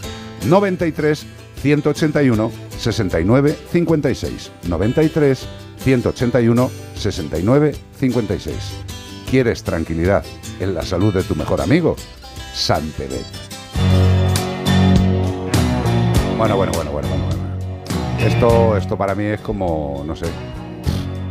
93 0.46 1.26
181 1.60 2.50
69 2.78 3.56
56. 3.70 4.52
93 4.68 5.48
181 5.78 6.70
69 6.94 7.72
56. 7.98 8.54
¿Quieres 9.30 9.62
tranquilidad 9.62 10.24
en 10.58 10.74
la 10.74 10.82
salud 10.82 11.14
de 11.14 11.22
tu 11.22 11.36
mejor 11.36 11.60
amigo? 11.60 11.96
Santebet. 12.54 13.24
Bueno, 16.36 16.56
bueno, 16.56 16.72
bueno, 16.72 16.90
bueno, 16.90 17.08
bueno. 17.08 17.30
Esto, 18.18 18.76
esto 18.76 18.96
para 18.96 19.14
mí 19.14 19.24
es 19.24 19.40
como, 19.40 20.02
no 20.06 20.16
sé, 20.16 20.26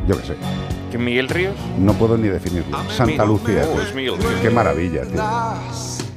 yo 0.08 0.18
qué 0.18 0.28
sé. 0.28 0.36
¿Que 0.92 0.98
Miguel 0.98 1.30
Ríos? 1.30 1.56
No 1.78 1.94
puedo 1.94 2.18
ni 2.18 2.28
definirlo. 2.28 2.78
Santa 2.90 3.26
Lucía. 3.26 3.64
Oh, 3.68 3.74
tío. 3.74 3.82
es 3.82 3.96
Miguel 3.96 4.18
Ríos. 4.18 4.34
Qué 4.42 4.50
maravilla, 4.50 5.04
tío. 5.04 5.22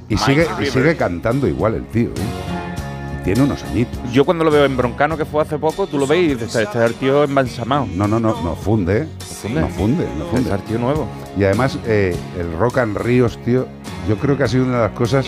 Y 0.08 0.16
sigue, 0.18 0.46
y 0.60 0.66
sigue 0.66 0.96
cantando 0.96 1.46
igual 1.46 1.74
el 1.74 1.86
tío. 1.86 2.08
¿eh? 2.08 3.20
Y 3.20 3.24
Tiene 3.24 3.42
unos 3.42 3.62
añitos. 3.64 3.98
Yo 4.12 4.24
cuando 4.24 4.44
lo 4.44 4.50
veo 4.50 4.64
en 4.64 4.76
Broncano, 4.76 5.16
que 5.16 5.24
fue 5.24 5.42
hace 5.42 5.58
poco, 5.58 5.86
tú 5.86 5.98
lo 5.98 6.06
ves 6.06 6.18
y 6.18 6.26
dices, 6.28 6.48
este 6.48 6.62
este 6.62 6.78
es 6.78 6.84
el 6.84 6.94
tío 6.94 7.24
embalsamado. 7.24 7.86
No, 7.94 8.08
no, 8.08 8.18
no, 8.18 8.42
no 8.42 8.56
funde. 8.56 9.06
funde? 9.20 9.60
No 9.60 9.68
funde, 9.68 10.06
no 10.18 10.24
funde. 10.26 10.48
Es 10.48 10.54
el 10.54 10.62
tío 10.62 10.78
nuevo. 10.78 11.06
Y 11.36 11.44
además, 11.44 11.78
eh, 11.86 12.16
el 12.38 12.52
Rock 12.58 12.78
and 12.78 12.96
Ríos, 12.96 13.38
tío, 13.44 13.66
yo 14.08 14.16
creo 14.16 14.36
que 14.36 14.44
ha 14.44 14.48
sido 14.48 14.64
una 14.64 14.76
de 14.76 14.88
las 14.88 14.92
cosas 14.92 15.26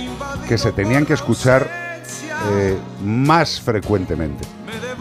que 0.48 0.58
se 0.58 0.72
tenían 0.72 1.06
que 1.06 1.12
escuchar 1.14 1.68
eh, 2.52 2.76
más 3.04 3.60
frecuentemente. 3.60 4.44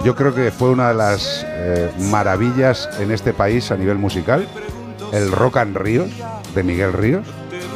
Yo 0.03 0.15
creo 0.15 0.33
que 0.33 0.51
fue 0.51 0.69
una 0.69 0.89
de 0.89 0.95
las 0.95 1.45
eh, 1.47 1.91
maravillas 2.11 2.89
en 2.99 3.11
este 3.11 3.33
país 3.33 3.71
a 3.71 3.77
nivel 3.77 3.97
musical, 3.97 4.47
el 5.11 5.31
Rock 5.31 5.57
and 5.57 5.77
Ríos 5.77 6.09
de 6.53 6.63
Miguel 6.63 6.93
Ríos. 6.93 7.27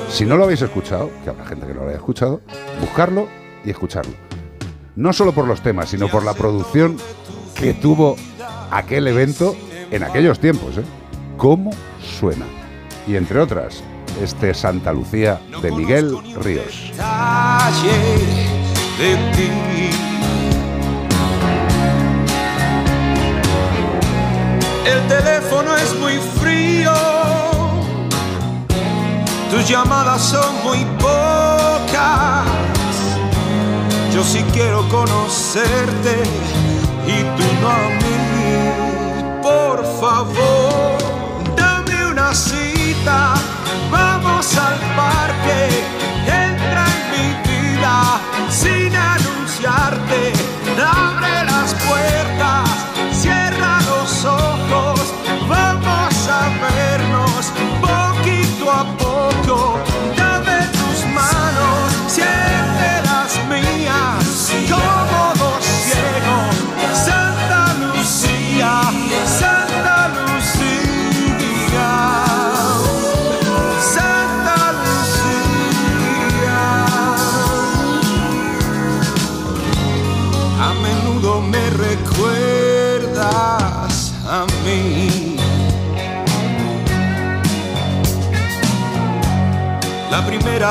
Si 0.10 0.26
no 0.26 0.35
lo 0.35 0.45
habéis 0.45 0.61
escuchado, 0.61 1.10
que 1.23 1.30
habrá 1.30 1.45
gente 1.45 1.68
que 1.68 1.73
no 1.73 1.81
lo 1.81 1.88
haya 1.88 1.98
escuchado, 1.98 2.41
buscarlo 2.81 3.27
y 3.64 3.69
escucharlo. 3.69 4.14
No 4.95 5.14
solo 5.14 5.31
por 5.31 5.48
los 5.48 5.61
temas, 5.61 5.89
sino 5.89 6.07
por 6.07 6.23
la 6.26 6.34
producción 6.34 6.98
que 7.56 7.73
tuvo 7.73 8.15
aquel 8.72 9.07
evento 9.07 9.56
en 9.91 10.03
aquellos 10.03 10.39
tiempos. 10.39 10.77
¿eh? 10.77 10.84
¿Cómo 11.38 11.72
suena? 12.02 12.45
Y 13.07 13.15
entre 13.15 13.39
otras, 13.39 13.84
este 14.22 14.53
Santa 14.53 14.91
Lucía 14.91 15.39
de 15.61 15.72
Miguel 15.72 16.18
Ríos. 16.41 16.91
El 24.88 25.05
teléfono 25.07 25.76
es 25.76 25.93
muy 25.95 26.18
frío, 26.39 26.93
tus 29.51 29.68
llamadas 29.68 30.22
son 30.22 30.64
muy 30.64 30.85
pocas. 30.97 32.45
Yo 34.14 34.23
sí 34.23 34.43
quiero 34.53 34.88
conocerte 34.88 36.23
y 37.05 37.18
tú 37.35 37.43
no 37.61 37.69
a 37.69 37.89
mí. 37.99 38.18
Por 39.43 39.77
favor, 39.99 40.97
dame 41.57 42.05
una 42.07 42.34
cita, 42.34 43.34
vamos 43.91 44.57
al 44.57 44.77
parque, 44.95 45.84
entra 46.26 46.85
en 46.95 47.03
mi 47.14 47.27
vida 47.49 48.22
sin 48.49 48.95
anunciarte, 48.95 50.34
abre 50.80 51.43
las 51.43 51.73
puertas, 51.73 52.36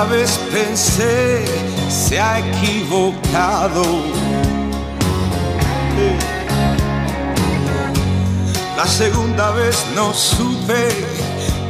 Vez 0.05 0.39
pensé, 0.53 1.45
se 1.89 2.21
ha 2.21 2.39
equivocado. 2.39 3.83
La 8.77 8.87
segunda 8.87 9.51
vez 9.53 9.85
no 9.97 10.13
supe 10.13 10.89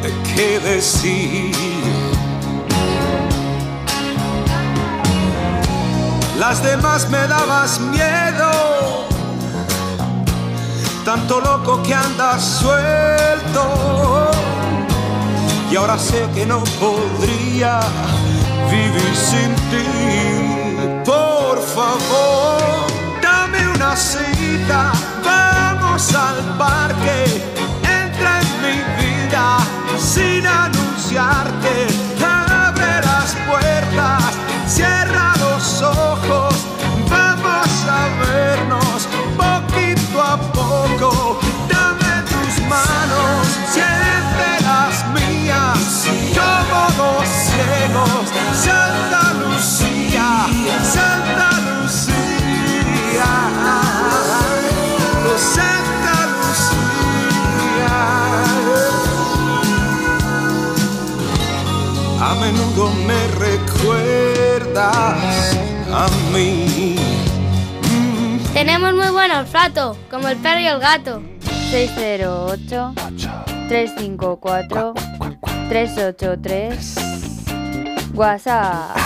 de 0.02 0.12
qué 0.34 0.58
decir. 0.58 1.54
Las 6.38 6.62
demás 6.62 7.08
me 7.08 7.26
dabas 7.28 7.80
miedo, 7.80 9.06
tanto 11.04 11.40
loco 11.40 11.82
que 11.82 11.94
andas 11.94 12.42
suelto. 12.42 14.35
Y 15.70 15.76
ahora 15.76 15.98
sé 15.98 16.28
que 16.34 16.46
no 16.46 16.62
podría 16.80 17.80
vivir 18.70 19.16
sin 19.16 19.54
ti. 19.70 21.02
Por 21.04 21.60
favor, 21.60 22.86
dame 23.20 23.68
una 23.74 23.96
cita, 23.96 24.92
vamos 25.24 26.14
al 26.14 26.56
parque, 26.56 27.24
entra 27.82 28.40
en 28.40 28.50
mi 28.62 28.78
vida 29.02 29.58
sin 29.98 30.46
anunciarte, 30.46 31.86
abre 32.24 33.00
las 33.04 33.34
puertas, 33.48 34.22
cierra 34.66 35.34
los 35.38 35.82
ojos, 35.82 36.55
menudo 62.40 62.90
me 63.06 63.26
recuerdas 63.38 64.96
a 65.92 66.06
mí. 66.32 66.96
Tenemos 68.52 68.94
muy 68.94 69.10
buen 69.10 69.30
olfato, 69.30 69.96
como 70.10 70.28
el 70.28 70.36
perro 70.38 70.60
y 70.60 70.66
el 70.66 70.78
gato. 70.80 71.22
608 71.70 72.94
354 73.68 74.94
383 75.68 76.94
WhatsApp. 78.14 78.96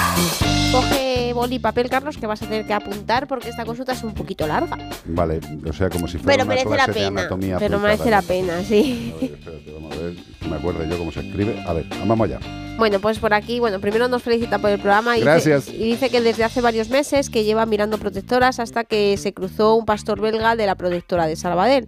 Coge 0.73 1.33
boli 1.33 1.57
y 1.57 1.59
papel, 1.59 1.89
Carlos, 1.91 2.17
que 2.17 2.27
vas 2.27 2.41
a 2.43 2.47
tener 2.47 2.65
que 2.67 2.73
apuntar 2.73 3.27
porque 3.27 3.49
esta 3.49 3.65
consulta 3.65 3.93
es 3.93 4.05
un 4.05 4.15
poquito 4.15 4.47
larga. 4.47 4.79
Vale, 5.07 5.41
o 5.69 5.73
sea, 5.73 5.89
como 5.91 6.07
si 6.07 6.19
fuera 6.19 6.45
Pero 6.45 6.45
una 6.45 6.55
merece 6.55 6.77
la 6.77 6.87
de 6.87 6.93
pena. 6.93 7.21
anatomía 7.23 7.59
Pero 7.59 7.79
aplicada. 7.79 7.97
merece 7.97 8.11
la 8.11 8.23
pena, 8.23 8.63
sí. 8.63 9.13
A 9.17 9.21
ver, 9.21 9.33
espérate, 9.35 9.73
vamos 9.73 9.93
a 9.93 9.97
ver, 10.01 10.15
me 10.49 10.57
acuerdo 10.57 10.85
yo 10.85 10.99
cómo 10.99 11.11
se 11.11 11.21
escribe. 11.21 11.61
A 11.67 11.73
ver, 11.73 11.87
vamos 12.07 12.21
allá. 12.29 12.39
Bueno, 12.79 12.99
pues 13.01 13.19
por 13.19 13.35
aquí, 13.35 13.61
bueno, 13.61 13.81
primero 13.81 14.09
nos 14.09 14.23
felicita 14.23 14.59
por 14.59 14.71
el 14.71 14.79
programa 14.79 15.19
y, 15.19 15.21
Gracias. 15.21 15.67
Dice, 15.67 15.77
y 15.77 15.85
dice 15.85 16.11
que 16.11 16.21
desde 16.21 16.45
hace 16.45 16.61
varios 16.61 16.89
meses 16.89 17.29
que 17.29 17.45
lleva 17.45 17.67
mirando 17.67 17.99
protectoras 17.99 18.59
hasta 18.59 18.85
que 18.85 19.17
se 19.19 19.35
cruzó 19.35 19.75
un 19.75 19.85
pastor 19.85 20.21
belga 20.21 20.57
de 20.57 20.67
la 20.67 20.75
protectora 20.75 21.27
de 21.27 21.37
Salvador. 21.37 21.85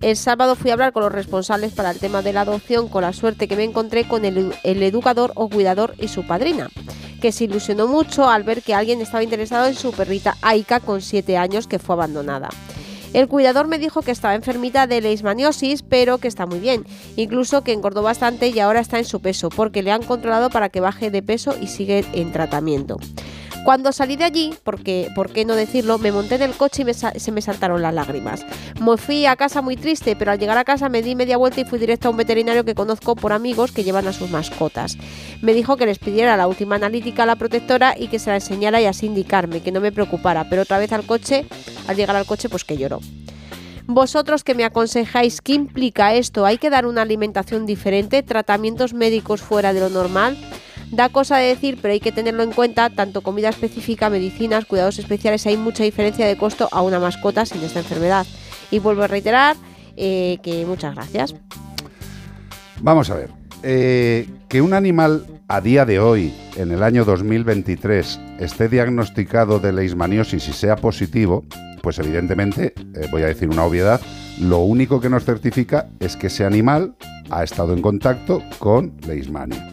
El 0.00 0.16
sábado 0.16 0.56
fui 0.56 0.70
a 0.70 0.72
hablar 0.72 0.94
con 0.94 1.02
los 1.02 1.12
responsables 1.12 1.72
para 1.72 1.90
el 1.90 1.98
tema 1.98 2.22
de 2.22 2.32
la 2.32 2.40
adopción 2.40 2.88
con 2.88 3.02
la 3.02 3.12
suerte 3.12 3.48
que 3.48 3.56
me 3.56 3.64
encontré 3.64 4.08
con 4.08 4.24
el, 4.24 4.54
el 4.64 4.82
educador 4.82 5.32
o 5.34 5.50
cuidador 5.50 5.94
y 5.98 6.08
su 6.08 6.26
padrina, 6.26 6.70
que 7.20 7.32
se 7.32 7.44
ilusionó 7.44 7.86
mucho 7.86 8.26
al 8.26 8.42
ver 8.42 8.62
que 8.62 8.72
alguien 8.72 9.02
estaba 9.02 9.22
interesado 9.22 9.66
en 9.66 9.74
su 9.74 9.92
perrita 9.92 10.38
Aika 10.40 10.80
con 10.80 11.02
7 11.02 11.36
años 11.36 11.66
que 11.66 11.78
fue 11.78 11.96
abandonada. 11.96 12.48
El 13.12 13.26
cuidador 13.26 13.66
me 13.66 13.78
dijo 13.78 14.02
que 14.02 14.12
estaba 14.12 14.36
enfermita 14.36 14.86
de 14.86 15.00
leishmaniosis, 15.00 15.82
pero 15.82 16.18
que 16.18 16.28
está 16.28 16.46
muy 16.46 16.60
bien. 16.60 16.84
Incluso 17.16 17.62
que 17.62 17.72
engordó 17.72 18.02
bastante 18.02 18.48
y 18.48 18.58
ahora 18.60 18.80
está 18.80 18.98
en 18.98 19.04
su 19.04 19.20
peso, 19.20 19.48
porque 19.48 19.82
le 19.82 19.90
han 19.90 20.02
controlado 20.02 20.48
para 20.48 20.68
que 20.68 20.80
baje 20.80 21.10
de 21.10 21.22
peso 21.22 21.56
y 21.60 21.66
sigue 21.66 22.04
en 22.12 22.30
tratamiento. 22.30 22.98
Cuando 23.64 23.92
salí 23.92 24.16
de 24.16 24.24
allí, 24.24 24.54
porque, 24.64 25.10
¿por 25.14 25.32
qué 25.32 25.44
no 25.44 25.54
decirlo? 25.54 25.98
Me 25.98 26.12
monté 26.12 26.36
en 26.36 26.42
el 26.42 26.52
coche 26.52 26.82
y 26.86 27.20
se 27.20 27.32
me 27.32 27.42
saltaron 27.42 27.82
las 27.82 27.94
lágrimas. 27.94 28.44
Me 28.80 28.96
fui 28.96 29.26
a 29.26 29.36
casa 29.36 29.60
muy 29.60 29.76
triste, 29.76 30.16
pero 30.16 30.32
al 30.32 30.38
llegar 30.38 30.56
a 30.56 30.64
casa 30.64 30.88
me 30.88 31.02
di 31.02 31.14
media 31.14 31.36
vuelta 31.36 31.60
y 31.60 31.64
fui 31.64 31.78
directo 31.78 32.08
a 32.08 32.10
un 32.10 32.16
veterinario 32.16 32.64
que 32.64 32.74
conozco 32.74 33.14
por 33.14 33.32
amigos 33.32 33.70
que 33.70 33.84
llevan 33.84 34.08
a 34.08 34.12
sus 34.12 34.30
mascotas. 34.30 34.96
Me 35.42 35.52
dijo 35.52 35.76
que 35.76 35.86
les 35.86 35.98
pidiera 35.98 36.36
la 36.36 36.46
última 36.46 36.76
analítica 36.76 37.24
a 37.24 37.26
la 37.26 37.36
protectora 37.36 37.94
y 37.96 38.08
que 38.08 38.18
se 38.18 38.30
la 38.30 38.36
enseñara 38.36 38.80
y 38.80 38.86
así 38.86 39.06
indicarme, 39.06 39.60
que 39.60 39.72
no 39.72 39.80
me 39.80 39.92
preocupara, 39.92 40.48
pero 40.48 40.62
otra 40.62 40.78
vez 40.78 40.92
al 40.92 41.04
coche, 41.04 41.44
al 41.86 41.96
llegar 41.96 42.16
al 42.16 42.26
coche, 42.26 42.48
pues 42.48 42.64
que 42.64 42.78
lloró. 42.78 43.00
Vosotros 43.86 44.42
que 44.42 44.54
me 44.54 44.64
aconsejáis, 44.64 45.40
¿qué 45.40 45.52
implica 45.52 46.14
esto? 46.14 46.46
¿Hay 46.46 46.58
que 46.58 46.70
dar 46.70 46.86
una 46.86 47.02
alimentación 47.02 47.66
diferente? 47.66 48.22
¿Tratamientos 48.22 48.94
médicos 48.94 49.42
fuera 49.42 49.72
de 49.72 49.80
lo 49.80 49.90
normal? 49.90 50.38
Da 50.90 51.08
cosa 51.08 51.36
de 51.36 51.46
decir, 51.46 51.78
pero 51.80 51.92
hay 51.92 52.00
que 52.00 52.12
tenerlo 52.12 52.42
en 52.42 52.52
cuenta, 52.52 52.90
tanto 52.90 53.20
comida 53.20 53.48
específica, 53.48 54.10
medicinas, 54.10 54.64
cuidados 54.64 54.98
especiales, 54.98 55.46
hay 55.46 55.56
mucha 55.56 55.84
diferencia 55.84 56.26
de 56.26 56.36
costo 56.36 56.68
a 56.72 56.82
una 56.82 56.98
mascota 56.98 57.46
sin 57.46 57.62
esta 57.62 57.78
enfermedad. 57.78 58.26
Y 58.70 58.80
vuelvo 58.80 59.02
a 59.02 59.06
reiterar 59.06 59.56
eh, 59.96 60.38
que 60.42 60.66
muchas 60.66 60.94
gracias. 60.94 61.34
Vamos 62.80 63.10
a 63.10 63.14
ver. 63.14 63.30
eh, 63.62 64.26
que 64.48 64.62
un 64.62 64.72
animal 64.72 65.26
a 65.48 65.60
día 65.60 65.84
de 65.84 66.00
hoy, 66.00 66.34
en 66.56 66.72
el 66.72 66.82
año 66.82 67.04
2023, 67.04 68.18
esté 68.40 68.68
diagnosticado 68.68 69.58
de 69.60 69.72
leishmaniosis 69.72 70.48
y 70.48 70.52
sea 70.52 70.76
positivo, 70.76 71.44
pues 71.82 71.98
evidentemente, 71.98 72.72
eh, 72.94 73.06
voy 73.10 73.22
a 73.22 73.26
decir 73.26 73.48
una 73.48 73.64
obviedad, 73.64 74.00
lo 74.40 74.58
único 74.58 75.00
que 75.00 75.10
nos 75.10 75.24
certifica 75.24 75.88
es 76.00 76.16
que 76.16 76.28
ese 76.28 76.44
animal 76.44 76.96
ha 77.30 77.44
estado 77.44 77.74
en 77.74 77.82
contacto 77.82 78.42
con 78.58 78.94
leishmania. 79.06 79.69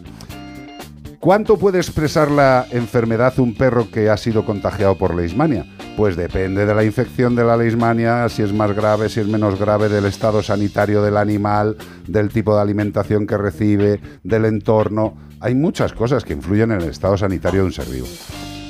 ¿Cuánto 1.20 1.58
puede 1.58 1.78
expresar 1.78 2.30
la 2.30 2.64
enfermedad 2.70 3.36
un 3.40 3.52
perro 3.52 3.90
que 3.90 4.08
ha 4.08 4.16
sido 4.16 4.46
contagiado 4.46 4.96
por 4.96 5.16
leishmania? 5.16 5.66
Pues 5.96 6.16
depende 6.16 6.64
de 6.64 6.72
la 6.72 6.84
infección 6.84 7.34
de 7.34 7.42
la 7.42 7.56
leishmania, 7.56 8.28
si 8.28 8.42
es 8.42 8.52
más 8.52 8.72
grave, 8.72 9.08
si 9.08 9.18
es 9.18 9.26
menos 9.26 9.58
grave, 9.58 9.88
del 9.88 10.04
estado 10.04 10.44
sanitario 10.44 11.02
del 11.02 11.16
animal, 11.16 11.76
del 12.06 12.28
tipo 12.28 12.54
de 12.54 12.62
alimentación 12.62 13.26
que 13.26 13.36
recibe, 13.36 14.00
del 14.22 14.44
entorno. 14.44 15.16
Hay 15.40 15.56
muchas 15.56 15.92
cosas 15.92 16.22
que 16.22 16.34
influyen 16.34 16.70
en 16.70 16.82
el 16.82 16.90
estado 16.90 17.16
sanitario 17.16 17.62
de 17.62 17.66
un 17.66 17.72
ser 17.72 17.86
vivo. 17.86 18.06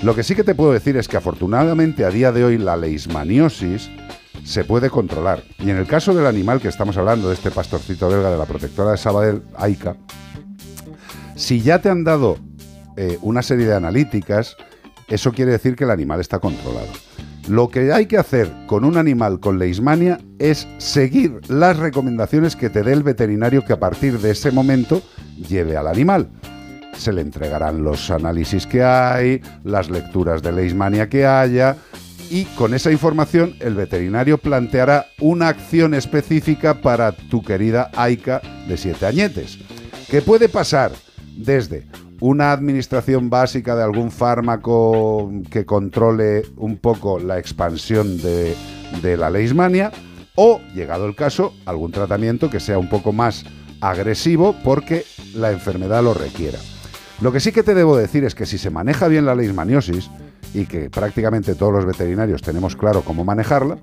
Lo 0.02 0.14
que 0.14 0.22
sí 0.22 0.34
que 0.34 0.44
te 0.44 0.54
puedo 0.54 0.72
decir 0.72 0.96
es 0.96 1.06
que 1.06 1.18
afortunadamente 1.18 2.06
a 2.06 2.10
día 2.10 2.32
de 2.32 2.44
hoy 2.44 2.56
la 2.56 2.78
leishmaniosis 2.78 3.90
se 4.42 4.64
puede 4.64 4.88
controlar. 4.88 5.42
Y 5.58 5.68
en 5.68 5.76
el 5.76 5.86
caso 5.86 6.14
del 6.14 6.26
animal 6.26 6.62
que 6.62 6.68
estamos 6.68 6.96
hablando, 6.96 7.28
de 7.28 7.34
este 7.34 7.50
pastorcito 7.50 8.08
belga 8.08 8.30
de 8.30 8.38
la 8.38 8.46
protectora 8.46 8.92
de 8.92 8.96
Sabadell, 8.96 9.42
Aika, 9.58 9.96
si 11.38 11.62
ya 11.62 11.80
te 11.80 11.88
han 11.88 12.02
dado 12.02 12.36
eh, 12.96 13.16
una 13.22 13.42
serie 13.42 13.64
de 13.64 13.74
analíticas, 13.74 14.56
eso 15.06 15.32
quiere 15.32 15.52
decir 15.52 15.76
que 15.76 15.84
el 15.84 15.90
animal 15.90 16.20
está 16.20 16.40
controlado. 16.40 16.88
Lo 17.48 17.68
que 17.68 17.92
hay 17.92 18.06
que 18.06 18.18
hacer 18.18 18.52
con 18.66 18.84
un 18.84 18.98
animal 18.98 19.40
con 19.40 19.58
leishmania 19.58 20.18
es 20.38 20.66
seguir 20.78 21.40
las 21.48 21.78
recomendaciones 21.78 22.56
que 22.56 22.68
te 22.68 22.82
dé 22.82 22.92
el 22.92 23.04
veterinario 23.04 23.64
que 23.64 23.72
a 23.72 23.80
partir 23.80 24.18
de 24.18 24.32
ese 24.32 24.50
momento 24.50 25.00
lleve 25.48 25.76
al 25.76 25.86
animal. 25.86 26.28
Se 26.96 27.12
le 27.12 27.22
entregarán 27.22 27.84
los 27.84 28.10
análisis 28.10 28.66
que 28.66 28.82
hay, 28.82 29.40
las 29.62 29.88
lecturas 29.88 30.42
de 30.42 30.52
leishmania 30.52 31.08
que 31.08 31.24
haya, 31.24 31.76
y 32.30 32.44
con 32.56 32.74
esa 32.74 32.90
información 32.90 33.54
el 33.60 33.74
veterinario 33.74 34.38
planteará 34.38 35.06
una 35.20 35.48
acción 35.48 35.94
específica 35.94 36.82
para 36.82 37.12
tu 37.12 37.42
querida 37.42 37.90
Aika 37.94 38.42
de 38.66 38.76
siete 38.76 39.06
añetes. 39.06 39.58
¿Qué 40.10 40.20
puede 40.20 40.48
pasar? 40.48 40.90
Desde 41.38 41.86
una 42.20 42.50
administración 42.52 43.30
básica 43.30 43.76
de 43.76 43.84
algún 43.84 44.10
fármaco 44.10 45.30
que 45.50 45.64
controle 45.64 46.42
un 46.56 46.76
poco 46.78 47.18
la 47.20 47.38
expansión 47.38 48.18
de, 48.20 48.54
la 49.16 49.30
leishmania 49.30 49.92
o, 50.34 50.60
llegado 50.74 51.06
el 51.06 51.14
caso, 51.14 51.54
algún 51.64 51.92
tratamiento 51.92 52.50
que 52.50 52.58
sea 52.60 52.78
un 52.78 52.88
poco 52.88 53.12
más 53.12 53.44
agresivo 53.80 54.56
porque 54.64 55.04
la 55.34 55.52
enfermedad 55.52 56.02
lo 56.02 56.12
requiera. 56.12 56.58
Lo 57.20 57.32
que 57.32 57.40
sí 57.40 57.52
que 57.52 57.62
te 57.62 57.74
debo 57.74 57.96
decir 57.96 58.24
es 58.24 58.34
que 58.34 58.46
si 58.46 58.58
se 58.58 58.70
maneja 58.70 59.06
bien 59.08 59.24
la 59.24 59.34
leishmaniosis, 59.34 60.10
y 60.54 60.64
que 60.64 60.88
prácticamente 60.88 61.54
todos 61.54 61.72
los 61.74 61.84
veterinarios 61.84 62.40
tenemos 62.42 62.74
claro 62.74 63.02
cómo 63.02 63.22
manejarla, 63.24 63.78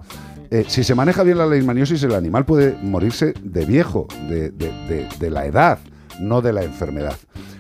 eh, 0.50 0.66
si 0.68 0.84
se 0.84 0.96
maneja 0.96 1.22
bien 1.24 1.38
la 1.38 1.46
leishmaniosis, 1.46 2.02
el 2.04 2.16
animal 2.16 2.44
puede 2.46 2.76
morirse 2.82 3.34
de 3.44 3.66
viejo, 3.66 4.08
de- 4.30 4.50
de- 4.50 5.08
de 5.20 5.30
la 5.30 5.46
edad, 5.46 5.78
no 6.20 6.42
de 6.42 6.54
la 6.54 6.64
enfermedad. 6.64 7.16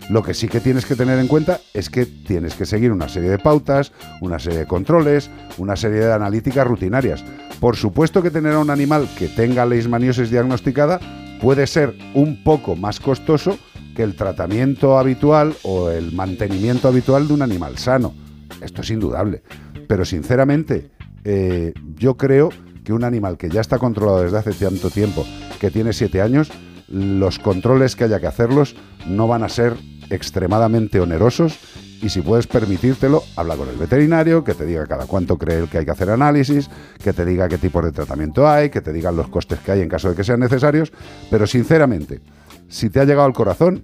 Lo 0.09 0.21
que 0.21 0.35
sí 0.35 0.47
que 0.47 0.59
tienes 0.59 0.85
que 0.85 0.95
tener 0.95 1.17
en 1.17 1.27
cuenta 1.27 1.59
es 1.73 1.89
que 1.89 2.05
tienes 2.05 2.53
que 2.53 2.65
seguir 2.65 2.91
una 2.91 3.09
serie 3.09 3.29
de 3.29 3.39
pautas, 3.39 3.91
una 4.21 4.37
serie 4.37 4.59
de 4.59 4.67
controles, 4.67 5.31
una 5.57 5.75
serie 5.75 5.99
de 5.99 6.13
analíticas 6.13 6.67
rutinarias. 6.67 7.23
Por 7.59 7.75
supuesto 7.75 8.21
que 8.21 8.29
tener 8.29 8.53
a 8.53 8.59
un 8.59 8.69
animal 8.69 9.09
que 9.17 9.27
tenga 9.27 9.65
leishmaniosis 9.65 10.29
diagnosticada 10.29 10.99
puede 11.41 11.65
ser 11.65 11.95
un 12.13 12.43
poco 12.43 12.75
más 12.75 12.99
costoso 12.99 13.57
que 13.95 14.03
el 14.03 14.15
tratamiento 14.15 14.99
habitual 14.99 15.55
o 15.63 15.89
el 15.89 16.11
mantenimiento 16.11 16.87
habitual 16.87 17.27
de 17.27 17.33
un 17.33 17.41
animal 17.41 17.77
sano. 17.79 18.13
Esto 18.61 18.81
es 18.81 18.91
indudable. 18.91 19.41
Pero 19.87 20.05
sinceramente, 20.05 20.91
eh, 21.23 21.73
yo 21.95 22.15
creo 22.15 22.49
que 22.83 22.93
un 22.93 23.03
animal 23.03 23.37
que 23.37 23.49
ya 23.49 23.61
está 23.61 23.79
controlado 23.79 24.21
desde 24.21 24.37
hace 24.37 24.53
tanto 24.53 24.89
tiempo, 24.91 25.25
que 25.59 25.71
tiene 25.71 25.93
siete 25.93 26.21
años, 26.21 26.51
los 26.87 27.39
controles 27.39 27.95
que 27.95 28.03
haya 28.03 28.19
que 28.19 28.27
hacerlos 28.27 28.75
no 29.07 29.27
van 29.27 29.43
a 29.43 29.49
ser 29.49 29.75
extremadamente 30.09 30.99
onerosos 30.99 31.57
y 32.01 32.09
si 32.09 32.21
puedes 32.21 32.45
permitírtelo, 32.45 33.23
habla 33.35 33.55
con 33.55 33.69
el 33.69 33.77
veterinario, 33.77 34.43
que 34.43 34.53
te 34.53 34.65
diga 34.65 34.85
cada 34.85 35.05
cuánto 35.07 35.37
cree 35.37 35.59
él 35.59 35.69
que 35.69 35.79
hay 35.79 35.85
que 35.85 35.91
hacer 35.91 36.09
análisis, 36.09 36.69
que 37.03 37.13
te 37.13 37.25
diga 37.25 37.49
qué 37.49 37.57
tipos 37.57 37.83
de 37.83 37.91
tratamiento 37.91 38.47
hay, 38.47 38.69
que 38.69 38.81
te 38.81 38.93
digan 38.93 39.15
los 39.15 39.27
costes 39.29 39.59
que 39.59 39.71
hay 39.71 39.81
en 39.81 39.89
caso 39.89 40.09
de 40.09 40.15
que 40.15 40.23
sean 40.23 40.39
necesarios, 40.39 40.91
pero 41.31 41.47
sinceramente, 41.47 42.21
si 42.67 42.89
te 42.89 42.99
ha 42.99 43.05
llegado 43.05 43.25
al 43.25 43.33
corazón, 43.33 43.83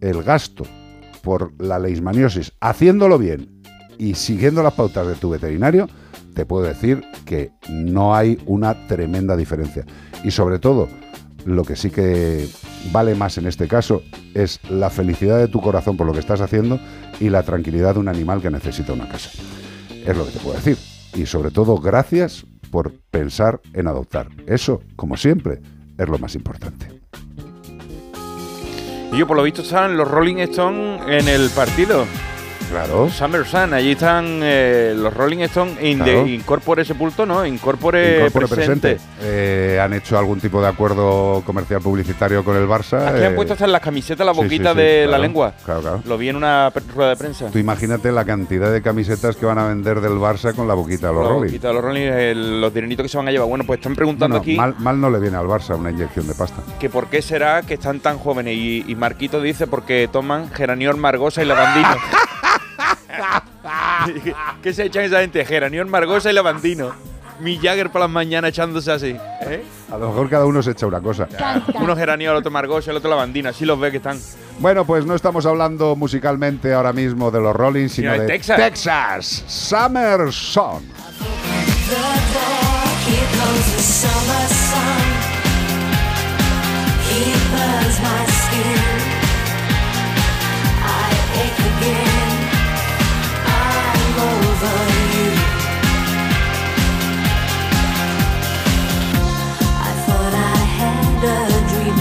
el 0.00 0.22
gasto 0.22 0.64
por 1.22 1.52
la 1.60 1.78
leishmaniosis, 1.78 2.52
haciéndolo 2.60 3.18
bien 3.18 3.62
y 3.98 4.14
siguiendo 4.14 4.62
las 4.62 4.74
pautas 4.74 5.06
de 5.06 5.14
tu 5.16 5.30
veterinario, 5.30 5.88
te 6.34 6.46
puedo 6.46 6.64
decir 6.64 7.04
que 7.26 7.50
no 7.68 8.14
hay 8.14 8.38
una 8.46 8.86
tremenda 8.86 9.36
diferencia. 9.36 9.84
Y 10.22 10.30
sobre 10.30 10.58
todo, 10.58 10.88
lo 11.44 11.64
que 11.64 11.76
sí 11.76 11.90
que 11.90 12.48
vale 12.92 13.14
más 13.14 13.38
en 13.38 13.46
este 13.46 13.68
caso 13.68 14.02
es 14.34 14.60
la 14.70 14.90
felicidad 14.90 15.38
de 15.38 15.48
tu 15.48 15.60
corazón 15.60 15.96
por 15.96 16.06
lo 16.06 16.12
que 16.12 16.20
estás 16.20 16.40
haciendo 16.40 16.78
y 17.20 17.28
la 17.30 17.42
tranquilidad 17.42 17.94
de 17.94 18.00
un 18.00 18.08
animal 18.08 18.40
que 18.40 18.50
necesita 18.50 18.92
una 18.92 19.08
casa. 19.08 19.30
Es 20.04 20.16
lo 20.16 20.24
que 20.26 20.32
te 20.32 20.38
puedo 20.38 20.56
decir. 20.56 20.76
Y 21.14 21.26
sobre 21.26 21.50
todo, 21.50 21.76
gracias 21.78 22.44
por 22.70 22.92
pensar 23.10 23.60
en 23.72 23.88
adoptar. 23.88 24.28
Eso, 24.46 24.82
como 24.96 25.16
siempre, 25.16 25.60
es 25.96 26.08
lo 26.08 26.18
más 26.18 26.34
importante. 26.34 26.86
Y 29.12 29.18
yo, 29.18 29.26
por 29.26 29.36
lo 29.36 29.42
visto, 29.42 29.62
están 29.62 29.96
los 29.96 30.08
Rolling 30.08 30.36
Stones 30.36 31.00
en 31.08 31.28
el 31.28 31.48
partido. 31.50 32.04
Claro. 32.70 33.08
Summer 33.08 33.46
Sun, 33.46 33.72
allí 33.72 33.92
están 33.92 34.40
eh, 34.42 34.92
los 34.96 35.12
Rolling 35.14 35.38
Stones 35.38 35.82
in 35.82 35.98
Claro. 35.98 36.24
de 36.24 36.30
Incorpore 36.32 36.84
Sepulto, 36.84 37.24
¿no? 37.24 37.46
Incorpore, 37.46 38.16
Incorpore 38.26 38.46
presente. 38.46 38.94
presente. 38.96 39.10
Eh, 39.22 39.80
han 39.82 39.94
hecho 39.94 40.18
algún 40.18 40.38
tipo 40.38 40.60
de 40.60 40.68
acuerdo 40.68 41.42
comercial 41.46 41.80
publicitario 41.80 42.44
con 42.44 42.56
el 42.56 42.68
Barça. 42.68 43.06
Aquí 43.08 43.24
han 43.24 43.32
eh, 43.32 43.36
puesto 43.36 43.54
hasta 43.54 43.64
en 43.64 43.72
las 43.72 43.80
camisetas 43.80 44.26
la 44.26 44.32
sí, 44.34 44.38
sí, 44.40 44.44
boquita 44.44 44.72
sí, 44.72 44.78
de 44.78 45.06
la 45.06 45.16
lengua. 45.18 45.54
Claro, 45.64 45.80
claro. 45.80 46.02
Lo 46.04 46.18
vi 46.18 46.28
en 46.28 46.36
una 46.36 46.70
rueda 46.94 47.10
de 47.10 47.16
prensa. 47.16 47.46
Tú 47.50 47.58
imagínate 47.58 48.12
la 48.12 48.24
cantidad 48.26 48.70
de 48.70 48.82
camisetas 48.82 49.36
que 49.36 49.46
van 49.46 49.58
a 49.58 49.66
vender 49.68 50.00
del 50.02 50.12
Barça 50.18 50.54
con 50.54 50.68
la 50.68 50.74
boquita 50.74 51.08
de 51.08 51.14
los 51.14 51.22
La 51.22 51.28
Rolling. 51.30 51.46
boquita 51.48 51.68
de 51.68 51.74
los 51.74 51.82
Rolling, 51.82 52.02
el- 52.02 52.60
los 52.60 52.74
dineritos 52.74 53.04
que 53.04 53.08
se 53.08 53.16
van 53.16 53.28
a 53.28 53.30
llevar. 53.30 53.48
Bueno, 53.48 53.64
pues 53.64 53.78
están 53.78 53.94
preguntando 53.94 54.36
aquí 54.36 54.56
mal, 54.56 54.74
mal 54.78 55.00
no 55.00 55.08
le 55.10 55.18
viene 55.20 55.38
al 55.38 55.46
Barça 55.46 55.74
una 55.76 55.90
inyección 55.90 56.26
de 56.26 56.34
pasta. 56.34 56.62
que 56.78 56.90
por 56.90 57.06
qué 57.06 57.22
será 57.22 57.62
que 57.62 57.74
están 57.74 58.00
tan 58.00 58.18
jóvenes. 58.18 58.54
Y, 58.56 58.84
y 58.86 58.94
Marquito 58.94 59.40
dice 59.40 59.66
porque 59.66 60.08
toman 60.12 60.50
geraniol 60.50 60.96
margosa 60.98 61.42
y 61.42 61.46
lavandino. 61.46 61.88
¿Qué 64.62 64.72
se 64.72 64.84
echan 64.84 65.04
esa 65.04 65.20
gente? 65.20 65.44
Geraniol 65.44 65.86
margosa 65.86 66.30
y 66.30 66.34
lavandino. 66.34 66.92
Mi 67.40 67.56
Jagger 67.56 67.90
por 67.90 68.00
las 68.00 68.10
mañanas 68.10 68.48
echándose 68.50 68.90
así. 68.90 69.16
¿eh? 69.42 69.64
A 69.92 69.96
lo 69.96 70.08
mejor 70.08 70.28
cada 70.28 70.44
uno 70.44 70.60
se 70.62 70.72
echa 70.72 70.86
una 70.86 71.00
cosa. 71.00 71.28
Uno 71.74 71.94
geraniol, 71.94 72.34
otro 72.36 72.50
margosa, 72.50 72.90
el 72.90 72.96
otro 72.96 73.08
lavandino. 73.10 73.48
Así 73.50 73.64
los 73.64 73.78
ve 73.78 73.90
que 73.92 73.98
están. 73.98 74.18
Bueno, 74.58 74.84
pues 74.84 75.06
no 75.06 75.14
estamos 75.14 75.46
hablando 75.46 75.94
musicalmente 75.94 76.74
ahora 76.74 76.92
mismo 76.92 77.30
de 77.30 77.40
los 77.40 77.54
Rolling, 77.54 77.88
sino 77.88 78.10
Sino 78.10 78.12
de 78.14 78.20
de 78.20 78.26
Texas. 78.26 78.56
Texas. 78.56 79.44
Summer 79.46 80.32
Song. 80.32 80.82
Here 83.08 83.26
comes 83.38 83.72
the 83.76 83.82
summer 83.82 84.48
sun. 84.48 85.02
He 87.08 87.32
burns 87.50 88.00
my 88.02 88.27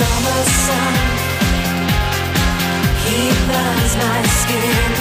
summer 0.00 0.42
sun. 0.64 0.94
He 3.04 3.18
burns 3.48 3.94
my 4.02 4.20
skin. 4.40 4.92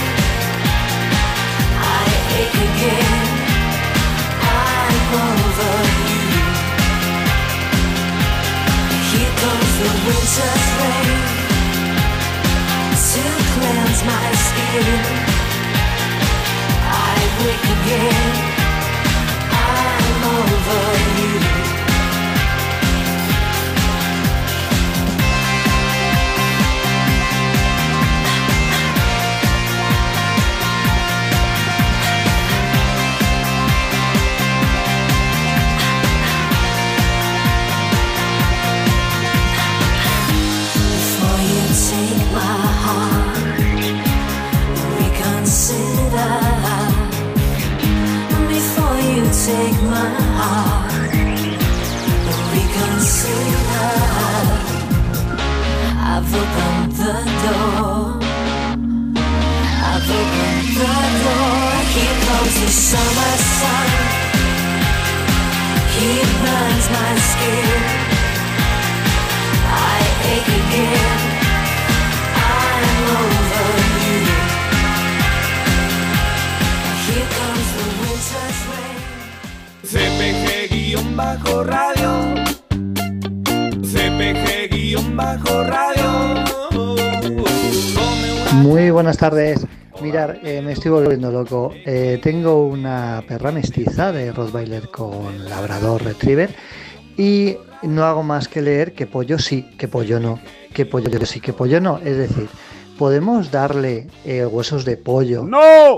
I 1.99 2.05
ache 2.39 2.59
again. 2.69 3.27
I'm 4.59 5.11
over 5.27 5.75
you. 6.09 6.23
Here 9.09 9.33
comes 9.41 9.73
the 9.81 9.91
winter's 10.05 10.67
rain 10.79 11.11
to 13.09 13.23
cleanse 13.53 14.01
my 14.11 14.27
skin. 14.47 15.01
I 17.11 17.17
wake 17.39 17.67
again. 17.77 18.33
I'm 19.65 20.21
over 20.35 20.81
you. 21.19 21.48
Take 49.49 49.81
my 49.81 50.09
heart, 50.37 50.91
reconsider. 52.53 53.91
I've 56.11 56.31
opened 56.41 56.91
the 57.01 57.15
door. 57.43 57.97
I've 59.89 60.09
opened 60.19 60.69
the 60.81 60.95
door. 61.23 61.69
Here 61.93 62.17
comes 62.27 62.55
the 62.61 62.69
summer 62.89 63.33
sun. 63.57 63.89
He 65.95 66.09
burns 66.41 66.87
my 66.97 67.11
skin. 67.29 67.81
I 69.65 69.99
ache 70.33 70.53
again. 70.61 71.38
Buenas 88.99 89.17
tardes. 89.17 89.65
Mirar, 90.01 90.41
eh, 90.43 90.61
me 90.61 90.73
estoy 90.73 90.91
volviendo 90.91 91.31
loco. 91.31 91.71
Eh, 91.85 92.19
tengo 92.21 92.65
una 92.65 93.23
perra 93.25 93.49
mestiza 93.49 94.11
de 94.11 94.33
Rottweiler 94.33 94.89
con 94.89 95.47
Labrador 95.47 96.03
Retriever 96.03 96.53
y 97.15 97.55
no 97.83 98.03
hago 98.03 98.23
más 98.23 98.49
que 98.49 98.61
leer 98.61 98.91
que 98.91 99.07
pollo 99.07 99.39
sí, 99.39 99.63
que 99.77 99.87
pollo 99.87 100.19
no, 100.19 100.41
que 100.73 100.85
pollo 100.85 101.25
sí, 101.25 101.39
que 101.39 101.53
pollo 101.53 101.79
no. 101.79 101.99
Es 101.99 102.17
decir, 102.17 102.49
podemos 102.97 103.51
darle 103.51 104.07
eh, 104.25 104.45
huesos 104.45 104.83
de 104.83 104.97
pollo 104.97 105.47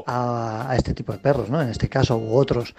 a, 0.06 0.68
a 0.69 0.76
este 0.76 0.94
tipo 0.94 1.11
de 1.11 1.18
perros, 1.18 1.49
¿no? 1.49 1.60
En 1.60 1.69
este 1.69 1.90
caso, 1.90 2.19
u 2.19 2.36
otros, 2.38 2.76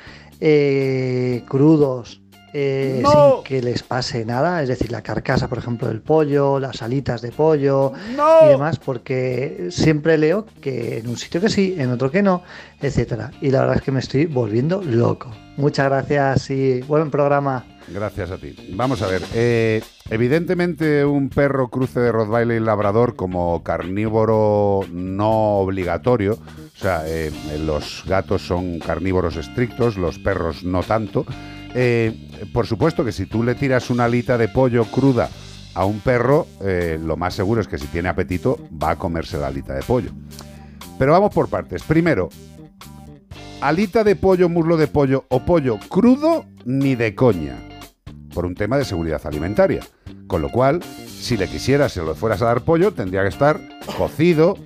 crudos, 1.49 2.22
eh, 2.52 3.00
¡No! 3.02 3.36
sin 3.36 3.44
que 3.44 3.62
les 3.62 3.82
pase 3.82 4.24
nada, 4.24 4.62
es 4.62 4.68
decir, 4.68 4.90
la 4.92 5.02
carcasa, 5.02 5.48
por 5.48 5.58
ejemplo, 5.58 5.88
del 5.88 6.00
pollo, 6.00 6.58
las 6.58 6.82
alitas 6.82 7.22
de 7.22 7.32
pollo 7.32 7.92
¡No! 8.16 8.44
y 8.44 8.48
demás, 8.48 8.78
porque 8.78 9.68
siempre 9.70 10.18
leo 10.18 10.46
que 10.60 10.98
en 10.98 11.08
un 11.08 11.16
sitio 11.16 11.40
que 11.40 11.48
sí, 11.48 11.74
en 11.78 11.90
otro 11.90 12.10
que 12.10 12.22
no, 12.22 12.42
etcétera. 12.80 13.30
Y 13.40 13.50
la 13.50 13.60
verdad 13.60 13.76
es 13.76 13.82
que 13.82 13.92
me 13.92 14.00
estoy 14.00 14.26
volviendo 14.26 14.82
loco. 14.82 15.30
Muchas 15.56 15.86
gracias 15.86 16.50
y 16.50 16.80
buen 16.82 17.10
programa. 17.10 17.64
Gracias 17.88 18.30
a 18.30 18.38
ti. 18.38 18.54
Vamos 18.74 19.02
a 19.02 19.08
ver. 19.08 19.22
eh, 19.34 19.82
evidentemente, 20.08 21.04
un 21.04 21.28
perro 21.28 21.68
cruce 21.68 22.00
de 22.00 22.12
Rottweiler 22.12 22.62
y 22.62 22.64
Labrador 22.64 23.16
como 23.16 23.62
carnívoro 23.62 24.82
no 24.92 25.56
obligatorio. 25.58 26.34
O 26.34 26.78
sea, 26.78 27.02
eh, 27.06 27.30
los 27.64 28.04
gatos 28.06 28.46
son 28.46 28.78
carnívoros 28.78 29.36
estrictos, 29.36 29.96
los 29.96 30.18
perros 30.18 30.64
no 30.64 30.82
tanto. 30.82 31.26
Eh, 31.74 32.49
por 32.53 32.66
supuesto 32.66 33.05
que 33.05 33.12
si 33.12 33.27
tú 33.27 33.43
le 33.43 33.55
tiras 33.55 33.90
una 33.90 34.05
alita 34.05 34.36
de 34.36 34.49
pollo 34.49 34.85
cruda 34.85 35.31
a 35.74 35.85
un 35.85 36.01
perro, 36.01 36.47
eh, 36.61 36.99
lo 37.03 37.16
más 37.16 37.35
seguro 37.35 37.61
es 37.61 37.69
que 37.69 37.78
si 37.78 37.86
tiene 37.86 38.09
apetito 38.09 38.59
va 38.82 38.90
a 38.90 38.97
comerse 38.97 39.39
la 39.39 39.49
alita 39.49 39.74
de 39.74 39.82
pollo. 39.82 40.11
Pero 40.99 41.12
vamos 41.12 41.32
por 41.32 41.49
partes. 41.49 41.82
Primero, 41.82 42.28
alita 43.61 44.05
de 44.05 44.16
pollo, 44.16 44.49
muslo 44.49 44.77
de 44.77 44.86
pollo 44.86 45.24
o 45.28 45.40
pollo 45.40 45.78
crudo, 45.89 46.44
ni 46.65 46.94
de 46.94 47.15
coña. 47.15 47.57
Por 48.35 48.47
un 48.47 48.55
tema 48.55 48.77
de 48.77 48.85
seguridad 48.85 49.20
alimentaria. 49.24 49.82
Con 50.27 50.43
lo 50.43 50.51
cual, 50.51 50.82
si 50.82 51.36
le 51.36 51.49
quisieras, 51.49 51.93
si 51.93 52.01
le 52.01 52.15
fueras 52.15 52.40
a 52.43 52.47
dar 52.47 52.62
pollo, 52.62 52.93
tendría 52.93 53.23
que 53.23 53.28
estar 53.28 53.61
cocido 53.99 54.57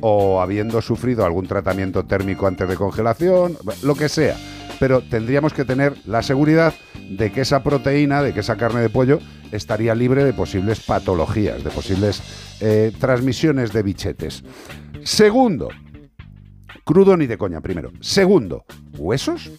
o 0.00 0.40
habiendo 0.40 0.80
sufrido 0.80 1.24
algún 1.24 1.46
tratamiento 1.46 2.04
térmico 2.04 2.46
antes 2.46 2.68
de 2.68 2.76
congelación, 2.76 3.56
lo 3.82 3.94
que 3.94 4.08
sea. 4.08 4.36
Pero 4.80 5.02
tendríamos 5.02 5.52
que 5.52 5.64
tener 5.64 5.94
la 6.06 6.22
seguridad 6.22 6.74
de 7.08 7.30
que 7.30 7.42
esa 7.42 7.62
proteína, 7.62 8.22
de 8.22 8.34
que 8.34 8.40
esa 8.40 8.56
carne 8.56 8.80
de 8.80 8.88
pollo 8.88 9.20
estaría 9.52 9.94
libre 9.94 10.24
de 10.24 10.32
posibles 10.32 10.80
patologías, 10.80 11.62
de 11.62 11.70
posibles 11.70 12.22
eh, 12.60 12.90
transmisiones 12.98 13.72
de 13.72 13.82
bichetes. 13.82 14.42
Segundo, 15.04 15.68
crudo 16.84 17.16
ni 17.16 17.26
de 17.26 17.38
coña, 17.38 17.60
primero. 17.60 17.92
Segundo, 18.00 18.64
¿huesos? 18.96 19.50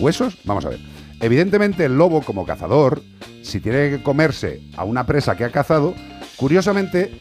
¿Huesos? 0.00 0.38
Vamos 0.44 0.64
a 0.64 0.70
ver. 0.70 0.80
Evidentemente 1.20 1.84
el 1.84 1.96
lobo 1.96 2.22
como 2.22 2.44
cazador, 2.44 3.02
si 3.42 3.60
tiene 3.60 3.90
que 3.90 4.02
comerse 4.02 4.62
a 4.76 4.84
una 4.84 5.06
presa 5.06 5.36
que 5.36 5.44
ha 5.44 5.52
cazado, 5.52 5.94
curiosamente, 6.36 7.16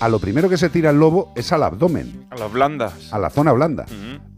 a 0.00 0.08
lo 0.08 0.18
primero 0.18 0.48
que 0.48 0.56
se 0.56 0.68
tira 0.68 0.90
el 0.90 0.98
lobo 0.98 1.32
es 1.34 1.52
al 1.52 1.62
abdomen, 1.62 2.26
A 2.30 2.36
las 2.36 2.52
blandas. 2.52 3.12
a 3.12 3.18
la 3.18 3.30
zona 3.30 3.52
blanda. 3.52 3.84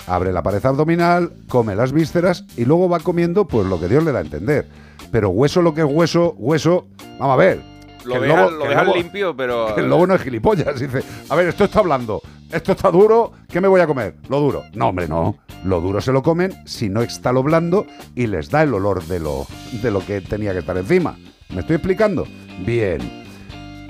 Abre 0.07 0.33
la 0.33 0.43
pared 0.43 0.65
abdominal, 0.65 1.33
come 1.49 1.75
las 1.77 1.93
vísceras 1.93 2.45
y 2.57 2.65
luego 2.65 2.89
va 2.89 3.01
comiendo 3.01 3.47
pues 3.47 3.67
lo 3.67 3.79
que 3.79 3.89
Dios 3.89 4.03
le 4.05 4.13
da 4.13 4.19
a 4.21 4.23
entender. 4.23 4.69
Pero 5.13 5.31
hueso 5.31 5.61
lo 5.63 5.75
que 5.75 5.83
es 5.83 5.87
hueso, 5.91 6.35
hueso, 6.39 6.87
vamos 7.19 7.35
a 7.35 7.37
ver. 7.37 7.63
Lo 8.05 8.19
dejan, 8.19 8.39
lobo- 8.59 8.65
lo 8.65 8.85
lobo- 8.85 8.95
limpio, 8.97 9.37
pero. 9.37 9.75
que 9.75 9.83
el 9.83 9.89
lobo 9.91 10.07
no 10.07 10.15
es 10.15 10.23
gilipollas. 10.23 10.81
Dice, 10.81 11.03
a 11.29 11.35
ver, 11.37 11.49
esto 11.49 11.65
está 11.65 11.81
hablando, 11.81 12.23
esto 12.51 12.73
está 12.73 12.91
duro, 12.91 13.33
¿qué 13.49 13.61
me 13.61 13.69
voy 13.69 13.83
a 13.83 13.87
comer? 13.87 14.15
Lo 14.31 14.41
duro. 14.41 14.63
No, 14.73 14.89
hombre, 14.89 15.07
no. 15.07 15.37
Lo 15.65 15.83
duro 15.83 16.01
se 16.01 16.11
lo 16.13 16.23
comen 16.23 16.55
si 16.65 16.89
no 16.89 17.03
está 17.03 17.33
lo 17.33 17.43
blando 17.43 17.87
y 18.15 18.27
les 18.27 18.49
da 18.49 18.63
el 18.63 18.73
olor 18.73 19.05
de 19.05 19.21
lo, 19.21 19.47
de 19.83 19.91
lo 19.91 20.01
que 20.07 20.23
tenía 20.23 20.53
que 20.55 20.61
estar 20.61 20.79
encima. 20.79 21.19
¿Me 21.51 21.61
estoy 21.61 21.77
explicando? 21.77 22.27
Bien. 22.65 23.01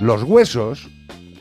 Los 0.01 0.25
huesos 0.25 0.89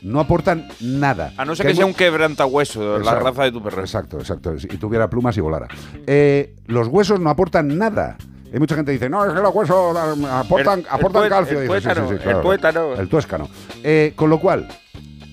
no 0.02 0.20
aportan 0.20 0.68
nada. 0.80 1.32
A 1.36 1.44
no 1.44 1.54
ser 1.54 1.66
Que 1.66 1.74
sea 1.74 1.86
un 1.86 1.94
quebrantahueso, 1.94 2.98
la 2.98 2.98
Exacto. 2.98 3.24
raza 3.24 3.42
de 3.44 3.52
tu 3.52 3.62
perro. 3.62 3.80
Exacto, 3.80 4.18
exacto. 4.18 4.58
Si 4.58 4.68
tuviera 4.68 5.08
plumas 5.08 5.36
y 5.36 5.40
volara. 5.40 5.68
Eh, 6.06 6.56
los 6.66 6.88
huesos 6.88 7.20
no 7.20 7.30
aportan 7.30 7.76
nada. 7.78 8.16
Hay 8.52 8.58
mucha 8.58 8.74
gente 8.74 8.90
que 8.90 8.94
dice, 8.94 9.08
no, 9.08 9.24
es 9.24 9.32
que 9.32 9.40
los 9.40 9.54
huesos 9.54 9.96
ah, 9.96 10.40
aportan, 10.40 10.80
El- 10.80 10.86
aportan 10.90 11.28
calcio. 11.28 11.58
el 11.60 11.64
sí, 11.64 11.68
tuétano, 11.68 12.08
sí, 12.08 12.14
el 12.24 13.08
tuétano. 13.08 13.44
El. 13.44 13.48
Eh, 13.84 14.12
con 14.16 14.28
lo 14.28 14.40
cual, 14.40 14.66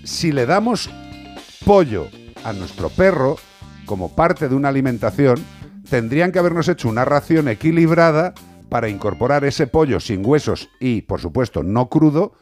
si 0.04 0.32
le 0.32 0.46
damos 0.46 0.90
pollo 1.66 2.08
a 2.44 2.54
nuestro 2.54 2.90
perro 2.90 3.38
como 3.86 4.16
parte 4.16 4.48
de 4.50 4.56
una 4.56 4.70
alimentación, 4.70 5.44
tendrían 5.90 6.32
que 6.32 6.40
habernos 6.40 6.68
hecho 6.68 6.90
una 6.90 7.06
ración 7.06 7.48
equilibrada 7.48 8.34
para 8.70 8.90
incorporar 8.90 9.46
ese 9.46 9.66
pollo 9.66 10.00
sin 10.00 10.26
huesos 10.26 10.70
y, 10.80 11.02
por 11.02 11.22
supuesto, 11.22 11.64
no 11.64 11.88
crudo 11.90 12.34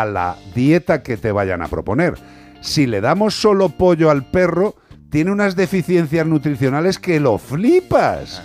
a 0.00 0.06
la 0.06 0.36
dieta 0.54 1.02
que 1.02 1.18
te 1.18 1.32
vayan 1.32 1.60
a 1.60 1.68
proponer. 1.68 2.14
Si 2.62 2.86
le 2.86 3.00
damos 3.00 3.34
solo 3.34 3.68
pollo 3.68 4.10
al 4.10 4.24
perro, 4.24 4.76
tiene 5.10 5.30
unas 5.30 5.54
deficiencias 5.54 6.26
nutricionales 6.26 6.98
que 6.98 7.20
lo 7.20 7.36
flipas. 7.36 8.42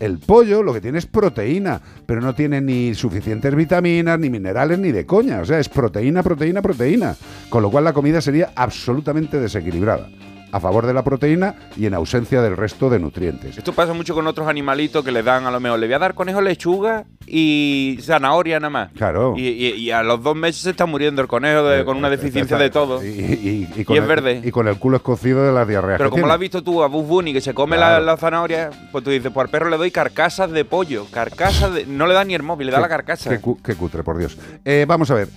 El 0.00 0.18
pollo 0.18 0.62
lo 0.62 0.72
que 0.72 0.80
tiene 0.80 0.98
es 0.98 1.06
proteína, 1.06 1.80
pero 2.06 2.20
no 2.20 2.34
tiene 2.34 2.60
ni 2.60 2.94
suficientes 2.94 3.54
vitaminas, 3.54 4.18
ni 4.18 4.30
minerales, 4.30 4.78
ni 4.78 4.90
de 4.90 5.06
coña. 5.06 5.40
O 5.40 5.44
sea, 5.44 5.60
es 5.60 5.68
proteína, 5.68 6.22
proteína, 6.22 6.62
proteína. 6.62 7.14
Con 7.48 7.62
lo 7.62 7.70
cual 7.70 7.84
la 7.84 7.92
comida 7.92 8.20
sería 8.20 8.50
absolutamente 8.56 9.38
desequilibrada. 9.38 10.08
A 10.50 10.60
favor 10.60 10.86
de 10.86 10.94
la 10.94 11.02
proteína 11.04 11.54
y 11.76 11.86
en 11.86 11.94
ausencia 11.94 12.40
del 12.40 12.56
resto 12.56 12.88
de 12.88 12.98
nutrientes. 12.98 13.58
Esto 13.58 13.72
pasa 13.72 13.92
mucho 13.92 14.14
con 14.14 14.26
otros 14.26 14.48
animalitos 14.48 15.04
que 15.04 15.12
le 15.12 15.22
dan, 15.22 15.44
a 15.46 15.50
lo 15.50 15.60
mejor, 15.60 15.78
le 15.78 15.86
voy 15.86 15.94
a 15.94 15.98
dar 15.98 16.14
conejo 16.14 16.40
lechuga 16.40 17.04
y 17.26 17.98
zanahoria 18.00 18.58
nada 18.58 18.70
más. 18.70 18.92
Claro. 18.92 19.34
Y, 19.36 19.46
y- 19.48 19.74
y 19.74 19.90
a 19.90 20.02
los 20.02 20.22
dos 20.22 20.34
meses 20.34 20.62
se 20.62 20.70
está 20.70 20.86
muriendo 20.86 21.20
el 21.20 21.28
conejo 21.28 21.64
de- 21.64 21.84
con 21.84 21.96
una 21.98 22.08
deficiencia 22.08 22.56
de 22.56 22.70
todo. 22.70 23.04
Y, 23.04 23.84
con 23.84 23.96
es 23.96 24.02
el, 24.02 24.08
verde. 24.08 24.40
Y 24.44 24.50
con 24.50 24.68
el 24.68 24.78
culo 24.78 24.96
escocido 24.96 25.44
de 25.44 25.52
las 25.52 25.68
diarreas. 25.68 25.98
Pero 25.98 26.10
como 26.10 26.26
lo 26.26 26.32
has 26.32 26.38
visto 26.40 26.62
tú 26.62 26.82
a 26.82 26.86
Bugs 26.88 27.08
Bunny 27.08 27.32
que 27.32 27.40
se 27.40 27.52
come 27.54 27.76
Claro. 27.76 28.04
la, 28.04 28.12
la 28.12 28.16
zanahoria, 28.16 28.70
pues 28.90 29.04
tú 29.04 29.10
dices, 29.10 29.30
pues 29.32 29.44
al 29.44 29.50
perro 29.50 29.68
le 29.68 29.76
doy 29.76 29.90
carcasas 29.90 30.50
de 30.50 30.64
pollo. 30.64 31.06
Carcasas 31.10 31.74
de. 31.74 31.84
No 31.86 32.06
le 32.06 32.14
da 32.14 32.24
ni 32.24 32.34
el 32.34 32.42
móvil, 32.42 32.66
le 32.68 32.72
da 32.72 32.78
Qué- 32.78 32.82
la 32.82 32.88
carcasa. 32.88 33.30
Qué 33.30 33.74
cutre, 33.74 34.02
por 34.02 34.16
Dios. 34.16 34.38
Eh, 34.64 34.86
vamos 34.88 35.10
a 35.10 35.14
ver. 35.14 35.28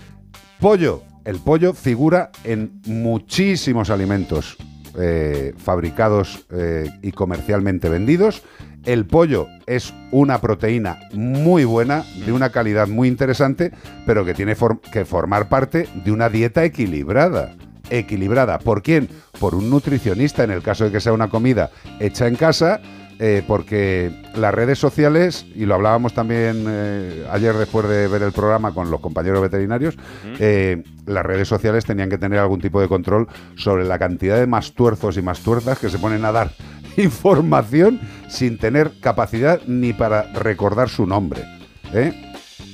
Pollo. 0.59 1.03
El 1.23 1.37
pollo 1.37 1.73
figura 1.73 2.31
en 2.43 2.81
muchísimos 2.85 3.89
alimentos 3.91 4.57
eh, 4.97 5.53
fabricados 5.57 6.45
eh, 6.51 6.89
y 7.01 7.11
comercialmente 7.11 7.87
vendidos 7.87 8.43
El 8.83 9.05
pollo 9.05 9.47
es 9.67 9.93
una 10.11 10.41
proteína 10.41 10.99
muy 11.13 11.65
buena, 11.65 12.03
de 12.25 12.31
una 12.31 12.51
calidad 12.51 12.87
muy 12.87 13.07
interesante, 13.07 13.71
pero 14.05 14.25
que 14.25 14.33
tiene 14.33 14.55
que 14.91 15.05
formar 15.05 15.49
parte 15.49 15.87
de 16.03 16.11
una 16.11 16.29
dieta 16.29 16.63
equilibrada. 16.63 17.55
Equilibrada. 17.89 18.59
¿Por 18.59 18.81
quién? 18.81 19.09
Por 19.39 19.55
un 19.55 19.69
nutricionista, 19.69 20.43
en 20.43 20.51
el 20.51 20.61
caso 20.61 20.85
de 20.85 20.91
que 20.91 21.01
sea 21.01 21.13
una 21.13 21.29
comida 21.29 21.71
hecha 21.99 22.27
en 22.27 22.35
casa, 22.35 22.81
eh, 23.23 23.43
porque 23.45 24.11
las 24.33 24.51
redes 24.51 24.79
sociales, 24.79 25.45
y 25.53 25.67
lo 25.67 25.75
hablábamos 25.75 26.15
también 26.15 26.65
eh, 26.67 27.23
ayer 27.29 27.53
después 27.53 27.87
de 27.87 28.07
ver 28.07 28.23
el 28.23 28.31
programa 28.31 28.73
con 28.73 28.89
los 28.89 28.99
compañeros 28.99 29.43
veterinarios, 29.43 29.95
eh, 30.39 30.81
las 31.05 31.23
redes 31.23 31.47
sociales 31.47 31.85
tenían 31.85 32.09
que 32.09 32.17
tener 32.17 32.39
algún 32.39 32.59
tipo 32.59 32.81
de 32.81 32.87
control 32.87 33.27
sobre 33.55 33.85
la 33.85 33.99
cantidad 33.99 34.39
de 34.39 34.47
más 34.47 34.73
tuerzos 34.73 35.17
y 35.17 35.21
más 35.21 35.41
tuerzas 35.41 35.77
que 35.77 35.91
se 35.91 35.99
ponen 35.99 36.25
a 36.25 36.31
dar 36.31 36.49
información 36.97 37.99
sin 38.27 38.57
tener 38.57 38.91
capacidad 38.99 39.61
ni 39.67 39.93
para 39.93 40.23
recordar 40.33 40.89
su 40.89 41.05
nombre. 41.05 41.43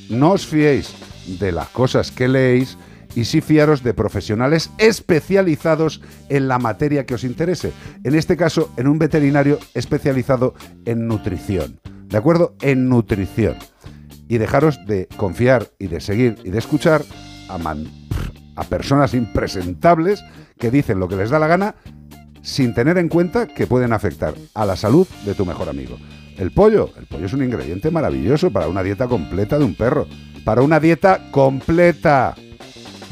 No 0.09 0.31
os 0.31 0.47
fiéis 0.47 0.95
de 1.41 1.51
las 1.51 1.67
cosas 1.67 2.09
que 2.09 2.29
leéis 2.29 2.77
y 3.17 3.25
sí 3.25 3.41
fiaros 3.41 3.81
de 3.81 3.95
profesionales 3.95 4.69
especializados 4.77 6.01
en 6.29 6.47
la 6.47 6.59
materia 6.59 7.07
que 7.07 7.15
os 7.15 7.23
interese. 7.23 7.71
En 8.03 8.13
este 8.13 8.37
caso, 8.37 8.71
en 8.77 8.87
un 8.87 8.99
veterinario 8.99 9.57
especializado 9.73 10.53
en 10.85 11.07
nutrición. 11.07 11.79
¿De 12.09 12.15
acuerdo? 12.15 12.55
En 12.61 12.89
nutrición. 12.89 13.55
Y 14.29 14.37
dejaros 14.37 14.77
de 14.85 15.07
confiar 15.17 15.67
y 15.79 15.87
de 15.87 15.99
seguir 15.99 16.35
y 16.43 16.51
de 16.51 16.59
escuchar 16.59 17.01
a, 17.49 17.57
man- 17.57 17.87
a 18.55 18.63
personas 18.65 19.15
impresentables 19.15 20.23
que 20.59 20.69
dicen 20.69 20.99
lo 20.99 21.07
que 21.07 21.15
les 21.15 21.31
da 21.31 21.39
la 21.39 21.47
gana 21.47 21.73
sin 22.43 22.75
tener 22.75 22.99
en 22.99 23.09
cuenta 23.09 23.47
que 23.47 23.65
pueden 23.65 23.93
afectar 23.93 24.35
a 24.53 24.63
la 24.63 24.75
salud 24.75 25.07
de 25.25 25.33
tu 25.33 25.43
mejor 25.43 25.69
amigo. 25.69 25.97
El 26.37 26.51
pollo, 26.51 26.91
el 26.99 27.07
pollo 27.07 27.25
es 27.25 27.33
un 27.33 27.43
ingrediente 27.43 27.89
maravilloso 27.89 28.51
para 28.51 28.67
una 28.67 28.83
dieta 28.83 29.07
completa 29.07 29.57
de 29.57 29.65
un 29.65 29.73
perro. 29.73 30.05
Para 30.45 30.61
una 30.61 30.79
dieta 30.79 31.31
completa. 31.31 32.35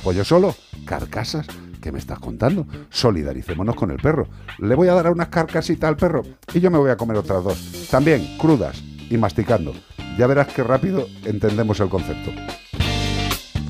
Pollo 0.05 0.23
solo, 0.23 0.55
carcasas. 0.85 1.47
¿Qué 1.81 1.91
me 1.91 1.97
estás 1.97 2.19
contando? 2.19 2.67
Solidaricémonos 2.91 3.75
con 3.75 3.89
el 3.89 3.97
perro. 3.97 4.27
Le 4.59 4.75
voy 4.75 4.87
a 4.87 4.93
dar 4.93 5.11
unas 5.11 5.29
carcasitas 5.29 5.87
al 5.87 5.97
perro 5.97 6.21
y 6.53 6.59
yo 6.59 6.69
me 6.69 6.77
voy 6.77 6.91
a 6.91 6.95
comer 6.95 7.17
otras 7.17 7.43
dos. 7.43 7.87
También 7.89 8.37
crudas 8.37 8.83
y 9.09 9.17
masticando. 9.17 9.73
Ya 10.15 10.27
verás 10.27 10.49
qué 10.49 10.61
rápido 10.61 11.07
entendemos 11.23 11.79
el 11.79 11.89
concepto. 11.89 12.29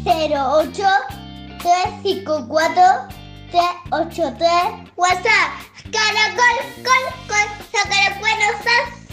08 0.03 0.83
354 1.59 2.83
383 3.51 4.91
WhatsApp 4.97 5.51
Caracol, 5.89 6.57
col, 6.83 7.05
col, 7.29 7.47
sacar 7.71 8.11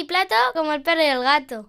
Y 0.00 0.04
plato 0.04 0.34
como 0.54 0.72
el 0.72 0.82
perro 0.82 1.02
y 1.02 1.06
el 1.06 1.22
gato. 1.22 1.68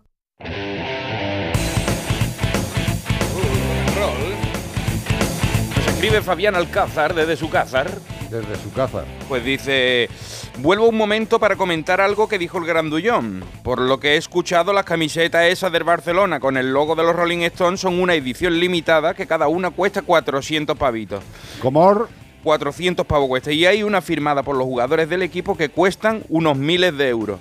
Nos 5.75 5.87
escribe 5.87 6.21
Fabián 6.21 6.55
Alcázar 6.55 7.13
desde 7.13 7.35
su 7.35 7.49
cázar. 7.49 7.91
Desde 8.29 8.55
su 8.55 8.71
cázar. 8.71 9.03
Pues 9.27 9.43
dice, 9.43 10.09
vuelvo 10.59 10.87
un 10.87 10.95
momento 10.95 11.39
para 11.39 11.57
comentar 11.57 11.99
algo 11.99 12.29
que 12.29 12.37
dijo 12.37 12.57
el 12.57 12.65
grandullón. 12.65 13.43
Por 13.63 13.81
lo 13.81 13.99
que 13.99 14.13
he 14.13 14.17
escuchado, 14.17 14.71
las 14.71 14.85
camisetas 14.85 15.47
esas 15.47 15.73
del 15.73 15.83
Barcelona 15.83 16.39
con 16.39 16.55
el 16.55 16.71
logo 16.71 16.95
de 16.95 17.03
los 17.03 17.13
Rolling 17.13 17.41
Stones 17.41 17.81
son 17.81 17.99
una 17.99 18.15
edición 18.15 18.57
limitada 18.57 19.13
que 19.13 19.27
cada 19.27 19.49
una 19.49 19.71
cuesta 19.71 20.01
400 20.01 20.77
pavitos. 20.77 21.21
¿Cómo? 21.61 22.07
400 22.43 23.05
pavos 23.05 23.27
cuesta. 23.27 23.51
Y 23.51 23.65
hay 23.65 23.83
una 23.83 24.01
firmada 24.01 24.41
por 24.41 24.55
los 24.55 24.65
jugadores 24.65 25.09
del 25.09 25.21
equipo 25.21 25.57
que 25.57 25.67
cuestan 25.67 26.23
unos 26.29 26.55
miles 26.55 26.97
de 26.97 27.09
euros. 27.09 27.39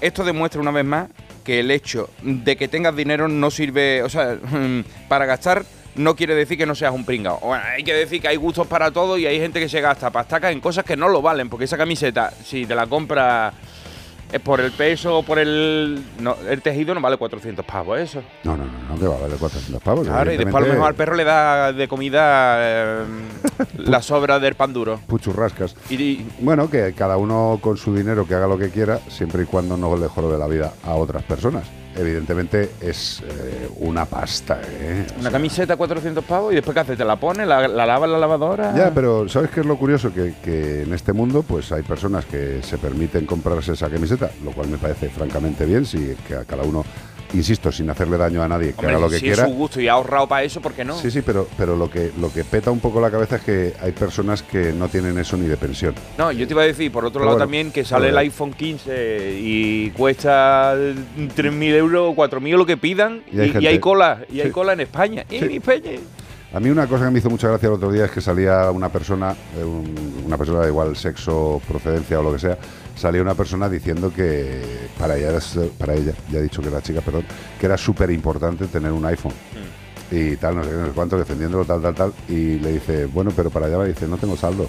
Esto 0.00 0.24
demuestra 0.24 0.60
una 0.60 0.70
vez 0.70 0.84
más 0.84 1.08
que 1.44 1.60
el 1.60 1.70
hecho 1.70 2.10
de 2.22 2.56
que 2.56 2.68
tengas 2.68 2.94
dinero 2.96 3.28
no 3.28 3.50
sirve, 3.50 4.02
o 4.02 4.08
sea, 4.08 4.38
para 5.08 5.26
gastar 5.26 5.64
no 5.94 6.14
quiere 6.14 6.34
decir 6.34 6.56
que 6.56 6.66
no 6.66 6.74
seas 6.74 6.92
un 6.92 7.04
pringao. 7.04 7.40
Bueno, 7.40 7.64
hay 7.64 7.82
que 7.82 7.92
decir 7.92 8.22
que 8.22 8.28
hay 8.28 8.36
gustos 8.36 8.66
para 8.66 8.90
todo 8.90 9.18
y 9.18 9.26
hay 9.26 9.38
gente 9.38 9.60
que 9.60 9.68
se 9.68 9.80
gasta 9.80 10.10
pastacas 10.10 10.52
en 10.52 10.60
cosas 10.60 10.84
que 10.84 10.96
no 10.96 11.08
lo 11.08 11.20
valen, 11.20 11.48
porque 11.48 11.64
esa 11.64 11.76
camiseta, 11.76 12.32
si 12.44 12.64
te 12.64 12.74
la 12.74 12.86
compras 12.86 13.52
es 13.52 13.79
por 14.38 14.60
el 14.60 14.70
peso 14.70 15.18
o 15.18 15.22
por 15.22 15.38
el 15.38 16.02
no, 16.20 16.36
el 16.48 16.62
tejido 16.62 16.94
no 16.94 17.00
vale 17.00 17.16
400 17.16 17.64
pavos 17.64 17.98
eso. 17.98 18.22
No, 18.44 18.56
no, 18.56 18.64
no, 18.64 18.72
no 18.90 18.94
te 18.96 19.06
va 19.08 19.16
a 19.16 19.20
valer 19.20 19.38
400 19.38 19.82
pavos. 19.82 20.06
Claro, 20.06 20.32
y 20.32 20.36
después 20.36 20.54
a 20.54 20.66
lo 20.66 20.72
mejor 20.72 20.88
al 20.88 20.94
perro 20.94 21.16
le 21.16 21.24
da 21.24 21.72
de 21.72 21.88
comida 21.88 22.56
eh, 22.60 23.04
la 23.78 24.02
sobra 24.02 24.38
del 24.38 24.54
pan 24.54 24.72
duro. 24.72 25.00
Puchurrascas. 25.06 25.74
Y, 25.90 26.24
Bueno, 26.40 26.70
que 26.70 26.92
cada 26.92 27.16
uno 27.16 27.58
con 27.60 27.76
su 27.76 27.94
dinero 27.94 28.26
que 28.26 28.34
haga 28.34 28.46
lo 28.46 28.58
que 28.58 28.70
quiera, 28.70 28.98
siempre 29.08 29.42
y 29.42 29.46
cuando 29.46 29.76
no 29.76 29.96
le 29.96 30.06
jorobe 30.06 30.38
la 30.38 30.46
vida 30.46 30.72
a 30.84 30.94
otras 30.94 31.24
personas. 31.24 31.64
Evidentemente 31.96 32.70
es 32.80 33.20
eh, 33.20 33.68
una 33.78 34.04
pasta, 34.04 34.60
¿eh? 34.64 35.06
una 35.18 35.30
camiseta 35.30 35.76
400 35.76 36.24
pavos 36.24 36.52
y 36.52 36.54
después 36.54 36.72
¿qué 36.74 36.80
haces? 36.80 36.96
¿Te 36.96 37.04
la 37.04 37.16
pones? 37.16 37.46
¿La, 37.46 37.66
la 37.66 37.84
lavas 37.84 38.06
en 38.06 38.12
la 38.12 38.18
lavadora? 38.18 38.74
Ya, 38.76 38.94
pero 38.94 39.28
¿sabes 39.28 39.50
qué 39.50 39.60
es 39.60 39.66
lo 39.66 39.76
curioso? 39.76 40.12
Que, 40.14 40.34
que 40.42 40.82
en 40.82 40.94
este 40.94 41.12
mundo 41.12 41.42
pues 41.42 41.72
hay 41.72 41.82
personas 41.82 42.24
que 42.26 42.62
se 42.62 42.78
permiten 42.78 43.26
comprarse 43.26 43.72
esa 43.72 43.88
camiseta, 43.90 44.30
lo 44.44 44.52
cual 44.52 44.68
me 44.68 44.78
parece 44.78 45.08
francamente 45.08 45.66
bien, 45.66 45.84
si 45.84 46.14
que 46.26 46.36
a 46.36 46.44
cada 46.44 46.62
uno, 46.62 46.84
insisto, 47.34 47.70
sin 47.72 47.88
hacerle 47.90 48.16
daño 48.16 48.42
a 48.42 48.48
nadie, 48.48 48.74
que 48.74 48.86
haga 48.86 48.98
lo 48.98 49.08
que 49.08 49.16
si 49.16 49.22
quiera. 49.26 49.44
es 49.44 49.48
su 49.50 49.54
gusto 49.56 49.80
y 49.80 49.88
ha 49.88 49.92
ahorrado 49.92 50.26
para 50.26 50.42
eso, 50.44 50.60
¿por 50.60 50.72
qué 50.72 50.84
no? 50.84 50.98
Sí, 50.98 51.10
sí, 51.10 51.22
pero, 51.22 51.46
pero 51.56 51.76
lo, 51.76 51.90
que, 51.90 52.10
lo 52.20 52.32
que 52.32 52.44
peta 52.44 52.70
un 52.70 52.80
poco 52.80 53.00
la 53.00 53.10
cabeza 53.10 53.36
es 53.36 53.42
que 53.42 53.74
hay 53.80 53.92
personas 53.92 54.42
que 54.42 54.72
no 54.72 54.88
tienen 54.88 55.16
eso 55.18 55.36
ni 55.36 55.46
de 55.46 55.56
pensión. 55.56 55.94
No, 56.18 56.32
yo 56.32 56.46
te 56.46 56.52
iba 56.54 56.62
a 56.62 56.66
decir, 56.66 56.90
por 56.90 57.04
otro 57.04 57.20
Pero 57.20 57.24
lado 57.26 57.36
bueno, 57.36 57.44
también, 57.46 57.70
que 57.72 57.84
sale 57.84 58.08
el 58.08 58.18
iPhone 58.18 58.52
15 58.52 59.38
y 59.40 59.90
cuesta 59.90 60.74
3.000 60.74 61.74
euros 61.74 62.12
o 62.12 62.14
4.000 62.14 62.56
lo 62.56 62.66
que 62.66 62.76
pidan 62.76 63.22
Y 63.32 63.40
hay 63.40 63.48
y 63.48 63.52
gente- 63.52 63.68
hay 63.68 63.78
cola, 63.78 64.20
y 64.32 64.40
hay 64.40 64.46
Sí. 64.48 64.52
cola 64.52 64.72
en 64.72 64.80
España. 64.80 65.24
Sí. 65.28 65.36
En 65.36 65.50
España. 65.52 65.90
A 66.52 66.58
mí 66.58 66.68
una 66.68 66.88
cosa 66.88 67.04
que 67.04 67.12
me 67.12 67.20
hizo 67.20 67.30
mucha 67.30 67.46
gracia 67.48 67.68
el 67.68 67.74
otro 67.74 67.92
día 67.92 68.06
es 68.06 68.10
que 68.10 68.20
salía 68.20 68.72
una 68.72 68.88
persona, 68.88 69.36
eh, 69.56 69.62
un- 69.62 70.24
una 70.26 70.36
persona 70.36 70.60
de 70.62 70.68
igual 70.68 70.96
sexo, 70.96 71.62
procedencia 71.68 72.18
o 72.18 72.24
lo 72.24 72.32
que 72.32 72.40
sea, 72.40 72.58
salía 73.00 73.22
una 73.22 73.34
persona 73.34 73.68
diciendo 73.68 74.12
que 74.14 74.62
para 74.98 75.16
ella, 75.16 75.38
para 75.78 75.94
ella 75.94 76.12
ya 76.30 76.38
he 76.38 76.42
dicho 76.42 76.60
que 76.60 76.68
era 76.68 76.82
chica, 76.82 77.00
perdón, 77.00 77.24
que 77.58 77.66
era 77.66 77.78
súper 77.78 78.10
importante 78.10 78.66
tener 78.66 78.92
un 78.92 79.06
iPhone. 79.06 79.32
Y 80.10 80.36
tal, 80.36 80.56
no 80.56 80.64
sé 80.64 80.70
qué, 80.70 80.76
no 80.76 80.86
sé 80.86 80.92
cuánto, 80.92 81.16
defendiéndolo, 81.16 81.64
tal, 81.64 81.80
tal, 81.80 81.94
tal. 81.94 82.12
Y 82.28 82.58
le 82.58 82.72
dice, 82.72 83.06
bueno, 83.06 83.30
pero 83.34 83.48
para 83.48 83.64
allá 83.66 83.78
va, 83.78 83.86
dice, 83.86 84.06
no 84.06 84.18
tengo 84.18 84.36
saldo. 84.36 84.68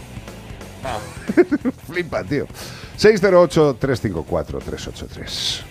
Flipa, 1.88 2.24
tío. 2.24 2.48
608-354-383. 2.98 5.64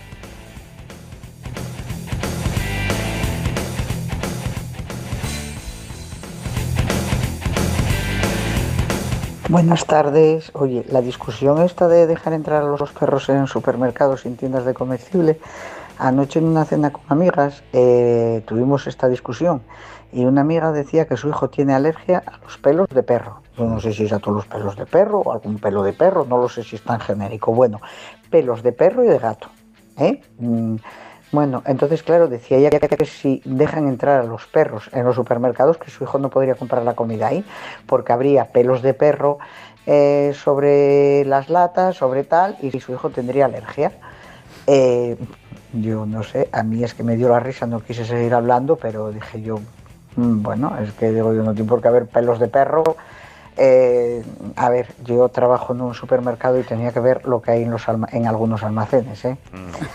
Buenas 9.51 9.85
tardes. 9.85 10.53
Oye, 10.55 10.85
la 10.93 11.01
discusión 11.01 11.61
esta 11.61 11.89
de 11.89 12.07
dejar 12.07 12.35
entrar 12.35 12.63
a 12.63 12.67
los 12.67 12.93
perros 12.93 13.29
en 13.31 13.49
supermercados 13.49 14.21
sin 14.21 14.37
tiendas 14.37 14.65
de 14.65 14.75
comestible, 14.75 15.41
anoche 15.99 16.39
en 16.39 16.45
una 16.45 16.65
cena 16.65 16.93
con 16.93 17.03
amigas 17.09 17.65
eh, 17.73 18.45
tuvimos 18.47 18.87
esta 18.87 19.09
discusión 19.09 19.63
y 20.13 20.25
una 20.25 20.43
amiga 20.43 20.71
decía 20.71 21.09
que 21.09 21.17
su 21.17 21.29
hijo 21.29 21.51
tiene 21.51 21.75
alergia 21.75 22.23
a 22.25 22.39
los 22.45 22.59
pelos 22.59 22.87
de 22.91 23.03
perro. 23.03 23.43
Yo 23.59 23.65
no 23.65 23.81
sé 23.81 23.93
si 23.93 24.05
es 24.05 24.13
a 24.13 24.21
todos 24.21 24.37
los 24.37 24.47
pelos 24.47 24.77
de 24.77 24.87
perro 24.87 25.19
o 25.19 25.33
algún 25.33 25.59
pelo 25.59 25.83
de 25.83 25.95
perro, 25.95 26.25
no 26.25 26.39
lo 26.39 26.49
sé 26.49 26.63
si 26.63 26.77
es 26.77 26.85
tan 26.85 27.01
genérico. 27.01 27.53
Bueno, 27.53 27.81
pelos 28.31 28.63
de 28.63 28.71
perro 28.71 29.05
y 29.05 29.09
de 29.09 29.19
gato. 29.19 29.49
¿eh? 29.99 30.23
Mm, 30.39 30.77
Bueno, 31.33 31.63
entonces, 31.65 32.03
claro, 32.03 32.27
decía 32.27 32.59
ella 32.59 32.71
que 32.71 33.07
si 33.07 33.41
dejan 33.45 33.87
entrar 33.87 34.21
a 34.21 34.25
los 34.25 34.47
perros 34.47 34.91
en 34.93 35.05
los 35.05 35.15
supermercados, 35.15 35.79
que 35.79 35.91
su 35.91 36.03
hijo 36.03 36.19
no 36.19 36.29
podría 36.29 36.57
comprar 36.57 36.83
la 36.83 36.95
comida 36.95 37.29
ahí, 37.29 37.45
porque 37.87 38.13
habría 38.13 38.47
pelos 38.47 38.83
de 38.83 38.95
perro 38.95 39.39
eh, 39.87 40.33
sobre 40.35 41.25
las 41.25 41.49
latas, 41.49 41.97
sobre 41.97 42.25
tal, 42.25 42.57
y 42.61 42.79
su 42.81 42.93
hijo 42.93 43.11
tendría 43.11 43.45
alergia. 43.45 43.93
Eh, 44.67 45.17
yo 45.73 46.05
no 46.05 46.25
sé, 46.25 46.49
a 46.51 46.65
mí 46.65 46.83
es 46.83 46.95
que 46.95 47.05
me 47.05 47.17
dio 47.17 47.29
la 47.29 47.39
risa, 47.39 47.65
no 47.65 47.81
quise 47.81 48.05
seguir 48.05 48.35
hablando, 48.35 48.75
pero 48.75 49.13
dije 49.13 49.41
yo, 49.41 49.61
mm, 50.17 50.43
bueno, 50.43 50.77
es 50.83 50.93
que 50.95 51.13
digo 51.13 51.33
yo, 51.33 51.45
no 51.45 51.55
tiene 51.55 51.69
por 51.69 51.81
qué 51.81 51.89
haber 51.89 52.07
pelos 52.07 52.41
de 52.41 52.49
perro. 52.49 52.97
Eh, 53.63 54.23
a 54.57 54.71
ver, 54.71 54.87
yo 55.05 55.29
trabajo 55.29 55.75
en 55.75 55.83
un 55.83 55.93
supermercado 55.93 56.59
y 56.59 56.63
tenía 56.63 56.93
que 56.93 57.01
ver 57.01 57.27
lo 57.27 57.43
que 57.43 57.51
hay 57.51 57.63
en, 57.65 57.71
los 57.71 57.87
alma- 57.91 58.09
en 58.11 58.27
algunos 58.27 58.63
almacenes. 58.63 59.23
¿eh? 59.27 59.37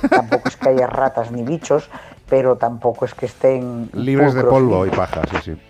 Tampoco 0.08 0.50
es 0.50 0.56
que 0.56 0.70
haya 0.70 0.86
ratas 0.86 1.32
ni 1.32 1.42
bichos, 1.42 1.90
pero 2.30 2.58
tampoco 2.58 3.06
es 3.06 3.16
que 3.16 3.26
estén 3.26 3.90
Libres 3.94 4.36
de 4.36 4.44
polvo 4.44 4.86
y 4.86 4.92
paja, 4.92 5.22
sí, 5.32 5.38
sí. 5.44 5.62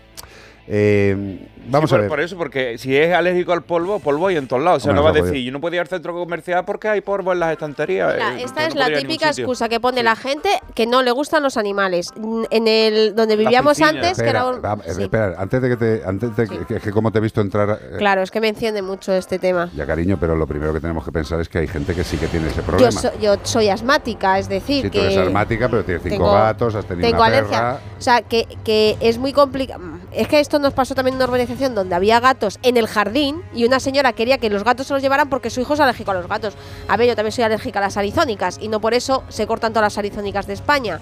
Eh, 0.68 1.48
vamos 1.68 1.90
Sí, 1.90 1.96
a 1.96 2.00
ver. 2.00 2.08
por 2.10 2.20
eso, 2.20 2.36
porque 2.38 2.78
si 2.78 2.96
es 2.98 3.14
alérgico 3.14 3.54
al 3.54 3.62
polvo, 3.64 4.00
polvo 4.00 4.28
hay 4.28 4.38
en 4.38 4.48
todos 4.48 4.64
lados. 4.64 4.78
O 4.78 4.86
sea, 4.86 4.92
Hombre, 4.92 5.00
no 5.00 5.04
va 5.04 5.20
a 5.20 5.24
decir, 5.32 5.44
yo 5.46 5.52
no 5.52 5.62
podía 5.62 5.78
ir 5.78 5.82
al 5.82 5.88
centro 5.88 6.14
comercial 6.14 6.66
porque 6.66 6.88
hay 6.88 7.02
polvo 7.02 7.34
en 7.34 7.40
las 7.40 7.52
estanterías. 7.52 8.14
Mira, 8.16 8.34
Eh, 8.40 8.44
esta 8.44 8.66
es 8.68 8.74
no 8.76 8.82
la 8.82 8.98
típica 8.98 9.30
excusa 9.30 9.70
que 9.70 9.80
pone 9.80 10.02
la 10.02 10.16
gente 10.16 10.50
que 10.74 10.88
no 10.88 11.04
le 11.04 11.12
gustan 11.12 11.44
los 11.44 11.58
animales. 11.58 12.12
En 12.50 12.68
el 12.68 13.16
donde 13.16 13.36
vivíamos 13.36 13.80
antes, 13.82 14.18
que 14.20 14.28
era 14.30 14.48
un... 14.48 14.64
va- 14.64 14.78
sí. 14.88 15.04
espera, 15.04 15.36
antes 15.38 15.62
de 15.62 15.70
que 15.70 15.78
te. 15.78 16.02
Antes 16.06 16.36
de 16.36 16.48
que, 16.48 16.66
que- 16.66 16.80
que 16.80 16.92
como 16.92 17.12
te 17.12 17.20
he 17.20 17.22
visto 17.22 17.42
entrar. 17.42 17.80
eh, 17.82 17.96
Claro, 17.98 18.22
es 18.24 18.32
que 18.32 18.42
me 18.42 18.48
enciende 18.48 18.82
mucho 18.82 19.14
este 19.14 19.38
tema. 19.40 19.70
Ya, 19.76 19.86
cariño, 19.86 20.18
pero 20.20 20.36
lo 20.36 20.48
primero 20.48 20.74
que 20.74 20.80
tenemos 20.80 21.06
que 21.06 21.12
pensar 21.12 21.40
es 21.40 21.50
que 21.50 21.60
hay 21.60 21.68
gente 21.68 21.94
que 21.94 22.04
sí 22.04 22.18
que 22.18 22.28
tiene 22.28 22.48
ese 22.48 22.58
Yo, 22.58 22.64
problema. 22.64 22.92
so- 22.92 23.12
yo 23.20 23.36
soy 23.44 23.70
asmática, 23.70 24.40
es 24.40 24.50
decir, 24.50 24.86
tú 24.86 24.92
que... 24.92 25.02
eres 25.06 25.18
asmática, 25.18 25.70
pero 25.70 25.84
tienes 25.84 26.02
cinco 26.04 26.16
tengo- 26.16 26.32
gatos, 26.34 26.76
has 26.76 26.86
tenido 26.86 27.08
tengo 27.08 27.20
una 27.22 27.28
alergia. 27.28 27.58
perra. 27.60 27.80
O 27.98 28.02
sea, 28.02 28.22
que, 28.22 28.48
que 28.64 28.98
es 29.00 29.18
muy 29.18 29.32
complicado. 29.34 29.82
Es 30.16 30.30
que 30.30 30.40
esto 30.40 30.60
nos 30.60 30.74
pasó 30.74 30.96
también 30.96 31.16
en 31.16 31.18
una 31.18 31.26
urbanización 31.26 31.76
donde 31.76 31.94
había 31.94 32.22
gatos 32.22 32.58
en 32.64 32.78
el 32.78 32.88
jardín 32.88 33.42
y 33.54 33.66
una 33.66 33.82
señora 33.82 34.14
quería 34.14 34.38
que 34.38 34.50
los 34.50 34.64
gatos 34.64 34.88
se 34.88 34.94
los 34.94 35.02
llevaran 35.02 35.30
porque 35.30 35.50
su 35.50 35.60
hijo 35.60 35.74
es 35.74 35.80
alérgico 35.82 36.12
a 36.12 36.14
los 36.14 36.28
gatos. 36.28 36.54
A 36.88 36.96
ver, 36.96 37.10
yo 37.10 37.16
también 37.18 37.34
soy 37.34 37.44
alérgica 37.44 37.80
a 37.80 37.82
las 37.82 37.98
arizónicas 37.98 38.58
y 38.62 38.70
no 38.70 38.80
por 38.80 38.94
eso 38.94 39.26
se 39.28 39.46
cortan 39.46 39.74
todas 39.74 39.88
las 39.88 39.98
arizónicas 39.98 40.48
de 40.48 40.54
España. 40.54 41.02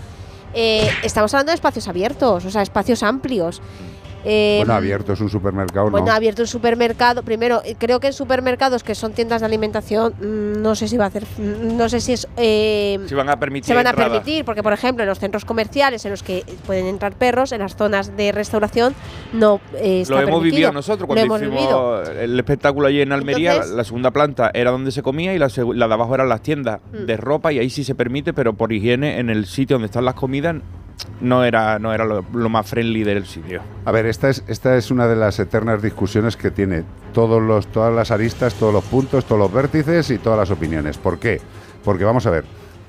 Eh, 0.55 0.89
estamos 1.03 1.31
hablando 1.35 1.51
de 1.51 1.55
espacios 1.55 1.87
abiertos, 1.87 2.43
o 2.43 2.49
sea, 2.49 2.63
espacios 2.63 3.03
amplios. 3.03 3.61
Eh, 4.25 4.55
bueno, 4.59 4.73
abierto 4.73 5.13
es 5.13 5.19
un 5.21 5.29
supermercado, 5.29 5.89
bueno, 5.89 6.07
¿no? 6.07 6.11
abierto 6.13 6.41
un 6.43 6.47
supermercado. 6.47 7.23
Primero, 7.23 7.61
eh, 7.65 7.75
creo 7.77 7.99
que 7.99 8.07
en 8.07 8.13
supermercados 8.13 8.83
que 8.83 8.95
son 8.95 9.11
tiendas 9.13 9.41
de 9.41 9.45
alimentación, 9.47 10.13
mm, 10.19 10.61
no 10.61 10.75
sé 10.75 10.87
si 10.87 10.95
va 10.97 11.05
a 11.05 11.07
hacer, 11.07 11.23
mm, 11.37 11.75
no 11.77 11.89
sé 11.89 11.99
si 11.99 12.13
es, 12.13 12.27
eh, 12.37 12.99
Si 13.05 13.15
van 13.15 13.29
a 13.29 13.37
permitir 13.37 13.65
se 13.67 13.73
van 13.73 13.87
a 13.87 13.93
permitir, 13.93 14.45
porque 14.45 14.63
por 14.63 14.73
ejemplo 14.73 15.03
en 15.03 15.09
los 15.09 15.19
centros 15.19 15.43
comerciales 15.45 16.05
en 16.05 16.11
los 16.11 16.23
que 16.23 16.43
pueden 16.65 16.85
entrar 16.85 17.13
perros, 17.13 17.51
en 17.51 17.59
las 17.59 17.75
zonas 17.75 18.15
de 18.15 18.31
restauración 18.31 18.93
no 19.33 19.59
eh, 19.75 20.01
está 20.01 20.13
Lo 20.15 20.19
hemos 20.21 20.29
permitido. 20.35 20.55
vivido 20.55 20.71
nosotros 20.71 21.05
cuando 21.07 21.21
hicimos 21.25 21.41
vivido. 21.41 22.03
el 22.03 22.39
espectáculo 22.39 22.87
allí 22.87 23.01
en 23.01 23.11
Almería. 23.11 23.51
Entonces- 23.53 23.75
la 23.75 23.83
segunda 23.83 24.11
planta 24.11 24.51
era 24.53 24.71
donde 24.71 24.91
se 24.91 25.01
comía 25.03 25.33
y 25.33 25.37
la, 25.39 25.49
la 25.73 25.87
de 25.87 25.93
abajo 25.93 26.15
eran 26.15 26.29
las 26.29 26.41
tiendas 26.41 26.79
Mm. 26.93 27.05
de 27.05 27.17
ropa 27.17 27.51
y 27.51 27.59
ahí 27.59 27.69
sí 27.69 27.83
se 27.83 27.95
permite, 27.95 28.33
pero 28.33 28.53
por 28.53 28.71
higiene 28.71 29.19
en 29.19 29.29
el 29.29 29.45
sitio 29.45 29.75
donde 29.75 29.87
están 29.87 30.05
las 30.05 30.13
comidas 30.15 30.55
no 31.19 31.43
era, 31.43 31.79
no 31.79 31.93
era 31.93 32.05
lo, 32.05 32.23
lo 32.33 32.49
más 32.49 32.67
friendly 32.69 33.03
del 33.03 33.25
sitio. 33.25 33.61
A 33.85 33.91
ver, 33.91 34.05
esta 34.13 34.29
es, 34.29 34.43
esta 34.47 34.77
es 34.77 34.91
una 34.91 35.07
de 35.07 35.15
las 35.15 35.39
eternas 35.39 35.81
discusiones 35.81 36.37
que 36.37 36.51
tiene 36.51 36.83
todos 37.13 37.41
los, 37.41 37.65
todas 37.65 37.91
las 37.91 38.11
aristas, 38.11 38.53
todos 38.53 38.71
los 38.71 38.83
puntos, 38.83 39.25
todos 39.25 39.39
los 39.39 39.51
vértices 39.51 40.11
y 40.11 40.19
todas 40.19 40.37
las 40.37 40.51
opiniones. 40.51 40.99
¿Por 40.99 41.17
qué? 41.17 41.41
Porque 41.83 42.03
vamos 42.03 42.27
a 42.27 42.29
ver, 42.29 42.45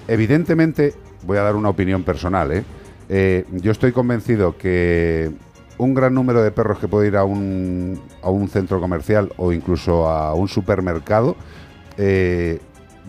evidentemente, 0.07 0.93
voy 1.23 1.39
a 1.39 1.43
dar 1.43 1.57
una 1.57 1.71
opinión 1.71 2.03
personal, 2.03 2.53
¿eh? 2.53 2.65
Eh, 3.09 3.47
yo 3.53 3.73
estoy 3.73 3.93
convencido 3.93 4.59
que 4.59 5.33
un 5.79 5.95
gran 5.95 6.13
número 6.13 6.43
de 6.43 6.51
perros 6.51 6.79
que 6.79 6.89
puede 6.89 7.09
ir 7.09 7.17
a 7.17 7.25
un, 7.25 8.03
a 8.23 8.29
un 8.29 8.49
centro 8.49 8.79
comercial 8.79 9.33
o 9.39 9.51
incluso 9.53 10.07
a 10.07 10.35
un 10.35 10.49
supermercado, 10.49 11.37
eh, 11.97 12.61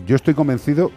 yo 0.06 0.16
estoy 0.16 0.32
convencido 0.32 0.90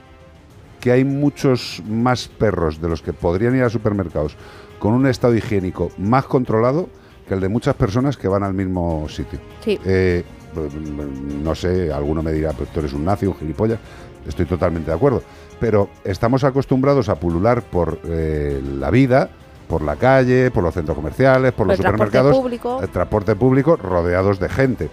que 0.80 0.94
hay 0.94 1.04
muchos 1.04 1.84
más 1.86 2.30
perros 2.30 2.80
de 2.80 2.88
los 2.88 3.02
que 3.02 3.12
podrían 3.12 3.58
ir 3.58 3.64
a 3.64 3.70
supermercados 3.70 4.38
con 4.80 4.94
un 4.94 5.06
estado 5.06 5.36
higiénico 5.36 5.92
más 5.98 6.24
controlado 6.26 6.88
que 7.30 7.36
el 7.36 7.40
de 7.40 7.48
muchas 7.48 7.76
personas 7.76 8.18
que 8.18 8.28
van 8.28 8.44
al 8.44 8.54
mismo 8.54 9.08
sitio. 9.08 9.40
Sí. 9.64 9.80
Eh, 9.86 10.26
mm, 10.56 11.44
no 11.44 11.56
sé, 11.56 11.94
alguno 11.94 12.22
me 12.22 12.34
dirá, 12.34 12.52
pues 12.52 12.70
tú 12.70 12.80
eres 12.82 12.92
un 12.92 13.06
nazi, 13.06 13.28
un 13.28 13.36
gilipollas. 13.36 13.80
Estoy 14.28 14.46
totalmente 14.46 14.92
de 14.92 14.98
acuerdo. 14.98 15.24
Pero 15.60 15.90
estamos 16.04 16.44
acostumbrados 16.44 17.08
a 17.08 17.16
pulular 17.16 17.62
por 17.62 18.00
eh, 18.06 18.62
la 18.78 18.90
vida, 18.90 19.30
por 19.68 19.82
la 19.84 19.96
calle, 19.96 20.52
por 20.52 20.64
los 20.64 20.74
centros 20.74 20.96
comerciales, 20.96 21.52
por 21.54 21.68
Por 21.68 21.68
los 21.68 21.80
el 21.80 21.84
transporte 21.84 22.18
supermercados, 22.18 22.42
público. 22.42 22.80
el 22.82 22.90
transporte 22.90 23.36
público, 23.36 23.76
rodeados 23.78 24.40
de 24.40 24.50
gente. 24.50 24.90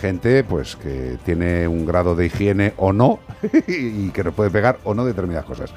Gente 0.00 0.44
pues 0.44 0.76
que 0.76 1.18
tiene 1.24 1.66
un 1.66 1.84
grado 1.84 2.14
de 2.14 2.26
higiene 2.26 2.72
o 2.76 2.92
no 2.92 3.18
y 3.66 4.10
que 4.10 4.22
nos 4.22 4.34
puede 4.34 4.50
pegar 4.50 4.78
o 4.84 4.94
no 4.94 5.04
determinadas 5.04 5.46
cosas. 5.46 5.72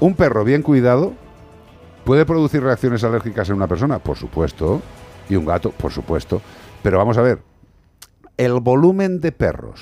Un 0.00 0.14
perro 0.14 0.44
bien 0.44 0.60
cuidado 0.62 1.14
puede 2.04 2.26
producir 2.26 2.62
reacciones 2.62 3.02
alérgicas 3.02 3.48
en 3.48 3.56
una 3.56 3.66
persona, 3.66 3.98
por 3.98 4.16
supuesto, 4.16 4.82
y 5.28 5.36
un 5.36 5.44
gato, 5.46 5.70
por 5.70 5.92
supuesto. 5.92 6.40
Pero 6.82 6.98
vamos 6.98 7.18
a 7.18 7.22
ver, 7.22 7.38
el 8.36 8.54
volumen 8.60 9.20
de 9.20 9.32
perros 9.32 9.80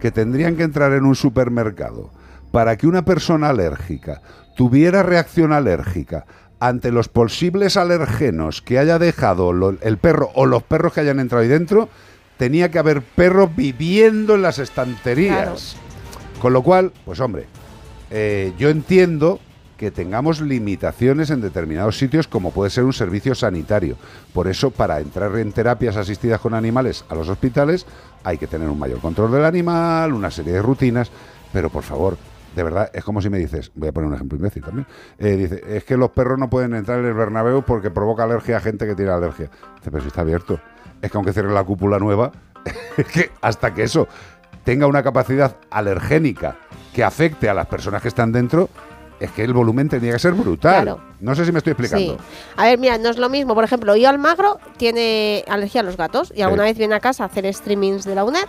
que 0.00 0.10
tendrían 0.10 0.56
que 0.56 0.62
entrar 0.64 0.92
en 0.92 1.04
un 1.04 1.14
supermercado 1.14 2.10
para 2.50 2.76
que 2.76 2.86
una 2.86 3.04
persona 3.04 3.48
alérgica 3.50 4.20
tuviera 4.56 5.02
reacción 5.02 5.52
alérgica 5.52 6.26
ante 6.60 6.90
los 6.92 7.08
posibles 7.08 7.76
alergenos 7.76 8.62
que 8.62 8.78
haya 8.78 8.98
dejado 8.98 9.52
lo- 9.52 9.76
el 9.80 9.98
perro 9.98 10.30
o 10.34 10.46
los 10.46 10.62
perros 10.62 10.92
que 10.92 11.00
hayan 11.00 11.20
entrado 11.20 11.42
ahí 11.42 11.48
dentro, 11.48 11.88
tenía 12.36 12.70
que 12.70 12.78
haber 12.78 13.02
perros 13.02 13.54
viviendo 13.54 14.34
en 14.34 14.42
las 14.42 14.58
estanterías. 14.58 15.76
Con 16.40 16.52
lo 16.52 16.62
cual, 16.62 16.92
pues 17.04 17.20
hombre, 17.20 17.46
eh, 18.10 18.52
yo 18.58 18.68
entiendo 18.70 19.40
que 19.84 19.90
tengamos 19.90 20.40
limitaciones 20.40 21.28
en 21.28 21.42
determinados 21.42 21.98
sitios 21.98 22.26
como 22.26 22.52
puede 22.52 22.70
ser 22.70 22.84
un 22.84 22.94
servicio 22.94 23.34
sanitario. 23.34 23.98
Por 24.32 24.48
eso, 24.48 24.70
para 24.70 24.98
entrar 24.98 25.36
en 25.36 25.52
terapias 25.52 25.98
asistidas 25.98 26.40
con 26.40 26.54
animales 26.54 27.04
a 27.10 27.14
los 27.14 27.28
hospitales, 27.28 27.84
hay 28.22 28.38
que 28.38 28.46
tener 28.46 28.66
un 28.70 28.78
mayor 28.78 29.00
control 29.00 29.30
del 29.32 29.44
animal, 29.44 30.14
una 30.14 30.30
serie 30.30 30.54
de 30.54 30.62
rutinas, 30.62 31.10
pero 31.52 31.68
por 31.68 31.82
favor, 31.82 32.16
de 32.56 32.62
verdad, 32.62 32.90
es 32.94 33.04
como 33.04 33.20
si 33.20 33.28
me 33.28 33.36
dices, 33.36 33.72
voy 33.74 33.88
a 33.88 33.92
poner 33.92 34.08
un 34.08 34.14
ejemplo 34.14 34.38
imbécil 34.38 34.62
también, 34.62 34.86
eh, 35.18 35.36
dice, 35.36 35.62
es 35.68 35.84
que 35.84 35.98
los 35.98 36.12
perros 36.12 36.38
no 36.38 36.48
pueden 36.48 36.72
entrar 36.74 36.98
en 37.00 37.04
el 37.04 37.12
Bernabéu 37.12 37.62
porque 37.62 37.90
provoca 37.90 38.24
alergia 38.24 38.56
a 38.56 38.60
gente 38.60 38.86
que 38.86 38.94
tiene 38.94 39.10
alergia. 39.10 39.50
Dice, 39.76 39.90
pero 39.90 40.00
si 40.00 40.06
está 40.06 40.22
abierto. 40.22 40.58
Es 41.02 41.10
que 41.10 41.18
aunque 41.18 41.34
cierre 41.34 41.52
la 41.52 41.62
cúpula 41.62 41.98
nueva, 41.98 42.32
es 42.96 43.06
que 43.06 43.30
hasta 43.42 43.74
que 43.74 43.82
eso 43.82 44.08
tenga 44.64 44.86
una 44.86 45.02
capacidad 45.02 45.56
alergénica 45.70 46.56
que 46.94 47.04
afecte 47.04 47.50
a 47.50 47.54
las 47.54 47.66
personas 47.66 48.00
que 48.00 48.08
están 48.08 48.32
dentro, 48.32 48.70
es 49.24 49.30
que 49.32 49.44
el 49.44 49.52
volumen 49.52 49.88
tenía 49.88 50.12
que 50.12 50.18
ser 50.18 50.32
brutal. 50.32 50.82
Claro. 50.84 51.00
No 51.20 51.34
sé 51.34 51.44
si 51.44 51.52
me 51.52 51.58
estoy 51.58 51.72
explicando. 51.72 52.14
Sí. 52.14 52.18
A 52.56 52.64
ver, 52.64 52.78
mira, 52.78 52.98
no 52.98 53.08
es 53.10 53.16
lo 53.18 53.28
mismo. 53.28 53.54
Por 53.54 53.64
ejemplo, 53.64 53.96
yo 53.96 54.08
Almagro 54.08 54.58
tiene 54.76 55.44
alergia 55.48 55.80
a 55.80 55.84
los 55.84 55.96
gatos 55.96 56.32
y 56.34 56.42
alguna 56.42 56.64
Sí. 56.64 56.70
vez 56.70 56.78
viene 56.78 56.94
a 56.94 57.00
casa 57.00 57.24
a 57.24 57.26
hacer 57.26 57.52
streamings 57.52 58.04
de 58.04 58.14
la 58.14 58.24
UNED. 58.24 58.44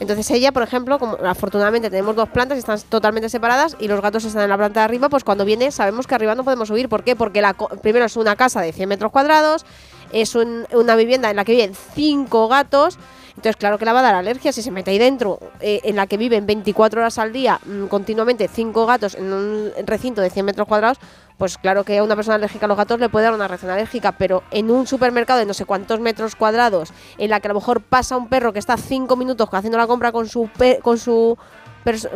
Entonces 0.00 0.30
ella, 0.30 0.52
por 0.52 0.62
ejemplo, 0.62 0.98
como 1.00 1.16
afortunadamente 1.26 1.90
tenemos 1.90 2.14
dos 2.14 2.28
plantas 2.28 2.56
y 2.56 2.60
están 2.60 2.78
totalmente 2.88 3.28
separadas 3.28 3.76
y 3.80 3.88
los 3.88 4.00
gatos 4.00 4.24
están 4.24 4.42
en 4.44 4.50
la 4.50 4.56
planta 4.56 4.80
de 4.80 4.84
arriba, 4.84 5.08
pues 5.08 5.24
cuando 5.24 5.44
viene 5.44 5.72
sabemos 5.72 6.06
que 6.06 6.14
arriba 6.14 6.36
no 6.36 6.44
podemos 6.44 6.68
subir. 6.68 6.88
¿Por 6.88 7.02
qué? 7.02 7.16
Porque 7.16 7.42
la, 7.42 7.54
primero 7.54 8.04
es 8.06 8.16
una 8.16 8.36
casa 8.36 8.60
de 8.60 8.72
100 8.72 8.88
metros 8.88 9.10
cuadrados, 9.10 9.66
es 10.12 10.36
un- 10.36 10.66
una 10.72 10.94
vivienda 10.94 11.30
en 11.30 11.36
la 11.36 11.44
que 11.44 11.52
viven 11.52 11.72
cinco 11.94 12.46
gatos. 12.46 12.96
Entonces, 13.38 13.56
claro 13.56 13.78
que 13.78 13.84
le 13.84 13.92
va 13.92 14.00
a 14.00 14.02
dar 14.02 14.16
alergia 14.16 14.52
si 14.52 14.62
se 14.62 14.72
mete 14.72 14.90
ahí 14.90 14.98
dentro, 14.98 15.38
eh, 15.60 15.80
en 15.84 15.94
la 15.94 16.08
que 16.08 16.16
viven 16.16 16.44
24 16.44 17.00
horas 17.00 17.18
al 17.18 17.32
día, 17.32 17.60
mm, 17.64 17.86
continuamente 17.86 18.48
cinco 18.52 18.84
gatos 18.84 19.14
en 19.14 19.32
un 19.32 19.70
recinto 19.86 20.20
de 20.20 20.28
100 20.28 20.44
metros 20.44 20.66
cuadrados, 20.66 20.98
pues 21.36 21.56
claro 21.56 21.84
que 21.84 21.98
a 21.98 22.02
una 22.02 22.16
persona 22.16 22.34
alérgica 22.34 22.66
a 22.66 22.68
los 22.68 22.76
gatos 22.76 22.98
le 22.98 23.08
puede 23.08 23.26
dar 23.26 23.34
una 23.34 23.46
reacción 23.46 23.70
alérgica, 23.70 24.10
pero 24.10 24.42
en 24.50 24.72
un 24.72 24.88
supermercado 24.88 25.38
de 25.38 25.46
no 25.46 25.54
sé 25.54 25.66
cuántos 25.66 26.00
metros 26.00 26.34
cuadrados, 26.34 26.92
en 27.16 27.30
la 27.30 27.38
que 27.38 27.46
a 27.46 27.50
lo 27.50 27.60
mejor 27.60 27.80
pasa 27.80 28.16
un 28.16 28.28
perro 28.28 28.52
que 28.52 28.58
está 28.58 28.76
cinco 28.76 29.14
minutos 29.14 29.48
haciendo 29.52 29.78
la 29.78 29.86
compra 29.86 30.10
con 30.10 30.28
su 30.28 30.50
con 30.82 30.98
su 30.98 31.38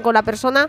con 0.02 0.14
la 0.14 0.22
persona, 0.22 0.68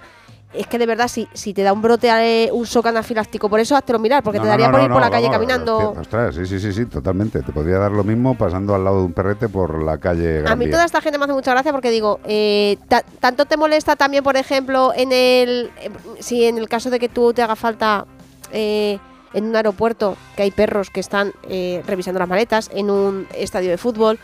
es 0.53 0.67
que 0.67 0.77
de 0.77 0.85
verdad 0.85 1.07
si, 1.07 1.27
si 1.33 1.53
te 1.53 1.63
da 1.63 1.73
un 1.73 1.81
brote, 1.81 2.09
eh, 2.09 2.49
un 2.51 2.63
shock 2.65 2.87
anafiláctico 2.87 3.49
por 3.49 3.59
eso, 3.59 3.75
háztelo 3.75 3.99
mirar, 3.99 4.23
porque 4.23 4.37
No, 4.39 4.43
te 4.43 4.49
daría 4.49 4.67
no, 4.67 4.73
por 4.73 4.81
ir 4.83 4.89
por 4.91 5.01
la 5.01 5.09
calle 5.09 5.27
vamos, 5.27 5.35
caminando. 5.37 5.91
Ostras, 5.99 6.35
sí, 6.35 6.45
sí, 6.45 6.59
sí, 6.59 6.71
sí, 6.73 6.85
totalmente. 6.85 7.41
Te 7.41 7.51
podría 7.51 7.77
dar 7.79 7.91
lo 7.91 8.03
mismo 8.03 8.37
pasando 8.37 8.75
al 8.75 8.83
lado 8.83 8.99
de 8.99 9.05
un 9.05 9.13
perrete 9.13 9.49
por 9.49 9.83
la 9.83 9.97
calle 9.97 10.41
Gran 10.41 10.53
A 10.53 10.55
mí 10.55 10.65
Vía. 10.65 10.73
toda 10.75 10.85
esta 10.85 11.01
gente 11.01 11.17
me 11.17 11.25
hace 11.25 11.33
mucha 11.33 11.51
gracia 11.51 11.71
porque 11.71 11.89
digo, 11.91 12.19
eh, 12.25 12.77
ta- 12.87 13.03
tanto 13.19 13.45
te 13.45 13.57
molesta 13.57 13.95
también, 13.95 14.23
por 14.23 14.37
ejemplo, 14.37 14.91
en 14.95 15.11
el 15.11 15.71
eh, 15.81 15.89
si 16.19 16.45
en 16.45 16.57
el 16.57 16.69
caso 16.69 16.89
de 16.89 16.99
que 16.99 17.09
tú 17.09 17.33
te 17.33 17.41
haga 17.41 17.55
falta 17.55 18.05
eh, 18.51 18.99
en 19.33 19.45
un 19.45 19.55
aeropuerto 19.55 20.15
que 20.35 20.43
hay 20.43 20.51
perros 20.51 20.89
que 20.91 20.99
están 20.99 21.31
eh, 21.49 21.81
revisando 21.87 22.19
las 22.19 22.29
maletas, 22.29 22.69
en 22.73 22.91
un 22.91 23.27
estadio 23.35 23.71
de 23.71 23.77
fútbol, 23.79 24.19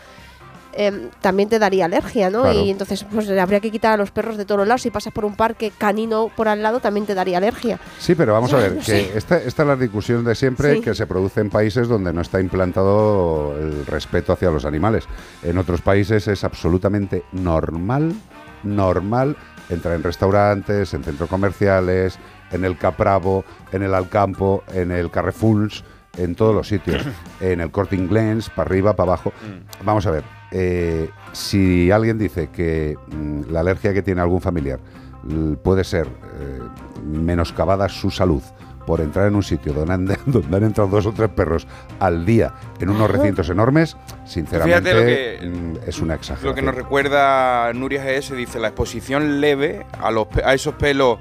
em, 0.74 1.08
también 1.20 1.48
te 1.48 1.58
daría 1.58 1.84
alergia, 1.86 2.30
¿no? 2.30 2.42
Claro. 2.42 2.60
Y 2.60 2.70
entonces 2.70 3.04
pues 3.10 3.28
habría 3.30 3.60
que 3.60 3.70
quitar 3.70 3.92
a 3.92 3.96
los 3.96 4.10
perros 4.10 4.36
de 4.36 4.44
todos 4.44 4.58
los 4.60 4.68
lados. 4.68 4.82
Si 4.82 4.90
pasas 4.90 5.12
por 5.12 5.24
un 5.24 5.34
parque 5.36 5.72
canino 5.76 6.30
por 6.36 6.48
al 6.48 6.62
lado, 6.62 6.80
también 6.80 7.06
te 7.06 7.14
daría 7.14 7.38
alergia. 7.38 7.78
Sí, 7.98 8.14
pero 8.14 8.32
vamos 8.32 8.52
a 8.52 8.56
ver, 8.58 8.74
No 8.76 8.82
que 8.82 9.12
esta, 9.16 9.36
esta 9.38 9.62
es 9.62 9.68
la 9.68 9.76
discusión 9.76 10.24
de 10.24 10.34
siempre 10.34 10.74
Sí. 10.76 10.80
que 10.80 10.94
se 10.94 11.06
produce 11.06 11.40
en 11.40 11.50
países 11.50 11.88
donde 11.88 12.12
no 12.12 12.20
está 12.20 12.40
implantado 12.40 13.54
el 13.58 13.86
respeto 13.86 14.32
hacia 14.32 14.50
los 14.50 14.64
animales. 14.64 15.04
En 15.42 15.58
otros 15.58 15.80
países 15.80 16.28
es 16.28 16.44
absolutamente 16.44 17.24
normal, 17.32 18.12
normal 18.62 19.36
entrar 19.68 19.94
en 19.94 20.02
restaurantes, 20.02 20.94
en 20.94 21.04
centros 21.04 21.28
comerciales, 21.28 22.18
en 22.50 22.64
el 22.64 22.76
Capravo, 22.76 23.44
en 23.72 23.82
el 23.82 23.94
Alcampo, 23.94 24.64
en 24.74 24.90
el 24.90 25.10
Carrefours, 25.10 25.84
en 26.16 26.34
todos 26.34 26.54
los 26.54 26.66
sitios, 26.66 27.02
en 27.40 27.60
el 27.60 27.70
Corte 27.70 27.94
Inglés, 27.94 28.50
para 28.50 28.68
arriba, 28.68 28.96
para 28.96 29.12
abajo. 29.12 29.32
Vamos 29.84 30.06
a 30.06 30.10
ver, 30.10 30.24
eh, 30.52 31.10
si 31.32 31.90
alguien 31.90 32.18
dice 32.18 32.48
que 32.50 32.96
mm, 33.12 33.50
la 33.50 33.60
alergia 33.60 33.92
que 33.94 34.02
tiene 34.02 34.20
algún 34.20 34.40
familiar 34.40 34.80
puede 35.62 35.84
ser 35.84 36.06
eh, 36.06 36.58
menoscabada 37.04 37.88
su 37.88 38.10
salud 38.10 38.42
por 38.86 39.00
entrar 39.02 39.26
en 39.28 39.34
un 39.36 39.42
sitio 39.42 39.72
donde 39.74 39.92
han, 39.92 40.06
donde 40.26 40.56
han 40.56 40.64
entrado 40.64 40.88
dos 40.90 41.06
o 41.06 41.12
tres 41.12 41.28
perros 41.28 41.66
al 42.00 42.24
día 42.24 42.54
en 42.80 42.88
unos 42.88 43.10
recintos 43.10 43.48
enormes, 43.50 43.96
sinceramente 44.24 44.90
que- 44.92 45.46
mm, 45.46 45.76
es 45.88 46.00
una 46.00 46.14
exageración. 46.14 46.50
Lo 46.50 46.54
que 46.54 46.62
nos 46.62 46.74
recuerda 46.74 47.72
Nuria 47.74 48.02
GS 48.04 48.34
dice, 48.34 48.58
la 48.58 48.68
exposición 48.68 49.40
leve 49.40 49.84
a, 50.00 50.10
los, 50.10 50.26
pe- 50.28 50.42
a 50.44 50.54
esos 50.54 50.74
pelos 50.74 51.18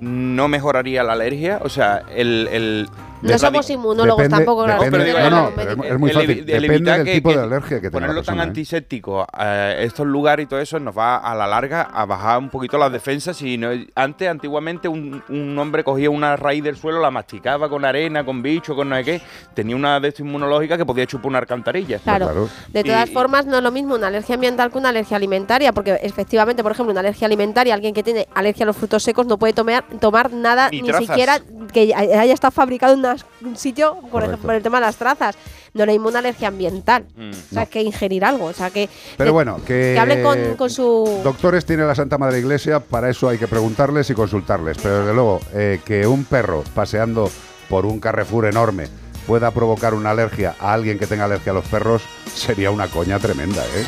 no 0.00 0.46
mejoraría 0.48 1.02
la 1.02 1.14
alergia. 1.14 1.58
O 1.62 1.68
sea, 1.68 2.02
el... 2.14 2.48
el 2.52 2.88
No 3.22 3.38
somos 3.38 3.68
inmunólogos 3.70 4.22
Depende- 4.22 4.36
tampoco. 4.36 4.64
claro, 4.64 4.82
depende- 4.82 5.06
que 5.06 5.12
no, 5.12 5.18
tienen 5.18 5.30
no, 5.30 5.42
los 5.44 5.50
pero 5.54 5.70
es, 5.70 5.76
médicos. 5.76 5.94
es 5.94 5.98
muy 6.00 6.10
el 6.10 6.14
fácil. 6.16 6.30
evi- 6.30 6.38
el 6.54 6.62
Depende 6.62 6.90
del 6.92 7.04
que- 7.04 7.12
tipo 7.14 7.28
que 7.30 7.36
de 7.36 7.42
alergia 7.42 7.80
que 7.80 7.90
Ponerlo 7.90 8.14
tan 8.14 8.20
persona. 8.24 8.42
¿eh? 8.42 8.46
antiséptico 8.46 9.26
a 9.32 9.72
estos 9.72 10.06
lugares 10.06 10.44
y 10.44 10.48
todo 10.48 10.60
eso 10.60 10.78
nos 10.78 10.96
va 10.96 11.16
a 11.16 11.34
la 11.34 11.46
larga 11.46 11.82
a 11.82 12.04
bajar 12.06 12.38
un 12.38 12.48
poquito 12.50 12.78
las 12.78 12.92
defensas. 12.92 13.36
Si 13.36 13.56
no, 13.58 13.70
antes, 13.94 14.28
antiguamente, 14.28 14.88
un, 14.88 15.22
un 15.28 15.58
hombre 15.58 15.84
cogía 15.84 16.10
una 16.10 16.36
raíz 16.36 16.62
del 16.62 16.76
suelo, 16.76 17.00
la 17.00 17.10
masticaba 17.10 17.68
con 17.68 17.84
arena, 17.84 18.24
con 18.24 18.42
bicho, 18.42 18.74
con 18.76 18.88
no 18.88 18.96
sé 18.96 19.04
qué, 19.04 19.20
tenía 19.54 19.74
una 19.76 19.98
de 20.00 20.08
esto 20.08 20.22
inmunológica 20.22 20.76
que 20.76 20.86
podía 20.86 21.06
chupar 21.06 21.26
una 21.26 21.38
alcantarilla. 21.38 21.98
Claro. 21.98 22.48
De 22.68 22.84
todas 22.84 23.08
Y- 23.08 23.12
formas, 23.12 23.46
no 23.46 23.56
es 23.58 23.62
lo 23.62 23.70
mismo 23.70 23.94
una 23.94 24.06
alergia 24.08 24.34
ambiental 24.34 24.70
que 24.70 24.78
una 24.78 24.90
alergia 24.90 25.16
alimentaria, 25.16 25.72
porque 25.72 25.98
efectivamente, 26.02 26.62
por 26.62 26.72
ejemplo, 26.72 26.90
una 26.92 27.00
alergia 27.00 27.26
alimentaria, 27.26 27.74
alguien 27.74 27.94
que 27.94 28.02
tiene 28.02 28.28
alergia 28.34 28.64
a 28.64 28.66
los 28.66 28.76
frutos 28.76 29.02
secos 29.02 29.26
no 29.26 29.38
puede 29.38 29.52
tomar, 29.52 29.84
tomar 30.00 30.32
nada, 30.32 30.68
Ni 30.70 30.82
ni, 30.82 30.92
siquiera 30.92 31.40
que 31.72 31.94
haya 31.94 32.32
estado 32.32 32.50
fabricado 32.52 32.94
en 32.94 33.02
unas- 33.10 33.26
un 33.42 33.56
sitio, 33.56 33.94
por 33.94 34.10
Correcto. 34.10 34.32
ejemplo, 34.34 34.46
por 34.46 34.54
el 34.54 34.62
tema 34.62 34.78
de 34.78 34.86
las 34.86 34.96
trazas. 34.96 35.36
No 35.74 35.84
le 35.86 35.92
mismo 35.92 36.08
una 36.08 36.18
alergia 36.20 36.48
ambiental. 36.48 37.04
Mm. 37.16 37.30
O 37.30 37.54
sea, 37.54 37.66
que 37.66 37.82
ingerir 37.82 38.24
algo. 38.24 38.46
O 38.46 38.52
sea, 38.52 38.70
que. 38.70 38.88
Pero 39.16 39.28
que- 39.28 39.32
bueno, 39.32 39.56
que... 39.66 39.92
Que 39.94 39.98
hablen 39.98 40.22
con, 40.22 40.56
con 40.56 40.70
su. 40.70 41.20
Doctores 41.22 41.64
tiene 41.66 41.84
la 41.86 41.94
Santa 41.94 42.16
Madre 42.18 42.38
Iglesia, 42.38 42.80
para 42.80 43.10
eso 43.10 43.28
hay 43.28 43.38
que 43.38 43.46
preguntarles 43.48 44.08
y 44.10 44.14
consultarles. 44.14 44.78
Pero 44.82 45.00
desde 45.00 45.14
luego, 45.14 45.40
eh, 45.52 45.80
que 45.84 46.06
un 46.06 46.24
perro 46.24 46.64
paseando 46.74 47.30
por 47.68 47.84
un 47.86 48.00
Carrefour 48.00 48.46
enorme 48.46 48.88
pueda 49.26 49.50
provocar 49.50 49.92
una 49.92 50.10
alergia 50.12 50.56
a 50.58 50.72
alguien 50.72 50.98
que 50.98 51.06
tenga 51.06 51.24
alergia 51.26 51.52
a 51.52 51.54
los 51.54 51.66
perros 51.66 52.02
sería 52.34 52.70
una 52.70 52.88
coña 52.88 53.18
tremenda, 53.18 53.62
¿eh? 53.76 53.84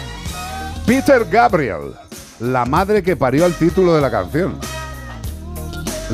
Peter 0.87 1.25
Gabriel, 1.31 1.95
la 2.41 2.67
madre 2.67 3.03
que 3.03 3.17
parió 3.17 3.47
al 3.47 3.55
título 3.55 3.95
de 3.95 4.03
la 4.03 4.11
canción. 4.11 4.59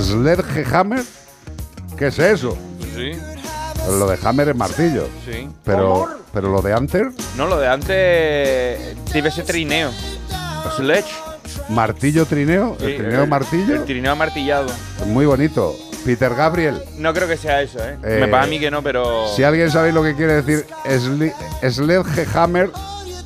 Sledgehammer, 0.00 1.02
¿qué 1.98 2.06
es 2.08 2.18
eso? 2.18 2.56
Sí. 2.96 3.12
Lo 3.98 4.06
de 4.08 4.18
Hammer 4.24 4.48
es 4.48 4.56
martillo. 4.56 5.08
Sí. 5.24 5.48
Pero, 5.64 6.08
pero 6.32 6.48
lo 6.50 6.60
de 6.62 6.74
Hunter, 6.74 7.10
No, 7.36 7.46
lo 7.46 7.58
de 7.58 7.68
antes 7.68 8.96
debe 9.12 9.30
ser 9.30 9.44
trineo. 9.44 9.90
Sledge. 10.76 11.06
martillo 11.68 12.26
trineo, 12.26 12.76
el 12.80 12.96
trineo 12.96 13.22
el- 13.22 13.28
martillo. 13.28 13.74
El 13.76 13.84
trineo 13.84 14.12
amartillado. 14.12 14.66
Muy 15.06 15.26
bonito. 15.26 15.74
Peter 16.04 16.34
Gabriel. 16.34 16.80
No 16.98 17.12
creo 17.14 17.26
que 17.28 17.36
sea 17.36 17.62
eso, 17.62 17.78
¿eh? 17.80 17.96
Eh, 18.04 18.18
Me 18.20 18.28
pasa 18.28 18.44
a 18.44 18.46
mí 18.46 18.60
que 18.60 18.70
no, 18.70 18.82
pero. 18.82 19.26
Si 19.34 19.42
alguien 19.42 19.70
sabe 19.70 19.92
lo 19.92 20.02
que 20.02 20.14
quiere 20.14 20.42
decir 20.42 20.64
sli- 20.84 21.32
Sledgehammer, 21.68 22.70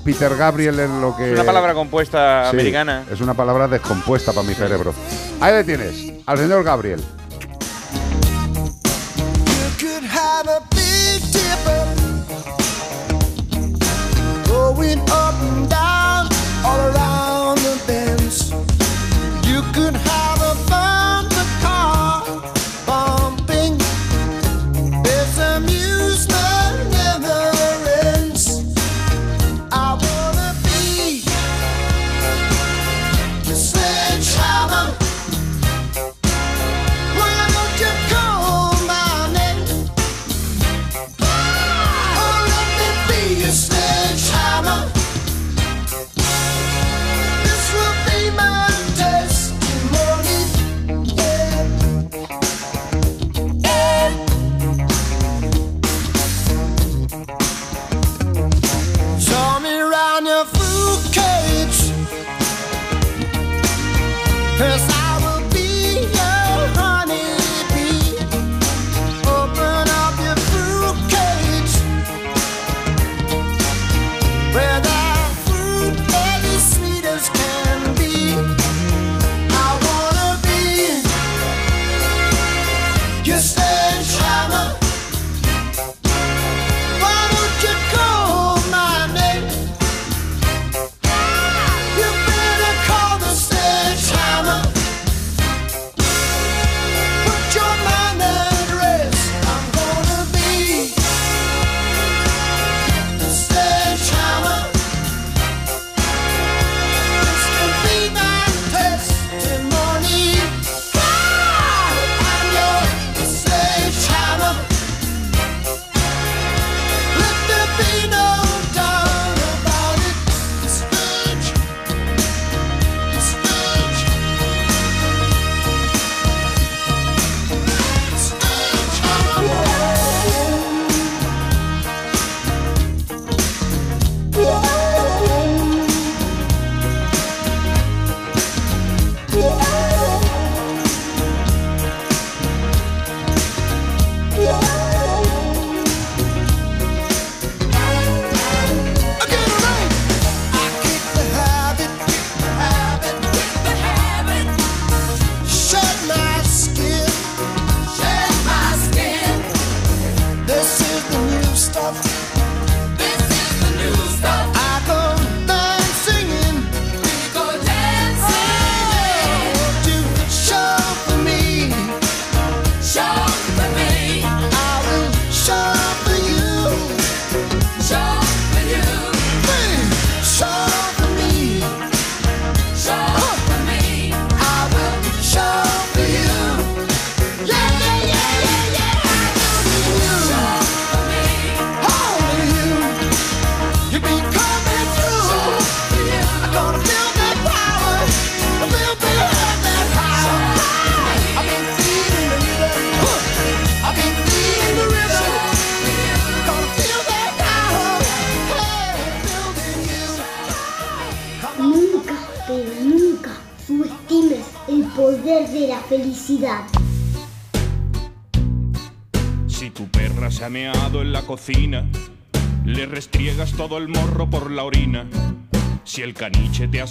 Peter 0.04 0.34
Gabriel 0.36 0.80
es 0.80 0.88
lo 0.90 1.14
que. 1.16 1.26
Es 1.28 1.34
una 1.34 1.44
palabra 1.44 1.74
compuesta 1.74 2.44
Sí, 2.50 2.56
americana. 2.56 3.04
Es 3.12 3.20
una 3.20 3.34
palabra 3.34 3.68
descompuesta 3.68 4.32
para 4.32 4.46
mi 4.46 4.54
cerebro. 4.54 4.94
Ahí 5.40 5.52
le 5.54 5.64
tienes, 5.64 6.12
al 6.26 6.38
señor 6.38 6.64
Gabriel. 6.64 7.02
Have 10.46 10.62
a 10.62 10.66
big 10.70 11.20
dipper 11.32 11.84
going 14.48 14.98
up 15.10 15.34
and 15.34 15.68
down 15.68 16.28
all 16.64 16.80
around 16.88 17.58
the 17.58 17.82
bends. 17.86 18.50
You 19.46 19.60
could 19.74 20.09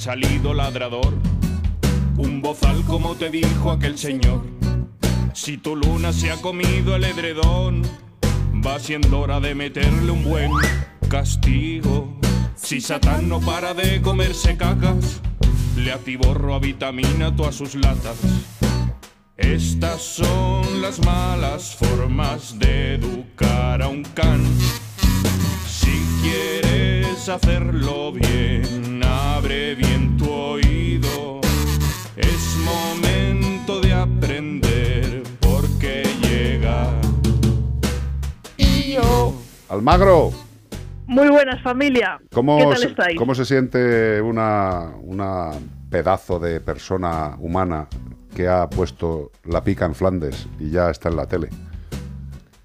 salido 0.10 0.56
ladrador, 0.56 1.14
un 2.18 2.42
bozal 2.42 2.84
como 2.86 3.14
te 3.14 3.30
dijo 3.30 3.70
aquel 3.70 3.96
señor. 3.96 4.44
Si 5.36 5.60
tu 5.60 5.76
luna 5.76 6.12
se 6.12 6.32
ha 6.32 6.38
comido 6.38 6.96
el 6.96 7.04
edredón, 7.04 7.84
va 8.66 8.80
siendo 8.80 9.20
hora 9.20 9.40
de 9.40 9.54
meterle 9.54 10.10
un 10.10 10.24
buen 10.24 10.52
castigo. 11.10 12.18
Si 12.56 12.82
Satán 12.82 13.30
no 13.30 13.40
para 13.40 13.76
de 13.76 14.02
comerse 14.02 14.58
cacas, 14.58 15.22
le 15.78 15.92
atiborro 15.92 16.56
a 16.56 16.60
vitamina 16.60 17.36
todas 17.36 17.54
sus 17.54 17.76
latas. 17.76 18.18
Estas 19.38 20.02
son 20.02 20.82
las 20.82 21.06
malas 21.06 21.76
formas 21.76 22.58
de 22.58 22.96
educar 22.96 23.84
a 23.84 23.88
un 23.88 24.02
can. 24.16 24.44
Si 25.68 26.02
quieres 26.24 27.30
hacerlo 27.30 28.09
Almagro, 39.94 40.32
Muy 41.08 41.30
buenas 41.30 41.60
familia. 41.64 42.20
¿cómo, 42.32 42.60
¿Qué 42.60 42.66
tal 42.66 42.78
se, 42.78 42.88
estáis? 42.90 43.18
cómo 43.18 43.34
se 43.34 43.44
siente 43.44 44.22
una, 44.22 44.92
una 45.02 45.50
pedazo 45.90 46.38
de 46.40 46.62
persona 46.62 47.36
humana 47.40 47.88
que 48.36 48.48
ha 48.48 48.70
puesto 48.70 49.32
la 49.46 49.64
pica 49.64 49.86
en 49.86 49.96
Flandes 49.96 50.48
y 50.60 50.70
ya 50.70 50.92
está 50.92 51.10
en 51.10 51.16
la 51.16 51.26
tele? 51.26 51.50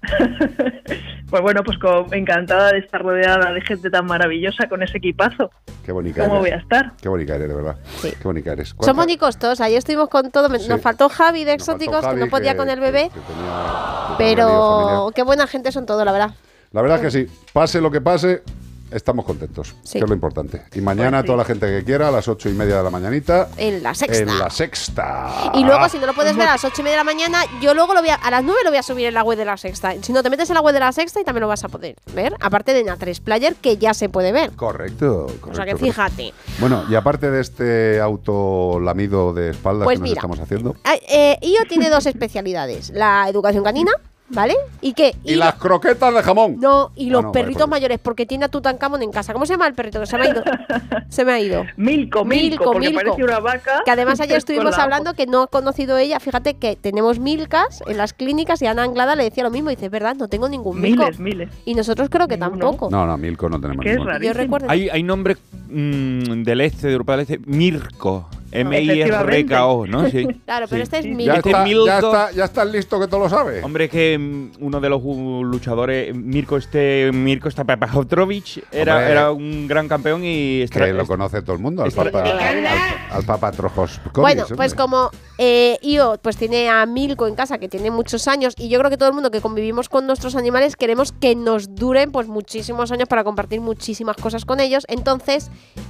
Pues 1.27 1.41
bueno, 1.41 1.63
pues 1.63 1.77
encantada 2.11 2.71
de 2.71 2.77
estar 2.77 3.01
rodeada 3.01 3.51
de 3.51 3.59
gente 3.61 3.89
tan 3.89 4.05
maravillosa 4.05 4.69
con 4.69 4.83
ese 4.83 4.99
equipazo. 4.99 5.49
Qué 5.83 5.91
bonita 5.91 6.21
¿Cómo 6.23 6.35
eres. 6.35 6.41
voy 6.41 6.49
a 6.51 6.61
estar? 6.61 6.93
Qué 7.01 7.09
bonita 7.09 7.35
eres, 7.35 7.49
de 7.49 7.55
verdad. 7.55 7.77
Qué 8.03 8.15
bonita 8.23 8.51
eres. 8.53 8.73
¿Cuánta- 8.75 8.91
Somos 8.91 9.07
ni 9.07 9.17
costosos. 9.17 9.59
Ayer 9.59 9.79
estuvimos 9.79 10.07
con 10.07 10.29
todo. 10.29 10.47
Sí. 10.59 10.69
Nos 10.69 10.79
faltó 10.81 11.09
Javi 11.09 11.43
de 11.43 11.53
Exóticos, 11.53 12.05
que 12.07 12.15
no 12.15 12.27
podía 12.27 12.51
que- 12.51 12.57
con 12.57 12.69
el 12.69 12.79
bebé. 12.79 13.09
que 13.11 13.19
tenía 13.21 14.07
lío 14.09 14.15
pero 14.19 15.11
qué 15.15 15.23
buena 15.23 15.47
gente 15.47 15.71
son 15.71 15.87
todos, 15.87 16.05
la 16.05 16.11
verdad. 16.11 16.35
La 16.75 16.81
verdad 16.81 16.99
que 16.99 17.09
sí, 17.09 17.25
pase 17.53 17.79
lo 17.79 17.89
que 17.89 18.01
pase, 18.01 18.43
estamos 18.91 19.23
contentos, 19.23 19.73
Sí. 19.83 19.93
que 19.97 20.03
es 20.03 20.09
lo 20.09 20.13
importante. 20.13 20.63
Y 20.73 20.81
mañana 20.81 21.19
Pues 21.19 21.25
toda 21.27 21.37
la 21.37 21.45
gente 21.45 21.67
que 21.67 21.85
quiera, 21.85 22.09
a 22.09 22.11
las 22.11 22.27
ocho 22.27 22.49
y 22.49 22.53
media 22.53 22.77
de 22.77 22.83
la 22.83 22.89
mañanita, 22.89 23.47
En 23.55 23.81
la 23.81 23.93
sexta. 23.95 24.17
en 24.17 24.37
la 24.39 24.49
sexta. 24.49 25.51
Y 25.53 25.63
luego, 25.63 25.87
si 25.87 25.97
no 25.99 26.05
lo 26.05 26.13
puedes 26.13 26.35
ver 26.35 26.49
a 26.49 26.51
las 26.51 26.65
8 26.65 26.81
y 26.81 26.83
media 26.83 26.97
de 26.97 26.97
la 26.97 27.03
mañana, 27.05 27.39
yo 27.61 27.73
luego 27.73 27.93
lo 27.93 28.01
voy 28.01 28.09
a, 28.09 28.15
a 28.15 28.29
las 28.29 28.43
9 28.43 28.59
lo 28.65 28.71
voy 28.71 28.77
a 28.77 28.83
subir 28.83 29.05
en 29.07 29.13
la 29.13 29.23
web 29.23 29.37
de 29.37 29.45
la 29.45 29.55
sexta. 29.55 29.93
Si 30.01 30.11
no, 30.11 30.21
te 30.21 30.29
metes 30.29 30.49
en 30.49 30.55
la 30.55 30.61
web 30.61 30.73
de 30.73 30.81
la 30.81 30.91
sexta 30.91 31.21
y 31.21 31.23
también 31.23 31.41
lo 31.43 31.47
vas 31.47 31.63
a 31.63 31.69
poder 31.69 31.95
ver. 32.13 32.33
Aparte 32.41 32.73
de 32.73 32.83
la 32.83 32.97
3 32.97 33.21
Player, 33.21 33.55
que 33.55 33.77
ya 33.77 33.93
se 33.93 34.09
puede 34.09 34.33
ver. 34.33 34.51
Correcto, 34.51 35.27
correcto. 35.27 35.49
o 35.51 35.55
sea 35.55 35.65
que 35.65 35.77
fíjate. 35.77 36.33
Bueno, 36.59 36.83
y 36.89 36.95
aparte 36.95 37.31
de 37.31 37.39
este 37.41 38.01
auto 38.01 38.79
lamido 38.81 39.33
de 39.33 39.51
espaldas 39.51 39.85
Pues 39.85 39.95
que 39.97 40.01
nos 40.01 40.09
mira. 40.09 40.19
estamos 40.19 40.39
haciendo. 40.41 40.75
Ah, 40.83 40.95
eh, 41.09 41.37
IO 41.41 41.63
tiene 41.69 41.89
dos 41.89 42.05
especialidades: 42.05 42.89
la 42.93 43.27
educación 43.29 43.63
canina, 43.63 43.91
¿vale? 44.29 44.55
¿Y 44.81 44.93
qué? 44.93 45.15
Y 45.23 45.35
las 45.35 45.55
croquetas 45.55 46.13
de 46.13 46.21
jamón. 46.23 46.57
No, 46.59 46.91
y 46.95 47.09
los 47.09 47.19
Ah, 47.19 47.27
no, 47.27 47.31
vale, 47.31 47.43
perritos 47.43 47.67
mayores, 47.67 47.99
porque 48.01 48.25
tiene 48.25 48.45
a 48.45 48.47
Tutankamón 48.49 49.01
en 49.03 49.11
casa. 49.11 49.33
¿Cómo 49.33 49.45
se 49.45 49.53
llama 49.53 49.67
el 49.67 49.73
perrito? 49.73 49.99
Que 49.99 50.05
se 50.07 50.17
me 50.17 50.23
ha 50.25 50.29
ido. 50.29 50.43
se 51.09 51.25
me 51.25 51.31
ha 51.33 51.39
ido. 51.39 51.63
Milko, 51.77 52.25
Milko, 52.25 52.65
porque 52.71 52.91
parece 52.91 53.23
una 53.23 53.39
vaca. 53.39 53.81
Que 53.85 53.91
además 53.91 54.19
ayer 54.19 54.37
estuvimos 54.37 54.77
la- 54.77 54.83
hablando 54.83 55.13
que 55.13 55.27
no 55.27 55.43
ha 55.43 55.47
conocido 55.47 55.97
ella. 55.97 56.19
Fíjate 56.19 56.55
que 56.55 56.75
tenemos 56.75 57.19
milcas 57.19 57.83
en 57.87 57.97
las 57.97 58.13
clínicas 58.13 58.61
y 58.61 58.65
Ana 58.67 58.83
Anglada 58.83 59.15
le 59.15 59.23
decía 59.23 59.43
lo 59.43 59.51
mismo. 59.51 59.69
Dice, 59.69 59.85
es 59.85 59.91
verdad, 59.91 60.15
no 60.15 60.27
tengo 60.27 60.49
ningún 60.49 60.79
milco. 60.81 61.03
Miles, 61.03 61.19
miles. 61.19 61.49
Y 61.65 61.75
nosotros 61.75 62.09
creo 62.09 62.27
que 62.27 62.37
tampoco. 62.37 62.89
No, 62.89 63.05
no, 63.05 63.17
Milko 63.17 63.49
no 63.49 63.59
tenemos 63.61 63.83
Que 63.83 63.93
es. 63.93 63.99
Yo 64.21 64.33
recuerdo. 64.33 64.69
Hay, 64.69 64.89
hay 64.89 65.03
nombre 65.03 65.37
mm, 65.69 66.43
del 66.43 66.61
este, 66.61 66.87
de 66.87 66.93
Europa 66.93 67.13
del 67.17 67.21
Este, 67.21 67.39
Mirko. 67.45 68.29
M-I-R-K-O, 68.55 69.87
¿no? 69.87 70.09
Sí. 70.09 70.25
Claro, 70.45 70.67
pero 70.69 70.83
este 70.83 70.99
es 70.99 71.05
Ya 71.05 71.11
milco. 71.11 71.33
Este 71.35 71.49
está, 71.49 71.65
Milko- 71.65 71.85
ya, 71.87 71.95
está, 71.97 72.31
ya 72.31 72.45
estás 72.45 72.67
listo 72.71 72.99
que 72.99 73.07
todo 73.07 73.21
lo 73.21 73.29
sabe. 73.29 73.63
Hombre, 73.63 73.89
que 73.89 74.17
mm, 74.17 74.51
uno 74.63 74.79
de 74.79 74.89
los 74.89 75.01
uh, 75.03 75.43
luchadores, 75.43 76.15
Mirko 76.15 76.57
este 76.57 77.09
Mirko 77.13 77.49
Stapajovic, 77.49 78.63
era, 78.71 78.95
Hombre. 78.97 79.11
era 79.11 79.31
un 79.31 79.67
gran 79.67 79.87
campeón 79.87 80.21
y 80.23 80.65
Que 80.67 80.93
lo 80.93 81.05
conoce 81.07 81.41
todo 81.41 81.55
el 81.55 81.61
mundo, 81.61 81.83
al 81.83 81.89
Estra- 81.89 82.11
Papa, 82.11 82.23
al, 82.29 82.65
al 83.11 83.23
Papa 83.23 83.51
Trojos. 83.51 83.99
Bueno, 84.13 84.45
pues 84.55 84.73
como 84.75 85.09
eh, 85.37 85.77
Io 85.81 86.19
pues 86.21 86.37
tiene 86.37 86.69
a 86.69 86.85
Milko 86.85 87.27
en 87.27 87.35
casa 87.35 87.57
que 87.57 87.67
tiene 87.67 87.91
muchos 87.91 88.27
años 88.27 88.53
y 88.57 88.69
yo 88.69 88.79
creo 88.79 88.89
que 88.91 88.97
todo 88.97 89.09
el 89.09 89.15
mundo 89.15 89.31
que 89.31 89.41
convivimos 89.41 89.89
con 89.89 90.05
nuestros 90.07 90.35
animales 90.35 90.75
queremos 90.75 91.11
que 91.11 91.35
nos 91.35 91.75
duren 91.75 92.11
pues 92.11 92.27
muchísimos 92.27 92.91
años 92.91 93.07
para 93.07 93.23
compartir 93.23 93.61
muchísimas 93.61 94.17
cosas 94.17 94.45
con 94.45 94.59
ellos. 94.59 94.85
Entonces, 94.87 95.49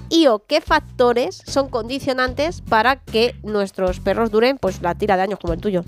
Io, 0.10 0.44
¿qué 0.48 0.62
factores 0.62 1.42
son 1.46 1.70
condicionantes 1.70 2.55
para 2.62 2.98
que 2.98 3.36
nuestros 3.44 4.00
perros 4.00 4.32
duren 4.32 4.58
pues 4.58 4.82
la 4.82 4.96
tira 4.96 5.16
de 5.18 5.24
años 5.24 5.40
como 5.40 5.54
el 5.54 5.62
tuyo? 5.62 5.84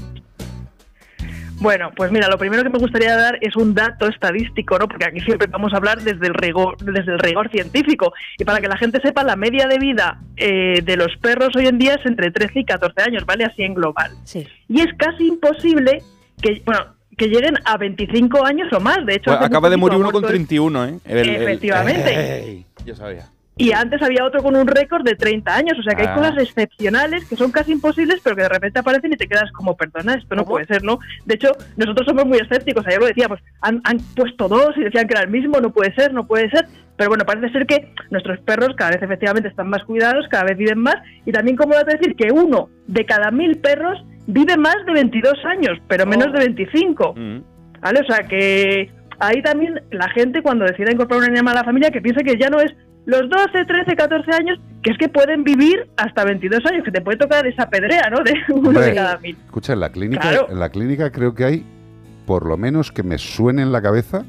Bueno, 1.59 1.89
pues 1.95 2.11
mira, 2.11 2.27
lo 2.27 2.37
primero 2.37 2.61
que 2.61 2.69
me 2.69 2.77
gustaría 2.77 3.15
dar 3.17 3.39
es 3.41 3.55
un 3.55 3.73
dato 3.73 4.07
estadístico, 4.07 4.77
¿no? 4.77 4.87
Porque 4.87 5.05
aquí 5.05 5.19
siempre 5.21 5.47
vamos 5.47 5.73
a 5.73 5.77
hablar 5.77 5.99
desde 6.03 6.27
el 6.27 6.35
rigor, 6.35 6.77
desde 6.77 7.11
el 7.13 7.17
rigor 7.17 7.49
científico. 7.49 8.13
Y 8.37 8.45
para 8.45 8.59
que 8.61 8.67
la 8.67 8.77
gente 8.77 9.01
sepa, 9.01 9.23
la 9.23 9.35
media 9.35 9.67
de 9.67 9.79
vida 9.79 10.19
eh, 10.35 10.81
de 10.83 10.95
los 10.97 11.17
perros 11.19 11.49
hoy 11.55 11.65
en 11.65 11.79
día 11.79 11.95
es 11.95 12.05
entre 12.05 12.29
13 12.29 12.59
y 12.59 12.63
14 12.65 13.01
años, 13.01 13.25
¿vale? 13.25 13.43
Así 13.45 13.63
en 13.63 13.73
global. 13.73 14.11
Sí. 14.23 14.47
Y 14.69 14.81
es 14.81 14.93
casi 14.99 15.25
imposible 15.27 16.03
que, 16.43 16.61
bueno, 16.63 16.93
que 17.17 17.25
lleguen 17.27 17.55
a 17.65 17.75
25 17.77 18.45
años 18.45 18.71
o 18.71 18.79
más. 18.79 19.03
De 19.07 19.15
hecho, 19.15 19.31
Pues 19.35 19.41
acaba 19.41 19.71
de 19.71 19.77
morir 19.77 19.97
uno 19.97 20.11
con 20.11 20.21
muerto 20.21 20.27
el- 20.29 20.45
31, 20.45 20.85
¿eh? 20.85 20.99
El- 21.05 21.17
el- 21.17 21.41
Efectivamente. 21.41 22.65
Yo 22.85 22.95
sabía. 22.95 23.25
Y 23.57 23.71
antes 23.71 24.01
había 24.03 24.23
otro 24.23 24.43
con 24.43 24.55
un 24.55 24.67
récord 24.67 25.03
de 25.03 25.15
30 25.15 25.55
años. 25.55 25.77
O 25.79 25.83
sea 25.83 25.95
que 25.95 26.03
Ah. 26.03 26.11
hay 26.13 26.17
cosas 26.19 26.37
excepcionales 26.43 27.25
que 27.25 27.35
son 27.35 27.51
casi 27.51 27.71
imposibles, 27.71 28.19
pero 28.23 28.35
que 28.35 28.43
de 28.43 28.49
repente 28.49 28.79
aparecen 28.79 29.13
y 29.13 29.17
te 29.17 29.27
quedas 29.27 29.51
como, 29.51 29.75
perdona, 29.75 30.13
esto 30.15 30.35
no 30.35 30.45
puede 30.45 30.65
ser, 30.65 30.83
¿no? 30.83 30.99
De 31.25 31.35
hecho, 31.35 31.51
nosotros 31.75 32.05
somos 32.07 32.25
muy 32.25 32.37
escépticos. 32.37 32.85
Ayer 32.87 32.99
lo 32.99 33.07
decíamos, 33.07 33.39
han, 33.61 33.81
han 33.83 33.97
puesto 34.15 34.47
dos 34.47 34.77
y 34.77 34.81
decían 34.83 35.07
que 35.07 35.13
era 35.15 35.23
el 35.23 35.29
mismo, 35.29 35.59
no 35.59 35.71
puede 35.71 35.93
ser, 35.95 36.13
no 36.13 36.27
puede 36.27 36.49
ser. 36.49 36.65
Pero 36.97 37.09
bueno, 37.09 37.25
parece 37.25 37.49
ser 37.51 37.65
que 37.67 37.93
nuestros 38.09 38.39
perros 38.39 38.69
cada 38.75 38.91
vez 38.91 39.03
efectivamente 39.03 39.49
están 39.49 39.69
más 39.69 39.83
cuidados, 39.83 40.25
cada 40.29 40.45
vez 40.45 40.57
viven 40.57 40.79
más. 40.79 40.95
Y 41.25 41.31
también, 41.31 41.55
como 41.57 41.73
dato 41.75 41.91
decir, 41.91 42.15
que 42.15 42.31
uno 42.31 42.69
de 42.87 43.05
cada 43.05 43.29
mil 43.31 43.57
perros 43.59 44.03
vive 44.27 44.57
más 44.57 44.77
de 44.85 44.93
22 44.93 45.33
años, 45.45 45.79
pero 45.87 46.05
menos 46.05 46.31
de 46.33 46.39
25. 46.39 47.15
¿Vale? 47.81 47.99
O 48.01 48.03
sea 48.11 48.27
que 48.27 48.91
ahí 49.19 49.41
también 49.43 49.79
la 49.91 50.09
gente 50.09 50.41
cuando 50.41 50.65
decide 50.65 50.91
incorporar 50.91 51.23
un 51.23 51.35
animal 51.35 51.55
a 51.57 51.59
la 51.61 51.65
familia 51.65 51.91
que 51.91 52.01
piense 52.01 52.23
que 52.23 52.37
ya 52.37 52.49
no 52.49 52.59
es 52.59 52.71
los 53.07 53.21
12, 53.29 53.65
13, 53.65 53.95
14 53.95 54.31
años, 54.33 54.59
que 54.83 54.91
es 54.91 54.97
que 54.97 55.09
pueden 55.09 55.43
vivir 55.43 55.89
hasta 55.97 56.23
22 56.25 56.59
años, 56.65 56.83
que 56.83 56.91
te 56.91 57.01
puede 57.01 57.17
tocar 57.17 57.47
esa 57.47 57.67
pedrea, 57.69 58.09
¿no? 58.11 58.23
De 58.23 58.33
uno 58.53 58.69
Hombre, 58.69 58.85
de 58.87 58.93
cada 58.95 59.17
mil. 59.17 59.35
Escucha, 59.45 59.73
en 59.73 59.79
la 59.79 59.89
clínica, 59.91 60.21
Claro. 60.21 60.47
en 60.49 60.59
la 60.59 60.69
clínica 60.69 61.09
creo 61.11 61.33
que 61.33 61.45
hay, 61.45 61.65
por 62.25 62.45
lo 62.45 62.57
menos 62.57 62.91
que 62.91 63.03
me 63.03 63.17
suene 63.17 63.61
en 63.63 63.71
la 63.71 63.81
cabeza, 63.81 64.23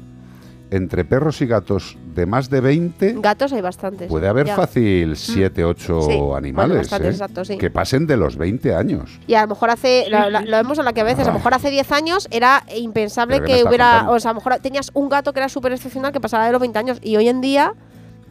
entre 0.71 1.03
perros 1.03 1.41
y 1.41 1.47
gatos 1.47 1.97
de 2.13 2.25
más 2.27 2.49
de 2.51 2.61
20, 2.61 3.15
Gatos 3.21 3.51
hay 3.53 3.61
bastantes. 3.61 4.07
puede 4.07 4.27
haber 4.27 4.45
Ya. 4.45 4.55
fácil 4.55 5.15
7, 5.17 5.63
8 5.65 6.01
Sí, 6.03 6.15
bueno, 6.15 6.35
animales 6.35 6.77
bastantes, 6.77 7.07
¿eh? 7.07 7.11
exacto, 7.11 7.43
sí. 7.43 7.57
que 7.57 7.71
pasen 7.71 8.05
de 8.05 8.15
los 8.17 8.37
20 8.37 8.75
años. 8.75 9.19
Y 9.25 9.33
a 9.33 9.41
lo 9.41 9.47
mejor 9.47 9.71
hace, 9.71 10.05
lo, 10.11 10.29
lo- 10.29 10.41
lo 10.41 10.57
vemos 10.57 10.77
a 10.77 10.83
la 10.83 10.93
que 10.93 11.01
a 11.01 11.05
veces, 11.05 11.25
a 11.27 11.31
lo 11.31 11.37
mejor 11.39 11.55
hace 11.55 11.71
10 11.71 11.91
años 11.91 12.27
era 12.31 12.63
impensable 12.77 13.37
¿Pero 13.37 13.45
qué 13.47 13.51
me 13.53 13.57
que 13.57 13.63
hubiera, 13.67 13.89
contando? 13.91 14.11
o 14.13 14.19
sea, 14.19 14.29
a 14.31 14.33
lo 14.35 14.39
mejor 14.41 14.55
tenías 14.61 14.91
un 14.93 15.09
gato 15.09 15.33
que 15.33 15.39
era 15.39 15.49
súper 15.49 15.71
excepcional 15.73 16.11
que 16.13 16.19
pasaba 16.21 16.45
de 16.45 16.51
los 16.51 16.61
20 16.61 16.77
años 16.79 16.99
y 17.01 17.17
hoy 17.17 17.27
en 17.29 17.41
día 17.41 17.73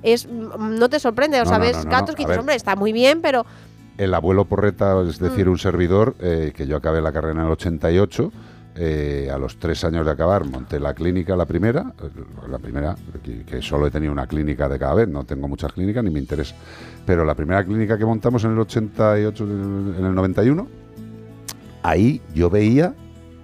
es 0.03 0.29
no 0.29 0.89
te 0.89 0.99
sorprende, 1.01 1.41
o 1.41 1.45
No, 1.45 1.49
sea, 1.51 1.59
no, 1.59 1.65
ves 1.65 1.77
no, 1.79 1.85
no, 1.85 1.91
gatos 1.91 2.15
que 2.15 2.23
dices, 2.25 2.39
hombre, 2.39 2.55
está 2.55 2.77
muy 2.77 2.93
bien, 2.93 3.21
pero 3.23 3.45
El 3.97 4.15
abuelo 4.15 4.45
Porreta, 4.45 5.01
es 5.03 5.19
decir, 5.19 5.47
Mm. 5.47 5.51
un 5.51 5.59
servidor, 5.59 6.15
eh, 6.21 6.53
que 6.55 6.67
yo 6.67 6.77
acabé 6.77 7.01
la 7.01 7.11
carrera 7.13 7.41
en 7.41 7.47
el 7.47 7.53
88, 7.53 8.31
eh, 8.81 9.29
a 9.33 9.39
los 9.39 9.59
tres 9.59 9.83
años 9.83 10.07
de 10.07 10.13
acabar 10.13 10.45
monté 10.45 10.79
la 10.79 10.95
clínica, 10.95 11.35
la 11.35 11.47
primera, 11.47 11.93
eh, 12.01 12.11
la 12.49 12.59
primera, 12.61 12.95
que, 13.25 13.45
que 13.45 13.61
solo 13.61 13.89
he 13.89 13.91
tenido 13.91 14.13
una 14.13 14.29
clínica 14.29 14.69
de 14.69 14.79
cada 14.79 14.95
vez, 14.95 15.09
no 15.09 15.25
tengo 15.25 15.49
muchas 15.49 15.73
clínicas 15.73 16.05
ni 16.05 16.11
me 16.11 16.21
interesa, 16.21 16.55
pero 17.05 17.25
la 17.25 17.35
primera 17.35 17.65
clínica 17.65 17.99
que 17.99 18.05
montamos 18.05 18.45
en 18.45 18.53
el 18.53 18.59
88, 18.61 19.43
en 19.45 20.05
el 20.07 20.15
91, 20.15 20.69
ahí 21.83 22.23
yo 22.35 22.51
veía 22.51 22.95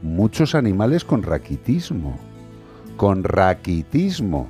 muchos 0.02 0.54
animales 0.54 1.04
con 1.04 1.22
raquitismo, 1.24 2.16
con 2.96 3.24
raquitismo. 3.24 4.48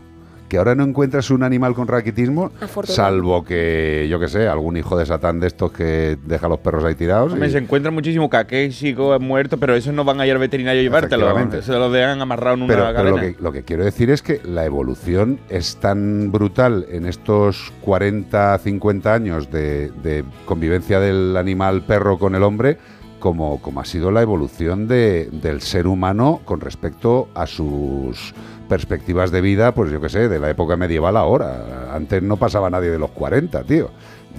Que 0.49 0.59
ahora 0.59 0.75
no 0.75 0.85
encuentras 0.85 1.31
un 1.31 1.43
animal 1.43 1.75
con 1.75 1.89
raquitismo, 1.89 2.53
salvo 2.85 3.45
que, 3.45 4.07
yo 4.11 4.21
que 4.21 4.29
sé, 4.29 4.47
algún 4.47 4.77
hijo 4.77 4.97
de 4.97 5.07
Satán 5.07 5.41
de 5.41 5.47
estos 5.47 5.73
que 5.73 6.19
deja 6.27 6.47
a 6.47 6.49
los 6.51 6.59
perros 6.61 6.85
ahí 6.85 6.95
tirados. 6.95 7.33
Hombre, 7.33 7.49
y- 7.49 7.53
se 7.53 7.59
encuentran 7.59 7.95
muchísimo 7.95 8.29
caquéxico 8.29 9.19
muerto, 9.19 9.57
pero 9.59 9.75
esos 9.75 9.95
no 9.95 10.05
van 10.05 10.21
a 10.21 10.27
ir 10.27 10.33
al 10.33 10.39
veterinario 10.39 10.81
a 10.81 10.83
llevártelo. 10.83 11.35
Se 11.63 11.73
los 11.73 11.93
dejan 11.93 12.21
amarrado 12.21 12.57
en 12.57 12.63
una 12.63 12.75
Pero, 12.75 12.87
pero 12.95 13.11
lo, 13.11 13.17
que, 13.17 13.37
lo 13.41 13.53
que 13.53 13.63
quiero 13.63 13.85
decir 13.85 14.11
es 14.11 14.21
que 14.23 14.41
la 14.45 14.65
evolución 14.65 15.41
es 15.49 15.77
tan 15.77 16.31
brutal 16.31 16.87
en 16.91 17.07
estos 17.07 17.73
40, 17.81 18.59
50 18.59 19.15
años 19.15 19.51
de, 19.51 19.91
de 20.03 20.25
convivencia 20.45 21.01
del 21.01 21.37
animal 21.37 21.83
perro 21.87 22.19
con 22.19 22.35
el 22.35 22.43
hombre 22.43 22.77
como, 23.19 23.63
como 23.63 23.81
ha 23.81 23.85
sido 23.87 24.11
la 24.11 24.21
evolución 24.21 24.87
de- 24.87 25.31
del 25.33 25.63
ser 25.63 25.87
humano 25.87 26.43
con 26.45 26.61
respecto 26.61 27.29
a 27.35 27.47
sus 27.47 28.35
perspectivas 28.69 29.31
de 29.31 29.41
vida, 29.41 29.75
pues 29.75 29.91
yo 29.91 30.01
qué 30.01 30.09
sé, 30.09 30.29
de 30.29 30.39
la 30.41 30.51
época 30.51 30.77
medieval 30.77 31.17
ahora. 31.17 31.95
Antes 31.95 32.23
no 32.23 32.37
pasaba 32.37 32.71
nadie 32.71 32.91
de 32.91 32.99
los 32.99 33.11
40, 33.11 33.63
tío. 33.65 33.91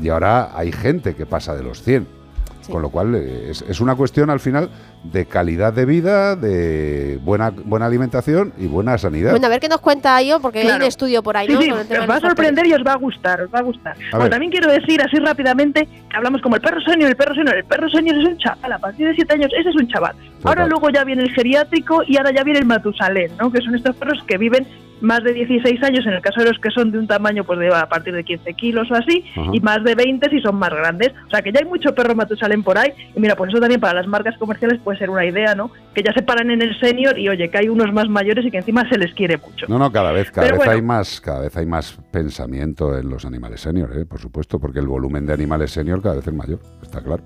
Y 0.02 0.10
ahora 0.10 0.57
hay 0.57 0.72
gente 0.72 1.15
que 1.15 1.26
pasa 1.26 1.56
de 1.56 1.64
los 1.64 1.81
100. 1.81 2.24
Con 2.71 2.81
lo 2.81 2.89
cual 2.89 3.15
eh, 3.15 3.47
es, 3.51 3.61
es 3.67 3.79
una 3.81 3.95
cuestión 3.95 4.29
al 4.29 4.39
final 4.39 4.69
de 5.03 5.25
calidad 5.25 5.73
de 5.73 5.85
vida, 5.85 6.35
de 6.35 7.19
buena, 7.23 7.51
buena 7.51 7.85
alimentación 7.85 8.53
y 8.57 8.67
buena 8.67 8.97
sanidad. 8.97 9.31
bueno, 9.31 9.45
a 9.47 9.49
ver 9.49 9.59
qué 9.59 9.67
nos 9.69 9.81
cuenta 9.81 10.21
yo, 10.21 10.39
porque 10.39 10.59
hay 10.59 10.65
un 10.65 10.69
Claro. 10.71 10.85
estudio 10.85 11.21
por 11.23 11.37
ahí, 11.37 11.47
Sí, 11.47 11.53
¿no? 11.53 11.61
sí, 11.61 11.87
tema 11.87 12.03
os 12.03 12.09
va 12.09 12.15
a 12.15 12.19
sorprender 12.21 12.65
y 12.67 12.73
os 12.73 12.81
va 12.85 12.93
a 12.93 12.97
gustar, 12.97 13.41
os 13.41 13.53
va 13.53 13.59
a 13.59 13.63
gustar. 13.63 13.95
Bueno, 14.11 14.19
ver. 14.25 14.29
también 14.31 14.51
quiero 14.51 14.71
decir 14.71 15.01
así 15.01 15.17
rápidamente 15.17 15.87
que 16.09 16.17
hablamos 16.17 16.41
como 16.41 16.55
el 16.55 16.61
perro 16.61 16.81
senior, 16.81 17.09
el 17.09 17.15
perro 17.15 17.35
senior, 17.35 17.55
el 17.55 17.65
perro 17.65 17.89
senior 17.89 18.17
es 18.17 18.27
un 18.27 18.37
chaval, 18.37 18.71
a 18.73 18.79
partir 18.79 19.07
de 19.07 19.15
7 19.15 19.33
años 19.33 19.51
ese 19.59 19.69
es 19.69 19.75
un 19.75 19.87
chaval. 19.87 20.15
Ahora 20.43 20.67
luego 20.67 20.89
ya 20.89 21.03
viene 21.03 21.23
el 21.23 21.31
geriátrico 21.33 22.01
y 22.07 22.17
ahora 22.17 22.31
ya 22.31 22.43
viene 22.43 22.59
el 22.59 22.65
matusalén, 22.65 23.31
¿no? 23.39 23.51
Que 23.51 23.61
son 23.61 23.73
estos 23.75 23.95
perros 23.95 24.23
que 24.27 24.37
viven 24.37 24.65
más 25.01 25.23
de 25.23 25.34
16 25.34 25.84
años 25.84 26.05
en 26.05 26.13
el 26.13 26.22
caso 26.22 26.41
de 26.41 26.49
los 26.49 26.59
que 26.59 26.69
son 26.72 26.91
de 26.91 26.99
un 26.99 27.07
tamaño 27.07 27.43
pues 27.43 27.59
de 27.59 27.73
a 27.73 27.88
partir 27.88 28.13
de 28.13 28.23
15 28.23 28.53
kilos 28.53 28.89
o 28.91 28.95
así 28.95 29.23
Ajá. 29.35 29.51
y 29.53 29.59
más 29.59 29.84
de 29.84 29.95
20 29.95 30.30
si 30.30 30.39
son 30.41 30.55
más 30.55 30.69
grandes. 30.69 31.11
O 31.27 31.30
sea 31.30 31.41
que 31.41 31.51
ya 31.51 31.59
hay 31.59 31.65
mucho 31.65 31.93
perro 31.93 32.15
matusalén 32.15 32.63
por 32.63 32.77
ahí 32.77 32.91
y 33.15 33.19
mira, 33.19 33.35
por 33.35 33.49
eso 33.49 33.59
también 33.59 33.80
para 33.81 33.93
las 33.93 34.07
marcas 34.07 34.38
comerciales 34.38 34.80
puede 34.84 34.97
ser 34.97 35.09
una 35.09 35.26
idea, 35.26 35.55
¿no? 35.55 35.72
Que 35.93 36.03
ya 36.03 36.13
se 36.13 36.22
paran 36.23 36.49
en 36.51 36.61
el 36.61 36.80
senior 36.80 37.17
y 37.19 37.30
oye, 37.30 37.49
que 37.49 37.57
hay 37.57 37.69
unos 37.69 37.91
más 37.93 38.07
mayores 38.09 38.45
y 38.45 38.51
que 38.51 38.57
encima 38.57 38.88
se 38.89 38.97
les 38.97 39.13
quiere 39.13 39.38
mucho. 39.38 39.65
No, 39.67 39.77
no, 39.77 39.91
cada 39.91 40.11
vez, 40.11 40.31
cada 40.31 40.47
Pero 40.47 40.57
vez 40.57 40.65
bueno. 40.65 40.72
hay 40.72 40.81
más, 40.81 41.22
cada 41.22 41.41
vez 41.41 41.55
hay 41.57 41.65
más 41.65 41.97
pensamiento 42.11 42.97
en 42.97 43.09
los 43.09 43.26
animales 43.26 43.61
senior, 43.61 43.91
¿eh? 43.97 44.05
por 44.05 44.19
supuesto, 44.19 44.59
porque 44.59 44.80
el 44.80 44.88
volumen 44.88 45.26
de 45.26 45.34
animales 45.34 45.72
senior 45.72 46.01
cada 46.01 46.15
vez 46.15 46.27
es 46.27 46.34
mayor, 46.34 46.59
está 46.81 47.01
claro. 47.01 47.23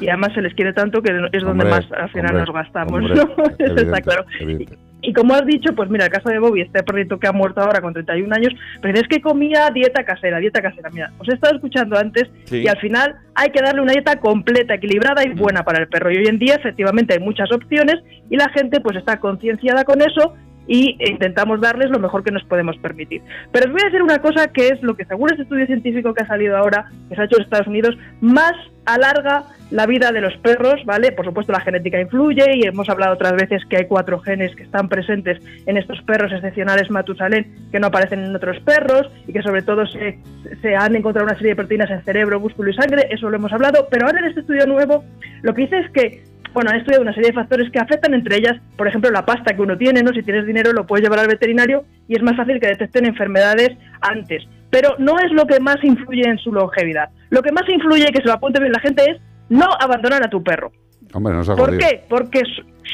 y 0.00 0.08
además 0.08 0.32
se 0.34 0.42
les 0.42 0.54
quiere 0.54 0.72
tanto 0.72 1.02
que 1.02 1.10
es 1.32 1.42
donde 1.42 1.64
Hombre, 1.64 1.70
más 1.70 1.92
al 1.92 2.10
final 2.10 2.30
hombre, 2.36 2.44
nos 2.46 2.54
gastamos, 2.54 2.92
hombre, 2.92 3.14
¿no? 3.14 3.44
Eso 3.58 3.74
está 3.76 4.00
claro. 4.00 4.24
evidente. 4.40 4.78
Y 5.02 5.12
como 5.12 5.34
has 5.34 5.44
dicho, 5.44 5.74
pues 5.74 5.90
mira, 5.90 6.04
el 6.06 6.12
caso 6.12 6.28
de 6.28 6.38
Bobby, 6.38 6.60
este 6.62 6.82
perrito 6.84 7.18
que 7.18 7.26
ha 7.26 7.32
muerto 7.32 7.60
ahora 7.60 7.80
con 7.80 7.92
31 7.92 8.32
años, 8.34 8.52
pero 8.80 8.98
es 8.98 9.08
que 9.08 9.20
comía 9.20 9.68
dieta 9.74 10.04
casera, 10.04 10.38
dieta 10.38 10.62
casera. 10.62 10.90
Mira, 10.90 11.10
os 11.18 11.28
he 11.28 11.34
estado 11.34 11.56
escuchando 11.56 11.98
antes 11.98 12.30
Sí. 12.44 12.58
y 12.62 12.68
al 12.68 12.78
final 12.78 13.16
hay 13.34 13.50
que 13.50 13.60
darle 13.60 13.82
una 13.82 13.92
dieta 13.92 14.16
completa, 14.20 14.74
equilibrada 14.74 15.24
y 15.26 15.30
buena 15.34 15.64
para 15.64 15.80
el 15.80 15.88
perro. 15.88 16.10
Y 16.12 16.18
hoy 16.18 16.26
en 16.26 16.38
día, 16.38 16.54
efectivamente, 16.54 17.14
hay 17.14 17.20
muchas 17.20 17.50
opciones 17.52 17.96
y 18.30 18.36
la 18.36 18.48
gente 18.50 18.80
pues 18.80 18.96
está 18.96 19.18
concienciada 19.18 19.84
con 19.84 20.00
eso 20.02 20.34
y 20.66 20.96
intentamos 21.00 21.60
darles 21.60 21.90
lo 21.90 21.98
mejor 21.98 22.22
que 22.22 22.30
nos 22.30 22.44
podemos 22.44 22.76
permitir. 22.78 23.22
Pero 23.50 23.66
os 23.66 23.72
voy 23.72 23.80
a 23.82 23.86
decir 23.86 24.02
una 24.02 24.20
cosa 24.20 24.48
que 24.48 24.68
es 24.68 24.82
lo 24.82 24.96
que 24.96 25.04
según 25.04 25.30
este 25.30 25.42
estudio 25.42 25.66
científico 25.66 26.14
que 26.14 26.22
ha 26.22 26.26
salido 26.26 26.56
ahora, 26.56 26.86
que 27.08 27.14
se 27.14 27.20
ha 27.20 27.24
hecho 27.24 27.36
en 27.36 27.42
Estados 27.42 27.66
Unidos, 27.66 27.96
más 28.20 28.54
alarga 28.84 29.44
la 29.70 29.86
vida 29.86 30.12
de 30.12 30.20
los 30.20 30.36
perros, 30.38 30.84
¿vale? 30.84 31.12
Por 31.12 31.24
supuesto 31.24 31.52
la 31.52 31.60
genética 31.60 32.00
influye 32.00 32.44
y 32.56 32.66
hemos 32.66 32.88
hablado 32.88 33.14
otras 33.14 33.32
veces 33.34 33.62
que 33.66 33.76
hay 33.76 33.86
cuatro 33.86 34.18
genes 34.18 34.54
que 34.56 34.64
están 34.64 34.88
presentes 34.88 35.38
en 35.66 35.76
estos 35.76 36.02
perros 36.02 36.32
excepcionales 36.32 36.90
Matusalén 36.90 37.70
que 37.70 37.80
no 37.80 37.86
aparecen 37.86 38.24
en 38.24 38.36
otros 38.36 38.58
perros 38.60 39.10
y 39.26 39.32
que 39.32 39.42
sobre 39.42 39.62
todo 39.62 39.86
se, 39.86 40.18
se 40.60 40.76
han 40.76 40.94
encontrado 40.96 41.26
una 41.26 41.36
serie 41.36 41.50
de 41.50 41.56
proteínas 41.56 41.90
en 41.90 42.02
cerebro, 42.02 42.40
músculo 42.40 42.70
y 42.70 42.74
sangre, 42.74 43.06
eso 43.10 43.30
lo 43.30 43.36
hemos 43.36 43.52
hablado, 43.52 43.86
pero 43.90 44.06
ahora 44.06 44.18
en 44.18 44.26
este 44.26 44.40
estudio 44.40 44.66
nuevo 44.66 45.04
lo 45.42 45.54
que 45.54 45.62
dice 45.62 45.78
es 45.78 45.90
que 45.92 46.31
bueno, 46.52 46.70
han 46.70 46.78
estudiado 46.78 47.02
una 47.02 47.14
serie 47.14 47.30
de 47.30 47.34
factores 47.34 47.70
que 47.70 47.78
afectan, 47.78 48.14
entre 48.14 48.36
ellas, 48.36 48.60
por 48.76 48.88
ejemplo, 48.88 49.10
la 49.10 49.24
pasta 49.24 49.54
que 49.54 49.62
uno 49.62 49.76
tiene, 49.76 50.02
¿no? 50.02 50.12
Si 50.12 50.22
tienes 50.22 50.46
dinero 50.46 50.72
lo 50.72 50.86
puedes 50.86 51.02
llevar 51.02 51.20
al 51.20 51.28
veterinario 51.28 51.84
y 52.08 52.16
es 52.16 52.22
más 52.22 52.36
fácil 52.36 52.60
que 52.60 52.68
detecten 52.68 53.06
enfermedades 53.06 53.70
antes. 54.00 54.44
Pero 54.70 54.96
no 54.98 55.18
es 55.18 55.32
lo 55.32 55.46
que 55.46 55.60
más 55.60 55.76
influye 55.82 56.26
en 56.26 56.38
su 56.38 56.52
longevidad. 56.52 57.10
Lo 57.30 57.42
que 57.42 57.52
más 57.52 57.68
influye, 57.68 58.06
que 58.06 58.22
se 58.22 58.26
lo 58.26 58.32
apunte 58.32 58.60
bien 58.60 58.72
la 58.72 58.80
gente, 58.80 59.02
es 59.10 59.20
no 59.48 59.66
abandonar 59.80 60.24
a 60.24 60.30
tu 60.30 60.42
perro. 60.42 60.72
Hombre, 61.12 61.34
no 61.34 61.56
¿Por 61.56 61.76
qué? 61.76 62.04
Porque 62.08 62.42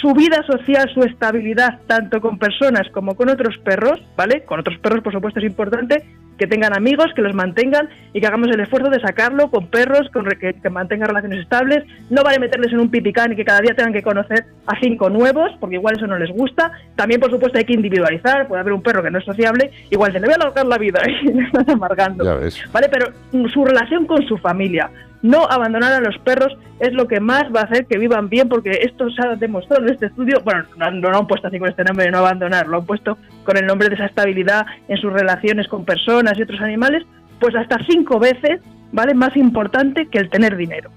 su 0.00 0.12
vida 0.12 0.42
social, 0.46 0.90
su 0.92 1.02
estabilidad, 1.02 1.80
tanto 1.86 2.20
con 2.20 2.38
personas 2.38 2.88
como 2.92 3.14
con 3.14 3.28
otros 3.28 3.56
perros, 3.58 4.00
¿vale? 4.16 4.44
Con 4.44 4.60
otros 4.60 4.78
perros, 4.78 5.02
por 5.02 5.12
supuesto, 5.12 5.40
es 5.40 5.46
importante 5.46 6.04
que 6.38 6.46
tengan 6.46 6.74
amigos, 6.74 7.08
que 7.14 7.22
los 7.22 7.34
mantengan 7.34 7.88
y 8.14 8.20
que 8.20 8.26
hagamos 8.26 8.48
el 8.48 8.60
esfuerzo 8.60 8.88
de 8.90 9.00
sacarlo 9.00 9.50
con 9.50 9.66
perros, 9.66 10.08
con 10.12 10.24
re- 10.24 10.38
que, 10.38 10.54
que 10.54 10.70
mantengan 10.70 11.08
relaciones 11.08 11.40
estables. 11.40 11.84
No 12.10 12.22
vale 12.22 12.38
meterles 12.38 12.72
en 12.72 12.78
un 12.80 12.90
pipicán 12.90 13.32
y 13.32 13.36
que 13.36 13.44
cada 13.44 13.60
día 13.60 13.74
tengan 13.74 13.92
que 13.92 14.02
conocer 14.02 14.44
a 14.66 14.78
cinco 14.80 15.10
nuevos, 15.10 15.50
porque 15.60 15.76
igual 15.76 15.96
eso 15.96 16.06
no 16.06 16.18
les 16.18 16.30
gusta. 16.30 16.72
También, 16.96 17.20
por 17.20 17.30
supuesto, 17.30 17.58
hay 17.58 17.64
que 17.64 17.74
individualizar. 17.74 18.46
Puede 18.48 18.60
haber 18.60 18.72
un 18.72 18.82
perro 18.82 19.02
que 19.02 19.10
no 19.10 19.18
es 19.18 19.24
sociable, 19.24 19.70
igual 19.90 20.12
se 20.12 20.20
le 20.20 20.26
voy 20.26 20.32
a 20.34 20.36
alargar 20.36 20.66
la 20.66 20.78
vida 20.78 21.00
y 21.22 21.32
le 21.32 21.42
estás 21.44 21.68
amargando. 21.68 22.24
¿vale? 22.72 22.88
Pero 22.88 23.12
su 23.48 23.64
relación 23.64 24.06
con 24.06 24.22
su 24.26 24.38
familia, 24.38 24.90
no 25.22 25.44
abandonar 25.50 25.92
a 25.92 26.00
los 26.00 26.16
perros 26.18 26.56
es 26.80 26.92
lo 26.92 27.08
que 27.08 27.18
más 27.20 27.44
va 27.54 27.60
a 27.62 27.64
hacer 27.64 27.86
que 27.86 27.98
vivan 27.98 28.28
bien, 28.28 28.48
porque 28.48 28.70
esto 28.82 29.10
se 29.10 29.26
ha 29.26 29.34
demostrado 29.36 29.84
en 29.86 29.92
este 29.94 30.06
estudio, 30.06 30.40
bueno, 30.44 30.64
no, 30.76 30.90
no 30.92 31.10
lo 31.10 31.18
han 31.18 31.26
puesto 31.26 31.48
así 31.48 31.58
con 31.58 31.68
este 31.68 31.82
nombre 31.84 32.04
de 32.06 32.12
no 32.12 32.18
abandonar, 32.18 32.66
lo 32.68 32.78
han 32.78 32.86
puesto 32.86 33.18
con 33.44 33.56
el 33.56 33.66
nombre 33.66 33.88
de 33.88 33.96
esa 33.96 34.06
estabilidad 34.06 34.64
en 34.86 34.96
sus 34.96 35.12
relaciones 35.12 35.66
con 35.68 35.84
personas 35.84 36.38
y 36.38 36.42
otros 36.42 36.60
animales, 36.60 37.02
pues 37.40 37.54
hasta 37.56 37.78
cinco 37.88 38.18
veces, 38.20 38.60
¿vale? 38.92 39.14
Más 39.14 39.36
importante 39.36 40.06
que 40.06 40.18
el 40.18 40.30
tener 40.30 40.56
dinero. 40.56 40.90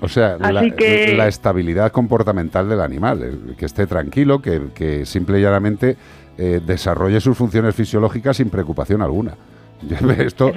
O 0.00 0.08
sea, 0.08 0.36
la, 0.38 0.62
que- 0.70 1.14
la 1.16 1.26
estabilidad 1.26 1.90
comportamental 1.92 2.68
del 2.68 2.80
animal, 2.80 3.22
el 3.22 3.56
que 3.56 3.66
esté 3.66 3.86
tranquilo, 3.86 4.40
que, 4.40 4.62
que 4.74 5.04
simple 5.04 5.40
y 5.40 5.42
llanamente 5.42 5.96
eh, 6.38 6.60
desarrolle 6.64 7.20
sus 7.20 7.36
funciones 7.36 7.74
fisiológicas 7.74 8.36
sin 8.36 8.48
preocupación 8.48 9.02
alguna. 9.02 9.32
Esto, 10.18 10.52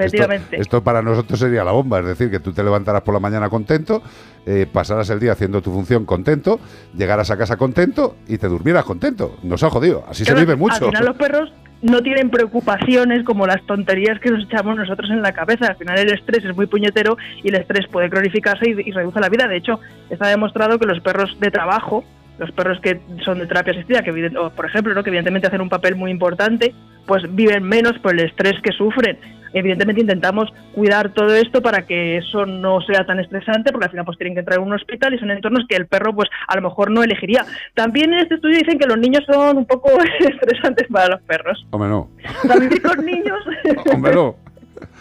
esto, 0.52 0.84
para 0.84 1.02
nosotros 1.02 1.39
sería 1.39 1.64
la 1.64 1.72
bomba, 1.72 1.99
es 1.99 2.06
decir, 2.06 2.31
que 2.31 2.39
tú 2.39 2.53
te 2.53 2.64
levantarás 2.64 3.02
por 3.02 3.14
la 3.14 3.19
mañana 3.19 3.49
contento, 3.49 4.02
eh, 4.45 4.65
pasarás 4.72 5.10
el 5.11 5.19
día 5.19 5.34
haciendo 5.34 5.61
tu 5.61 5.72
función 5.72 6.06
contento, 6.06 6.60
llegarás 6.98 7.30
a 7.30 7.38
casa 7.38 7.56
contento 7.56 8.15
y 8.27 8.38
te 8.38 8.48
durmieras 8.48 8.84
contento. 8.84 9.38
Nos 9.43 9.64
ha 9.64 9.69
jodido, 9.69 10.03
así 10.10 10.26
se 10.26 10.34
vive 10.34 10.56
mucho. 10.56 10.85
Al 10.85 10.91
final 10.91 11.06
los 11.06 11.18
perros 11.18 11.53
no 11.81 12.02
tienen 12.02 12.30
preocupaciones 12.30 13.23
como 13.23 13.45
las 13.45 13.64
tonterías 13.65 14.19
que 14.19 14.31
nos 14.31 14.45
echamos 14.45 14.76
nosotros 14.76 15.10
en 15.11 15.22
la 15.22 15.34
cabeza. 15.34 15.68
Al 15.68 15.76
final 15.76 15.99
el 15.99 16.14
estrés 16.14 16.43
es 16.45 16.56
muy 16.56 16.68
puñetero 16.68 17.18
y 17.43 17.49
el 17.49 17.56
estrés 17.56 17.88
puede 17.88 18.10
cronificarse 18.10 18.69
y, 18.69 18.89
y 18.89 18.91
reduce 18.91 19.19
la 19.19 19.30
vida. 19.30 19.48
De 19.48 19.57
hecho, 19.57 19.80
está 20.10 20.27
demostrado 20.27 20.80
que 20.80 20.85
los 20.85 20.99
perros 20.99 21.38
de 21.39 21.52
trabajo, 21.52 22.03
los 22.41 22.51
perros 22.53 22.80
que 22.81 22.99
son 23.23 23.38
de 23.38 23.45
terapia 23.45 23.72
asistida, 23.72 24.01
que 24.01 24.11
o, 24.35 24.49
por 24.49 24.65
ejemplo, 24.65 24.95
¿no? 24.95 25.03
que 25.03 25.11
evidentemente 25.11 25.47
hacen 25.47 25.61
un 25.61 25.69
papel 25.69 25.95
muy 25.95 26.09
importante, 26.09 26.73
pues 27.05 27.23
viven 27.35 27.63
menos 27.63 27.99
por 27.99 28.13
el 28.13 28.22
estrés 28.22 28.59
que 28.63 28.72
sufren. 28.72 29.19
Evidentemente 29.53 30.01
intentamos 30.01 30.51
cuidar 30.73 31.13
todo 31.13 31.35
esto 31.35 31.61
para 31.61 31.85
que 31.85 32.18
eso 32.18 32.47
no 32.47 32.81
sea 32.81 33.05
tan 33.05 33.19
estresante, 33.19 33.72
porque 33.72 33.85
al 33.85 33.91
final 33.91 34.05
pues 34.05 34.18
tienen 34.18 34.34
que 34.34 34.39
entrar 34.39 34.57
en 34.57 34.65
un 34.65 34.73
hospital 34.73 35.13
y 35.13 35.19
son 35.19 35.30
entornos 35.30 35.65
que 35.69 35.76
el 35.76 35.85
perro 35.85 36.15
pues 36.15 36.30
a 36.47 36.55
lo 36.55 36.63
mejor 36.63 36.89
no 36.89 37.03
elegiría. 37.03 37.45
También 37.76 38.11
en 38.13 38.22
este 38.22 38.35
estudio 38.35 38.57
dicen 38.57 38.80
que 38.80 38.88
los 38.88 38.97
niños 38.97 39.23
son 39.31 39.57
un 39.57 39.65
poco 39.65 39.91
estresantes 40.19 40.88
para 40.88 41.09
los 41.09 41.22
perros. 41.22 41.63
Hombre, 41.69 41.89
no. 41.89 42.09
O 42.43 42.47
sea, 42.47 42.57
vivir 42.57 42.81
con 42.81 43.05
niños 43.05 43.38
Hombre, 43.93 44.15
no. 44.15 44.35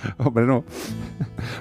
Hombre, 0.19 0.47
no. 0.47 0.65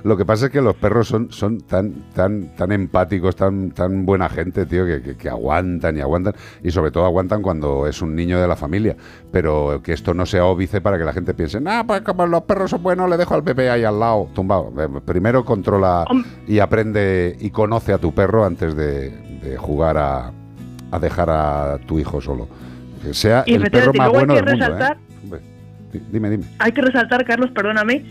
Lo 0.04 0.18
que 0.18 0.26
pasa 0.26 0.46
es 0.48 0.52
que 0.52 0.62
los 0.62 0.76
perros 0.76 1.08
son, 1.08 1.32
son 1.32 1.62
tan, 1.62 1.94
tan, 2.14 2.56
tan 2.56 2.72
empáticos, 2.72 3.36
tan, 3.36 3.72
tan 3.72 4.06
buena 4.06 4.30
gente, 4.30 4.66
tío, 4.66 4.86
que, 4.86 5.02
que- 5.02 5.16
que 5.18 5.30
aguantan 5.30 5.98
y 5.98 6.02
aguantan. 6.02 6.34
Y 6.64 6.72
sobre 6.72 6.92
todo 6.92 7.06
aguantan 7.06 7.42
cuando 7.42 7.88
es 7.88 8.02
un 8.02 8.16
niño 8.16 8.40
de 8.42 8.48
la 8.48 8.56
familia. 8.56 8.96
Pero 9.32 9.82
que 9.84 9.94
esto 9.94 10.14
no 10.14 10.26
sea 10.26 10.46
óbice 10.46 10.82
para 10.82 10.98
que 10.98 11.04
la 11.04 11.14
gente 11.14 11.34
piense, 11.34 11.60
ah, 11.66 11.84
pues 11.86 12.02
como 12.02 12.26
los 12.28 12.44
perros 12.44 12.72
son 12.72 12.84
buenos, 12.84 13.10
le 13.10 13.18
dejo 13.18 13.36
al 13.36 13.42
bebé 13.42 13.70
ahí 13.70 13.84
al 13.84 14.00
lado, 14.00 14.30
tumbado. 14.34 14.72
Eh, 14.80 14.88
Primero 15.06 15.44
controla 15.46 16.06
y 16.48 16.60
aprende 16.60 17.36
y 17.40 17.50
conoce 17.50 17.94
a 17.94 17.98
tu 17.98 18.14
perro 18.14 18.46
antes 18.46 18.76
de, 18.76 19.10
de 19.42 19.58
jugar 19.58 19.98
a, 19.98 20.32
a 20.92 21.00
dejar 21.00 21.30
a 21.30 21.78
tu 21.86 22.00
hijo 22.00 22.22
solo. 22.22 22.48
Que 23.04 23.14
sea 23.14 23.44
Y 23.46 23.54
el 23.54 23.70
perro 23.72 23.94
más 23.94 24.10
bueno 24.10 24.34
del 24.36 24.46
mundo, 24.46 24.66
¿eh? 24.86 25.40
Dime, 26.12 26.30
dime. 26.30 26.46
hay 26.60 26.72
que 26.72 26.82
resaltar, 26.82 27.26
Carlos, 27.26 27.50
perdóname, 27.50 28.06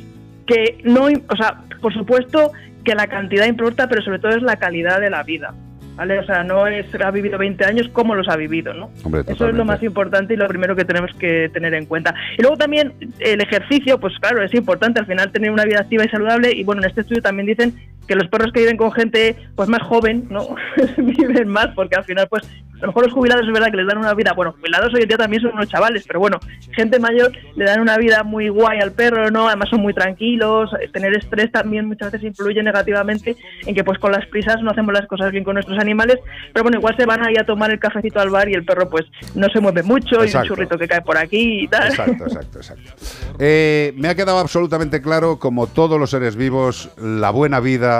que 0.48 0.80
no, 0.82 1.04
o 1.04 1.36
sea, 1.36 1.60
por 1.80 1.94
supuesto 1.94 2.50
que 2.84 2.94
la 2.94 3.06
cantidad 3.06 3.46
importa, 3.46 3.86
pero 3.88 4.02
sobre 4.02 4.18
todo 4.18 4.32
es 4.32 4.42
la 4.42 4.56
calidad 4.56 5.00
de 5.00 5.10
la 5.10 5.22
vida. 5.22 5.54
¿Vale? 5.94 6.20
O 6.20 6.24
sea, 6.24 6.44
no 6.44 6.68
es 6.68 6.86
ha 6.94 7.10
vivido 7.10 7.38
20 7.38 7.64
años 7.64 7.88
como 7.92 8.14
los 8.14 8.28
ha 8.28 8.36
vivido, 8.36 8.72
¿no? 8.72 8.88
Hombre, 9.02 9.22
Eso 9.26 9.48
es 9.48 9.54
lo 9.56 9.64
más 9.64 9.82
importante 9.82 10.34
y 10.34 10.36
lo 10.36 10.46
primero 10.46 10.76
que 10.76 10.84
tenemos 10.84 11.10
que 11.18 11.50
tener 11.52 11.74
en 11.74 11.86
cuenta. 11.86 12.14
Y 12.38 12.42
luego 12.42 12.56
también 12.56 12.92
el 13.18 13.40
ejercicio, 13.40 13.98
pues 13.98 14.16
claro, 14.20 14.44
es 14.44 14.54
importante 14.54 15.00
al 15.00 15.06
final 15.06 15.32
tener 15.32 15.50
una 15.50 15.64
vida 15.64 15.80
activa 15.80 16.04
y 16.04 16.08
saludable. 16.08 16.52
Y 16.52 16.62
bueno, 16.62 16.82
en 16.82 16.88
este 16.88 17.00
estudio 17.00 17.20
también 17.20 17.46
dicen 17.46 17.74
que 18.08 18.16
los 18.16 18.26
perros 18.28 18.50
que 18.52 18.60
viven 18.60 18.76
con 18.76 18.90
gente 18.90 19.36
pues 19.54 19.68
más 19.68 19.82
joven, 19.82 20.26
¿no? 20.30 20.56
viven 20.96 21.48
más 21.48 21.68
porque 21.76 21.96
al 21.96 22.04
final 22.04 22.26
pues 22.28 22.42
a 22.78 22.82
lo 22.82 22.86
mejor 22.88 23.04
los 23.04 23.12
jubilados 23.12 23.46
es 23.46 23.52
verdad 23.52 23.70
que 23.70 23.76
les 23.76 23.86
dan 23.86 23.98
una 23.98 24.14
vida, 24.14 24.32
bueno, 24.34 24.52
jubilados 24.52 24.94
hoy 24.94 25.02
en 25.02 25.08
día 25.08 25.18
también 25.18 25.42
son 25.42 25.52
unos 25.52 25.68
chavales, 25.68 26.04
pero 26.06 26.20
bueno, 26.20 26.38
gente 26.72 27.00
mayor 27.00 27.32
le 27.56 27.64
dan 27.64 27.80
una 27.80 27.98
vida 27.98 28.22
muy 28.22 28.48
guay 28.48 28.78
al 28.78 28.92
perro, 28.92 29.30
¿no? 29.30 29.48
Además 29.48 29.68
son 29.68 29.80
muy 29.80 29.92
tranquilos, 29.94 30.70
tener 30.92 31.16
estrés 31.16 31.50
también 31.50 31.86
muchas 31.86 32.12
veces 32.12 32.28
influye 32.28 32.62
negativamente 32.62 33.36
en 33.66 33.74
que 33.74 33.82
pues 33.82 33.98
con 33.98 34.12
las 34.12 34.24
prisas 34.26 34.62
no 34.62 34.70
hacemos 34.70 34.92
las 34.94 35.06
cosas 35.06 35.32
bien 35.32 35.42
con 35.42 35.54
nuestros 35.54 35.78
animales, 35.78 36.18
pero 36.52 36.62
bueno, 36.62 36.78
igual 36.78 36.96
se 36.96 37.04
van 37.04 37.24
ahí 37.26 37.34
a 37.38 37.44
tomar 37.44 37.70
el 37.70 37.80
cafecito 37.80 38.20
al 38.20 38.30
bar 38.30 38.48
y 38.48 38.54
el 38.54 38.64
perro 38.64 38.88
pues 38.88 39.06
no 39.34 39.48
se 39.48 39.60
mueve 39.60 39.82
mucho 39.82 40.24
y 40.24 40.34
un 40.34 40.42
churrito 40.44 40.78
que 40.78 40.86
cae 40.86 41.02
por 41.02 41.18
aquí 41.18 41.64
y 41.64 41.68
tal. 41.68 41.88
Exacto, 41.88 42.24
exacto, 42.24 42.58
exacto. 42.58 42.92
Eh, 43.40 43.92
me 43.96 44.08
ha 44.08 44.14
quedado 44.14 44.38
absolutamente 44.38 45.02
claro, 45.02 45.38
como 45.38 45.66
todos 45.66 45.98
los 45.98 46.10
seres 46.10 46.36
vivos, 46.36 46.90
la 46.96 47.30
buena 47.30 47.58
vida 47.58 47.97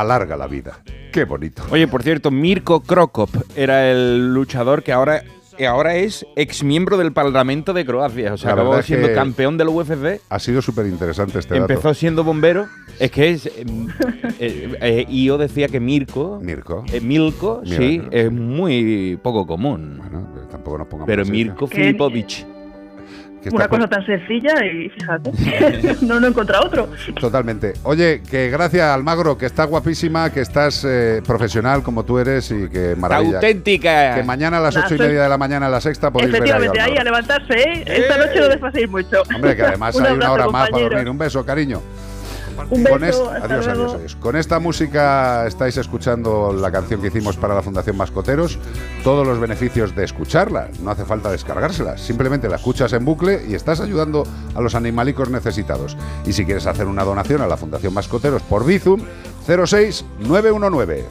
alarga 0.00 0.36
la 0.36 0.46
vida. 0.46 0.80
Qué 1.12 1.24
bonito. 1.24 1.62
Oye, 1.70 1.86
por 1.86 2.02
cierto, 2.02 2.30
Mirko 2.30 2.80
Krokop 2.80 3.30
era 3.56 3.90
el 3.90 4.34
luchador 4.34 4.82
que 4.82 4.92
ahora, 4.92 5.22
que 5.56 5.66
ahora 5.66 5.94
es 5.94 6.26
exmiembro 6.34 6.96
del 6.98 7.12
Parlamento 7.12 7.72
de 7.72 7.84
Croacia. 7.86 8.34
O 8.34 8.36
sea, 8.36 8.48
La 8.48 8.62
acabó 8.62 8.78
es 8.78 8.86
siendo 8.86 9.06
que 9.08 9.14
campeón 9.14 9.56
del 9.56 9.68
UFC. 9.68 10.20
Ha 10.28 10.38
sido 10.40 10.60
súper 10.60 10.86
interesante 10.86 11.38
este 11.38 11.56
Empezó 11.56 11.82
dato. 11.82 11.94
siendo 11.94 12.24
bombero. 12.24 12.66
Es 12.98 13.10
que 13.12 13.30
es. 13.30 13.46
eh, 13.46 13.64
eh, 14.40 14.76
eh, 14.80 15.06
Io 15.08 15.38
decía 15.38 15.68
que 15.68 15.78
Mirko. 15.80 16.40
Mirko. 16.42 16.84
eh, 16.92 17.00
Milko, 17.00 17.60
Mira, 17.64 17.76
sí, 17.76 17.98
no. 17.98 18.08
es 18.10 18.32
muy 18.32 19.18
poco 19.22 19.46
común. 19.46 20.00
tampoco 20.50 20.78
nos 20.78 20.86
pongamos 20.88 21.06
Pero 21.06 21.24
Mirko 21.24 21.66
Filipovich. 21.68 22.44
Que 23.44 23.54
Una 23.54 23.68
cosa 23.68 23.86
tan 23.86 24.06
sencilla 24.06 24.54
y 24.64 24.88
fíjate, 24.88 25.30
no, 26.00 26.18
no 26.18 26.26
he 26.26 26.30
encontrado 26.30 26.64
otro. 26.64 26.88
Totalmente. 27.20 27.74
Oye, 27.82 28.22
que 28.22 28.48
gracias 28.48 28.88
Almagro, 28.88 29.36
que 29.36 29.44
estás 29.44 29.68
guapísima, 29.68 30.30
que 30.30 30.40
estás 30.40 30.82
eh, 30.88 31.20
profesional 31.26 31.82
como 31.82 32.04
tú 32.04 32.18
eres 32.18 32.50
y 32.50 32.70
que 32.70 32.96
maravilla. 32.96 33.36
auténtica. 33.36 34.14
Que 34.14 34.22
mañana 34.22 34.56
a 34.56 34.60
las 34.60 34.76
ocho 34.78 34.94
y 34.94 34.98
media 34.98 35.24
de 35.24 35.28
la 35.28 35.36
mañana 35.36 35.66
en 35.66 35.72
la 35.72 35.80
sexta 35.82 36.10
podéis 36.10 36.32
ver 36.32 36.42
ahí 36.42 36.50
a 36.50 36.56
Efectivamente, 36.56 36.80
ahí 36.80 36.96
a 36.96 37.04
levantarse, 37.04 37.52
¿eh? 37.52 37.84
Esta 37.86 38.16
noche 38.16 38.40
no 38.40 38.48
desfaséis 38.48 38.88
mucho. 38.88 39.22
Hombre, 39.34 39.54
que 39.54 39.62
además 39.62 39.94
Un 39.96 40.06
hay 40.06 40.12
una 40.14 40.32
hora 40.32 40.48
más 40.48 40.70
para 40.70 40.82
dormir. 40.82 41.10
Un 41.10 41.18
beso, 41.18 41.44
cariño. 41.44 41.82
Un 42.70 42.84
Con 42.84 43.00
beso, 43.00 43.24
es- 43.34 43.42
hasta 43.42 43.54
adiós, 43.54 43.66
luego. 43.66 43.82
adiós, 43.82 43.94
adiós. 43.96 44.16
Con 44.16 44.36
esta 44.36 44.58
música 44.58 45.46
estáis 45.46 45.76
escuchando 45.76 46.52
la 46.52 46.70
canción 46.70 47.00
que 47.00 47.08
hicimos 47.08 47.36
para 47.36 47.54
la 47.54 47.62
Fundación 47.62 47.96
Mascoteros. 47.96 48.58
Todos 49.02 49.26
los 49.26 49.38
beneficios 49.40 49.94
de 49.94 50.04
escucharla. 50.04 50.68
No 50.82 50.90
hace 50.90 51.04
falta 51.04 51.30
descargársela. 51.30 51.98
Simplemente 51.98 52.48
la 52.48 52.56
escuchas 52.56 52.92
en 52.92 53.04
bucle 53.04 53.44
y 53.48 53.54
estás 53.54 53.80
ayudando 53.80 54.24
a 54.54 54.60
los 54.60 54.74
animalicos 54.74 55.30
necesitados. 55.30 55.96
Y 56.26 56.32
si 56.32 56.44
quieres 56.44 56.66
hacer 56.66 56.86
una 56.86 57.04
donación 57.04 57.42
a 57.42 57.46
la 57.46 57.56
Fundación 57.56 57.92
Mascoteros 57.94 58.42
por 58.42 58.64
Bizum, 58.64 59.00
06 59.46 60.04
919 60.20 61.04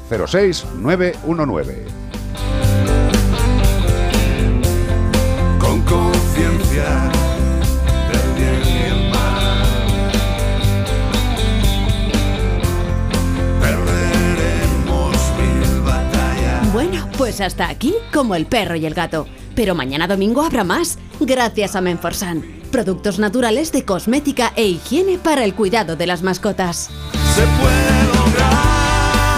pues 17.24 17.40
hasta 17.40 17.70
aquí 17.70 17.96
como 18.12 18.36
el 18.36 18.46
perro 18.46 18.76
y 18.76 18.86
el 18.86 18.94
gato. 18.94 19.28
Pero 19.56 19.76
mañana 19.76 20.08
domingo 20.08 20.42
habrá 20.42 20.66
más, 20.66 21.00
gracias 21.22 21.74
a 21.74 21.80
Menforsan. 21.80 22.44
Productos 22.70 23.18
naturales 23.18 23.72
de 23.72 23.86
cosmética 23.86 24.52
e 24.58 24.66
higiene 24.68 25.18
para 25.20 25.46
el 25.46 25.56
cuidado 25.56 25.96
de 25.96 26.06
las 26.06 26.22
mascotas. 26.22 26.90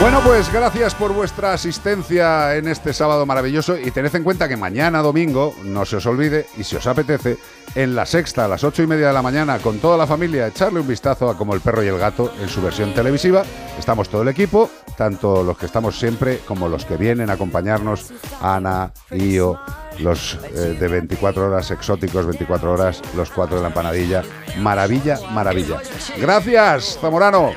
Bueno, 0.02 0.20
pues 0.24 0.52
gracias 0.52 0.94
por 0.94 1.14
vuestra 1.14 1.54
asistencia 1.54 2.56
en 2.56 2.68
este 2.68 2.94
sábado 2.94 3.26
maravilloso 3.26 3.78
y 3.78 3.92
tened 3.92 4.14
en 4.14 4.24
cuenta 4.24 4.48
que 4.48 4.58
mañana 4.58 5.02
domingo, 5.02 5.56
no 5.64 5.86
se 5.86 5.96
os 5.96 6.06
olvide, 6.06 6.48
y 6.58 6.64
si 6.64 6.76
os 6.76 6.86
apetece, 6.86 7.38
en 7.76 7.96
la 7.96 8.06
sexta 8.06 8.46
a 8.46 8.48
las 8.48 8.64
ocho 8.64 8.84
y 8.84 8.88
media 8.88 9.08
de 9.08 9.14
la 9.14 9.22
mañana 9.22 9.58
con 9.60 9.80
toda 9.80 9.98
la 9.98 10.06
familia, 10.06 10.48
echarle 10.48 10.82
un 10.82 10.88
vistazo 10.88 11.30
a 11.30 11.38
Como 11.38 11.56
el 11.56 11.62
perro 11.62 11.82
y 11.82 11.88
el 11.88 11.98
gato 11.98 12.32
en 12.40 12.50
su 12.50 12.62
versión 12.62 12.94
televisiva. 12.94 13.44
Estamos 13.80 14.10
todo 14.10 14.22
el 14.22 14.28
equipo, 14.28 14.70
tanto 14.98 15.44
los 15.44 15.58
que 15.58 15.66
estamos 15.66 15.98
siempre 15.98 16.40
como 16.46 16.68
los 16.68 16.86
que 16.86 16.98
vienen 16.98 17.30
a 17.30 17.34
acompañarnos, 17.34 18.12
Ana, 18.42 18.92
Io, 19.12 19.60
los 20.00 20.38
eh, 20.54 20.78
de 20.80 20.88
24 20.88 21.48
horas 21.48 21.72
exóticos, 21.72 22.26
24 22.26 22.72
horas, 22.72 23.02
los 23.16 23.30
cuatro 23.30 23.58
de 23.58 23.62
la 23.62 23.70
empanadilla. 23.70 24.24
Maravilla, 24.58 25.20
maravilla. 25.32 25.82
Gracias, 26.18 26.98
Zamorano. 27.00 27.54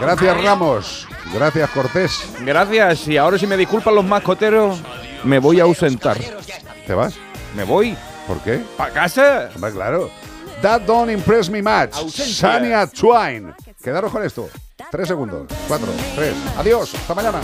Gracias, 0.00 0.42
Ramos. 0.42 1.08
Gracias, 1.32 1.70
Cortés. 1.70 2.28
Gracias. 2.40 3.08
Y 3.08 3.16
ahora 3.16 3.38
si 3.38 3.46
me 3.46 3.56
disculpan 3.56 3.94
los 3.94 4.04
mascoteros, 4.04 4.80
me 5.24 5.38
voy 5.38 5.60
a 5.60 5.64
ausentar. 5.64 6.16
¿Te 6.86 6.94
vas? 6.94 7.14
Me 7.54 7.64
voy. 7.64 7.96
¿Por 8.26 8.38
qué? 8.40 8.62
¿Para 8.76 8.92
casa? 8.92 9.50
Claro. 9.72 10.10
That 10.62 10.82
don't 10.82 11.10
impress 11.10 11.48
me 11.48 11.62
much. 11.62 11.94
Sania 12.10 12.86
Twine. 12.86 13.54
Quedaros 13.82 14.10
con 14.10 14.24
esto. 14.24 14.48
Tres 14.90 15.08
segundos. 15.08 15.46
Cuatro, 15.66 15.88
tres. 16.14 16.34
Adiós. 16.56 16.94
Hasta 16.94 17.14
mañana. 17.14 17.40